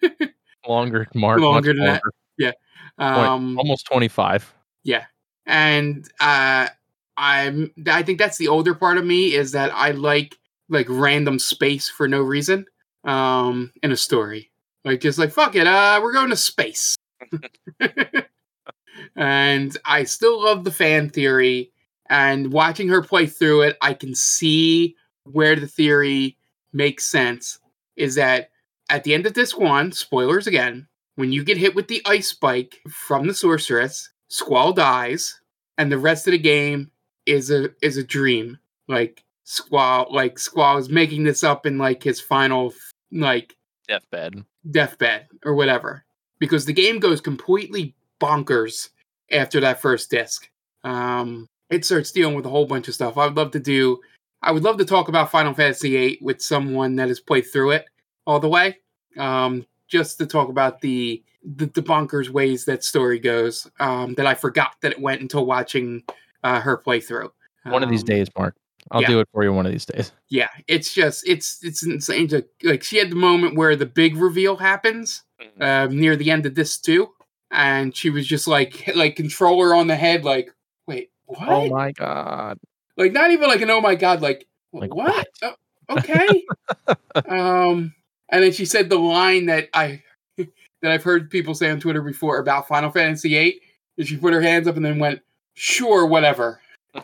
longer, 0.69 1.09
Mark. 1.15 1.41
longer 1.41 1.73
than 1.75 1.85
that. 1.85 2.03
Yeah. 2.37 2.53
um, 2.99 3.59
Almost 3.59 3.87
25. 3.87 4.53
Yeah. 4.85 5.05
and 5.47 6.09
uh 6.21 6.69
i'm 7.19 7.71
i 7.89 8.03
think 8.03 8.19
that's 8.19 8.39
the 8.39 8.49
older 8.49 8.75
part 8.75 8.97
of 8.97 9.05
me 9.05 9.35
is 9.35 9.53
that 9.53 9.71
i 9.75 9.91
like 9.91 10.39
like 10.69 10.87
random 10.89 11.39
space 11.39 11.89
for 11.89 12.09
no 12.09 12.21
reason 12.21 12.65
um 13.05 13.73
in 13.83 13.93
a 13.93 13.97
story. 13.97 14.51
Like 14.85 15.01
just 15.01 15.19
like 15.19 15.33
fuck 15.33 15.55
it 15.55 15.67
uh 15.67 16.01
we're 16.03 16.13
going 16.13 16.31
to 16.31 16.37
space. 16.37 16.97
And 19.17 19.77
i 19.85 20.05
still 20.05 20.45
love 20.45 20.65
the 20.65 20.71
fan 20.71 21.11
theory 21.11 21.73
and 22.09 22.53
watching 22.53 22.89
her 22.89 23.03
play 23.03 23.27
through 23.27 23.63
it 23.63 23.77
i 23.81 23.95
can 23.95 24.15
see 24.15 24.97
where 25.25 25.57
the 25.57 25.67
theory 25.69 26.37
makes 26.73 27.05
sense 27.05 27.59
is 27.97 28.17
that 28.17 28.51
at 28.91 29.05
the 29.05 29.15
end 29.15 29.27
of 29.27 29.35
disc 29.35 29.59
one 29.59 29.93
spoilers 29.93 30.47
again 30.47 30.89
when 31.15 31.33
you 31.33 31.45
get 31.45 31.57
hit 31.57 31.75
with 31.75 31.89
the 31.89 32.03
ice 32.07 32.29
spike 32.29 32.81
from 32.89 33.27
the 33.27 33.35
sorceress 33.35 34.11
squall 34.29 34.73
dies 34.73 35.41
and 35.77 35.91
the 35.91 35.99
rest 35.99 36.27
of 36.27 36.33
the 36.33 36.39
game 36.39 36.91
is 37.29 37.51
a 37.51 37.71
is 37.83 37.97
a 37.97 38.05
dream. 38.05 38.59
Like 38.89 39.23
squall 39.45 40.07
like 40.11 40.39
squall 40.39 40.79
is 40.79 40.89
making 40.89 41.25
this 41.25 41.45
up 41.45 41.67
in 41.67 41.79
like 41.79 42.03
his 42.03 42.21
final 42.21 42.73
like 43.13 43.57
Deathbed. 43.87 44.45
deathbed 44.71 45.29
or 45.45 45.55
whatever. 45.55 46.05
Because 46.39 46.65
the 46.65 46.73
game 46.73 46.99
goes 46.99 47.21
completely 47.21 47.95
bonkers 48.21 48.91
after 49.31 49.61
that 49.61 49.81
first 49.81 50.11
disc. 50.11 50.49
Um 50.85 51.49
it 51.71 51.85
starts 51.85 52.13
dealing 52.13 52.35
with 52.35 52.47
a 52.47 52.51
whole 52.51 52.67
bunch 52.67 52.89
of 52.89 52.95
stuff. 52.95 53.19
I 53.19 53.27
would 53.27 53.37
love 53.37 53.51
to 53.53 53.61
do 53.61 54.01
i 54.43 54.53
would 54.53 54.63
love 54.63 54.79
to 54.79 54.85
talk 54.85 55.09
about 55.09 55.31
final 55.31 55.55
fantasy 55.55 55.91
VIII 55.91 56.19
with 56.21 56.41
someone 56.41 56.97
that 56.97 57.09
has 57.09 57.21
played 57.21 57.43
through 57.43 57.73
it 57.73 57.87
all 58.27 58.41
the 58.41 58.49
way 58.49 58.79
um 59.19 59.67
just 59.89 60.19
to 60.19 60.27
talk 60.27 60.49
about 60.49 60.81
the 60.81 61.23
the, 61.57 61.67
the 61.67 61.83
bonkers 61.83 62.29
ways 62.29 62.65
that 62.65 62.85
story 62.85 63.19
goes 63.19 63.69
um 63.81 64.15
that 64.15 64.27
i 64.27 64.35
forgot 64.35 64.75
that 64.81 64.93
it 64.93 65.01
went 65.01 65.21
until 65.21 65.47
watching 65.47 66.03
uh 66.45 66.61
her 66.61 66.77
playthrough 66.79 67.31
One 67.65 67.83
of 67.83 67.91
these 67.91 68.03
Um, 68.03 68.07
days, 68.07 68.29
Mark. 68.37 68.55
I'll 68.91 69.03
yeah. 69.03 69.09
do 69.09 69.21
it 69.21 69.29
for 69.33 69.45
you 69.45 69.53
one 69.53 69.67
of 69.67 69.73
these 69.73 69.85
days. 69.85 70.13
yeah 70.31 70.49
it's 70.67 70.95
just 70.95 71.27
it's 71.29 71.63
it's 71.63 71.83
insane 71.85 72.29
to 72.29 72.45
like 72.63 72.83
she 72.83 72.97
had 72.99 73.11
the 73.11 73.17
moment 73.17 73.55
where 73.57 73.77
the 73.77 73.87
big 73.87 74.17
reveal 74.17 74.57
happens 74.57 75.23
uh, 75.61 75.87
near 75.91 76.17
the 76.17 76.31
end 76.31 76.47
of 76.47 76.55
this 76.55 76.79
too 76.79 77.09
and 77.51 77.95
she 77.97 78.11
was 78.11 78.27
just 78.27 78.47
like 78.49 78.91
like 78.97 79.17
controller 79.17 79.75
on 79.75 79.87
the 79.89 79.97
head 79.97 80.25
like 80.25 80.51
wait 80.87 81.11
what 81.27 81.49
Oh 81.49 81.69
my 81.69 81.93
god. 81.93 82.59
like 82.97 83.13
not 83.13 83.31
even 83.31 83.49
like 83.49 83.61
an 83.61 83.71
oh 83.71 83.81
my 83.81 83.95
god 83.95 84.23
like, 84.23 84.47
Like, 84.73 84.95
what, 84.95 85.27
Oh, 85.43 85.55
okay 85.91 86.45
um 87.29 87.95
and 88.31 88.43
then 88.43 88.53
she 88.53 88.65
said 88.65 88.89
the 88.91 88.99
line 88.99 89.47
that 89.47 89.69
i 89.75 90.03
that 90.37 90.93
i've 90.93 91.03
heard 91.03 91.31
people 91.31 91.55
say 91.55 91.71
on 91.71 91.81
twitter 91.81 92.03
before 92.03 92.39
about 92.39 92.69
final 92.69 92.91
fantasy 92.91 93.31
VIII, 93.31 93.61
and 93.99 94.07
she 94.07 94.17
put 94.17 94.33
her 94.35 94.41
hands 94.41 94.67
up 94.69 94.77
and 94.77 94.85
then 94.85 94.99
went 94.99 95.21
sure 95.59 96.07
whatever. 96.07 96.61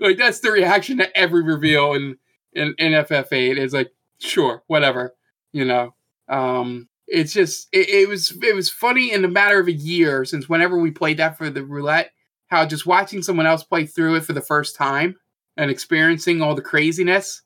Like 0.00 0.18
that's 0.18 0.40
the 0.40 0.50
reaction 0.50 0.98
to 0.98 1.16
every 1.16 1.42
reveal 1.42 1.94
in 1.94 2.16
in, 2.54 2.74
in 2.78 2.92
ff8 2.92 3.56
is 3.56 3.72
like 3.72 3.90
sure 4.18 4.62
whatever 4.66 5.14
you 5.52 5.64
know? 5.64 5.94
Um 6.28 6.88
it's 7.06 7.32
just 7.32 7.68
it, 7.72 7.88
it 7.88 8.08
was 8.08 8.36
it 8.42 8.54
was 8.54 8.70
funny 8.70 9.12
in 9.12 9.24
a 9.24 9.28
matter 9.28 9.60
of 9.60 9.68
a 9.68 9.72
year 9.72 10.24
since 10.24 10.48
whenever 10.48 10.78
we 10.78 10.90
played 10.90 11.18
that 11.18 11.36
for 11.36 11.50
the 11.50 11.64
roulette 11.64 12.12
how 12.48 12.66
just 12.66 12.86
watching 12.86 13.22
someone 13.22 13.46
else 13.46 13.62
play 13.62 13.86
through 13.86 14.16
it 14.16 14.24
for 14.24 14.32
the 14.32 14.40
first 14.40 14.76
time 14.76 15.16
and 15.56 15.70
experiencing 15.70 16.40
all 16.40 16.54
the 16.54 16.62
craziness 16.62 17.42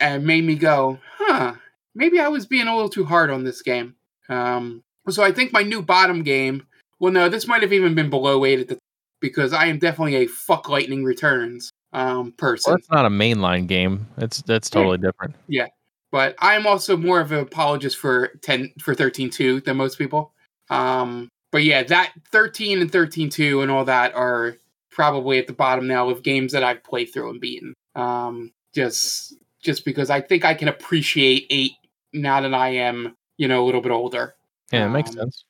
and 0.00 0.24
made 0.24 0.44
me 0.44 0.54
go 0.54 0.98
huh 1.16 1.54
maybe 1.94 2.18
i 2.18 2.28
was 2.28 2.46
being 2.46 2.66
a 2.66 2.74
little 2.74 2.90
too 2.90 3.04
hard 3.04 3.30
on 3.30 3.44
this 3.44 3.62
game. 3.62 3.94
Um 4.28 4.82
so 5.08 5.22
i 5.22 5.32
think 5.32 5.52
my 5.52 5.62
new 5.62 5.82
bottom 5.82 6.22
game 6.22 6.66
well 7.02 7.12
no 7.12 7.28
this 7.28 7.46
might 7.46 7.60
have 7.60 7.74
even 7.74 7.94
been 7.94 8.08
below 8.08 8.46
eight 8.46 8.60
at 8.60 8.68
the 8.68 8.78
because 9.20 9.52
i 9.52 9.66
am 9.66 9.78
definitely 9.78 10.14
a 10.16 10.26
fuck 10.26 10.70
lightning 10.70 11.04
returns 11.04 11.70
um 11.92 12.32
person 12.32 12.70
Well, 12.70 12.78
that's 12.78 12.90
not 12.90 13.04
a 13.04 13.10
mainline 13.10 13.66
game. 13.66 14.06
It's 14.16 14.40
that's 14.42 14.70
totally 14.70 14.98
different. 14.98 15.34
Yeah, 15.46 15.66
but 16.10 16.34
I'm 16.38 16.66
also 16.66 16.96
more 16.96 17.20
of 17.20 17.32
an 17.32 17.40
apologist 17.40 17.98
for 17.98 18.28
ten 18.40 18.72
for 18.80 18.94
thirteen 18.94 19.30
two 19.30 19.60
than 19.60 19.76
most 19.76 19.98
people. 19.98 20.32
Um, 20.70 21.28
but 21.50 21.64
yeah, 21.64 21.82
that 21.82 22.12
thirteen 22.30 22.80
and 22.80 22.90
thirteen 22.90 23.28
two 23.28 23.60
and 23.60 23.70
all 23.70 23.84
that 23.84 24.14
are 24.14 24.56
probably 24.90 25.38
at 25.38 25.46
the 25.46 25.52
bottom 25.52 25.86
now 25.86 26.08
of 26.08 26.22
games 26.22 26.52
that 26.52 26.64
I've 26.64 26.82
played 26.82 27.12
through 27.12 27.30
and 27.30 27.40
beaten. 27.40 27.74
Um, 27.94 28.52
just 28.74 29.36
just 29.62 29.84
because 29.84 30.08
I 30.08 30.22
think 30.22 30.44
I 30.46 30.54
can 30.54 30.68
appreciate 30.68 31.46
eight 31.50 31.72
now 32.14 32.40
that 32.40 32.54
I 32.54 32.70
am 32.70 33.14
you 33.36 33.48
know 33.48 33.62
a 33.62 33.66
little 33.66 33.82
bit 33.82 33.92
older. 33.92 34.34
Yeah, 34.72 34.86
it 34.86 34.90
makes 34.90 35.10
Um, 35.10 35.16
sense. 35.16 35.44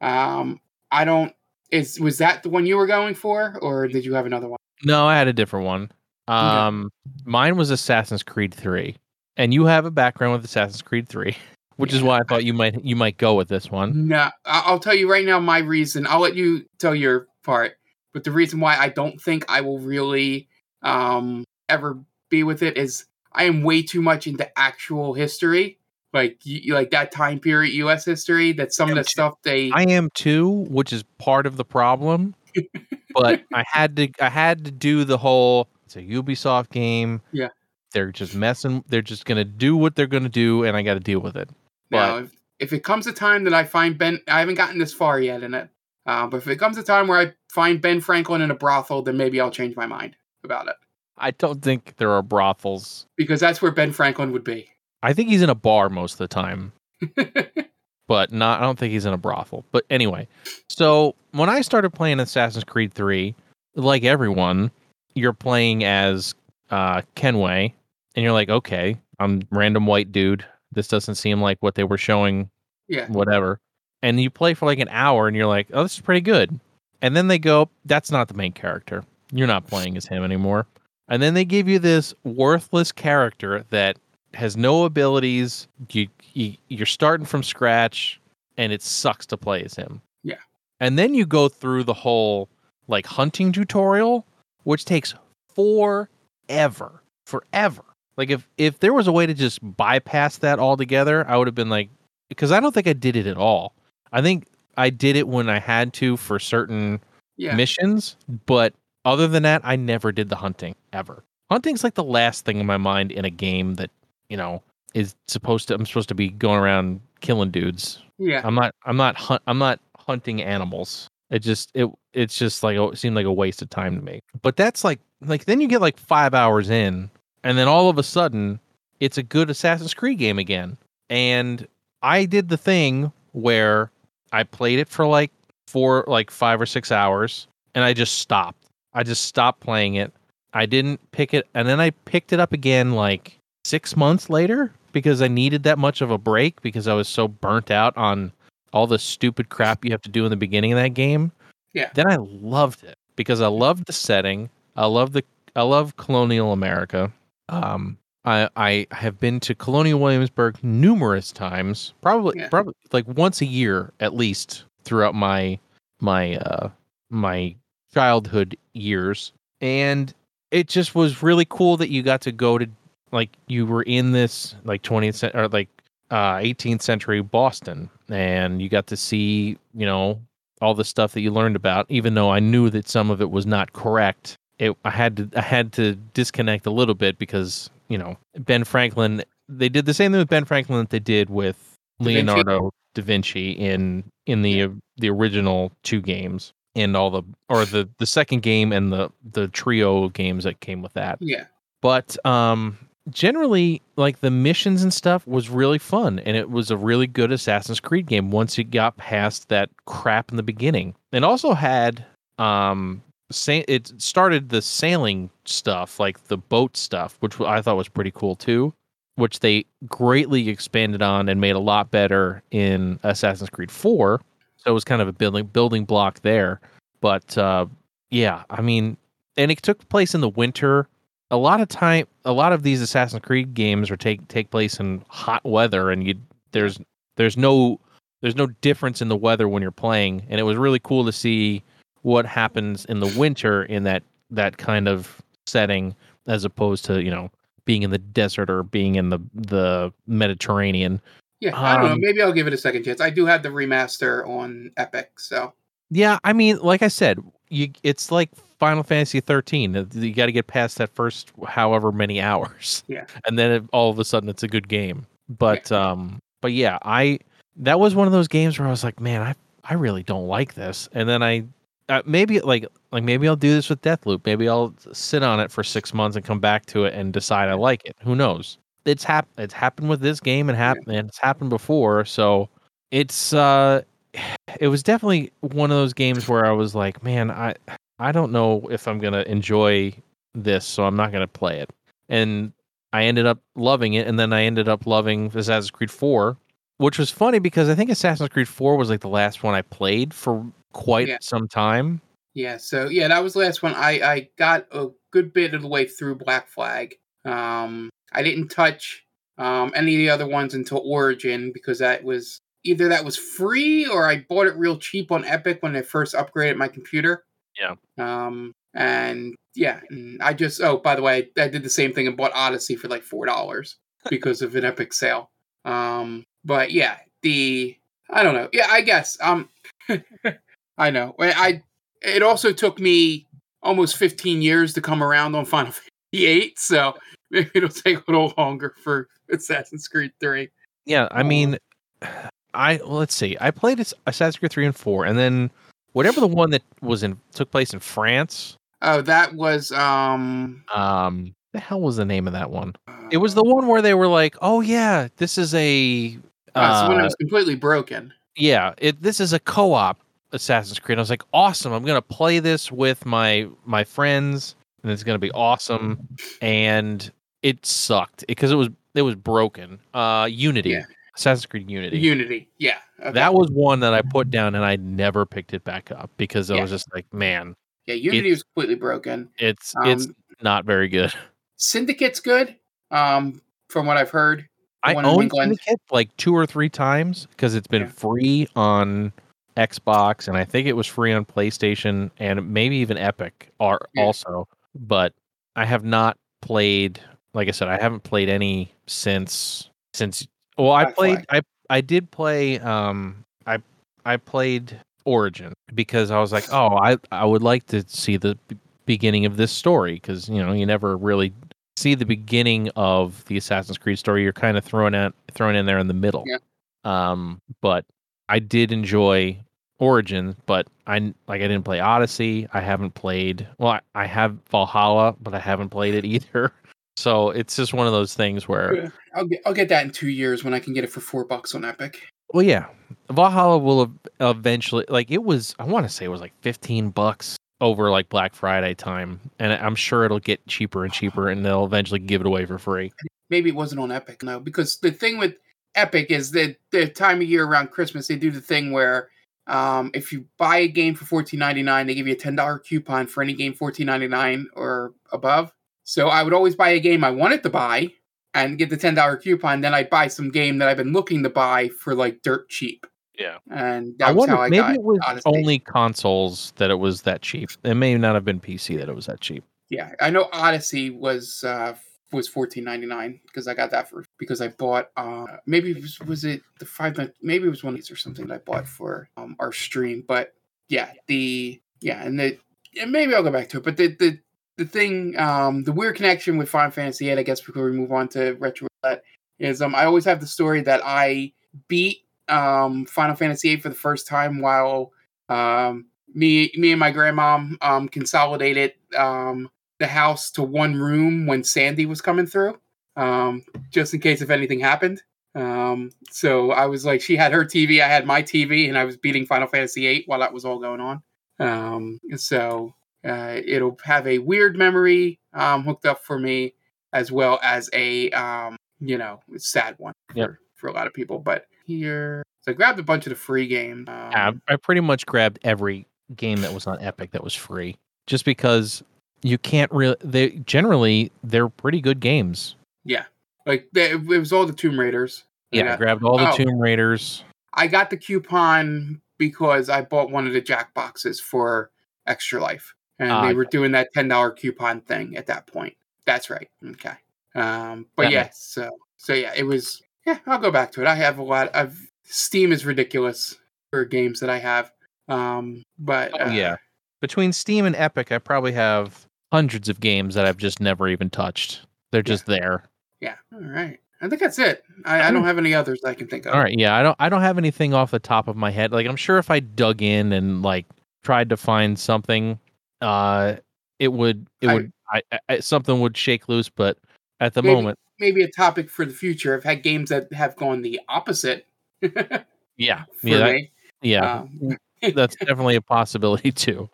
Um, 0.00 0.60
I 0.92 1.04
don't. 1.04 1.34
Is 1.70 1.98
was 1.98 2.18
that 2.18 2.42
the 2.42 2.50
one 2.50 2.66
you 2.66 2.76
were 2.76 2.86
going 2.86 3.14
for, 3.14 3.58
or 3.62 3.88
did 3.88 4.04
you 4.04 4.14
have 4.14 4.26
another 4.26 4.48
one? 4.48 4.58
No, 4.84 5.06
I 5.06 5.16
had 5.16 5.26
a 5.26 5.32
different 5.32 5.66
one. 5.66 5.90
Um, 6.28 6.90
mine 7.24 7.56
was 7.56 7.70
Assassin's 7.70 8.22
Creed 8.22 8.54
Three, 8.54 8.96
and 9.36 9.54
you 9.54 9.64
have 9.64 9.86
a 9.86 9.90
background 9.90 10.34
with 10.34 10.44
Assassin's 10.44 10.82
Creed 10.82 11.08
Three, 11.08 11.36
which 11.76 11.94
is 11.94 12.02
why 12.02 12.18
I 12.18 12.22
thought 12.28 12.44
you 12.44 12.52
might 12.52 12.84
you 12.84 12.94
might 12.94 13.16
go 13.16 13.34
with 13.34 13.48
this 13.48 13.70
one. 13.70 14.08
No, 14.08 14.28
I'll 14.44 14.78
tell 14.78 14.94
you 14.94 15.10
right 15.10 15.24
now 15.24 15.40
my 15.40 15.58
reason. 15.58 16.06
I'll 16.06 16.20
let 16.20 16.36
you 16.36 16.66
tell 16.78 16.94
your 16.94 17.26
part. 17.42 17.72
But 18.12 18.24
the 18.24 18.30
reason 18.30 18.60
why 18.60 18.76
I 18.76 18.90
don't 18.90 19.18
think 19.20 19.46
I 19.48 19.62
will 19.62 19.78
really 19.78 20.48
um 20.82 21.44
ever 21.68 21.98
be 22.28 22.42
with 22.42 22.62
it 22.62 22.76
is 22.76 23.06
I 23.32 23.44
am 23.44 23.62
way 23.62 23.82
too 23.82 24.02
much 24.02 24.26
into 24.26 24.46
actual 24.58 25.14
history, 25.14 25.78
like 26.12 26.38
y- 26.46 26.62
like 26.68 26.90
that 26.90 27.12
time 27.12 27.40
period 27.40 27.72
U.S. 27.74 28.04
history. 28.04 28.52
That 28.52 28.72
some 28.72 28.90
of 28.90 28.96
the 28.96 29.02
too. 29.04 29.08
stuff 29.08 29.34
they 29.42 29.70
I 29.72 29.82
am 29.82 30.10
too, 30.14 30.48
which 30.68 30.92
is 30.92 31.02
part 31.18 31.46
of 31.46 31.56
the 31.56 31.64
problem. 31.64 32.34
but 33.14 33.42
I 33.52 33.64
had 33.66 33.96
to 33.96 34.08
I 34.20 34.28
had 34.28 34.64
to 34.64 34.70
do 34.70 35.04
the 35.04 35.18
whole 35.18 35.68
it's 35.84 35.96
a 35.96 36.02
Ubisoft 36.02 36.70
game. 36.70 37.20
Yeah. 37.32 37.48
They're 37.92 38.12
just 38.12 38.34
messing 38.34 38.84
they're 38.88 39.02
just 39.02 39.24
gonna 39.24 39.44
do 39.44 39.76
what 39.76 39.96
they're 39.96 40.06
gonna 40.06 40.28
do 40.28 40.64
and 40.64 40.76
I 40.76 40.82
gotta 40.82 41.00
deal 41.00 41.20
with 41.20 41.36
it. 41.36 41.50
now 41.90 42.18
if, 42.18 42.36
if 42.58 42.72
it 42.72 42.84
comes 42.84 43.06
a 43.06 43.12
time 43.12 43.44
that 43.44 43.54
I 43.54 43.64
find 43.64 43.98
Ben, 43.98 44.20
I 44.28 44.40
haven't 44.40 44.54
gotten 44.54 44.78
this 44.78 44.92
far 44.92 45.20
yet 45.20 45.42
in 45.42 45.54
it. 45.54 45.68
Uh, 46.04 46.26
but 46.26 46.38
if 46.38 46.48
it 46.48 46.56
comes 46.56 46.76
a 46.78 46.82
time 46.82 47.06
where 47.06 47.18
I 47.18 47.32
find 47.48 47.80
Ben 47.80 48.00
Franklin 48.00 48.40
in 48.40 48.50
a 48.50 48.56
brothel, 48.56 49.02
then 49.02 49.16
maybe 49.16 49.40
I'll 49.40 49.52
change 49.52 49.76
my 49.76 49.86
mind 49.86 50.16
about 50.42 50.66
it 50.66 50.74
I 51.18 51.30
don't 51.30 51.62
think 51.62 51.94
there 51.98 52.10
are 52.10 52.22
brothels. 52.22 53.06
because 53.16 53.40
that's 53.40 53.62
where 53.62 53.70
Ben 53.70 53.92
Franklin 53.92 54.32
would 54.32 54.44
be. 54.44 54.68
I 55.02 55.12
think 55.12 55.28
he's 55.28 55.42
in 55.42 55.50
a 55.50 55.54
bar 55.54 55.88
most 55.88 56.14
of 56.14 56.18
the 56.18 56.28
time. 56.28 56.72
but 58.08 58.32
not 58.32 58.60
I 58.60 58.64
don't 58.64 58.78
think 58.78 58.92
he's 58.92 59.06
in 59.06 59.12
a 59.12 59.18
brothel. 59.18 59.64
But 59.72 59.84
anyway, 59.90 60.28
so 60.68 61.14
when 61.32 61.48
I 61.48 61.60
started 61.62 61.90
playing 61.90 62.20
Assassin's 62.20 62.64
Creed 62.64 62.92
3, 62.92 63.34
like 63.74 64.04
everyone, 64.04 64.70
you're 65.14 65.32
playing 65.32 65.84
as 65.84 66.34
uh 66.70 67.02
Kenway 67.14 67.74
and 68.14 68.22
you're 68.22 68.32
like, 68.32 68.48
"Okay, 68.48 68.96
I'm 69.18 69.42
random 69.50 69.86
white 69.86 70.12
dude. 70.12 70.44
This 70.72 70.88
doesn't 70.88 71.16
seem 71.16 71.40
like 71.40 71.58
what 71.60 71.74
they 71.74 71.84
were 71.84 71.98
showing 71.98 72.50
yeah, 72.88 73.06
whatever." 73.08 73.58
And 74.02 74.20
you 74.20 74.30
play 74.30 74.54
for 74.54 74.66
like 74.66 74.80
an 74.80 74.88
hour 74.90 75.26
and 75.26 75.36
you're 75.36 75.46
like, 75.46 75.68
"Oh, 75.72 75.82
this 75.82 75.94
is 75.94 76.00
pretty 76.00 76.20
good." 76.20 76.58
And 77.00 77.16
then 77.16 77.28
they 77.28 77.38
go, 77.38 77.68
"That's 77.84 78.10
not 78.10 78.28
the 78.28 78.34
main 78.34 78.52
character. 78.52 79.04
You're 79.32 79.46
not 79.46 79.66
playing 79.66 79.96
as 79.96 80.06
him 80.06 80.22
anymore." 80.22 80.66
And 81.08 81.22
then 81.22 81.34
they 81.34 81.44
give 81.44 81.68
you 81.68 81.78
this 81.78 82.14
worthless 82.24 82.92
character 82.92 83.64
that 83.70 83.98
has 84.34 84.56
no 84.56 84.84
abilities. 84.84 85.68
You, 85.90 86.08
you 86.34 86.56
you're 86.68 86.86
starting 86.86 87.26
from 87.26 87.42
scratch, 87.42 88.20
and 88.56 88.72
it 88.72 88.82
sucks 88.82 89.26
to 89.26 89.36
play 89.36 89.62
as 89.62 89.74
him. 89.74 90.00
Yeah. 90.22 90.36
And 90.80 90.98
then 90.98 91.14
you 91.14 91.26
go 91.26 91.48
through 91.48 91.84
the 91.84 91.94
whole 91.94 92.48
like 92.88 93.06
hunting 93.06 93.52
tutorial, 93.52 94.26
which 94.64 94.84
takes 94.84 95.14
forever, 95.54 97.02
forever. 97.26 97.82
Like 98.16 98.30
if 98.30 98.48
if 98.58 98.80
there 98.80 98.92
was 98.92 99.06
a 99.06 99.12
way 99.12 99.26
to 99.26 99.34
just 99.34 99.58
bypass 99.76 100.38
that 100.38 100.58
altogether, 100.58 101.26
I 101.28 101.36
would 101.36 101.46
have 101.46 101.54
been 101.54 101.70
like, 101.70 101.88
because 102.28 102.52
I 102.52 102.60
don't 102.60 102.72
think 102.72 102.86
I 102.86 102.92
did 102.92 103.16
it 103.16 103.26
at 103.26 103.36
all. 103.36 103.74
I 104.12 104.20
think 104.22 104.46
I 104.76 104.90
did 104.90 105.16
it 105.16 105.28
when 105.28 105.48
I 105.48 105.58
had 105.58 105.92
to 105.94 106.16
for 106.16 106.38
certain 106.38 107.00
Yeah. 107.36 107.54
missions, 107.54 108.16
but 108.46 108.74
other 109.04 109.26
than 109.26 109.42
that, 109.42 109.62
I 109.64 109.76
never 109.76 110.12
did 110.12 110.28
the 110.28 110.36
hunting 110.36 110.74
ever. 110.92 111.24
Hunting's 111.50 111.84
like 111.84 111.94
the 111.94 112.04
last 112.04 112.44
thing 112.44 112.58
in 112.58 112.66
my 112.66 112.76
mind 112.76 113.12
in 113.12 113.24
a 113.24 113.30
game 113.30 113.74
that 113.74 113.90
you 114.32 114.38
know 114.38 114.62
is 114.94 115.14
supposed 115.28 115.68
to. 115.68 115.74
I'm 115.74 115.84
supposed 115.84 116.08
to 116.08 116.14
be 116.14 116.30
going 116.30 116.58
around 116.58 117.00
killing 117.20 117.50
dudes. 117.50 118.02
Yeah. 118.18 118.40
I'm 118.42 118.54
not. 118.54 118.74
I'm 118.86 118.96
not. 118.96 119.16
Hunt, 119.16 119.42
I'm 119.46 119.58
not 119.58 119.78
hunting 119.98 120.42
animals. 120.42 121.08
It 121.30 121.40
just. 121.40 121.70
It. 121.74 121.88
It's 122.14 122.36
just 122.36 122.62
like 122.62 122.76
oh, 122.76 122.90
it 122.90 122.98
seemed 122.98 123.14
like 123.16 123.26
a 123.26 123.32
waste 123.32 123.62
of 123.62 123.70
time 123.70 123.96
to 123.96 124.02
me. 124.02 124.20
But 124.40 124.56
that's 124.56 124.84
like 124.84 125.00
like 125.20 125.44
then 125.44 125.60
you 125.60 125.68
get 125.68 125.80
like 125.80 125.98
five 125.98 126.34
hours 126.34 126.70
in, 126.70 127.10
and 127.44 127.58
then 127.58 127.68
all 127.68 127.90
of 127.90 127.98
a 127.98 128.02
sudden 128.02 128.58
it's 129.00 129.18
a 129.18 129.22
good 129.22 129.50
Assassin's 129.50 129.94
Creed 129.94 130.18
game 130.18 130.38
again. 130.38 130.76
And 131.10 131.66
I 132.02 132.24
did 132.24 132.48
the 132.48 132.56
thing 132.56 133.12
where 133.32 133.90
I 134.32 134.44
played 134.44 134.78
it 134.78 134.88
for 134.88 135.06
like 135.06 135.32
four, 135.66 136.04
like 136.06 136.30
five 136.30 136.60
or 136.60 136.66
six 136.66 136.92
hours, 136.92 137.46
and 137.74 137.84
I 137.84 137.94
just 137.94 138.18
stopped. 138.18 138.66
I 138.94 139.02
just 139.02 139.24
stopped 139.24 139.60
playing 139.60 139.94
it. 139.94 140.12
I 140.54 140.66
didn't 140.66 141.00
pick 141.12 141.32
it, 141.32 141.48
and 141.54 141.66
then 141.66 141.80
I 141.80 141.90
picked 141.90 142.32
it 142.32 142.40
up 142.40 142.52
again 142.52 142.92
like 142.92 143.38
six 143.64 143.96
months 143.96 144.28
later 144.30 144.72
because 144.92 145.22
I 145.22 145.28
needed 145.28 145.62
that 145.64 145.78
much 145.78 146.00
of 146.00 146.10
a 146.10 146.18
break 146.18 146.60
because 146.62 146.88
I 146.88 146.94
was 146.94 147.08
so 147.08 147.28
burnt 147.28 147.70
out 147.70 147.96
on 147.96 148.32
all 148.72 148.86
the 148.86 148.98
stupid 148.98 149.48
crap 149.48 149.84
you 149.84 149.90
have 149.90 150.02
to 150.02 150.08
do 150.10 150.24
in 150.24 150.30
the 150.30 150.36
beginning 150.36 150.72
of 150.72 150.78
that 150.78 150.90
game. 150.94 151.32
Yeah. 151.74 151.90
Then 151.94 152.10
I 152.10 152.16
loved 152.16 152.84
it 152.84 152.96
because 153.16 153.40
I 153.40 153.46
loved 153.48 153.86
the 153.86 153.92
setting. 153.92 154.50
I 154.76 154.86
love 154.86 155.12
the 155.12 155.24
I 155.54 155.62
love 155.62 155.96
colonial 155.96 156.52
America. 156.52 157.12
Um 157.48 157.98
I 158.24 158.48
I 158.56 158.86
have 158.92 159.18
been 159.20 159.40
to 159.40 159.54
Colonial 159.54 159.98
Williamsburg 160.00 160.62
numerous 160.62 161.32
times, 161.32 161.92
probably 162.02 162.38
Yeah. 162.40 162.48
probably 162.48 162.74
like 162.92 163.06
once 163.08 163.40
a 163.40 163.46
year 163.46 163.92
at 164.00 164.14
least 164.14 164.64
throughout 164.84 165.14
my 165.14 165.58
my 166.00 166.36
uh 166.36 166.68
my 167.10 167.54
childhood 167.92 168.56
years. 168.74 169.32
And 169.60 170.12
it 170.50 170.68
just 170.68 170.94
was 170.94 171.22
really 171.22 171.46
cool 171.48 171.76
that 171.78 171.90
you 171.90 172.02
got 172.02 172.20
to 172.22 172.32
go 172.32 172.58
to 172.58 172.68
like 173.12 173.30
you 173.46 173.66
were 173.66 173.82
in 173.82 174.12
this 174.12 174.54
like 174.64 174.82
20th 174.82 175.34
or 175.34 175.48
like 175.48 175.68
uh 176.10 176.36
18th 176.36 176.82
century 176.82 177.22
Boston 177.22 177.88
and 178.08 178.60
you 178.60 178.68
got 178.68 178.86
to 178.88 178.96
see, 178.96 179.56
you 179.74 179.86
know, 179.86 180.20
all 180.60 180.74
the 180.74 180.84
stuff 180.84 181.12
that 181.12 181.20
you 181.20 181.30
learned 181.30 181.56
about 181.56 181.86
even 181.88 182.14
though 182.14 182.30
I 182.30 182.40
knew 182.40 182.70
that 182.70 182.88
some 182.88 183.10
of 183.10 183.20
it 183.20 183.30
was 183.30 183.46
not 183.46 183.72
correct. 183.72 184.36
It 184.58 184.76
I 184.84 184.90
had 184.90 185.16
to 185.16 185.30
I 185.36 185.42
had 185.42 185.72
to 185.74 185.94
disconnect 186.14 186.66
a 186.66 186.70
little 186.70 186.94
bit 186.94 187.18
because, 187.18 187.70
you 187.88 187.98
know, 187.98 188.16
Ben 188.38 188.64
Franklin 188.64 189.22
they 189.48 189.68
did 189.68 189.86
the 189.86 189.94
same 189.94 190.12
thing 190.12 190.18
with 190.20 190.28
Ben 190.28 190.44
Franklin 190.44 190.80
that 190.80 190.90
they 190.90 190.98
did 190.98 191.28
with 191.30 191.76
Da. 192.00 192.06
Leonardo 192.06 192.72
da 192.94 193.02
Vinci 193.02 193.50
in 193.52 194.04
in 194.26 194.42
the 194.42 194.70
the 194.98 195.08
original 195.10 195.72
two 195.82 196.00
games 196.00 196.52
and 196.74 196.96
all 196.96 197.10
the 197.10 197.22
or 197.48 197.64
the 197.64 197.88
the 197.98 198.06
second 198.06 198.42
game 198.42 198.72
and 198.72 198.92
the 198.92 199.10
the 199.32 199.48
trio 199.48 200.08
games 200.10 200.44
that 200.44 200.60
came 200.60 200.82
with 200.82 200.92
that 200.94 201.18
Yeah. 201.20 201.44
but 201.80 202.16
um 202.26 202.78
generally 203.10 203.82
like 203.96 204.20
the 204.20 204.30
missions 204.30 204.82
and 204.82 204.92
stuff 204.94 205.26
was 205.26 205.50
really 205.50 205.78
fun 205.78 206.18
and 206.20 206.36
it 206.36 206.50
was 206.50 206.70
a 206.70 206.76
really 206.76 207.06
good 207.06 207.32
assassin's 207.32 207.80
creed 207.80 208.06
game 208.06 208.30
once 208.30 208.56
you 208.56 208.64
got 208.64 208.96
past 208.96 209.48
that 209.48 209.70
crap 209.86 210.30
in 210.30 210.36
the 210.36 210.42
beginning. 210.42 210.94
And 211.12 211.24
also 211.24 211.52
had 211.52 212.04
um 212.38 213.02
sa- 213.30 213.62
it 213.68 213.92
started 214.00 214.48
the 214.48 214.62
sailing 214.62 215.30
stuff 215.44 215.98
like 216.00 216.22
the 216.28 216.38
boat 216.38 216.76
stuff 216.76 217.16
which 217.20 217.38
i 217.40 217.60
thought 217.60 217.76
was 217.76 217.88
pretty 217.88 218.10
cool 218.10 218.34
too 218.34 218.72
which 219.16 219.40
they 219.40 219.66
greatly 219.86 220.48
expanded 220.48 221.02
on 221.02 221.28
and 221.28 221.40
made 221.40 221.54
a 221.54 221.60
lot 221.60 221.90
better 221.90 222.42
in 222.50 222.98
assassin's 223.02 223.50
creed 223.50 223.70
4 223.70 224.20
so 224.56 224.70
it 224.70 224.74
was 224.74 224.84
kind 224.84 225.02
of 225.02 225.08
a 225.08 225.12
building 225.12 225.46
building 225.46 225.84
block 225.84 226.20
there. 226.22 226.60
But 227.00 227.36
uh 227.36 227.66
yeah 228.10 228.44
i 228.48 228.62
mean 228.62 228.96
and 229.36 229.50
it 229.50 229.60
took 229.62 229.88
place 229.88 230.14
in 230.14 230.20
the 230.20 230.28
winter 230.28 230.88
a 231.32 231.36
lot 231.36 231.60
of 231.60 231.68
time 231.68 232.06
a 232.24 232.32
lot 232.32 232.52
of 232.52 232.62
these 232.62 232.80
assassin's 232.80 233.22
creed 233.22 233.54
games 233.54 233.90
are 233.90 233.96
take 233.96 234.26
take 234.28 234.50
place 234.50 234.78
in 234.78 235.02
hot 235.08 235.42
weather 235.44 235.90
and 235.90 236.06
you 236.06 236.14
there's 236.52 236.78
there's 237.16 237.36
no 237.36 237.80
there's 238.20 238.36
no 238.36 238.46
difference 238.60 239.02
in 239.02 239.08
the 239.08 239.16
weather 239.16 239.48
when 239.48 239.62
you're 239.62 239.72
playing 239.72 240.24
and 240.28 240.38
it 240.38 240.44
was 240.44 240.56
really 240.56 240.78
cool 240.78 241.04
to 241.04 241.10
see 241.10 241.62
what 242.02 242.26
happens 242.26 242.84
in 242.84 243.00
the 243.00 243.12
winter 243.18 243.64
in 243.64 243.82
that 243.82 244.02
that 244.30 244.58
kind 244.58 244.86
of 244.86 245.20
setting 245.46 245.96
as 246.28 246.44
opposed 246.44 246.84
to 246.84 247.02
you 247.02 247.10
know 247.10 247.30
being 247.64 247.82
in 247.82 247.90
the 247.90 247.98
desert 247.98 248.50
or 248.50 248.62
being 248.62 248.94
in 248.94 249.08
the 249.08 249.18
the 249.34 249.92
mediterranean 250.06 251.00
Yeah. 251.40 251.58
I 251.58 251.74
don't 251.74 251.86
know. 251.86 251.92
Um, 251.92 252.00
Maybe 252.00 252.22
I'll 252.22 252.32
give 252.32 252.46
it 252.46 252.52
a 252.52 252.58
second 252.58 252.84
chance. 252.84 253.00
I 253.00 253.10
do 253.10 253.26
have 253.26 253.42
the 253.42 253.48
remaster 253.48 254.24
on 254.28 254.70
Epic, 254.76 255.18
so 255.18 255.52
Yeah, 255.90 256.18
I 256.22 256.32
mean, 256.32 256.58
like 256.58 256.82
I 256.82 256.88
said, 256.88 257.18
you 257.48 257.72
it's 257.82 258.12
like 258.12 258.30
Final 258.62 258.84
Fantasy 258.84 259.18
13. 259.18 259.74
Uh, 259.74 259.84
You 259.94 260.14
got 260.14 260.26
to 260.26 260.32
get 260.32 260.46
past 260.46 260.78
that 260.78 260.88
first 260.94 261.32
however 261.48 261.90
many 261.90 262.20
hours. 262.20 262.84
Yeah. 262.86 263.06
And 263.26 263.36
then 263.36 263.50
it, 263.50 263.64
all 263.72 263.90
of 263.90 263.98
a 263.98 264.04
sudden 264.04 264.28
it's 264.28 264.44
a 264.44 264.48
good 264.48 264.68
game. 264.68 265.04
But 265.28 265.72
um 265.72 266.20
but 266.40 266.52
yeah, 266.52 266.78
I 266.82 267.18
that 267.56 267.80
was 267.80 267.96
one 267.96 268.06
of 268.06 268.12
those 268.12 268.28
games 268.28 268.60
where 268.60 268.68
I 268.68 268.70
was 268.70 268.84
like, 268.84 269.00
man, 269.00 269.20
I 269.20 269.34
I 269.64 269.74
really 269.74 270.04
don't 270.04 270.28
like 270.28 270.54
this. 270.54 270.88
And 270.92 271.08
then 271.08 271.24
I 271.24 271.44
uh, 271.88 272.02
maybe 272.06 272.38
like 272.38 272.64
like 272.92 273.02
maybe 273.02 273.26
I'll 273.26 273.34
do 273.34 273.52
this 273.52 273.68
with 273.68 273.82
Deathloop. 273.82 274.24
Maybe 274.26 274.48
I'll 274.48 274.72
sit 274.92 275.24
on 275.24 275.40
it 275.40 275.50
for 275.50 275.64
6 275.64 275.92
months 275.92 276.16
and 276.16 276.24
come 276.24 276.38
back 276.38 276.64
to 276.66 276.84
it 276.84 276.94
and 276.94 277.12
decide 277.12 277.48
I 277.48 277.54
like 277.54 277.82
it. 277.84 277.96
Who 278.04 278.14
knows? 278.14 278.58
It's 278.84 279.02
hap- 279.02 279.26
it's 279.38 279.54
happened 279.54 279.88
with 279.88 280.00
this 280.02 280.20
game 280.20 280.48
and 280.48 280.56
happened 280.56 280.86
and 280.86 281.08
it's 281.08 281.18
happened 281.18 281.50
before, 281.50 282.04
so 282.04 282.48
it's 282.92 283.32
uh 283.32 283.82
it 284.60 284.68
was 284.68 284.84
definitely 284.84 285.32
one 285.40 285.72
of 285.72 285.76
those 285.76 285.94
games 285.94 286.28
where 286.28 286.46
I 286.46 286.52
was 286.52 286.76
like, 286.76 287.02
man, 287.02 287.28
I 287.28 287.56
I 287.98 288.12
don't 288.12 288.32
know 288.32 288.66
if 288.70 288.88
I'm 288.88 288.98
gonna 288.98 289.22
enjoy 289.22 289.94
this, 290.34 290.64
so 290.64 290.84
I'm 290.84 290.96
not 290.96 291.12
gonna 291.12 291.26
play 291.26 291.60
it. 291.60 291.70
And 292.08 292.52
I 292.92 293.04
ended 293.04 293.26
up 293.26 293.38
loving 293.56 293.94
it, 293.94 294.06
and 294.06 294.18
then 294.18 294.32
I 294.32 294.42
ended 294.44 294.68
up 294.68 294.86
loving 294.86 295.26
Assassin's 295.34 295.70
Creed 295.70 295.90
4, 295.90 296.36
which 296.78 296.98
was 296.98 297.10
funny 297.10 297.38
because 297.38 297.68
I 297.68 297.74
think 297.74 297.90
Assassin's 297.90 298.28
Creed 298.28 298.48
4 298.48 298.76
was 298.76 298.90
like 298.90 299.00
the 299.00 299.08
last 299.08 299.42
one 299.42 299.54
I 299.54 299.62
played 299.62 300.12
for 300.12 300.44
quite 300.72 301.08
Yeah. 301.08 301.18
some 301.20 301.48
time. 301.48 302.00
yeah. 302.34 302.56
So 302.56 302.88
yeah, 302.88 303.08
that 303.08 303.22
was 303.22 303.34
the 303.34 303.40
last 303.40 303.62
one. 303.62 303.74
I 303.74 303.90
I 304.02 304.28
got 304.38 304.66
a 304.72 304.88
good 305.10 305.32
bit 305.32 305.54
of 305.54 305.62
the 305.62 305.68
way 305.68 305.86
through 305.86 306.16
Black 306.16 306.48
Flag. 306.48 306.96
Um, 307.24 307.90
I 308.12 308.22
didn't 308.22 308.48
touch 308.48 309.04
um 309.38 309.72
any 309.74 309.94
of 309.94 309.98
the 309.98 310.10
other 310.10 310.26
ones 310.26 310.54
until 310.54 310.82
Origin 310.84 311.52
because 311.54 311.78
that 311.78 312.04
was 312.04 312.38
either 312.64 312.88
that 312.88 313.04
was 313.04 313.16
free 313.16 313.86
or 313.86 314.06
I 314.06 314.24
bought 314.28 314.46
it 314.46 314.56
real 314.56 314.76
cheap 314.78 315.10
on 315.12 315.24
Epic 315.24 315.58
when 315.62 315.74
I 315.76 315.82
first 315.82 316.14
upgraded 316.14 316.56
my 316.56 316.68
computer. 316.68 317.24
Yeah. 317.58 317.74
Um, 317.98 318.52
and 318.74 319.34
yeah, 319.54 319.80
and 319.90 320.22
I 320.22 320.32
just 320.32 320.60
oh 320.62 320.78
by 320.78 320.94
the 320.96 321.02
way, 321.02 321.28
I 321.38 321.48
did 321.48 321.62
the 321.62 321.70
same 321.70 321.92
thing 321.92 322.06
and 322.06 322.16
bought 322.16 322.32
Odyssey 322.34 322.76
for 322.76 322.88
like 322.88 323.02
four 323.02 323.26
dollars 323.26 323.76
because 324.10 324.42
of 324.42 324.56
an 324.56 324.64
Epic 324.64 324.92
sale. 324.92 325.30
Um, 325.64 326.24
but 326.44 326.70
yeah, 326.72 326.96
the 327.22 327.76
I 328.10 328.22
don't 328.22 328.34
know. 328.34 328.48
Yeah, 328.52 328.66
I 328.70 328.80
guess 328.80 329.16
um, 329.20 329.48
I 330.78 330.90
know. 330.90 331.14
I, 331.18 331.32
I 331.32 331.62
it 332.02 332.22
also 332.22 332.52
took 332.52 332.80
me 332.80 333.26
almost 333.62 333.96
15 333.96 334.42
years 334.42 334.72
to 334.74 334.80
come 334.80 335.02
around 335.04 335.34
on 335.36 335.44
Final 335.44 335.70
Fantasy 335.72 336.26
8, 336.26 336.58
so 336.58 336.94
maybe 337.30 337.50
it'll 337.54 337.68
take 337.68 337.98
a 337.98 338.02
little 338.08 338.34
longer 338.36 338.74
for 338.82 339.08
Assassin's 339.30 339.86
Creed 339.86 340.10
3. 340.20 340.48
Yeah, 340.84 341.06
I 341.12 341.20
Oh. 341.20 341.24
mean, 341.24 341.58
I 342.54 342.76
well, 342.78 342.96
let's 342.98 343.14
see. 343.14 343.36
I 343.40 343.50
played 343.52 343.78
Assassin's 344.06 344.38
Creed 344.38 344.50
3 344.50 344.66
and 344.66 344.76
4, 344.76 345.04
and 345.04 345.16
then 345.16 345.50
whatever 345.92 346.20
the 346.20 346.26
one 346.26 346.50
that 346.50 346.62
was 346.80 347.02
in 347.02 347.18
took 347.32 347.50
place 347.50 347.72
in 347.72 347.80
France. 347.80 348.56
Oh, 348.82 349.00
that 349.02 349.34
was 349.34 349.70
um 349.72 350.64
Um, 350.74 351.34
the 351.52 351.60
hell 351.60 351.80
was 351.80 351.96
the 351.96 352.04
name 352.04 352.26
of 352.26 352.32
that 352.32 352.50
one? 352.50 352.74
It 353.10 353.18
was 353.18 353.34
the 353.34 353.44
one 353.44 353.66
where 353.68 353.82
they 353.82 353.94
were 353.94 354.08
like, 354.08 354.36
"Oh 354.42 354.60
yeah, 354.60 355.08
this 355.16 355.38
is 355.38 355.54
a 355.54 356.18
uh, 356.54 356.82
so 356.82 356.88
when 356.88 356.98
it 356.98 357.02
uh, 357.02 357.04
was 357.04 357.14
completely 357.16 357.54
broken. 357.54 358.12
yeah, 358.36 358.74
it 358.78 359.00
this 359.02 359.20
is 359.20 359.32
a 359.32 359.38
co-op 359.38 360.00
Assassin's 360.32 360.78
Creed." 360.78 360.98
I 360.98 361.02
was 361.02 361.10
like, 361.10 361.22
"Awesome! 361.32 361.72
I'm 361.72 361.84
gonna 361.84 362.02
play 362.02 362.38
this 362.38 362.72
with 362.72 363.04
my 363.06 363.48
my 363.64 363.84
friends, 363.84 364.54
and 364.82 364.90
it's 364.90 365.02
gonna 365.04 365.18
be 365.18 365.30
awesome." 365.32 366.08
And 366.40 367.10
it 367.42 367.64
sucked 367.66 368.24
because 368.26 368.50
it 368.50 368.56
was 368.56 368.68
it 368.94 369.02
was 369.02 369.14
broken. 369.14 369.78
Uh, 369.94 370.28
Unity, 370.30 370.70
Yeah. 370.70 370.84
Assassin's 371.16 371.46
Creed 371.46 371.70
Unity. 371.70 371.98
Unity. 371.98 372.48
Yeah. 372.58 372.78
Okay. 373.00 373.12
That 373.12 373.34
was 373.34 373.50
one 373.50 373.80
that 373.80 373.92
I 373.94 374.02
put 374.02 374.30
down 374.30 374.54
and 374.54 374.64
I 374.64 374.76
never 374.76 375.26
picked 375.26 375.52
it 375.52 375.62
back 375.64 375.90
up 375.90 376.10
because 376.16 376.50
I 376.50 376.56
Yeah. 376.56 376.62
was 376.62 376.70
just 376.70 376.92
like, 376.94 377.12
man, 377.12 377.54
yeah, 377.86 377.94
Unity 377.94 378.30
was 378.30 378.42
completely 378.42 378.76
broken. 378.76 379.28
it's 379.38 379.74
Um, 379.76 379.86
it's 379.88 380.08
not 380.40 380.64
very 380.64 380.88
good. 380.88 381.12
Syndicate's 381.56 382.20
good. 382.20 382.56
Um 382.90 383.42
from 383.68 383.86
what 383.86 383.96
I've 383.96 384.10
heard. 384.10 384.46
I 384.82 384.94
one 384.94 385.04
in 385.04 385.10
owned 385.10 385.22
England. 385.24 385.58
Syndicate 385.64 385.80
like 385.90 386.16
two 386.16 386.34
or 386.34 386.46
three 386.46 386.68
times 386.68 387.26
because 387.30 387.54
it's 387.54 387.66
been 387.68 387.82
Yeah. 387.82 387.88
free 387.88 388.48
on 388.56 389.12
Xbox 389.56 390.28
and 390.28 390.36
I 390.36 390.44
think 390.44 390.66
it 390.66 390.72
was 390.74 390.86
free 390.86 391.12
on 391.12 391.24
PlayStation 391.24 392.10
and 392.18 392.50
maybe 392.52 392.76
even 392.76 392.96
Epic 392.96 393.50
are 393.60 393.80
Yeah. 393.94 394.04
also. 394.04 394.48
But 394.74 395.12
I 395.56 395.66
have 395.66 395.84
not 395.84 396.16
played. 396.40 397.00
Like 397.34 397.48
I 397.48 397.50
said, 397.50 397.68
I 397.68 397.78
haven't 397.80 398.02
played 398.02 398.28
any 398.30 398.72
since 398.86 399.68
since. 399.92 400.26
Well, 400.62 400.72
I 400.72 400.84
played. 400.84 401.24
I 401.28 401.42
I 401.70 401.80
did 401.80 402.08
play. 402.12 402.60
Um, 402.60 403.24
I 403.48 403.58
I 404.04 404.16
played 404.16 404.78
Origin 405.04 405.52
because 405.74 406.12
I 406.12 406.20
was 406.20 406.30
like, 406.30 406.44
oh, 406.52 406.76
I 406.76 406.98
I 407.10 407.24
would 407.24 407.42
like 407.42 407.66
to 407.66 407.82
see 407.88 408.16
the 408.16 408.38
beginning 408.86 409.26
of 409.26 409.36
this 409.36 409.50
story 409.50 409.94
because 409.94 410.28
you 410.28 410.40
know 410.40 410.52
you 410.52 410.64
never 410.64 410.96
really 410.96 411.32
see 411.76 411.96
the 411.96 412.06
beginning 412.06 412.70
of 412.76 413.24
the 413.24 413.36
Assassin's 413.36 413.76
Creed 413.76 413.98
story. 413.98 414.22
You're 414.22 414.32
kind 414.32 414.56
of 414.56 414.64
thrown 414.64 414.94
out 414.94 415.16
thrown 415.32 415.56
in 415.56 415.66
there 415.66 415.80
in 415.80 415.88
the 415.88 415.94
middle. 415.94 416.22
Yeah. 416.26 416.38
Um, 416.84 417.40
but 417.60 417.84
I 418.28 418.38
did 418.38 418.70
enjoy 418.70 419.36
Origin, 419.80 420.36
but 420.46 420.68
I 420.86 420.98
like 421.26 421.42
I 421.42 421.48
didn't 421.48 421.64
play 421.64 421.80
Odyssey. 421.80 422.46
I 422.54 422.60
haven't 422.60 422.94
played. 422.94 423.48
Well, 423.58 423.72
I, 423.72 423.80
I 423.96 424.06
have 424.06 424.38
Valhalla, 424.48 425.16
but 425.20 425.34
I 425.34 425.40
haven't 425.40 425.70
played 425.70 425.94
it 425.94 426.04
either. 426.04 426.52
So 426.96 427.30
it's 427.30 427.56
just 427.56 427.72
one 427.72 427.86
of 427.86 427.92
those 427.92 428.14
things 428.14 428.46
where, 428.46 428.92
I'll 429.14 429.26
get 429.26 429.40
I'll 429.46 429.54
get 429.54 429.68
that 429.70 429.84
in 429.84 429.90
two 429.90 430.08
years 430.10 430.44
when 430.44 430.54
I 430.54 430.60
can 430.60 430.74
get 430.74 430.84
it 430.84 430.90
for 430.90 431.00
four 431.00 431.24
bucks 431.24 431.54
on 431.54 431.64
Epic. 431.64 432.00
well, 432.32 432.42
yeah, 432.42 432.66
Valhalla 433.10 433.58
will 433.58 433.92
eventually. 434.20 434.84
Like 434.88 435.10
it 435.10 435.22
was, 435.22 435.54
I 435.58 435.64
want 435.64 435.86
to 435.86 435.92
say 435.92 436.04
it 436.04 436.08
was 436.08 436.20
like 436.20 436.32
fifteen 436.42 436.90
bucks 436.90 437.36
over 437.60 437.90
like 437.90 438.08
Black 438.08 438.34
Friday 438.34 438.74
time, 438.74 439.20
and 439.38 439.52
I'm 439.52 439.74
sure 439.74 440.04
it'll 440.04 440.18
get 440.18 440.46
cheaper 440.46 440.84
and 440.84 440.92
cheaper, 440.92 441.28
and 441.28 441.44
they'll 441.44 441.64
eventually 441.64 442.00
give 442.00 442.20
it 442.20 442.26
away 442.26 442.44
for 442.44 442.58
free. 442.58 442.92
Maybe 443.30 443.48
it 443.48 443.54
wasn't 443.54 443.80
on 443.80 443.90
Epic, 443.90 444.22
no, 444.22 444.38
because 444.40 444.78
the 444.78 444.90
thing 444.90 445.16
with 445.16 445.34
Epic 445.74 446.10
is 446.10 446.32
that 446.32 446.56
the 446.72 446.88
time 446.88 447.22
of 447.22 447.28
year 447.28 447.44
around 447.44 447.70
Christmas 447.70 448.08
they 448.08 448.16
do 448.16 448.30
the 448.30 448.40
thing 448.40 448.72
where 448.72 449.08
um, 449.46 449.90
if 449.94 450.12
you 450.12 450.26
buy 450.36 450.58
a 450.58 450.68
game 450.68 450.94
for 450.94 451.06
fourteen 451.06 451.40
ninety 451.40 451.62
nine, 451.62 451.86
they 451.86 451.94
give 451.94 452.06
you 452.06 452.12
a 452.12 452.16
ten 452.16 452.36
dollar 452.36 452.58
coupon 452.58 453.06
for 453.06 453.22
any 453.22 453.32
game 453.32 453.54
fourteen 453.54 453.86
ninety 453.86 454.08
nine 454.08 454.46
or 454.54 454.92
above. 455.10 455.52
So 455.92 456.08
I 456.08 456.22
would 456.22 456.32
always 456.32 456.56
buy 456.56 456.70
a 456.70 456.80
game 456.80 457.04
I 457.04 457.10
wanted 457.10 457.42
to 457.42 457.50
buy 457.50 457.92
and 458.32 458.56
get 458.56 458.70
the 458.70 458.78
ten 458.78 458.94
dollar 458.94 459.18
coupon. 459.18 459.60
Then 459.60 459.74
I'd 459.74 459.90
buy 459.90 460.08
some 460.08 460.30
game 460.30 460.56
that 460.56 460.68
I've 460.70 460.78
been 460.78 460.94
looking 460.94 461.22
to 461.22 461.28
buy 461.28 461.68
for 461.68 461.94
like 461.94 462.22
dirt 462.22 462.48
cheap, 462.48 462.86
Yeah, 463.18 463.36
and 463.50 463.98
that 463.98 464.08
I 464.08 464.12
was 464.12 464.20
wonder 464.20 464.36
how 464.36 464.42
I 464.42 464.48
maybe 464.48 464.62
got 464.62 464.74
it 464.76 464.82
was 464.82 464.98
Odyssey. 465.06 465.22
only 465.26 465.58
consoles 465.58 466.54
that 466.56 466.70
it 466.70 466.78
was 466.78 467.02
that 467.02 467.20
cheap. 467.20 467.50
It 467.62 467.74
may 467.74 467.94
not 467.98 468.14
have 468.14 468.24
been 468.24 468.40
PC 468.40 468.78
that 468.78 468.88
it 468.88 468.94
was 468.94 469.04
that 469.04 469.20
cheap. 469.20 469.44
Yeah, 469.68 469.92
I 470.00 470.08
know 470.08 470.30
Odyssey 470.32 470.88
was 470.88 471.44
uh 471.44 471.74
was 472.10 472.26
fourteen 472.26 472.64
ninety 472.64 472.86
nine 472.86 473.20
because 473.26 473.46
I 473.46 473.52
got 473.52 473.70
that 473.72 473.90
for 473.90 474.02
because 474.18 474.40
I 474.40 474.48
bought 474.48 474.88
uh 474.96 475.26
maybe 475.44 475.72
it 475.72 475.82
was, 475.82 476.00
was 476.00 476.24
it 476.24 476.40
the 476.58 476.64
five 476.64 476.96
Night- 476.96 477.12
maybe 477.20 477.46
it 477.46 477.50
was 477.50 477.62
one 477.62 477.74
of 477.74 477.78
these 477.78 477.90
or 477.90 477.96
something 477.96 478.26
that 478.28 478.34
I 478.34 478.38
bought 478.38 478.66
for 478.66 479.10
um 479.18 479.36
our 479.40 479.52
stream 479.52 480.04
but 480.08 480.32
yeah 480.70 480.90
the 481.06 481.60
yeah 481.80 482.02
and 482.02 482.18
the 482.18 482.38
and 482.80 482.90
maybe 482.92 483.14
I'll 483.14 483.22
go 483.22 483.30
back 483.30 483.50
to 483.50 483.58
it 483.58 483.62
but 483.64 483.76
the 483.76 483.88
the 483.88 484.18
the 484.62 484.68
thing 484.68 485.18
um 485.18 485.64
the 485.64 485.72
weird 485.72 485.96
connection 485.96 486.36
with 486.36 486.48
Final 486.48 486.70
Fantasy 486.70 487.06
VIII 487.06 487.18
I 487.18 487.22
guess 487.22 487.40
before 487.40 487.64
we 487.64 487.72
move 487.72 487.92
on 487.92 488.08
to 488.08 488.34
retro 488.34 488.68
roulette 488.84 489.02
is 489.38 489.60
um 489.60 489.74
I 489.74 489.84
always 489.84 490.04
have 490.04 490.20
the 490.20 490.26
story 490.26 490.62
that 490.62 490.80
I 490.84 491.32
beat 491.68 492.04
um 492.28 492.86
Final 492.86 493.16
Fantasy 493.16 493.48
VIII 493.48 493.60
for 493.60 493.68
the 493.68 493.74
first 493.74 494.06
time 494.06 494.40
while 494.40 494.92
um 495.28 495.86
me 496.14 496.52
me 496.56 496.70
and 496.70 496.80
my 496.80 496.92
grandmom 496.92 497.56
um 497.60 497.88
consolidated 497.88 498.74
um 498.96 499.50
the 499.82 499.86
house 499.88 500.30
to 500.30 500.44
one 500.44 500.76
room 500.76 501.26
when 501.26 501.42
Sandy 501.42 501.86
was 501.86 502.00
coming 502.00 502.24
through, 502.24 502.56
um, 502.96 503.44
just 503.70 503.92
in 503.92 504.00
case 504.00 504.22
if 504.22 504.30
anything 504.30 504.60
happened. 504.60 505.02
Um, 505.34 505.90
so 506.08 506.52
I 506.52 506.66
was 506.66 506.84
like, 506.84 507.00
she 507.00 507.16
had 507.16 507.32
her 507.32 507.44
TV, 507.44 507.82
I 507.82 507.88
had 507.88 508.06
my 508.06 508.22
TV, 508.22 508.68
and 508.68 508.78
I 508.78 508.84
was 508.84 508.96
beating 508.96 509.26
Final 509.26 509.48
Fantasy 509.48 509.80
VIII 509.80 510.04
while 510.06 510.20
that 510.20 510.32
was 510.32 510.44
all 510.44 510.60
going 510.60 510.80
on. 510.80 511.02
Um, 511.40 511.98
so 512.14 512.72
uh, 513.04 513.40
it'll 513.44 513.78
have 513.84 514.06
a 514.06 514.18
weird 514.18 514.56
memory 514.56 515.18
um, 515.34 515.62
hooked 515.64 515.86
up 515.86 516.04
for 516.04 516.18
me, 516.18 516.54
as 516.92 517.10
well 517.12 517.38
as 517.42 517.68
a 517.72 518.10
um, 518.10 518.56
you 518.80 518.98
know 518.98 519.20
sad 519.36 519.74
one 519.78 519.92
for, 520.10 520.16
Yep. 520.18 520.30
for 520.54 520.68
a 520.68 520.72
lot 520.72 520.86
of 520.86 520.94
people. 520.94 521.18
But 521.18 521.46
here, 521.66 522.22
so 522.42 522.52
I 522.52 522.54
grabbed 522.54 522.78
a 522.78 522.82
bunch 522.82 523.06
of 523.06 523.10
the 523.10 523.16
free 523.16 523.46
games. 523.46 523.88
Um, 523.88 524.10
Yeah, 524.12 524.30
I 524.48 524.56
pretty 524.56 524.80
much 524.80 525.06
grabbed 525.06 525.38
every 525.44 525.86
game 526.16 526.40
that 526.42 526.52
was 526.52 526.66
on 526.66 526.80
Epic 526.82 527.12
that 527.12 527.24
was 527.24 527.34
free, 527.34 527.76
just 528.06 528.24
because 528.24 528.82
you 529.22 529.38
can't 529.38 529.70
really. 529.72 529.96
They 530.00 530.30
generally 530.30 531.10
they're 531.24 531.48
pretty 531.48 531.80
good 531.80 532.00
games. 532.00 532.56
Yeah, 532.84 533.04
like 533.46 533.68
the, 533.72 533.92
it 533.92 534.06
was 534.06 534.32
all 534.32 534.44
the 534.46 534.52
Tomb 534.52 534.78
Raiders. 534.78 535.24
I 535.52 535.56
Yeah, 535.58 535.74
I 535.74 535.76
grabbed 535.76 536.02
all 536.04 536.18
the 536.18 536.30
Oh. 536.30 536.36
Tomb 536.36 536.58
Raiders. 536.58 537.24
I 537.54 537.66
got 537.66 537.90
the 537.90 537.96
coupon 537.98 539.00
because 539.18 539.68
I 539.68 539.82
bought 539.82 540.10
one 540.10 540.26
of 540.26 540.32
the 540.32 540.40
Jackboxes 540.42 541.20
for 541.20 541.70
Extra 542.06 542.40
Life, 542.40 542.74
and 543.02 543.12
Ah, 543.12 543.26
they 543.26 543.34
were 543.34 543.44
doing 543.44 543.72
that 543.72 543.88
ten 543.92 544.08
dollar 544.08 544.30
coupon 544.30 544.80
thing 544.82 545.16
at 545.16 545.26
that 545.26 545.46
point. 545.46 545.76
That's 546.06 546.30
right. 546.30 546.48
Okay. 546.66 546.94
Um, 547.34 547.86
but 547.96 548.10
yeah, 548.10 548.24
makes- 548.24 548.38
so 548.42 548.70
so 548.96 549.12
yeah, 549.14 549.32
it 549.36 549.44
was. 549.44 549.82
Yeah, 550.06 550.18
I'll 550.26 550.38
go 550.38 550.50
back 550.50 550.72
to 550.72 550.80
it. 550.80 550.86
I 550.88 550.94
have 550.96 551.18
a 551.18 551.22
lot 551.22 551.48
of 551.48 551.78
Steam 552.02 552.50
is 552.52 552.66
ridiculous 552.66 553.36
for 553.70 553.84
games 553.84 554.18
that 554.20 554.28
I 554.30 554.38
have. 554.38 554.72
Um, 555.08 555.62
but 555.78 556.10
Oh 556.20 556.26
uh, 556.26 556.30
yeah, 556.30 556.56
between 557.00 557.32
Steam 557.32 557.64
and 557.66 557.76
Epic, 557.76 558.10
I 558.12 558.18
probably 558.18 558.52
have 558.52 559.06
hundreds 559.32 559.68
of 559.68 559.80
games 559.80 560.14
that 560.14 560.26
I've 560.26 560.36
just 560.36 560.60
never 560.60 560.88
even 560.88 561.08
touched. 561.10 561.66
They're 561.90 562.02
just 562.02 562.26
there. 562.26 562.64
yeah. 563.00 563.14
All 563.32 563.40
right. 563.40 563.78
I 564.00 564.08
think 564.08 564.20
that's 564.20 564.38
it. 564.40 564.64
I, 564.84 565.02
I 565.08 565.10
don't 565.12 565.22
have 565.24 565.38
any 565.38 565.54
others 565.54 565.80
I 565.84 565.94
can 565.94 566.08
think 566.08 566.26
of. 566.26 566.34
All 566.34 566.40
right, 566.40 566.58
yeah, 566.58 566.74
I 566.76 566.82
don't 566.82 566.96
I 566.98 567.08
don't 567.08 567.20
have 567.20 567.38
anything 567.38 567.72
off 567.72 567.92
the 567.92 568.00
top 568.00 568.26
of 568.26 568.34
my 568.36 568.50
head. 568.50 568.72
Like 568.72 568.86
I'm 568.88 568.96
sure 568.96 569.16
if 569.18 569.30
I 569.30 569.38
dug 569.38 569.80
in 569.80 570.12
and 570.12 570.42
like 570.42 570.66
tried 571.04 571.28
to 571.28 571.36
find 571.36 571.78
something, 571.78 572.40
uh, 572.82 573.36
it 573.78 573.88
would 573.88 574.26
it 574.40 574.48
I- 574.48 574.54
would 574.54 574.72
I, 574.92 575.02
I 575.28 575.38
something 575.40 575.80
would 575.80 575.96
shake 575.96 576.28
loose. 576.28 576.48
But 576.50 576.76
at 577.20 577.34
the 577.34 577.42
Maybe- 577.42 577.54
moment, 577.54 577.78
Maybe 578.00 578.22
a 578.24 578.30
topic 578.30 578.68
for 578.68 578.84
the 578.84 578.92
future. 578.92 579.34
I've 579.36 579.44
had 579.44 579.62
games 579.62 579.90
that 579.90 580.12
have 580.12 580.34
gone 580.36 580.62
the 580.62 580.80
opposite 580.88 581.46
yeah, 581.82 582.24
yeah, 582.56 582.84
that- 583.02 583.40
yeah. 583.82 584.20
Um, 584.20 584.56
that's 584.94 585.14
definitely 585.16 585.54
a 585.56 585.60
possibility 585.62 586.32
too. 586.32 586.68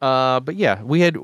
Uh, 0.00 0.40
but 0.40 0.54
yeah, 0.56 0.82
we 0.82 1.00
had 1.00 1.16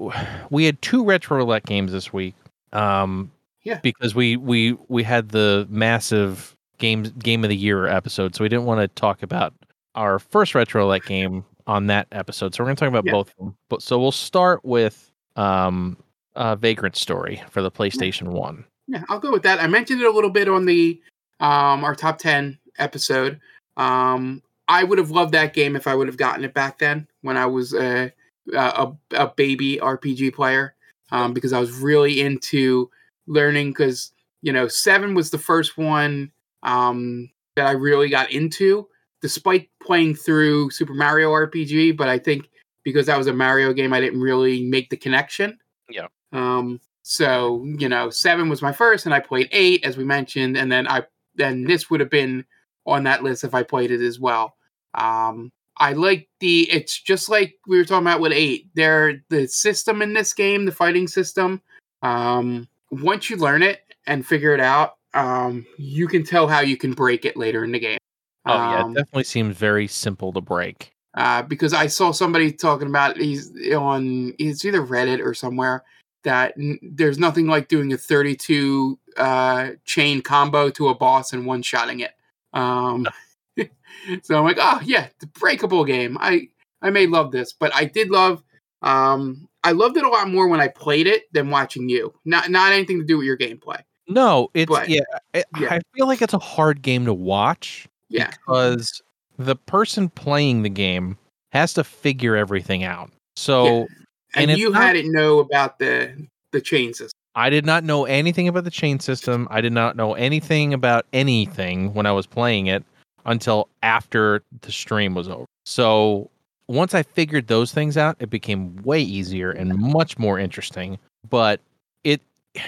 we 0.51 0.65
had 0.65 0.81
two 0.83 1.05
retro 1.05 1.37
roulette 1.39 1.65
games 1.67 1.93
this 1.93 2.13
week. 2.13 2.35
Um, 2.73 3.31
Yeah. 3.63 3.79
because 3.83 4.15
we 4.15 4.37
we 4.37 4.77
we 4.89 5.03
had 5.05 5.29
the 5.31 5.67
massive 5.71 6.57
games 6.79 7.11
game 7.11 7.45
of 7.45 7.51
the 7.51 7.57
year 7.57 7.87
episode, 7.87 8.35
so 8.35 8.43
we 8.45 8.49
didn't 8.49 8.65
want 8.65 8.81
to 8.81 8.89
talk 9.01 9.23
about 9.23 9.55
our 9.95 10.19
first 10.19 10.55
retro 10.57 10.83
roulette 10.85 11.05
game 11.05 11.45
on 11.67 11.87
that 11.87 12.07
episode. 12.13 12.55
So 12.55 12.63
we're 12.63 12.69
going 12.69 12.77
to 12.77 12.81
talk 12.81 12.89
about 12.89 13.05
Yeah. 13.07 13.13
both 13.13 13.31
of 13.31 13.37
them. 13.37 13.57
But 13.69 13.83
so 13.83 13.99
we'll 13.99 14.13
start 14.13 14.65
with 14.65 15.11
um, 15.37 15.97
uh, 16.37 16.57
Vagrant 16.57 16.97
Story 16.97 17.43
for 17.51 17.63
the 17.63 17.71
PlayStation 17.71 18.29
One. 18.29 18.65
Yeah, 18.87 19.03
I'll 19.09 19.19
go 19.19 19.33
with 19.33 19.43
that. 19.45 19.61
I 19.61 19.67
mentioned 19.67 20.01
it 20.03 20.07
a 20.07 20.11
little 20.11 20.31
bit 20.31 20.49
on 20.49 20.67
the 20.67 21.01
um 21.41 21.83
our 21.85 21.95
top 21.95 22.19
10 22.19 22.59
episode. 22.79 23.41
Um 23.77 24.43
I 24.69 24.85
would 24.85 24.99
have 24.99 25.11
loved 25.11 25.33
that 25.33 25.53
game 25.55 25.75
if 25.77 25.87
I 25.87 25.95
would 25.95 26.07
have 26.07 26.17
gotten 26.17 26.45
it 26.45 26.55
back 26.55 26.79
then 26.79 27.09
when 27.23 27.37
I 27.37 27.47
was 27.47 27.73
a 27.75 28.13
a, 28.55 28.93
a 29.13 29.29
baby 29.29 29.79
RPG 29.79 30.35
player 30.35 30.75
um 31.11 31.33
because 31.33 31.53
I 31.53 31.59
was 31.61 31.73
really 31.73 32.21
into 32.21 32.91
learning 33.27 33.73
cuz 33.75 34.13
you 34.43 34.53
know 34.53 34.69
7 34.69 35.15
was 35.15 35.31
the 35.31 35.39
first 35.39 35.77
one 35.79 36.31
um 36.63 37.31
that 37.57 37.67
I 37.67 37.73
really 37.73 38.09
got 38.11 38.31
into 38.31 38.87
despite 39.25 39.71
playing 39.83 40.15
through 40.15 40.69
Super 40.69 40.93
Mario 40.93 41.31
RPG, 41.31 41.97
but 41.97 42.11
I 42.11 42.19
think 42.19 42.51
because 42.83 43.07
that 43.07 43.17
was 43.17 43.27
a 43.27 43.33
Mario 43.33 43.73
game 43.73 43.95
I 43.95 44.01
didn't 44.01 44.21
really 44.21 44.67
make 44.67 44.91
the 44.91 44.99
connection. 44.99 45.57
Yeah. 45.89 46.09
Um 46.33 46.79
so, 47.07 47.65
you 47.79 47.89
know, 47.89 48.11
seven 48.11 48.51
was 48.51 48.61
my 48.61 48.73
first, 48.73 49.07
and 49.07 49.15
I 49.15 49.21
played 49.21 49.49
eight, 49.51 49.83
as 49.83 49.97
we 49.97 50.05
mentioned, 50.05 50.59
and 50.59 50.71
then 50.71 50.87
I 50.87 51.05
then 51.37 51.65
this 51.65 51.89
would 51.89 52.01
have 52.01 52.11
been 52.11 52.45
on 52.85 53.05
that 53.05 53.23
list 53.23 53.45
if 53.45 53.55
I 53.55 53.63
played 53.63 53.91
it 53.91 54.03
as 54.03 54.21
well. 54.21 54.57
Um, 54.93 55.53
I 55.79 55.95
like 55.95 56.29
the 56.41 56.71
it's 56.71 57.01
just 57.01 57.31
like 57.31 57.55
we 57.67 57.79
were 57.79 57.85
talking 57.87 58.07
about 58.07 58.21
with 58.21 58.33
eight. 58.33 58.69
There 58.75 59.23
the 59.31 59.49
system 59.49 60.03
in 60.03 60.13
this 60.13 60.35
game, 60.35 60.67
the 60.67 60.73
fighting 60.73 61.09
system, 61.09 61.63
um, 62.03 62.69
once 62.91 63.31
you 63.31 63.37
learn 63.37 63.63
it 63.63 63.81
and 64.07 64.27
figure 64.27 64.53
it 64.53 64.61
out, 64.61 64.97
um, 65.15 65.65
you 65.79 66.09
can 66.09 66.25
tell 66.25 66.47
how 66.47 66.61
you 66.61 66.77
can 66.77 66.93
break 66.93 67.25
it 67.25 67.39
later 67.39 67.65
in 67.65 67.73
the 67.73 67.79
game. 67.79 67.99
Oh 68.47 68.55
yeah, 68.55 68.83
Um, 68.83 68.91
it 68.93 68.95
definitely 69.01 69.25
seems 69.25 69.57
very 69.57 69.87
simple 69.87 70.33
to 70.33 70.41
break. 70.41 70.91
uh, 71.17 71.43
because 71.43 71.73
I 71.73 71.87
saw 71.87 72.11
somebody 72.13 72.53
talking 72.53 72.89
about 72.89 73.17
he's 73.17 73.51
on 73.75 74.35
it's 74.39 74.65
either 74.65 74.83
Reddit 74.83 75.25
or 75.25 75.33
somewhere 75.35 75.85
that 76.25 76.55
n- 76.59 76.79
there's 76.83 77.19
nothing 77.19 77.47
like 77.47 77.69
doing 77.69 77.93
a 77.93 77.97
32 77.99 78.99
uh, 79.17 79.71
chain 79.85 80.21
combo 80.23 80.71
to 80.71 80.89
a 80.89 80.95
boss 80.95 81.33
and 81.33 81.47
one 81.47 81.63
shotting 81.63 82.01
it. 82.01 82.13
Um, 82.53 83.07
so 84.23 84.37
I'm 84.37 84.45
like, 84.45 84.59
oh 84.61 84.81
yeah, 84.85 85.09
the 85.21 85.27
breakable 85.29 85.85
game. 85.85 86.19
I 86.21 86.49
I 86.83 86.91
may 86.91 87.07
love 87.07 87.31
this, 87.31 87.53
but 87.53 87.75
I 87.75 87.85
did 87.85 88.11
love. 88.11 88.43
Um, 88.83 89.49
I 89.63 89.73
loved 89.73 89.97
it 89.97 90.05
a 90.05 90.09
lot 90.09 90.29
more 90.29 90.49
when 90.49 90.61
I 90.61 90.69
played 90.69 91.07
it 91.07 91.33
than 91.33 91.49
watching 91.49 91.89
you. 91.89 92.13
Not 92.27 92.51
not 92.51 92.73
anything 92.73 92.99
to 92.99 93.05
do 93.07 93.17
with 93.19 93.27
your 93.27 93.39
gameplay. 93.39 93.81
No, 94.09 94.51
it's 94.53 94.69
But- 94.69 94.89
yeah, 94.91 95.01
I, 95.33 95.45
yeah. 95.59 95.69
I 95.75 95.81
feel 95.95 96.07
like 96.07 96.21
it's 96.21 96.35
a 96.35 96.39
hard 96.39 96.83
game 96.83 97.07
to 97.07 97.15
watch. 97.15 97.87
Yeah, 98.09 98.31
because 98.31 99.03
the 99.39 99.57
person 99.57 100.09
playing 100.09 100.63
the 100.63 100.69
game 100.69 101.19
has 101.53 101.75
to 101.75 101.85
figure 101.85 102.37
everything 102.37 102.85
out. 102.85 103.11
So 103.37 103.87
and, 104.35 104.51
and 104.51 104.59
you 104.59 104.71
not- 104.71 104.83
had 104.83 104.97
it 104.97 105.07
know 105.07 105.39
about 105.39 105.79
the 105.79 106.27
the 106.53 106.61
chain 106.61 106.95
system. 106.95 107.19
I 107.37 107.51
did 107.51 107.67
not 107.67 107.83
know 107.83 108.05
anything 108.05 108.47
about 108.47 108.63
the 108.65 108.71
chain 108.71 109.01
system. 109.01 109.49
I 109.51 109.61
did 109.61 109.73
not 109.73 109.97
know 109.97 110.15
anything 110.15 110.73
about 110.73 111.05
anything 111.13 111.93
when 111.93 112.07
I 112.07 112.13
was 112.13 112.27
playing 112.27 112.69
it 112.69 112.85
until 113.27 113.69
after 113.83 114.43
the 114.63 114.71
stream 114.71 115.15
was 115.15 115.29
over. 115.29 115.47
So 115.67 116.31
once 116.69 116.95
I 116.95 117.03
figured 117.03 117.49
those 117.49 117.73
things 117.73 117.97
out, 117.97 118.17
it 118.21 118.31
became 118.31 118.77
way 118.85 119.01
easier 119.01 119.51
and 119.51 119.77
much 119.77 120.17
more 120.17 120.39
interesting. 120.39 120.99
But 121.29 121.61
it 122.05 122.21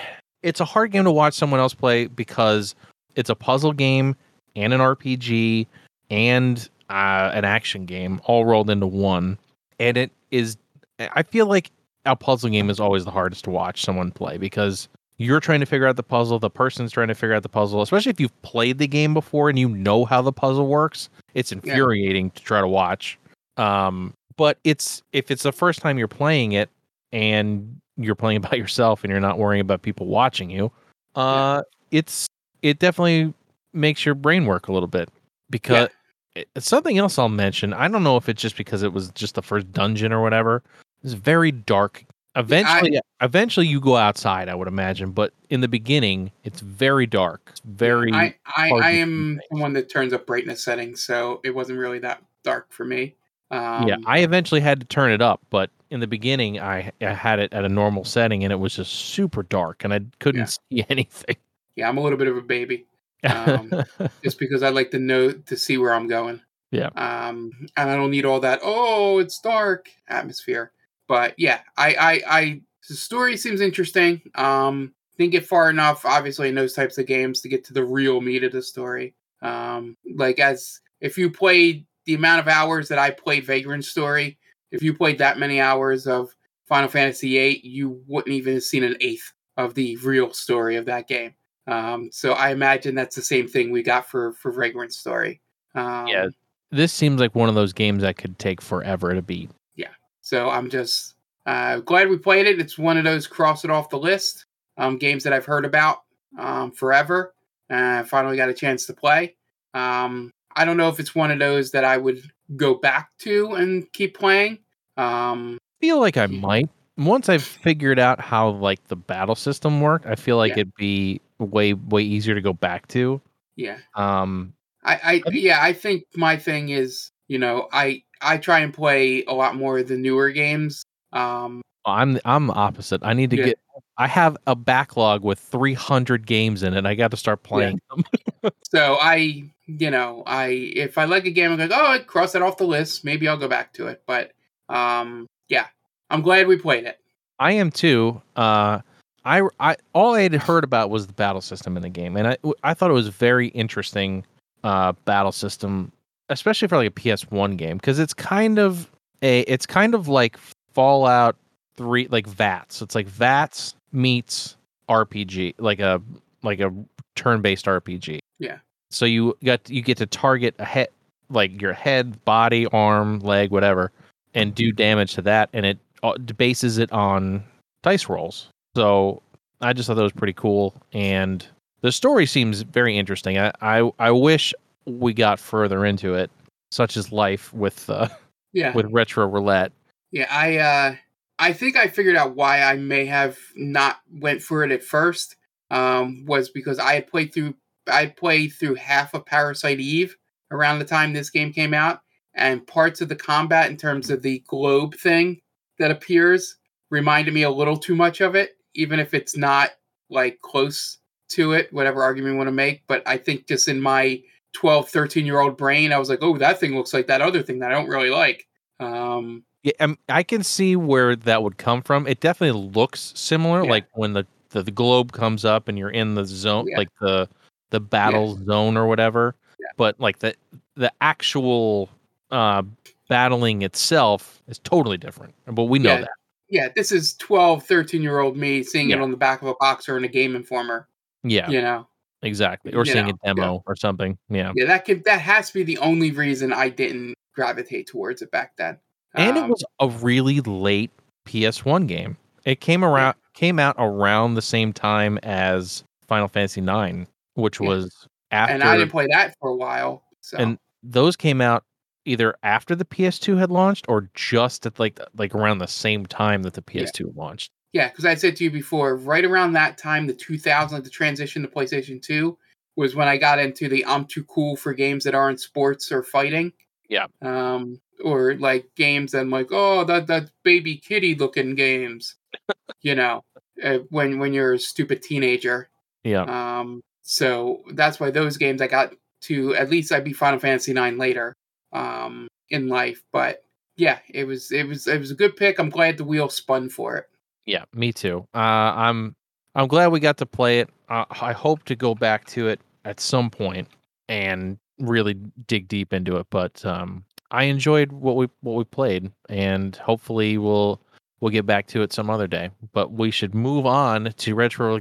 it's 0.43 0.61
a 0.61 0.64
hard 0.64 0.93
game 0.93 1.05
to 1.05 1.12
watch 1.12 1.34
someone 1.34 1.61
else 1.61 1.74
play 1.74 2.07
because 2.07 2.74
it's 3.14 3.30
a 3.30 3.34
puzzle 3.34 3.72
game 3.72 4.16
and 4.57 4.72
an 4.72 4.80
RPG 4.80 5.66
and 6.11 6.68
uh, 6.90 7.30
an 7.32 7.44
action 7.44 7.86
game 7.86 8.20
all 8.24 8.44
rolled 8.44 8.70
into 8.70 8.86
one. 8.86 9.38
And 9.78 9.96
it 9.96 10.11
is 10.30 10.57
I 10.98 11.22
feel 11.22 11.46
like 11.46 11.70
a 12.04 12.16
puzzle 12.16 12.50
game 12.50 12.70
is 12.70 12.80
always 12.80 13.04
the 13.04 13.11
hardest 13.11 13.44
to 13.44 13.50
watch 13.50 13.82
someone 13.84 14.11
play 14.11 14.38
because 14.38 14.88
you're 15.18 15.40
trying 15.40 15.61
to 15.61 15.66
figure 15.66 15.86
out 15.86 15.96
the 15.96 16.02
puzzle, 16.02 16.38
the 16.38 16.50
person's 16.50 16.92
trying 16.92 17.09
to 17.09 17.14
figure 17.14 17.34
out 17.34 17.42
the 17.42 17.48
puzzle, 17.48 17.82
especially 17.82 18.11
if 18.11 18.20
you've 18.20 18.42
played 18.42 18.78
the 18.78 18.86
game 18.86 19.14
before 19.14 19.48
and 19.48 19.59
you 19.59 19.68
know 19.68 20.04
how 20.04 20.22
the 20.22 20.32
puzzle 20.32 20.66
works. 20.66 21.09
It's 21.34 21.52
infuriating 21.52 22.26
yeah. 22.26 22.32
to 22.32 22.42
try 22.42 22.61
to 22.61 22.68
watch. 22.68 23.18
Um, 23.57 24.14
but 24.36 24.59
it's 24.64 25.02
if 25.12 25.30
it's 25.30 25.42
the 25.42 25.52
first 25.52 25.80
time 25.80 25.98
you're 25.98 26.09
playing 26.09 26.52
it 26.52 26.70
and 27.12 27.80
you're 27.96 28.14
playing 28.14 28.40
by 28.50 28.57
yourself 28.57 29.04
and 29.04 29.11
you're 29.11 29.20
not 29.20 29.38
worrying 29.38 29.61
about 29.61 29.82
people 29.82 30.07
watching 30.07 30.50
you, 30.50 30.70
uh, 31.14 31.62
yeah. 31.92 31.98
it's 31.98 32.26
it 32.62 32.78
definitely 32.78 33.32
makes 33.72 34.04
your 34.04 34.14
brain 34.14 34.46
work 34.46 34.68
a 34.68 34.72
little 34.72 34.88
bit 34.88 35.08
because 35.50 35.88
yeah. 36.34 36.44
it, 36.54 36.62
something 36.62 36.98
else 36.98 37.18
I'll 37.18 37.28
mention. 37.28 37.72
I 37.72 37.88
don't 37.88 38.02
know 38.02 38.16
if 38.16 38.28
it's 38.28 38.42
just 38.42 38.56
because 38.56 38.82
it 38.82 38.92
was 38.92 39.10
just 39.10 39.34
the 39.34 39.42
first 39.42 39.70
dungeon 39.72 40.12
or 40.12 40.22
whatever. 40.22 40.62
It's 41.02 41.12
very 41.12 41.52
dark 41.52 42.04
Eventually, 42.36 42.98
I, 42.98 43.24
eventually 43.24 43.66
you 43.66 43.80
go 43.80 43.96
outside. 43.96 44.50
I 44.50 44.54
would 44.54 44.68
imagine, 44.68 45.12
but 45.12 45.32
in 45.48 45.62
the 45.62 45.68
beginning, 45.68 46.30
it's 46.44 46.60
very 46.60 47.06
dark. 47.06 47.40
It's 47.50 47.62
very. 47.64 48.12
I 48.12 48.34
I, 48.46 48.70
I 48.72 48.90
am 48.90 49.40
one 49.48 49.72
that 49.72 49.88
turns 49.88 50.12
up 50.12 50.26
brightness 50.26 50.62
settings, 50.62 51.02
so 51.02 51.40
it 51.44 51.54
wasn't 51.54 51.78
really 51.78 51.98
that 52.00 52.22
dark 52.44 52.70
for 52.70 52.84
me. 52.84 53.14
Um, 53.50 53.88
yeah, 53.88 53.96
I 54.04 54.18
eventually 54.18 54.60
had 54.60 54.80
to 54.80 54.86
turn 54.86 55.12
it 55.12 55.22
up, 55.22 55.40
but 55.48 55.70
in 55.90 56.00
the 56.00 56.06
beginning, 56.06 56.60
I, 56.60 56.92
I 57.00 57.14
had 57.14 57.38
it 57.38 57.54
at 57.54 57.64
a 57.64 57.70
normal 57.70 58.04
setting, 58.04 58.44
and 58.44 58.52
it 58.52 58.56
was 58.56 58.76
just 58.76 58.92
super 58.92 59.42
dark, 59.42 59.82
and 59.82 59.94
I 59.94 60.00
couldn't 60.18 60.40
yeah. 60.68 60.84
see 60.84 60.86
anything. 60.90 61.36
Yeah, 61.74 61.88
I'm 61.88 61.96
a 61.96 62.02
little 62.02 62.18
bit 62.18 62.28
of 62.28 62.36
a 62.36 62.42
baby, 62.42 62.84
um, 63.27 63.85
just 64.24 64.39
because 64.39 64.62
I 64.62 64.70
like 64.70 64.91
to 64.93 64.99
know 64.99 65.33
to 65.33 65.57
see 65.57 65.79
where 65.79 65.93
I'm 65.93 66.09
going. 66.09 66.41
Yeah. 66.70 66.89
Um, 66.97 67.53
and 67.77 67.91
I 67.91 67.97
don't 67.97 68.11
need 68.11 68.24
all 68.24 68.41
that. 68.41 68.61
Oh, 68.62 69.18
it's 69.18 69.41
dark 69.41 69.89
atmosphere 70.09 70.72
but 71.09 71.35
yeah, 71.39 71.61
I, 71.77 71.95
I, 71.95 72.39
I, 72.39 72.61
the 72.89 72.95
story 72.95 73.37
seems 73.37 73.61
interesting. 73.61 74.20
Um, 74.35 74.93
didn't 75.18 75.33
get 75.33 75.47
far 75.47 75.70
enough, 75.70 76.05
obviously, 76.05 76.49
in 76.49 76.55
those 76.55 76.74
types 76.74 76.99
of 76.99 77.07
games 77.07 77.41
to 77.41 77.49
get 77.49 77.64
to 77.64 77.72
the 77.72 77.85
real 77.85 78.20
meat 78.20 78.45
of 78.45 78.53
the 78.53 78.62
story. 78.62 79.14
Um, 79.43 79.97
like 80.14 80.39
as 80.39 80.81
if 81.01 81.16
you 81.16 81.31
played 81.31 81.87
the 82.05 82.14
amount 82.14 82.41
of 82.41 82.49
hours 82.49 82.89
that 82.89 82.99
I 82.99 83.11
played 83.11 83.45
Vagrant 83.45 83.85
Story, 83.85 84.39
if 84.70 84.83
you 84.83 84.95
played 84.95 85.18
that 85.18 85.39
many 85.39 85.61
hours 85.61 86.07
of 86.07 86.35
Final 86.66 86.89
Fantasy 86.89 87.31
VIII, 87.31 87.61
you 87.64 88.03
wouldn't 88.07 88.35
even 88.35 88.55
have 88.55 88.62
seen 88.62 88.85
an 88.85 88.97
eighth 89.01 89.33
of 89.57 89.74
the 89.74 89.97
real 89.99 90.33
story 90.33 90.77
of 90.77 90.85
that 90.87 91.09
game. 91.09 91.35
Um, 91.66 92.10
so 92.12 92.32
I 92.32 92.50
imagine 92.50 92.94
that's 92.94 93.16
the 93.16 93.22
same 93.22 93.48
thing 93.48 93.70
we 93.70 93.82
got 93.82 94.08
for 94.08 94.32
for 94.34 94.52
Vagrant 94.52 94.92
Story. 94.92 95.40
Um, 95.74 96.06
yeah, 96.06 96.28
this 96.70 96.92
seems 96.92 97.20
like 97.20 97.34
one 97.34 97.48
of 97.48 97.54
those 97.54 97.72
games 97.72 98.02
that 98.02 98.16
could 98.16 98.38
take 98.38 98.60
forever 98.60 99.14
to 99.14 99.22
beat. 99.22 99.50
Yeah, 99.74 99.92
so 100.20 100.48
I'm 100.48 100.70
just 100.70 101.14
uh, 101.44 101.80
glad 101.80 102.08
we 102.08 102.18
played 102.18 102.46
it. 102.46 102.60
It's 102.60 102.78
one 102.78 102.96
of 102.96 103.04
those 103.04 103.26
cross 103.26 103.64
it 103.64 103.70
off 103.70 103.90
the 103.90 103.98
list 103.98 104.46
um, 104.78 104.98
games 104.98 105.24
that 105.24 105.32
I've 105.32 105.46
heard 105.46 105.64
about 105.64 106.02
um, 106.38 106.72
forever. 106.72 107.34
Uh, 107.68 108.04
finally 108.04 108.36
got 108.36 108.48
a 108.48 108.54
chance 108.54 108.86
to 108.86 108.94
play. 108.94 109.34
Um, 109.74 110.30
I 110.54 110.64
don't 110.64 110.76
know 110.76 110.88
if 110.88 111.00
it's 111.00 111.14
one 111.14 111.30
of 111.30 111.38
those 111.38 111.72
that 111.72 111.84
I 111.84 111.96
would 111.96 112.22
go 112.56 112.74
back 112.74 113.10
to 113.20 113.54
and 113.54 113.90
keep 113.92 114.16
playing. 114.16 114.58
Um, 114.96 115.58
feel 115.80 116.00
like 116.00 116.16
I 116.16 116.26
might. 116.26 116.70
Once 116.96 117.28
I've 117.28 117.42
figured 117.42 117.98
out 117.98 118.20
how 118.20 118.50
like 118.50 118.82
the 118.88 118.96
battle 118.96 119.34
system 119.34 119.80
worked, 119.80 120.06
I 120.06 120.14
feel 120.14 120.38
like 120.38 120.50
yeah. 120.50 120.60
it'd 120.60 120.74
be 120.76 121.20
way 121.39 121.74
way 121.74 122.03
easier 122.03 122.34
to 122.34 122.41
go 122.41 122.53
back 122.53 122.89
to. 122.89 123.20
Yeah. 123.57 123.78
Um. 123.95 124.55
I, 124.84 125.22
I 125.26 125.30
yeah 125.32 125.59
I 125.61 125.72
think 125.72 126.05
my 126.14 126.37
thing 126.37 126.68
is 126.68 127.11
you 127.26 127.41
know 127.41 127.68
I 127.72 128.05
I 128.20 128.39
try 128.39 128.61
and 128.61 128.72
play 128.72 129.24
a 129.24 129.34
lot 129.34 129.57
more 129.57 129.78
of 129.78 129.89
the 129.89 129.97
newer 129.97 130.30
games. 130.30 130.84
Um, 131.12 131.62
I'm 131.84 132.18
I'm 132.24 132.51
opposite. 132.51 133.03
I 133.05 133.14
need 133.14 133.30
to 133.30 133.37
yeah. 133.37 133.45
get. 133.47 133.59
I 133.99 134.07
have 134.09 134.37
a 134.47 134.55
backlog 134.55 135.22
with 135.22 135.39
300 135.39 136.26
games 136.26 136.62
in 136.62 136.74
it. 136.74 136.84
I 136.84 136.95
got 136.95 137.11
to 137.12 137.16
start 137.16 137.43
playing 137.43 137.80
yeah. 137.91 138.03
them. 138.43 138.53
so 138.70 138.99
I, 139.01 139.45
you 139.66 139.91
know, 139.91 140.22
I 140.26 140.49
if 140.49 140.99
I 140.99 141.05
like 141.05 141.24
a 141.26 141.30
game, 141.30 141.53
I'm 141.53 141.59
like, 141.59 141.70
oh, 141.72 141.93
I 141.93 141.99
cross 142.01 142.32
that 142.32 142.43
off 142.43 142.59
the 142.59 142.66
list. 142.66 143.05
Maybe 143.05 143.28
I'll 143.28 143.39
go 143.39 143.49
back 143.49 143.72
to 143.74 143.87
it. 143.87 144.03
But 144.07 144.32
um, 144.68 145.26
yeah, 145.49 145.66
I'm 146.11 146.22
glad 146.22 146.47
we 146.47 146.57
played 146.57 146.84
it. 146.84 146.99
I 147.39 147.53
am 147.53 147.70
too. 147.70 148.20
Uh, 148.34 148.80
I, 149.27 149.43
I 149.61 149.77
all 149.93 150.14
I 150.14 150.22
had 150.22 150.35
heard 150.35 150.64
about 150.64 150.89
was 150.89 151.07
the 151.07 151.12
battle 151.12 151.43
system 151.43 151.77
in 151.77 151.83
the 151.83 151.91
game, 151.91 152.16
and 152.16 152.29
I 152.29 152.37
I 152.62 152.72
thought 152.72 152.91
it 152.91 152.95
was 152.95 153.09
very 153.09 153.49
interesting. 153.49 154.24
Uh, 154.64 154.93
battle 155.05 155.31
system 155.31 155.93
especially 156.29 156.68
for 156.68 156.77
like 156.77 156.89
a 156.89 156.93
PS1 156.93 157.57
game 157.57 157.77
because 157.77 157.99
it's 157.99 158.14
kind 158.14 158.59
of 158.59 158.91
a 159.22 159.41
it's 159.41 159.66
kind 159.66 159.95
of 159.95 160.09
like 160.09 160.37
Fallout 160.72 161.37
3 161.77 162.09
like 162.11 162.27
VATS. 162.27 162.83
It's 162.83 162.95
like 162.95 163.07
VATS 163.07 163.74
meets 163.93 164.57
RPG, 164.89 165.55
like 165.59 165.81
a 165.81 166.01
like 166.43 166.61
a 166.61 166.72
turn-based 167.14 167.66
RPG. 167.66 168.18
Yeah. 168.39 168.59
So 168.91 169.05
you 169.05 169.37
got 169.45 169.68
you 169.68 169.83
get 169.83 169.99
to 169.99 170.07
target 170.07 170.55
a 170.59 170.64
head 170.64 170.89
like 171.29 171.61
your 171.61 171.72
head, 171.72 172.24
body, 172.24 172.66
arm, 172.68 173.18
leg, 173.20 173.51
whatever, 173.51 173.91
and 174.35 174.55
do 174.55 174.72
damage 174.72 175.14
to 175.14 175.22
that 175.22 175.49
and 175.53 175.66
it 175.66 175.79
uh, 176.03 176.16
bases 176.37 176.79
it 176.79 176.91
on 176.93 177.43
dice 177.83 178.09
rolls. 178.09 178.49
So 178.77 179.22
I 179.62 179.72
just 179.72 179.87
thought 179.87 179.95
that 179.95 180.03
was 180.03 180.12
pretty 180.12 180.35
cool 180.35 180.74
and 180.93 181.47
the 181.81 181.91
story 181.91 182.27
seems 182.27 182.61
very 182.61 182.99
interesting. 182.99 183.39
I, 183.39 183.51
I, 183.62 183.91
I 183.99 184.11
wish 184.11 184.53
we 184.85 185.14
got 185.14 185.41
further 185.41 185.87
into 185.87 186.12
it, 186.12 186.31
such 186.70 186.99
as 186.99 187.11
life 187.11 187.55
with 187.55 187.89
uh, 187.89 188.09
yeah 188.53 188.74
with 188.74 188.85
retro 188.91 189.27
roulette. 189.27 189.72
Yeah, 190.12 190.27
I 190.31 190.59
uh, 190.59 190.97
I 191.39 191.55
think 191.55 191.77
I 191.77 191.87
figured 191.87 192.16
out 192.16 192.37
why 192.37 192.61
I 192.61 192.77
may 192.77 193.07
have 193.07 193.39
not 193.57 193.97
went 194.12 194.43
for 194.43 194.62
it 194.62 194.70
at 194.70 194.85
first. 194.85 195.37
Um, 195.70 196.27
was 196.27 196.51
because 196.51 196.79
I 196.79 196.93
had 196.93 197.07
played 197.07 197.33
through 197.33 197.55
I 197.87 198.07
played 198.07 198.49
through 198.49 198.74
half 198.74 199.14
of 199.14 199.24
Parasite 199.24 199.81
Eve 199.81 200.16
around 200.51 200.81
the 200.81 200.85
time 200.85 201.14
this 201.14 201.31
game 201.31 201.51
came 201.51 201.72
out, 201.72 202.01
and 202.35 202.66
parts 202.66 203.01
of 203.01 203.09
the 203.09 203.16
combat 203.16 203.70
in 203.70 203.79
terms 203.79 204.11
of 204.11 204.20
the 204.20 204.45
globe 204.47 204.97
thing 204.97 205.41
that 205.79 205.91
appears 205.91 206.59
reminded 206.91 207.33
me 207.33 207.43
a 207.43 207.51
little 207.51 207.79
too 207.79 207.97
much 207.97 208.20
of 208.20 208.35
it, 208.35 208.55
even 208.77 209.01
if 209.01 209.14
it's 209.14 209.37
not 209.37 209.70
like 210.11 210.41
close 210.41 210.99
to 211.29 211.53
it, 211.53 211.72
whatever 211.72 212.03
argument 212.03 212.35
you 212.35 212.37
want 212.37 212.49
to 212.49 212.53
make. 212.53 212.83
But 212.87 213.03
I 213.07 213.16
think 213.16 213.47
just 213.47 213.68
in 213.68 213.81
my 213.81 214.22
12, 214.53 214.89
13 214.89 215.27
year 215.27 215.41
old 215.41 215.57
brain, 215.57 215.93
I 215.93 215.99
was 215.99 216.09
like, 216.09 216.20
oh, 216.22 216.39
that 216.39 216.61
thing 216.61 216.74
looks 216.77 216.95
like 216.95 217.07
that 217.09 217.20
other 217.20 217.43
thing 217.43 217.59
that 217.61 217.70
I 217.70 217.74
don't 217.74 217.89
really 217.89 218.11
like. 218.11 218.47
Um, 218.79 219.45
yeah, 219.62 219.72
um, 219.81 219.99
I 220.09 220.22
can 220.22 220.43
see 220.43 220.77
where 220.77 221.16
that 221.16 221.43
would 221.43 221.59
come 221.59 221.83
from. 221.83 222.07
It 222.07 222.20
definitely 222.20 222.61
looks 222.70 223.12
similar, 223.16 223.64
yeah. 223.64 223.70
like 223.70 223.87
when 223.95 224.12
the, 224.12 224.24
the, 224.51 224.62
the 224.62 224.70
globe 224.70 225.12
comes 225.12 225.45
up 225.45 225.68
and 225.68 225.77
you're 225.77 225.91
in 225.91 226.14
the 226.14 226.24
zone, 226.24 226.66
yeah. 226.68 226.79
like 226.79 226.89
the 227.01 227.29
the 227.70 227.81
battle 227.81 228.37
yeah. 228.39 228.45
zone 228.45 228.77
or 228.77 228.87
whatever. 228.87 229.35
But 229.77 229.99
like 229.99 230.20
the 230.20 230.35
the 230.77 230.93
actual 231.01 231.91
uh, 232.31 232.62
battling 233.09 233.62
itself 233.62 234.41
is 234.47 234.59
totally 234.61 234.99
different. 234.99 235.35
But 235.47 235.64
we 235.64 235.79
know 235.79 236.01
that. 236.01 236.11
Yeah, 236.49 236.68
this 236.74 236.92
is 236.92 237.14
12, 237.14 237.64
13 237.64 238.03
year 238.03 238.20
old 238.20 238.36
me 238.36 238.62
seeing 238.62 238.90
it 238.90 239.01
on 239.01 239.11
the 239.11 239.16
back 239.16 239.42
of 239.42 239.49
a 239.49 239.55
box 239.59 239.88
or 239.88 239.97
in 239.97 240.05
a 240.05 240.09
Game 240.09 240.36
Informer. 240.36 240.88
Yeah, 241.22 241.49
you 241.51 241.61
know. 241.61 241.88
Exactly. 242.22 242.74
Or 242.74 242.84
seeing 242.84 243.07
know, 243.07 243.12
a 243.22 243.26
demo 243.34 243.55
yeah. 243.55 243.61
or 243.66 243.76
something. 243.76 244.18
Yeah. 244.28 244.53
Yeah, 244.55 244.66
that 244.66 244.84
could 244.84 245.05
that 245.05 245.20
has 245.20 245.49
to 245.49 245.55
be 245.55 245.62
the 245.62 245.78
only 245.78 246.11
reason 246.11 246.53
I 246.53 246.68
didn't 246.68 247.14
gravitate 247.34 247.86
towards 247.86 248.22
it 248.22 248.30
back 248.30 248.57
then. 248.57 248.78
And 249.14 249.36
um, 249.38 249.44
it 249.44 249.49
was 249.49 249.64
a 249.80 249.88
really 249.88 250.40
late 250.40 250.90
PS1 251.26 251.86
game. 251.86 252.16
It 252.44 252.61
came 252.61 252.84
around 252.84 253.16
yeah. 253.16 253.38
came 253.38 253.59
out 253.59 253.76
around 253.78 254.34
the 254.34 254.42
same 254.42 254.72
time 254.72 255.18
as 255.22 255.84
Final 256.07 256.28
Fantasy 256.28 256.61
9, 256.61 257.07
which 257.34 257.61
yeah. 257.61 257.68
was 257.68 258.07
after 258.30 258.55
And 258.55 258.62
I 258.62 258.76
didn't 258.76 258.90
play 258.90 259.07
that 259.11 259.34
for 259.40 259.51
a 259.51 259.57
while. 259.57 260.05
So. 260.20 260.38
And 260.38 260.59
those 260.82 261.16
came 261.16 261.40
out 261.40 261.64
either 262.07 262.36
after 262.42 262.74
the 262.74 262.84
PS2 262.84 263.38
had 263.38 263.50
launched 263.50 263.86
or 263.88 264.09
just 264.14 264.64
at 264.66 264.78
like 264.78 264.98
like 265.16 265.34
around 265.34 265.59
the 265.59 265.66
same 265.66 266.07
time 266.07 266.42
that 266.42 266.54
the 266.54 266.62
PS2 266.62 267.16
launched. 267.16 267.50
Yeah, 267.72 267.88
because 267.88 268.07
I 268.07 268.14
said 268.14 268.36
to 268.36 268.44
you 268.44 268.50
before, 268.50 268.96
right 268.96 269.24
around 269.24 269.52
that 269.52 269.76
time, 269.76 270.07
the 270.07 270.14
2000, 270.14 270.82
the 270.82 270.88
transition 270.88 271.42
to 271.42 271.48
PlayStation 271.48 272.00
2 272.00 272.38
was 272.76 272.94
when 272.94 273.09
I 273.09 273.18
got 273.18 273.38
into 273.38 273.68
the 273.68 273.84
I'm 273.84 274.07
too 274.07 274.24
cool 274.24 274.57
for 274.57 274.72
games 274.72 275.04
that 275.04 275.14
aren't 275.14 275.40
sports 275.40 275.92
or 275.92 276.02
fighting. 276.02 276.52
Yeah. 276.88 277.07
Um, 277.20 277.80
or 278.02 278.34
like 278.34 278.68
games 278.76 279.12
that 279.12 279.20
I'm 279.20 279.30
like, 279.30 279.48
oh, 279.50 279.84
that 279.84 280.07
that 280.07 280.30
baby 280.42 280.76
kitty 280.76 281.14
looking 281.14 281.54
games, 281.54 282.14
you 282.82 282.94
know. 282.94 283.24
uh, 283.62 283.78
when 283.90 284.18
when 284.18 284.32
you're 284.32 284.54
a 284.54 284.59
stupid 284.59 285.02
teenager. 285.02 285.68
Yeah. 286.04 286.22
Um, 286.22 286.82
so 287.02 287.62
that's 287.72 287.98
why 287.98 288.11
those 288.11 288.36
games 288.36 288.61
I 288.61 288.68
got 288.68 288.92
to 289.22 289.54
at 289.54 289.70
least 289.70 289.92
I'd 289.92 290.04
be 290.04 290.12
Final 290.12 290.38
Fantasy 290.38 290.72
Nine 290.72 290.98
later 290.98 291.36
um, 291.77 292.29
in 292.51 292.68
life. 292.68 293.03
But 293.12 293.45
yeah, 293.77 293.99
it 294.09 294.24
was 294.24 294.51
it 294.51 294.66
was 294.66 294.87
it 294.87 294.99
was 294.99 295.11
a 295.11 295.14
good 295.14 295.37
pick. 295.37 295.59
I'm 295.59 295.70
glad 295.70 295.99
the 295.99 296.05
wheel 296.05 296.29
spun 296.29 296.68
for 296.68 296.97
it. 296.97 297.07
Yeah, 297.45 297.64
me 297.72 297.93
too. 297.93 298.27
Uh, 298.35 298.39
I'm 298.39 299.14
I'm 299.55 299.68
glad 299.68 299.89
we 299.89 300.01
got 300.01 300.16
to 300.18 300.27
play 300.27 300.61
it. 300.61 300.70
Uh, 300.89 301.05
I 301.20 301.33
hope 301.33 301.64
to 301.64 301.77
go 301.77 301.95
back 301.95 302.27
to 302.27 302.49
it 302.49 302.61
at 302.85 303.01
some 303.01 303.31
point 303.31 303.68
and 304.09 304.59
really 304.79 305.14
dig 305.47 305.68
deep 305.68 305.93
into 305.93 306.16
it. 306.16 306.27
But 306.31 306.64
um, 306.64 307.05
I 307.31 307.45
enjoyed 307.45 307.93
what 307.93 308.16
we 308.16 308.29
what 308.41 308.55
we 308.55 308.64
played, 308.64 309.12
and 309.29 309.77
hopefully 309.77 310.39
we'll 310.39 310.81
we'll 311.20 311.31
get 311.31 311.47
back 311.47 311.66
to 311.68 311.83
it 311.83 311.93
some 311.93 312.09
other 312.09 312.27
day. 312.27 312.51
But 312.72 312.93
we 312.93 313.11
should 313.11 313.35
move 313.35 313.66
on 313.66 314.12
to 314.16 314.35
retro 314.35 314.81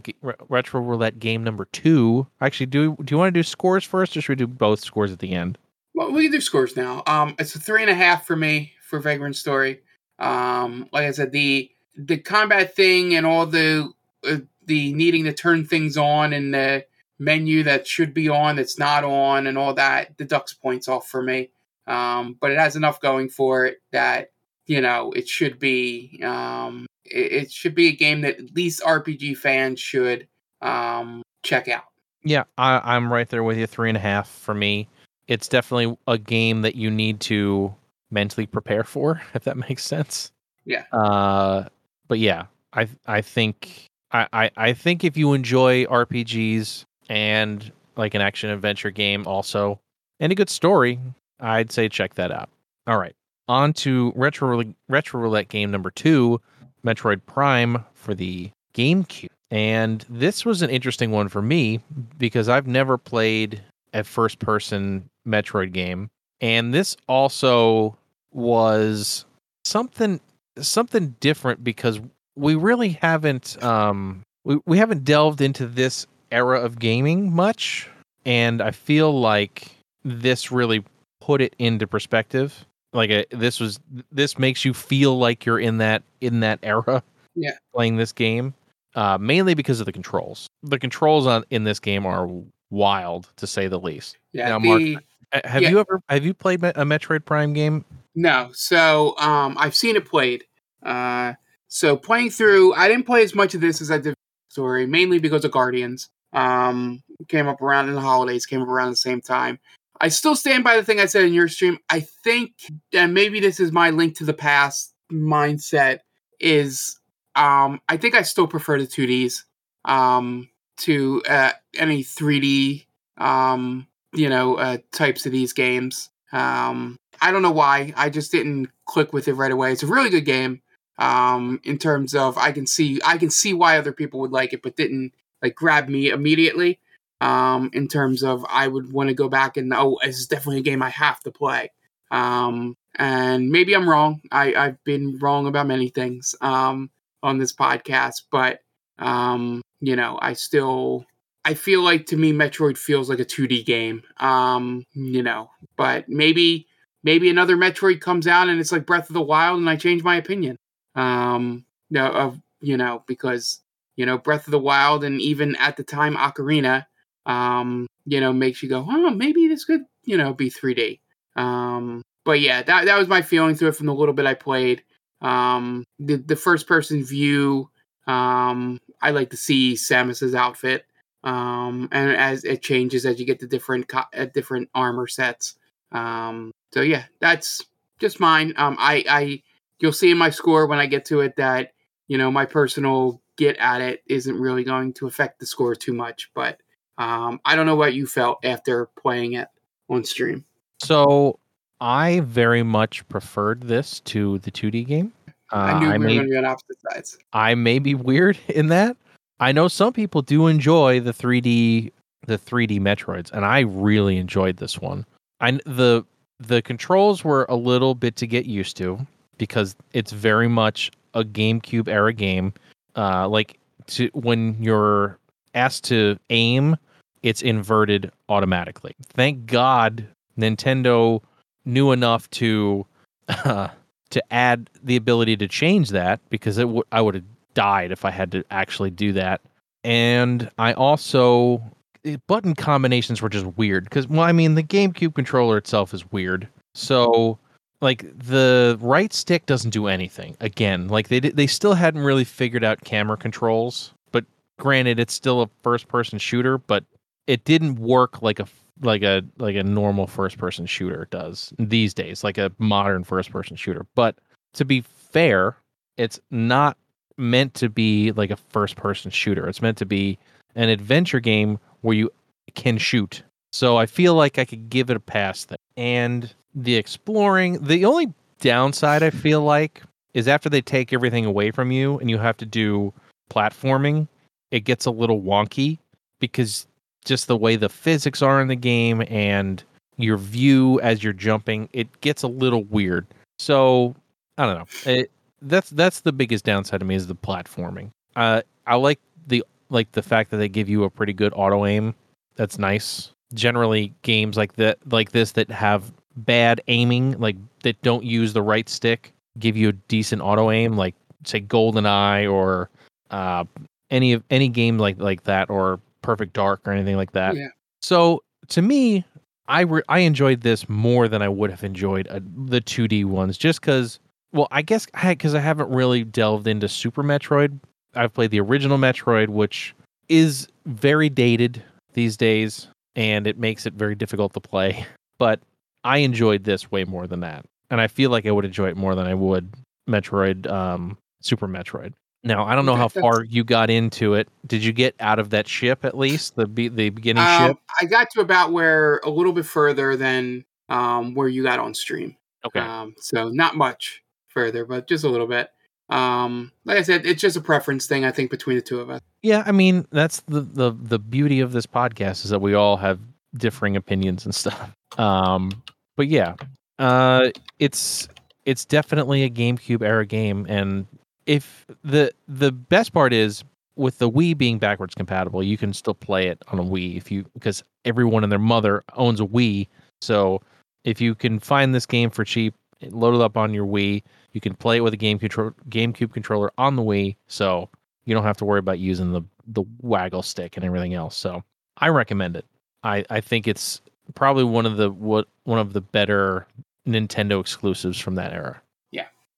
retro 0.49 0.81
roulette 0.81 1.19
game 1.19 1.43
number 1.43 1.65
two. 1.65 2.27
Actually, 2.41 2.67
do 2.67 2.95
do 3.03 3.13
you 3.13 3.17
want 3.17 3.33
to 3.33 3.39
do 3.39 3.43
scores 3.43 3.83
first, 3.83 4.15
or 4.15 4.21
should 4.21 4.39
we 4.39 4.45
do 4.45 4.47
both 4.47 4.79
scores 4.79 5.11
at 5.11 5.19
the 5.19 5.33
end? 5.33 5.57
Well, 5.95 6.11
we 6.11 6.23
can 6.23 6.33
do 6.33 6.41
scores 6.41 6.75
now. 6.75 7.03
Um, 7.07 7.35
it's 7.39 7.55
a 7.55 7.59
three 7.59 7.81
and 7.81 7.89
a 7.89 7.95
half 7.95 8.27
for 8.27 8.35
me 8.35 8.73
for 8.81 8.99
Vagrant 8.99 9.37
Story. 9.37 9.79
Um, 10.19 10.89
like 10.91 11.05
I 11.05 11.11
said, 11.11 11.31
the 11.31 11.71
the 11.97 12.17
combat 12.17 12.75
thing 12.75 13.15
and 13.15 13.25
all 13.25 13.45
the 13.45 13.89
uh, 14.27 14.39
the 14.65 14.93
needing 14.93 15.23
to 15.23 15.33
turn 15.33 15.65
things 15.65 15.95
on 15.95 16.33
and 16.33 16.53
the 16.53 16.85
menu 17.17 17.63
that 17.63 17.87
should 17.87 18.13
be 18.13 18.27
on 18.27 18.57
that's 18.57 18.77
not 18.77 19.05
on 19.05 19.47
and 19.47 19.57
all 19.57 19.73
that 19.73 20.17
deducts 20.17 20.53
points 20.53 20.89
off 20.89 21.07
for 21.07 21.21
me. 21.21 21.49
Um, 21.87 22.35
but 22.41 22.51
it 22.51 22.59
has 22.59 22.75
enough 22.75 22.99
going 22.99 23.29
for 23.29 23.65
it 23.65 23.77
that 23.93 24.31
you 24.65 24.81
know 24.81 25.13
it 25.13 25.29
should 25.29 25.59
be 25.59 26.19
um, 26.23 26.87
it, 27.05 27.31
it, 27.31 27.51
should 27.51 27.75
be 27.75 27.87
a 27.87 27.95
game 27.95 28.21
that 28.21 28.39
at 28.39 28.53
least 28.53 28.83
RPG 28.83 29.37
fans 29.37 29.79
should 29.79 30.27
um, 30.61 31.21
check 31.43 31.69
out. 31.69 31.85
Yeah, 32.23 32.43
I, 32.57 32.95
I'm 32.95 33.13
right 33.13 33.29
there 33.29 33.43
with 33.43 33.57
you. 33.57 33.67
Three 33.67 33.89
and 33.89 33.97
a 33.97 34.01
half 34.01 34.27
for 34.27 34.53
me. 34.53 34.89
It's 35.27 35.47
definitely 35.47 35.97
a 36.07 36.17
game 36.17 36.61
that 36.61 36.75
you 36.75 36.91
need 36.91 37.19
to 37.21 37.73
mentally 38.11 38.45
prepare 38.45 38.83
for, 38.83 39.21
if 39.33 39.43
that 39.45 39.57
makes 39.57 39.83
sense. 39.83 40.31
Yeah. 40.65 40.83
Uh, 40.91 41.65
but 42.07 42.19
yeah, 42.19 42.45
I 42.73 42.87
I 43.05 43.21
think 43.21 43.87
I, 44.11 44.27
I, 44.33 44.51
I 44.57 44.73
think 44.73 45.03
if 45.03 45.17
you 45.17 45.33
enjoy 45.33 45.85
RPGs 45.85 46.85
and 47.09 47.71
like 47.97 48.13
an 48.13 48.21
action 48.21 48.49
adventure 48.49 48.91
game 48.91 49.25
also 49.25 49.79
and 50.19 50.31
a 50.31 50.35
good 50.35 50.49
story, 50.49 50.99
I'd 51.39 51.71
say 51.71 51.89
check 51.89 52.15
that 52.15 52.31
out. 52.31 52.49
All 52.87 52.97
right. 52.97 53.15
On 53.47 53.73
to 53.73 54.11
retro 54.15 54.63
retro 54.89 55.21
roulette 55.21 55.49
game 55.49 55.69
number 55.69 55.91
2, 55.91 56.39
Metroid 56.85 57.21
Prime 57.25 57.83
for 57.93 58.15
the 58.15 58.51
GameCube. 58.73 59.29
And 59.51 60.03
this 60.09 60.45
was 60.45 60.61
an 60.61 60.69
interesting 60.71 61.11
one 61.11 61.29
for 61.29 61.41
me 61.41 61.79
because 62.17 62.49
I've 62.49 62.67
never 62.67 62.97
played 62.97 63.61
a 63.95 64.03
first 64.03 64.39
person 64.39 65.09
Metroid 65.27 65.71
game. 65.71 66.09
And 66.41 66.73
this 66.73 66.95
also 67.07 67.97
was 68.31 69.25
something 69.63 70.19
something 70.59 71.15
different 71.19 71.63
because 71.63 71.99
we 72.35 72.55
really 72.55 72.89
haven't 72.89 73.61
um 73.63 74.21
we, 74.43 74.59
we 74.65 74.77
haven't 74.77 75.03
delved 75.03 75.41
into 75.41 75.65
this 75.65 76.05
era 76.31 76.59
of 76.59 76.77
gaming 76.77 77.33
much. 77.33 77.89
And 78.25 78.61
i 78.61 78.71
feel 78.71 79.17
like 79.19 79.71
this 80.03 80.51
really 80.51 80.83
put 81.21 81.41
it 81.41 81.55
into 81.57 81.87
perspective. 81.87 82.65
Like 82.93 83.09
a, 83.09 83.25
this 83.31 83.59
was 83.59 83.79
this 84.11 84.37
makes 84.37 84.65
you 84.65 84.73
feel 84.73 85.17
like 85.17 85.45
you're 85.45 85.59
in 85.59 85.77
that 85.79 86.03
in 86.21 86.41
that 86.41 86.59
era 86.63 87.01
yeah. 87.35 87.51
playing 87.73 87.95
this 87.95 88.11
game 88.11 88.53
uh 88.95 89.17
mainly 89.17 89.53
because 89.53 89.79
of 89.79 89.85
the 89.85 89.93
controls. 89.93 90.47
The 90.63 90.79
controls 90.79 91.25
on 91.25 91.45
in 91.49 91.63
this 91.63 91.79
game 91.79 92.05
are 92.05 92.27
wild 92.69 93.29
to 93.35 93.47
say 93.47 93.67
the 93.67 93.79
least 93.79 94.17
yeah 94.33 94.49
now 94.49 94.59
mark 94.59 94.79
the, 94.79 94.97
have 95.43 95.61
yeah. 95.61 95.69
you 95.69 95.79
ever 95.79 96.01
have 96.09 96.25
you 96.25 96.33
played 96.33 96.63
a 96.63 96.83
metroid 96.83 97.25
prime 97.25 97.53
game 97.53 97.85
no 98.15 98.49
so 98.53 99.15
um 99.17 99.55
i've 99.59 99.75
seen 99.75 99.95
it 99.95 100.05
played 100.05 100.43
uh 100.83 101.33
so 101.75 101.97
playing 101.97 102.29
through, 102.29 102.73
I 102.73 102.87
didn't 102.87 103.05
play 103.05 103.21
as 103.21 103.35
much 103.35 103.53
of 103.53 103.59
this 103.59 103.81
as 103.81 103.91
I 103.91 103.97
did 103.97 104.15
story, 104.47 104.85
mainly 104.85 105.19
because 105.19 105.43
of 105.43 105.51
Guardians. 105.51 106.09
Um, 106.31 107.03
came 107.27 107.47
up 107.47 107.61
around 107.61 107.89
in 107.89 107.95
the 107.95 108.01
holidays, 108.01 108.45
came 108.45 108.61
up 108.61 108.69
around 108.69 108.91
the 108.91 108.95
same 108.95 109.19
time. 109.19 109.59
I 109.99 110.07
still 110.07 110.37
stand 110.37 110.63
by 110.63 110.77
the 110.77 110.83
thing 110.83 111.01
I 111.01 111.05
said 111.05 111.25
in 111.25 111.33
your 111.33 111.49
stream. 111.49 111.77
I 111.89 111.99
think, 111.99 112.53
and 112.93 113.13
maybe 113.13 113.41
this 113.41 113.59
is 113.59 113.73
my 113.73 113.89
link 113.89 114.15
to 114.17 114.23
the 114.23 114.33
past 114.33 114.93
mindset, 115.11 115.99
is 116.39 116.97
um, 117.35 117.81
I 117.89 117.97
think 117.97 118.15
I 118.15 118.21
still 118.21 118.47
prefer 118.47 118.79
the 118.79 118.87
2Ds 118.87 119.43
um, 119.83 120.47
to 120.77 121.21
uh, 121.27 121.51
any 121.77 122.03
3D, 122.03 122.85
um, 123.17 123.87
you 124.13 124.29
know, 124.29 124.55
uh, 124.55 124.77
types 124.91 125.25
of 125.25 125.31
these 125.31 125.53
games. 125.53 126.09
Um, 126.31 126.97
I 127.21 127.31
don't 127.31 127.41
know 127.41 127.51
why. 127.51 127.93
I 127.95 128.09
just 128.09 128.31
didn't 128.31 128.69
click 128.85 129.13
with 129.13 129.27
it 129.27 129.33
right 129.33 129.51
away. 129.51 129.71
It's 129.71 129.83
a 129.83 129.87
really 129.87 130.09
good 130.09 130.25
game 130.25 130.61
um, 130.97 131.59
in 131.63 131.77
terms 131.77 132.15
of 132.15 132.37
I 132.37 132.51
can 132.51 132.65
see 132.65 132.99
I 133.05 133.17
can 133.17 133.29
see 133.29 133.53
why 133.53 133.77
other 133.77 133.91
people 133.91 134.19
would 134.21 134.31
like 134.31 134.53
it, 134.53 134.61
but 134.61 134.75
didn't 134.75 135.13
like 135.41 135.55
grab 135.55 135.89
me 135.89 136.09
immediately. 136.09 136.79
Um, 137.21 137.69
in 137.73 137.87
terms 137.87 138.23
of 138.23 138.45
I 138.49 138.67
would 138.67 138.91
want 138.91 139.09
to 139.09 139.15
go 139.15 139.29
back 139.29 139.57
and 139.57 139.73
oh, 139.73 139.97
this 140.03 140.19
is 140.19 140.27
definitely 140.27 140.59
a 140.59 140.63
game 140.63 140.83
I 140.83 140.89
have 140.89 141.19
to 141.21 141.31
play. 141.31 141.71
Um, 142.11 142.77
and 142.95 143.49
maybe 143.49 143.73
I'm 143.75 143.89
wrong. 143.89 144.21
I, 144.31 144.53
I've 144.53 144.83
been 144.83 145.17
wrong 145.19 145.47
about 145.47 145.67
many 145.67 145.89
things 145.89 146.35
um, 146.41 146.89
on 147.23 147.39
this 147.39 147.53
podcast, 147.53 148.23
but 148.31 148.59
um, 148.99 149.61
you 149.81 149.95
know, 149.95 150.17
I 150.21 150.33
still 150.33 151.05
I 151.45 151.53
feel 151.53 151.81
like 151.81 152.07
to 152.07 152.17
me 152.17 152.33
Metroid 152.33 152.77
feels 152.77 153.09
like 153.09 153.19
a 153.19 153.25
2D 153.25 153.65
game. 153.65 154.01
Um, 154.19 154.83
you 154.93 155.21
know, 155.21 155.51
but 155.77 156.09
maybe 156.09 156.67
maybe 157.03 157.29
another 157.29 157.55
Metroid 157.55 158.01
comes 158.01 158.27
out 158.27 158.49
and 158.49 158.59
it's 158.59 158.71
like 158.71 158.85
Breath 158.85 159.09
of 159.09 159.13
the 159.13 159.21
Wild 159.21 159.59
and 159.59 159.69
I 159.69 159.75
change 159.75 160.03
my 160.03 160.15
opinion 160.15 160.57
um, 160.95 161.65
of 161.95 162.41
you 162.61 162.77
know 162.77 163.03
because 163.07 163.61
you 163.95 164.05
know 164.05 164.17
Breath 164.17 164.47
of 164.47 164.51
the 164.51 164.59
Wild 164.59 165.03
and 165.03 165.21
even 165.21 165.55
at 165.57 165.77
the 165.77 165.83
time 165.83 166.15
Ocarina, 166.15 166.85
um, 167.25 167.87
you 168.05 168.19
know 168.19 168.33
makes 168.33 168.63
you 168.63 168.69
go, 168.69 168.85
oh, 168.89 169.09
maybe 169.11 169.47
this 169.47 169.65
could 169.65 169.83
you 170.03 170.17
know 170.17 170.33
be 170.33 170.49
3D. 170.49 170.99
Um, 171.35 172.01
but 172.23 172.39
yeah, 172.39 172.63
that 172.63 172.85
that 172.85 172.97
was 172.97 173.07
my 173.07 173.21
feeling 173.21 173.55
through 173.55 173.69
it 173.69 173.75
from 173.75 173.85
the 173.85 173.93
little 173.93 174.13
bit 174.13 174.25
I 174.25 174.33
played. 174.33 174.83
Um, 175.21 175.83
the 175.99 176.15
the 176.15 176.35
first 176.35 176.67
person 176.67 177.05
view, 177.05 177.69
um, 178.07 178.79
I 179.01 179.11
like 179.11 179.31
to 179.31 179.37
see 179.37 179.73
Samus's 179.75 180.35
outfit. 180.35 180.85
Um, 181.23 181.89
and 181.91 182.11
as 182.11 182.43
it 182.43 182.61
changes 182.61 183.05
as 183.05 183.19
you 183.19 183.25
get 183.25 183.39
the 183.39 183.47
different 183.47 183.87
co- 183.87 184.03
uh, 184.15 184.25
different 184.25 184.69
armor 184.75 185.07
sets. 185.07 185.55
Um, 185.91 186.51
so 186.71 186.81
yeah, 186.81 187.05
that's 187.19 187.63
just 187.99 188.19
mine. 188.19 188.53
Um, 188.57 188.77
I 188.79 189.03
I 189.09 189.43
you'll 189.79 189.91
see 189.91 190.11
in 190.11 190.19
my 190.19 190.29
score 190.29 190.67
when 190.67 190.77
I 190.77 190.85
get 190.85 191.05
to 191.05 191.21
it 191.21 191.35
that 191.37 191.73
you 192.07 192.19
know 192.19 192.29
my 192.29 192.45
personal 192.45 193.21
get 193.37 193.57
at 193.57 193.81
it 193.81 194.03
isn't 194.05 194.39
really 194.39 194.63
going 194.63 194.93
to 194.93 195.07
affect 195.07 195.39
the 195.39 195.47
score 195.47 195.73
too 195.73 195.93
much. 195.93 196.29
But 196.35 196.59
um, 196.99 197.41
I 197.43 197.55
don't 197.55 197.65
know 197.65 197.75
what 197.75 197.95
you 197.95 198.05
felt 198.05 198.45
after 198.45 198.85
playing 199.01 199.33
it 199.33 199.47
on 199.89 200.03
stream. 200.03 200.45
So 200.83 201.39
I 201.81 202.19
very 202.21 202.63
much 202.63 203.07
preferred 203.09 203.63
this 203.63 203.99
to 204.01 204.39
the 204.39 204.51
2D 204.51 204.85
game. 204.85 205.11
Uh, 205.51 205.55
I 205.55 205.79
knew 205.79 205.87
we 205.87 205.93
I 205.93 205.97
were 205.97 206.03
may, 206.03 206.15
going 206.15 206.27
to 206.27 206.31
be 206.31 206.37
on 206.37 206.45
opposite 206.45 206.77
sides. 206.91 207.17
I 207.33 207.55
may 207.55 207.79
be 207.79 207.95
weird 207.95 208.37
in 208.47 208.67
that. 208.67 208.97
I 209.39 209.51
know 209.51 209.67
some 209.67 209.93
people 209.93 210.21
do 210.21 210.47
enjoy 210.47 210.99
the 210.99 211.11
3D 211.11 211.91
the 212.25 212.37
3D 212.39 212.79
Metroids, 212.79 213.31
and 213.31 213.45
I 213.45 213.59
really 213.59 214.17
enjoyed 214.17 214.57
this 214.57 214.79
one. 214.79 215.05
I 215.41 215.51
the 215.65 216.05
the 216.39 216.61
controls 216.61 217.23
were 217.23 217.45
a 217.49 217.55
little 217.55 217.95
bit 217.95 218.15
to 218.17 218.27
get 218.27 218.45
used 218.45 218.77
to 218.77 218.99
because 219.37 219.75
it's 219.93 220.11
very 220.11 220.47
much 220.47 220.91
a 221.13 221.23
GameCube 221.23 221.87
era 221.87 222.13
game. 222.13 222.53
Uh, 222.95 223.27
like 223.27 223.59
to 223.87 224.09
when 224.13 224.55
you're 224.61 225.17
asked 225.53 225.83
to 225.85 226.17
aim, 226.29 226.77
it's 227.23 227.41
inverted 227.41 228.11
automatically. 228.29 228.95
Thank 229.03 229.45
God 229.45 230.07
Nintendo 230.37 231.21
knew 231.65 231.91
enough 231.91 232.29
to 232.31 232.85
uh, 233.27 233.69
to 234.11 234.23
add 234.33 234.69
the 234.83 234.95
ability 234.95 235.37
to 235.37 235.47
change 235.47 235.89
that 235.89 236.19
because 236.29 236.57
it 236.57 236.63
w- 236.63 236.83
I 236.91 237.01
would 237.01 237.15
have 237.15 237.23
died 237.53 237.91
if 237.91 238.05
I 238.05 238.11
had 238.11 238.31
to 238.33 238.43
actually 238.51 238.91
do 238.91 239.13
that. 239.13 239.41
And 239.83 240.49
I 240.57 240.73
also 240.73 241.61
eh, 242.03 242.17
button 242.27 242.55
combinations 242.55 243.21
were 243.21 243.29
just 243.29 243.45
weird 243.57 243.85
because 243.85 244.07
well, 244.07 244.21
I 244.21 244.31
mean 244.31 244.55
the 244.55 244.63
GameCube 244.63 245.15
controller 245.15 245.57
itself 245.57 245.93
is 245.93 246.11
weird. 246.11 246.47
So 246.73 247.39
like 247.81 248.05
the 248.17 248.77
right 248.81 249.13
stick 249.13 249.45
doesn't 249.45 249.71
do 249.71 249.87
anything. 249.87 250.35
Again, 250.39 250.87
like 250.87 251.07
they 251.07 251.19
they 251.19 251.47
still 251.47 251.73
hadn't 251.73 252.01
really 252.01 252.23
figured 252.23 252.63
out 252.63 252.83
camera 252.83 253.17
controls. 253.17 253.93
But 254.11 254.25
granted, 254.57 254.99
it's 254.99 255.13
still 255.13 255.41
a 255.41 255.49
first 255.63 255.87
person 255.87 256.19
shooter, 256.19 256.57
but 256.57 256.83
it 257.27 257.43
didn't 257.43 257.79
work 257.79 258.21
like 258.21 258.39
a 258.39 258.47
like 258.81 259.03
a 259.03 259.23
like 259.37 259.55
a 259.55 259.63
normal 259.63 260.07
first 260.07 260.37
person 260.37 260.65
shooter 260.65 261.07
does 261.11 261.53
these 261.57 261.93
days, 261.93 262.23
like 262.23 262.37
a 262.37 262.51
modern 262.57 263.03
first 263.03 263.31
person 263.31 263.55
shooter. 263.55 263.85
But 263.95 264.15
to 264.53 264.65
be 264.65 264.81
fair, 264.81 265.55
it's 265.97 266.19
not 266.31 266.77
meant 267.17 267.53
to 267.55 267.69
be 267.69 268.11
like 268.11 268.31
a 268.31 268.35
first 268.37 268.75
person 268.75 269.11
shooter. 269.11 269.47
It's 269.47 269.61
meant 269.61 269.77
to 269.77 269.85
be 269.85 270.17
an 270.55 270.69
adventure 270.69 271.19
game 271.19 271.59
where 271.81 271.95
you 271.95 272.09
can 272.55 272.77
shoot. 272.77 273.23
So 273.53 273.77
I 273.77 273.85
feel 273.85 274.15
like 274.15 274.37
I 274.37 274.45
could 274.45 274.69
give 274.69 274.89
it 274.89 274.97
a 274.97 274.99
pass 274.99 275.45
there. 275.45 275.57
And 275.77 276.33
the 276.53 276.75
exploring, 276.75 277.63
the 277.63 277.85
only 277.85 278.13
downside 278.39 279.03
I 279.03 279.09
feel 279.09 279.41
like 279.41 279.81
is 280.13 280.27
after 280.27 280.49
they 280.49 280.61
take 280.61 280.93
everything 280.93 281.25
away 281.25 281.51
from 281.51 281.71
you 281.71 281.97
and 281.99 282.09
you 282.09 282.17
have 282.17 282.37
to 282.37 282.45
do 282.45 282.93
platforming, 283.29 284.07
it 284.51 284.61
gets 284.61 284.85
a 284.85 284.91
little 284.91 285.21
wonky 285.21 285.79
because 286.19 286.67
just 287.05 287.27
the 287.27 287.37
way 287.37 287.55
the 287.55 287.69
physics 287.69 288.21
are 288.21 288.41
in 288.41 288.47
the 288.47 288.55
game 288.55 289.03
and 289.07 289.63
your 289.97 290.17
view 290.17 290.79
as 290.81 291.03
you're 291.03 291.13
jumping, 291.13 291.69
it 291.71 292.01
gets 292.01 292.23
a 292.23 292.27
little 292.27 292.63
weird. 292.65 293.05
So 293.39 293.95
I 294.37 294.45
don't 294.45 294.57
know. 294.57 294.91
It, 294.91 295.11
that's 295.41 295.69
that's 295.69 296.01
the 296.01 296.11
biggest 296.11 296.45
downside 296.45 296.79
to 296.79 296.85
me 296.85 296.95
is 296.95 297.07
the 297.07 297.15
platforming. 297.15 297.91
Uh, 298.15 298.41
I 298.67 298.75
like 298.75 298.99
the 299.27 299.43
like 299.69 299.91
the 299.93 300.01
fact 300.01 300.31
that 300.31 300.37
they 300.37 300.49
give 300.49 300.67
you 300.69 300.83
a 300.83 300.89
pretty 300.89 301.13
good 301.13 301.33
auto 301.35 301.65
aim. 301.65 301.93
That's 302.35 302.57
nice. 302.57 303.11
Generally, 303.33 303.93
games 304.01 304.37
like 304.37 304.53
that 304.53 304.77
like 304.91 305.11
this 305.11 305.31
that 305.33 305.49
have 305.49 305.91
bad 306.17 306.61
aiming, 306.67 307.19
like 307.19 307.35
that 307.63 307.81
don't 307.81 308.03
use 308.03 308.33
the 308.33 308.41
right 308.41 308.67
stick, 308.69 309.13
give 309.39 309.55
you 309.57 309.69
a 309.69 309.73
decent 309.73 310.21
auto 310.21 310.51
aim, 310.51 310.77
like 310.77 310.95
say 311.25 311.41
GoldenEye 311.41 312.31
or 312.31 312.69
uh, 313.11 313.43
any 313.89 314.13
of 314.13 314.23
any 314.29 314.47
game 314.47 314.77
like 314.77 314.99
like 314.99 315.23
that 315.23 315.49
or 315.49 315.79
Perfect 316.05 316.33
Dark 316.33 316.61
or 316.65 316.71
anything 316.71 316.95
like 316.95 317.11
that. 317.13 317.35
Yeah. 317.35 317.47
So 317.81 318.23
to 318.49 318.61
me, 318.61 319.03
I 319.47 319.61
re- 319.61 319.83
I 319.89 319.99
enjoyed 319.99 320.41
this 320.41 320.67
more 320.69 321.07
than 321.07 321.21
I 321.21 321.29
would 321.29 321.49
have 321.49 321.63
enjoyed 321.63 322.07
uh, 322.07 322.19
the 322.45 322.61
2D 322.61 323.05
ones, 323.05 323.37
just 323.37 323.61
because. 323.61 323.99
Well, 324.33 324.47
I 324.51 324.61
guess 324.63 324.85
because 325.03 325.33
I, 325.33 325.37
I 325.37 325.41
haven't 325.41 325.69
really 325.69 326.03
delved 326.03 326.47
into 326.47 326.67
Super 326.67 327.03
Metroid. 327.03 327.59
I've 327.95 328.13
played 328.13 328.31
the 328.31 328.41
original 328.41 328.77
Metroid, 328.77 329.29
which 329.29 329.73
is 330.09 330.47
very 330.65 331.09
dated 331.09 331.63
these 331.93 332.17
days, 332.17 332.67
and 332.95 333.27
it 333.27 333.39
makes 333.39 333.65
it 333.65 333.73
very 333.73 333.95
difficult 333.95 334.33
to 334.33 334.39
play. 334.39 334.85
But 335.17 335.39
I 335.85 335.99
enjoyed 335.99 336.43
this 336.43 336.69
way 336.69 336.83
more 336.83 337.07
than 337.07 337.21
that, 337.21 337.45
and 337.69 337.79
I 337.79 337.87
feel 337.87 338.09
like 338.09 338.25
I 338.25 338.31
would 338.31 338.43
enjoy 338.43 338.67
it 338.67 338.75
more 338.75 338.95
than 338.95 339.07
I 339.07 339.13
would 339.13 339.49
Metroid, 339.89 340.45
um, 340.51 340.97
Super 341.21 341.47
Metroid. 341.47 341.93
Now 342.25 342.45
I 342.45 342.55
don't 342.55 342.65
know 342.65 342.75
how 342.75 342.87
far 342.87 343.23
you 343.23 343.43
got 343.43 343.69
into 343.69 344.15
it. 344.15 344.27
Did 344.47 344.63
you 344.63 344.73
get 344.73 344.95
out 344.99 345.19
of 345.19 345.29
that 345.29 345.47
ship 345.47 345.85
at 345.85 345.97
least 345.97 346.35
the 346.35 346.47
be- 346.47 346.67
the 346.67 346.89
beginning 346.89 347.23
Um, 347.23 347.49
ship? 347.49 347.57
I 347.79 347.85
got 347.85 348.09
to 348.11 348.21
about 348.21 348.51
where 348.51 348.99
a 349.03 349.09
little 349.09 349.31
bit 349.31 349.45
further 349.45 349.95
than 349.95 350.43
um, 350.67 351.13
where 351.13 351.27
you 351.27 351.43
got 351.43 351.59
on 351.59 351.73
stream. 351.73 352.17
Okay. 352.45 352.59
Um, 352.59 352.95
so 352.97 353.29
not 353.29 353.55
much 353.55 354.03
further, 354.27 354.65
but 354.65 354.87
just 354.87 355.03
a 355.03 355.09
little 355.09 355.27
bit. 355.27 355.49
Um, 355.89 356.51
like 356.65 356.77
I 356.77 356.81
said, 356.81 357.05
it's 357.05 357.21
just 357.21 357.37
a 357.37 357.41
preference 357.41 357.85
thing. 357.85 358.05
I 358.05 358.11
think 358.11 358.31
between 358.31 358.55
the 358.55 358.61
two 358.63 358.79
of 358.79 358.89
us. 358.89 359.01
Yeah, 359.21 359.43
I 359.45 359.51
mean 359.51 359.85
that's 359.91 360.21
the 360.21 360.41
the 360.41 360.71
the 360.71 360.99
beauty 360.99 361.39
of 361.41 361.51
this 361.51 361.67
podcast 361.67 362.25
is 362.25 362.31
that 362.31 362.39
we 362.39 362.55
all 362.55 362.77
have 362.77 362.99
differing 363.37 363.75
opinions 363.75 364.25
and 364.25 364.33
stuff. 364.33 364.71
Um, 364.97 365.51
but 365.97 366.07
yeah, 366.07 366.35
uh, 366.79 367.29
it's 367.59 368.07
it's 368.45 368.63
definitely 368.63 369.23
a 369.23 369.29
GameCube 369.29 369.81
era 369.81 370.05
game, 370.05 370.45
and 370.47 370.85
if 371.25 371.65
the 371.83 372.11
the 372.27 372.51
best 372.51 372.93
part 372.93 373.13
is 373.13 373.43
with 373.75 373.97
the 373.97 374.09
Wii 374.09 374.37
being 374.37 374.57
backwards 374.57 374.95
compatible, 374.95 375.43
you 375.43 375.57
can 375.57 375.73
still 375.73 375.93
play 375.93 376.27
it 376.27 376.41
on 376.47 376.59
a 376.59 376.63
Wii 376.63 376.97
if 376.97 377.11
you 377.11 377.25
because 377.33 377.63
everyone 377.83 378.23
and 378.23 378.31
their 378.31 378.39
mother 378.39 378.83
owns 378.95 379.19
a 379.19 379.25
Wii. 379.25 379.67
So 380.01 380.41
if 380.83 381.01
you 381.01 381.15
can 381.15 381.39
find 381.39 381.73
this 381.73 381.85
game 381.85 382.09
for 382.09 382.23
cheap, 382.23 382.53
load 382.81 383.15
it 383.15 383.21
up 383.21 383.37
on 383.37 383.53
your 383.53 383.65
Wii. 383.65 384.03
You 384.33 384.41
can 384.41 384.55
play 384.55 384.77
it 384.77 384.81
with 384.81 384.93
a 384.93 384.97
game 384.97 385.19
control 385.19 385.51
GameCube 385.69 386.13
controller 386.13 386.51
on 386.57 386.75
the 386.75 386.83
Wii. 386.83 387.15
So 387.27 387.69
you 388.05 388.13
don't 388.13 388.23
have 388.23 388.37
to 388.37 388.45
worry 388.45 388.59
about 388.59 388.79
using 388.79 389.11
the 389.11 389.21
the 389.47 389.63
waggle 389.81 390.23
stick 390.23 390.55
and 390.57 390.65
everything 390.65 390.93
else. 390.93 391.15
So 391.15 391.43
I 391.77 391.89
recommend 391.89 392.35
it. 392.35 392.45
I 392.83 393.03
I 393.09 393.21
think 393.21 393.47
it's 393.47 393.81
probably 394.13 394.43
one 394.43 394.65
of 394.65 394.77
the 394.77 394.91
what 394.91 395.27
one 395.43 395.59
of 395.59 395.73
the 395.73 395.81
better 395.81 396.47
Nintendo 396.87 397.39
exclusives 397.39 397.99
from 397.99 398.15
that 398.15 398.31
era. 398.31 398.61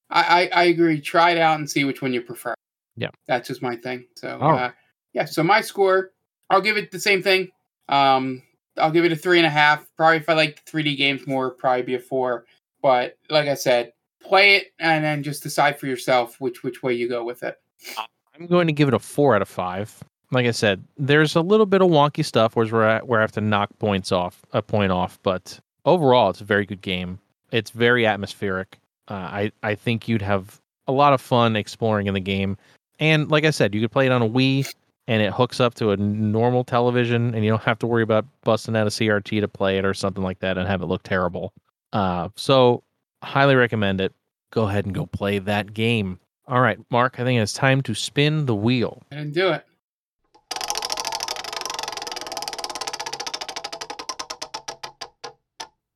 I, 0.09 0.49
I, 0.53 0.61
I 0.61 0.63
agree. 0.65 1.01
Try 1.01 1.31
it 1.31 1.37
out 1.37 1.59
and 1.59 1.69
see 1.69 1.83
which 1.83 2.01
one 2.01 2.13
you 2.13 2.21
prefer. 2.21 2.53
Yeah. 2.95 3.09
that's 3.27 3.47
just 3.47 3.61
my 3.61 3.75
thing. 3.75 4.07
So 4.15 4.39
All 4.41 4.57
uh, 4.57 4.71
yeah. 5.13 5.25
So 5.25 5.43
my 5.43 5.61
score, 5.61 6.11
I'll 6.49 6.61
give 6.61 6.77
it 6.77 6.91
the 6.91 6.99
same 6.99 7.21
thing. 7.21 7.49
Um, 7.89 8.41
I'll 8.77 8.91
give 8.91 9.05
it 9.05 9.11
a 9.11 9.15
three 9.15 9.37
and 9.37 9.45
a 9.45 9.51
half. 9.51 9.85
Probably 9.95 10.17
if 10.17 10.29
I 10.29 10.33
like 10.33 10.65
3D 10.65 10.97
games 10.97 11.27
more, 11.27 11.51
probably 11.51 11.83
be 11.83 11.95
a 11.95 11.99
four. 11.99 12.45
But 12.81 13.17
like 13.29 13.47
I 13.47 13.53
said, 13.55 13.93
play 14.21 14.55
it 14.55 14.67
and 14.79 15.03
then 15.03 15.23
just 15.23 15.43
decide 15.43 15.79
for 15.79 15.87
yourself 15.87 16.39
which 16.39 16.63
which 16.63 16.83
way 16.83 16.93
you 16.93 17.09
go 17.09 17.23
with 17.23 17.43
it. 17.43 17.57
I'm 17.97 18.47
going 18.47 18.67
to 18.67 18.73
give 18.73 18.87
it 18.87 18.93
a 18.93 18.99
four 18.99 19.35
out 19.35 19.41
of 19.41 19.49
five. 19.49 20.03
Like 20.31 20.45
I 20.45 20.51
said, 20.51 20.83
there's 20.97 21.35
a 21.35 21.41
little 21.41 21.65
bit 21.65 21.81
of 21.81 21.89
wonky 21.89 22.23
stuff 22.23 22.55
where 22.55 22.67
where 22.67 22.89
I, 22.89 22.99
where 22.99 23.19
I 23.19 23.23
have 23.23 23.31
to 23.33 23.41
knock 23.41 23.69
points 23.79 24.11
off 24.11 24.41
a 24.51 24.61
point 24.61 24.91
off, 24.91 25.19
but 25.23 25.59
overall, 25.85 26.29
it's 26.29 26.41
a 26.41 26.45
very 26.45 26.65
good 26.65 26.81
game. 26.81 27.19
It's 27.51 27.71
very 27.71 28.05
atmospheric. 28.05 28.77
Uh, 29.07 29.13
I 29.13 29.51
I 29.63 29.75
think 29.75 30.07
you'd 30.07 30.21
have 30.21 30.59
a 30.87 30.91
lot 30.91 31.13
of 31.13 31.21
fun 31.21 31.55
exploring 31.55 32.07
in 32.07 32.13
the 32.13 32.19
game, 32.19 32.57
and 32.99 33.29
like 33.29 33.45
I 33.45 33.51
said, 33.51 33.73
you 33.73 33.81
could 33.81 33.91
play 33.91 34.05
it 34.05 34.11
on 34.11 34.21
a 34.21 34.29
Wii, 34.29 34.73
and 35.07 35.21
it 35.21 35.33
hooks 35.33 35.59
up 35.59 35.73
to 35.75 35.91
a 35.91 35.97
normal 35.97 36.63
television, 36.63 37.33
and 37.33 37.43
you 37.43 37.51
don't 37.51 37.63
have 37.63 37.79
to 37.79 37.87
worry 37.87 38.03
about 38.03 38.25
busting 38.43 38.75
out 38.75 38.87
a 38.87 38.89
CRT 38.89 39.39
to 39.41 39.47
play 39.47 39.77
it 39.77 39.85
or 39.85 39.93
something 39.93 40.23
like 40.23 40.39
that 40.39 40.57
and 40.57 40.67
have 40.67 40.81
it 40.81 40.85
look 40.85 41.03
terrible. 41.03 41.53
Uh, 41.93 42.29
so 42.35 42.83
highly 43.23 43.55
recommend 43.55 44.01
it. 44.01 44.13
Go 44.51 44.67
ahead 44.67 44.85
and 44.85 44.93
go 44.93 45.05
play 45.05 45.39
that 45.39 45.73
game. 45.73 46.19
All 46.47 46.61
right, 46.61 46.79
Mark, 46.89 47.19
I 47.19 47.23
think 47.23 47.41
it's 47.41 47.53
time 47.53 47.81
to 47.83 47.93
spin 47.93 48.45
the 48.45 48.55
wheel. 48.55 49.03
And 49.11 49.33
do 49.33 49.49
it. 49.49 49.65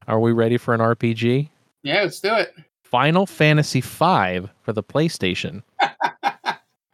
Are 0.07 0.19
we 0.19 0.33
ready 0.33 0.57
for 0.57 0.73
an 0.73 0.81
RPG? 0.81 1.47
Yeah, 1.83 2.01
let's 2.01 2.19
do 2.19 2.35
it. 2.35 2.53
Final 2.91 3.25
Fantasy 3.25 3.81
V 3.81 3.87
for 4.61 4.73
the 4.73 4.83
PlayStation. 4.83 5.63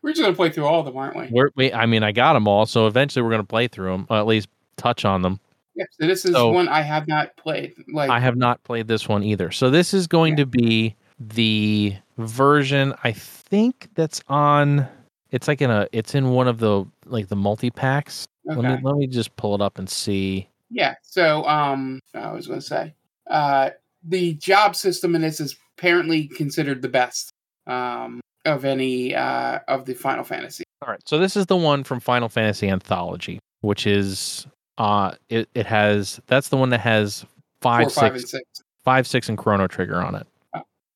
We're 0.01 0.11
just 0.13 0.21
gonna 0.21 0.35
play 0.35 0.49
through 0.51 0.65
all 0.65 0.79
of 0.79 0.85
them, 0.85 0.95
aren't 0.95 1.17
we? 1.17 1.27
We're, 1.31 1.49
we, 1.55 1.73
I 1.73 1.85
mean, 1.85 2.03
I 2.03 2.13
got 2.13 2.33
them 2.33 2.47
all, 2.47 2.65
so 2.65 2.87
eventually 2.87 3.23
we're 3.23 3.31
going 3.31 3.41
to 3.41 3.47
play 3.47 3.67
through 3.67 3.91
them, 3.91 4.07
or 4.09 4.17
at 4.17 4.25
least 4.25 4.47
touch 4.77 5.03
on 5.03 5.21
them. 5.21 5.39
Yeah. 5.75 5.83
So 5.99 6.07
this 6.07 6.23
is 6.23 6.31
So- 6.31 6.51
one 6.51 6.69
I 6.69 6.81
have 6.81 7.07
not 7.09 7.35
played. 7.35 7.73
Like 7.91 8.09
I 8.09 8.19
have 8.19 8.37
not 8.37 8.63
played 8.63 8.87
this 8.87 9.09
one 9.09 9.21
either. 9.23 9.51
So 9.51 9.69
this 9.69 9.93
is 9.93 10.07
going 10.07 10.33
Yeah. 10.37 10.43
to 10.43 10.45
be 10.45 10.95
the 11.19 11.95
version 12.17 12.93
I 13.03 13.11
think 13.11 13.89
that's 13.95 14.21
on. 14.29 14.87
It's 15.31 15.47
like 15.49 15.61
in 15.61 15.69
a. 15.71 15.87
It's 15.91 16.15
in 16.15 16.29
one 16.29 16.47
of 16.47 16.59
the 16.59 16.85
like 17.05 17.27
the 17.27 17.35
multi 17.35 17.69
packs. 17.69 18.27
okay. 18.49 18.61
Let 18.61 18.79
me 18.81 18.87
let 18.89 18.95
me 18.95 19.07
just 19.07 19.35
pull 19.35 19.55
it 19.55 19.61
up 19.61 19.77
and 19.77 19.89
see. 19.89 20.47
Yeah. 20.69 20.95
So, 21.01 21.43
um, 21.45 21.99
I 22.13 22.31
was 22.31 22.47
going 22.47 22.59
to 22.59 22.65
say, 22.65 22.93
uh, 23.29 23.71
the 24.03 24.35
job 24.35 24.75
system 24.75 25.15
in 25.15 25.21
this 25.21 25.41
is 25.41 25.57
apparently 25.77 26.27
considered 26.27 26.81
the 26.81 26.89
best 26.89 27.31
um, 27.67 28.21
of 28.45 28.65
any 28.65 29.15
uh, 29.15 29.59
of 29.67 29.85
the 29.85 29.93
Final 29.93 30.23
Fantasy. 30.23 30.63
All 30.81 30.89
right. 30.89 31.01
So 31.07 31.17
this 31.17 31.35
is 31.35 31.45
the 31.47 31.55
one 31.57 31.83
from 31.83 31.99
Final 31.99 32.29
Fantasy 32.29 32.69
Anthology, 32.69 33.39
which 33.61 33.87
is 33.87 34.45
uh 34.77 35.11
it, 35.29 35.49
it 35.55 35.65
has 35.65 36.19
that's 36.27 36.49
the 36.49 36.57
one 36.57 36.69
that 36.69 36.79
has 36.81 37.25
five, 37.61 37.91
Four, 37.91 38.03
five, 38.03 38.11
six, 38.19 38.21
and 38.21 38.29
six. 38.29 38.63
five, 38.83 39.07
six, 39.07 39.27
and 39.29 39.37
Chrono 39.37 39.67
Trigger 39.67 40.01
on 40.03 40.15
it. 40.15 40.27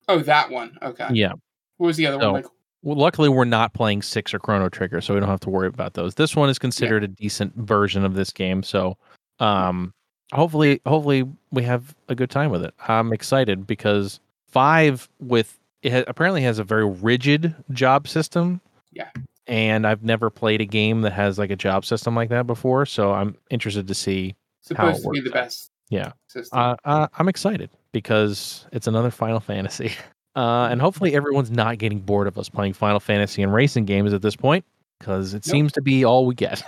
Oh, 0.08 0.20
that 0.20 0.50
one. 0.52 0.78
Okay. 0.82 1.08
Yeah. 1.14 1.34
What 1.78 1.88
was 1.88 1.98
the 1.98 2.06
other 2.08 2.20
So- 2.20 2.32
one? 2.32 2.42
Like, 2.44 2.52
Well, 2.84 2.98
luckily 2.98 3.30
we're 3.30 3.46
not 3.46 3.74
playing 3.74 4.02
six 4.04 4.34
or 4.34 4.40
Chrono 4.40 4.70
Trigger, 4.70 5.02
so 5.02 5.14
we 5.14 5.20
don't 5.20 5.30
have 5.30 5.40
to 5.42 5.50
worry 5.50 5.68
about 5.68 5.94
those. 5.96 6.16
This 6.16 6.36
one 6.36 6.50
is 6.50 6.60
considered 6.60 7.04
a 7.04 7.08
decent 7.08 7.56
version 7.56 8.04
of 8.06 8.14
this 8.14 8.32
game, 8.32 8.62
so 8.64 8.98
um, 9.40 9.92
hopefully, 10.32 10.80
hopefully 10.86 11.24
we 11.52 11.64
have 11.64 11.96
a 12.08 12.14
good 12.16 12.30
time 12.30 12.52
with 12.52 12.64
it. 12.64 12.74
I'm 12.88 13.14
excited 13.14 13.66
because 13.66 14.20
five 14.52 15.10
with 15.20 15.58
it 15.82 16.06
apparently 16.08 16.42
has 16.44 16.60
a 16.60 16.64
very 16.64 16.88
rigid 16.88 17.56
job 17.72 18.08
system. 18.08 18.62
Yeah. 18.94 19.10
and 19.48 19.88
I've 19.88 20.04
never 20.04 20.30
played 20.30 20.62
a 20.62 20.66
game 20.66 21.02
that 21.02 21.14
has 21.14 21.40
like 21.40 21.50
a 21.50 21.56
job 21.56 21.86
system 21.86 22.16
like 22.16 22.30
that 22.30 22.46
before, 22.46 22.86
so 22.86 23.14
I'm 23.14 23.36
interested 23.50 23.88
to 23.88 23.94
see. 23.96 24.36
supposed 24.62 25.04
to 25.04 25.10
be 25.10 25.22
the 25.22 25.30
out. 25.30 25.34
best. 25.34 25.72
Yeah. 25.90 26.12
System. 26.28 26.60
Uh, 26.60 26.76
uh, 26.86 27.08
I'm 27.18 27.28
excited 27.30 27.70
because 27.94 28.66
it's 28.72 28.88
another 28.88 29.12
Final 29.12 29.40
Fantasy. 29.40 29.92
Uh, 30.34 30.70
and 30.72 30.80
hopefully 30.80 31.14
everyone's 31.14 31.52
not 31.52 31.78
getting 31.78 32.00
bored 32.00 32.26
of 32.26 32.38
us 32.38 32.48
playing 32.48 32.72
Final 32.72 33.02
Fantasy 33.02 33.44
and 33.44 33.54
racing 33.54 33.84
games 33.84 34.14
at 34.14 34.22
this 34.22 34.34
point 34.34 34.64
because 34.98 35.34
it 35.34 35.46
Nope. 35.46 35.52
seems 35.52 35.72
to 35.74 35.82
be 35.82 36.06
all 36.06 36.26
we 36.26 36.34
get. 36.36 36.64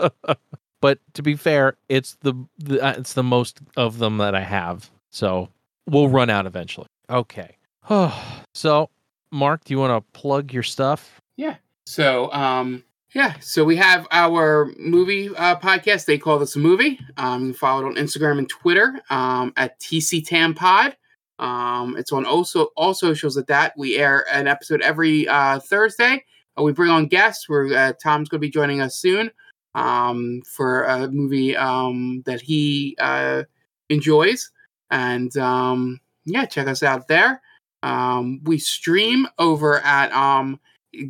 but 0.80 0.98
to 1.14 1.22
be 1.22 1.34
fair, 1.34 1.76
it's 1.88 2.16
the, 2.20 2.34
the 2.58 2.80
uh, 2.80 2.94
it's 2.96 3.14
the 3.14 3.24
most 3.24 3.58
of 3.76 3.98
them 3.98 4.18
that 4.18 4.36
I 4.36 4.42
have, 4.42 4.88
so 5.10 5.48
we'll 5.88 6.08
run 6.08 6.30
out 6.30 6.46
eventually. 6.46 6.86
Okay. 7.08 7.56
so, 8.54 8.90
Mark, 9.32 9.64
do 9.64 9.74
you 9.74 9.78
want 9.78 10.04
to 10.04 10.18
plug 10.18 10.52
your 10.52 10.62
stuff? 10.62 11.20
Yeah. 11.36 11.56
So, 11.86 12.32
um, 12.32 12.84
yeah, 13.12 13.34
so 13.40 13.64
we 13.64 13.74
have 13.76 14.06
our 14.12 14.72
movie 14.78 15.30
uh, 15.30 15.58
podcast. 15.58 16.04
They 16.04 16.18
call 16.18 16.38
this 16.38 16.54
a 16.54 16.60
movie. 16.60 17.00
Um, 17.16 17.40
you 17.40 17.46
can 17.48 17.58
follow 17.58 17.84
it 17.84 17.88
on 17.88 17.94
Instagram 17.96 18.38
and 18.38 18.48
Twitter 18.48 19.00
um, 19.10 19.52
at 19.56 19.80
TCTamPod. 19.80 20.94
Um, 21.40 21.96
it's 21.96 22.12
on 22.12 22.24
also 22.24 22.66
all 22.76 22.94
socials 22.94 23.36
at 23.36 23.48
that. 23.48 23.72
We 23.76 23.96
air 23.96 24.26
an 24.32 24.46
episode 24.46 24.80
every 24.82 25.26
uh, 25.26 25.58
Thursday. 25.58 26.24
Uh, 26.56 26.62
we 26.62 26.72
bring 26.72 26.90
on 26.90 27.06
guests. 27.06 27.48
Where 27.48 27.66
uh, 27.66 27.92
Tom's 28.00 28.28
going 28.28 28.40
to 28.40 28.46
be 28.46 28.50
joining 28.50 28.80
us 28.80 28.96
soon 28.96 29.32
um, 29.74 30.42
for 30.46 30.84
a 30.84 31.08
movie 31.08 31.56
um, 31.56 32.22
that 32.26 32.40
he 32.40 32.96
uh, 33.00 33.42
enjoys, 33.88 34.50
and 34.90 35.36
um, 35.36 36.00
yeah, 36.24 36.44
check 36.44 36.68
us 36.68 36.82
out 36.82 37.08
there. 37.08 37.40
Um, 37.82 38.40
we 38.44 38.58
stream 38.58 39.26
over 39.38 39.80
at 39.80 40.12
um, 40.12 40.60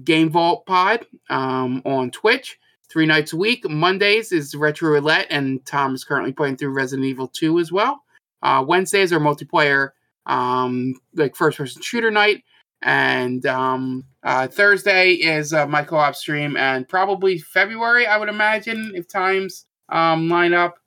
Game 0.04 0.30
Vault 0.30 0.66
Pod 0.66 1.06
um, 1.28 1.82
on 1.84 2.10
Twitch 2.10 2.58
three 2.90 3.06
nights 3.06 3.32
a 3.32 3.36
week. 3.36 3.68
Mondays 3.68 4.32
is 4.32 4.54
Retro 4.54 4.90
Roulette, 4.90 5.28
and 5.30 5.64
Tom 5.64 5.94
is 5.94 6.04
currently 6.04 6.32
playing 6.32 6.56
through 6.56 6.70
Resident 6.70 7.06
Evil 7.06 7.28
2 7.28 7.58
as 7.58 7.72
well. 7.72 8.02
Uh, 8.42 8.64
Wednesdays 8.66 9.12
are 9.12 9.20
multiplayer, 9.20 9.90
um, 10.26 10.94
like 11.14 11.36
first 11.36 11.58
person 11.58 11.82
shooter 11.82 12.10
night. 12.10 12.44
And 12.82 13.44
um, 13.46 14.04
uh, 14.22 14.48
Thursday 14.48 15.12
is 15.12 15.52
uh, 15.52 15.66
my 15.66 15.82
co 15.82 15.96
op 15.96 16.16
stream, 16.16 16.56
and 16.56 16.88
probably 16.88 17.38
February, 17.38 18.06
I 18.06 18.16
would 18.16 18.30
imagine, 18.30 18.92
if 18.94 19.06
times 19.06 19.66
um, 19.90 20.28
line 20.28 20.54
up, 20.54 20.78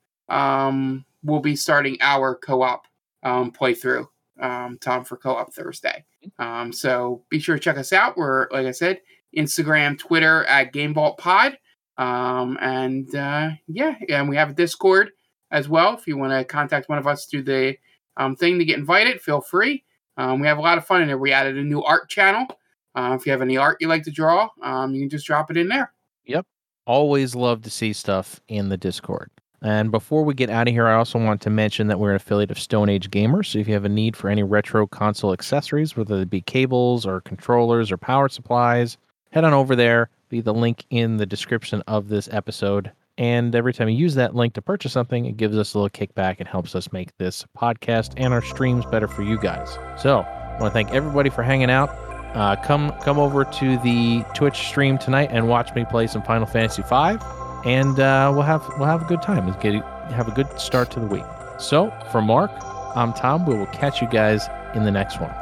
we'll 1.24 1.40
be 1.40 1.56
starting 1.56 1.96
our 2.00 2.36
co 2.36 2.62
op 2.62 2.86
um, 3.22 3.50
playthrough. 3.50 4.06
Um, 4.40 4.78
Tom 4.80 5.04
for 5.04 5.16
co 5.16 5.34
op 5.34 5.52
Thursday. 5.52 6.04
Um, 6.38 6.72
so 6.72 7.24
be 7.30 7.40
sure 7.40 7.56
to 7.56 7.60
check 7.60 7.78
us 7.78 7.92
out. 7.92 8.16
We're, 8.16 8.48
like 8.50 8.66
I 8.66 8.72
said, 8.72 9.00
Instagram, 9.36 9.98
Twitter 9.98 10.44
at 10.44 10.72
Game 10.72 10.94
Vault 10.94 11.18
Pod. 11.18 11.58
Um, 11.96 12.58
and 12.60 13.12
uh, 13.14 13.50
yeah, 13.68 13.94
and 14.08 14.28
we 14.28 14.36
have 14.36 14.50
a 14.50 14.54
Discord 14.54 15.10
as 15.50 15.68
well. 15.68 15.94
If 15.94 16.06
you 16.06 16.16
want 16.16 16.32
to 16.32 16.44
contact 16.44 16.88
one 16.88 16.98
of 16.98 17.06
us 17.06 17.26
through 17.26 17.44
the 17.44 17.76
um, 18.16 18.36
thing 18.36 18.58
to 18.58 18.64
get 18.64 18.78
invited, 18.78 19.20
feel 19.20 19.40
free. 19.40 19.84
Um, 20.16 20.40
we 20.40 20.46
have 20.46 20.58
a 20.58 20.62
lot 20.62 20.78
of 20.78 20.86
fun 20.86 21.02
in 21.02 21.08
there. 21.08 21.18
We 21.18 21.32
added 21.32 21.56
a 21.56 21.62
new 21.62 21.82
art 21.82 22.08
channel. 22.08 22.46
Uh, 22.94 23.16
if 23.18 23.26
you 23.26 23.32
have 23.32 23.42
any 23.42 23.56
art 23.56 23.78
you 23.80 23.88
like 23.88 24.04
to 24.04 24.10
draw, 24.10 24.48
um, 24.62 24.94
you 24.94 25.00
can 25.00 25.10
just 25.10 25.26
drop 25.26 25.50
it 25.50 25.56
in 25.56 25.68
there. 25.68 25.92
Yep. 26.26 26.46
Always 26.86 27.34
love 27.34 27.62
to 27.62 27.70
see 27.70 27.92
stuff 27.92 28.40
in 28.46 28.68
the 28.68 28.76
Discord. 28.76 29.30
And 29.64 29.90
before 29.90 30.22
we 30.24 30.34
get 30.34 30.50
out 30.50 30.68
of 30.68 30.74
here, 30.74 30.86
I 30.86 30.94
also 30.94 31.18
want 31.18 31.40
to 31.40 31.50
mention 31.50 31.86
that 31.86 31.98
we're 31.98 32.10
an 32.10 32.16
affiliate 32.16 32.50
of 32.50 32.58
Stone 32.58 32.90
Age 32.90 33.10
Gamers. 33.10 33.46
So 33.46 33.58
if 33.58 33.66
you 33.66 33.72
have 33.72 33.86
a 33.86 33.88
need 33.88 34.14
for 34.14 34.28
any 34.28 34.42
retro 34.42 34.86
console 34.86 35.32
accessories, 35.32 35.96
whether 35.96 36.20
it 36.20 36.28
be 36.28 36.42
cables 36.42 37.06
or 37.06 37.22
controllers 37.22 37.90
or 37.90 37.96
power 37.96 38.28
supplies, 38.28 38.98
head 39.30 39.42
on 39.42 39.54
over 39.54 39.74
there. 39.74 40.10
Be 40.28 40.42
the 40.42 40.52
link 40.52 40.84
in 40.90 41.16
the 41.16 41.24
description 41.24 41.82
of 41.86 42.08
this 42.08 42.28
episode. 42.30 42.92
And 43.16 43.54
every 43.54 43.72
time 43.72 43.88
you 43.88 43.96
use 43.96 44.14
that 44.16 44.34
link 44.34 44.52
to 44.54 44.62
purchase 44.62 44.92
something, 44.92 45.24
it 45.24 45.38
gives 45.38 45.56
us 45.56 45.72
a 45.72 45.78
little 45.78 45.88
kickback 45.88 46.36
and 46.40 46.48
helps 46.48 46.74
us 46.74 46.92
make 46.92 47.16
this 47.16 47.46
podcast 47.56 48.12
and 48.18 48.34
our 48.34 48.42
streams 48.42 48.84
better 48.84 49.08
for 49.08 49.22
you 49.22 49.38
guys. 49.38 49.78
So 49.98 50.20
I 50.20 50.58
want 50.60 50.64
to 50.64 50.74
thank 50.74 50.90
everybody 50.90 51.30
for 51.30 51.42
hanging 51.42 51.70
out. 51.70 51.88
Uh, 52.34 52.56
come 52.56 52.92
come 53.02 53.18
over 53.18 53.44
to 53.44 53.78
the 53.78 54.24
Twitch 54.34 54.56
stream 54.56 54.98
tonight 54.98 55.30
and 55.32 55.48
watch 55.48 55.74
me 55.74 55.86
play 55.86 56.06
some 56.06 56.22
Final 56.22 56.46
Fantasy 56.46 56.82
V, 56.82 57.16
and 57.64 57.98
uh, 58.00 58.30
we'll 58.32 58.42
have 58.42 58.66
we'll 58.78 58.88
have 58.88 59.02
a 59.02 59.06
good 59.06 59.22
time. 59.22 59.46
We'll 59.46 59.54
get 59.56 59.74
have 60.12 60.28
a 60.28 60.32
good 60.32 60.58
start 60.58 60.90
to 60.92 61.00
the 61.00 61.06
week. 61.06 61.24
So 61.58 61.90
for 62.10 62.20
Mark, 62.20 62.50
I'm 62.96 63.12
Tom. 63.12 63.46
We 63.46 63.54
will 63.54 63.66
catch 63.66 64.00
you 64.02 64.08
guys 64.08 64.48
in 64.74 64.84
the 64.84 64.90
next 64.90 65.20
one. 65.20 65.34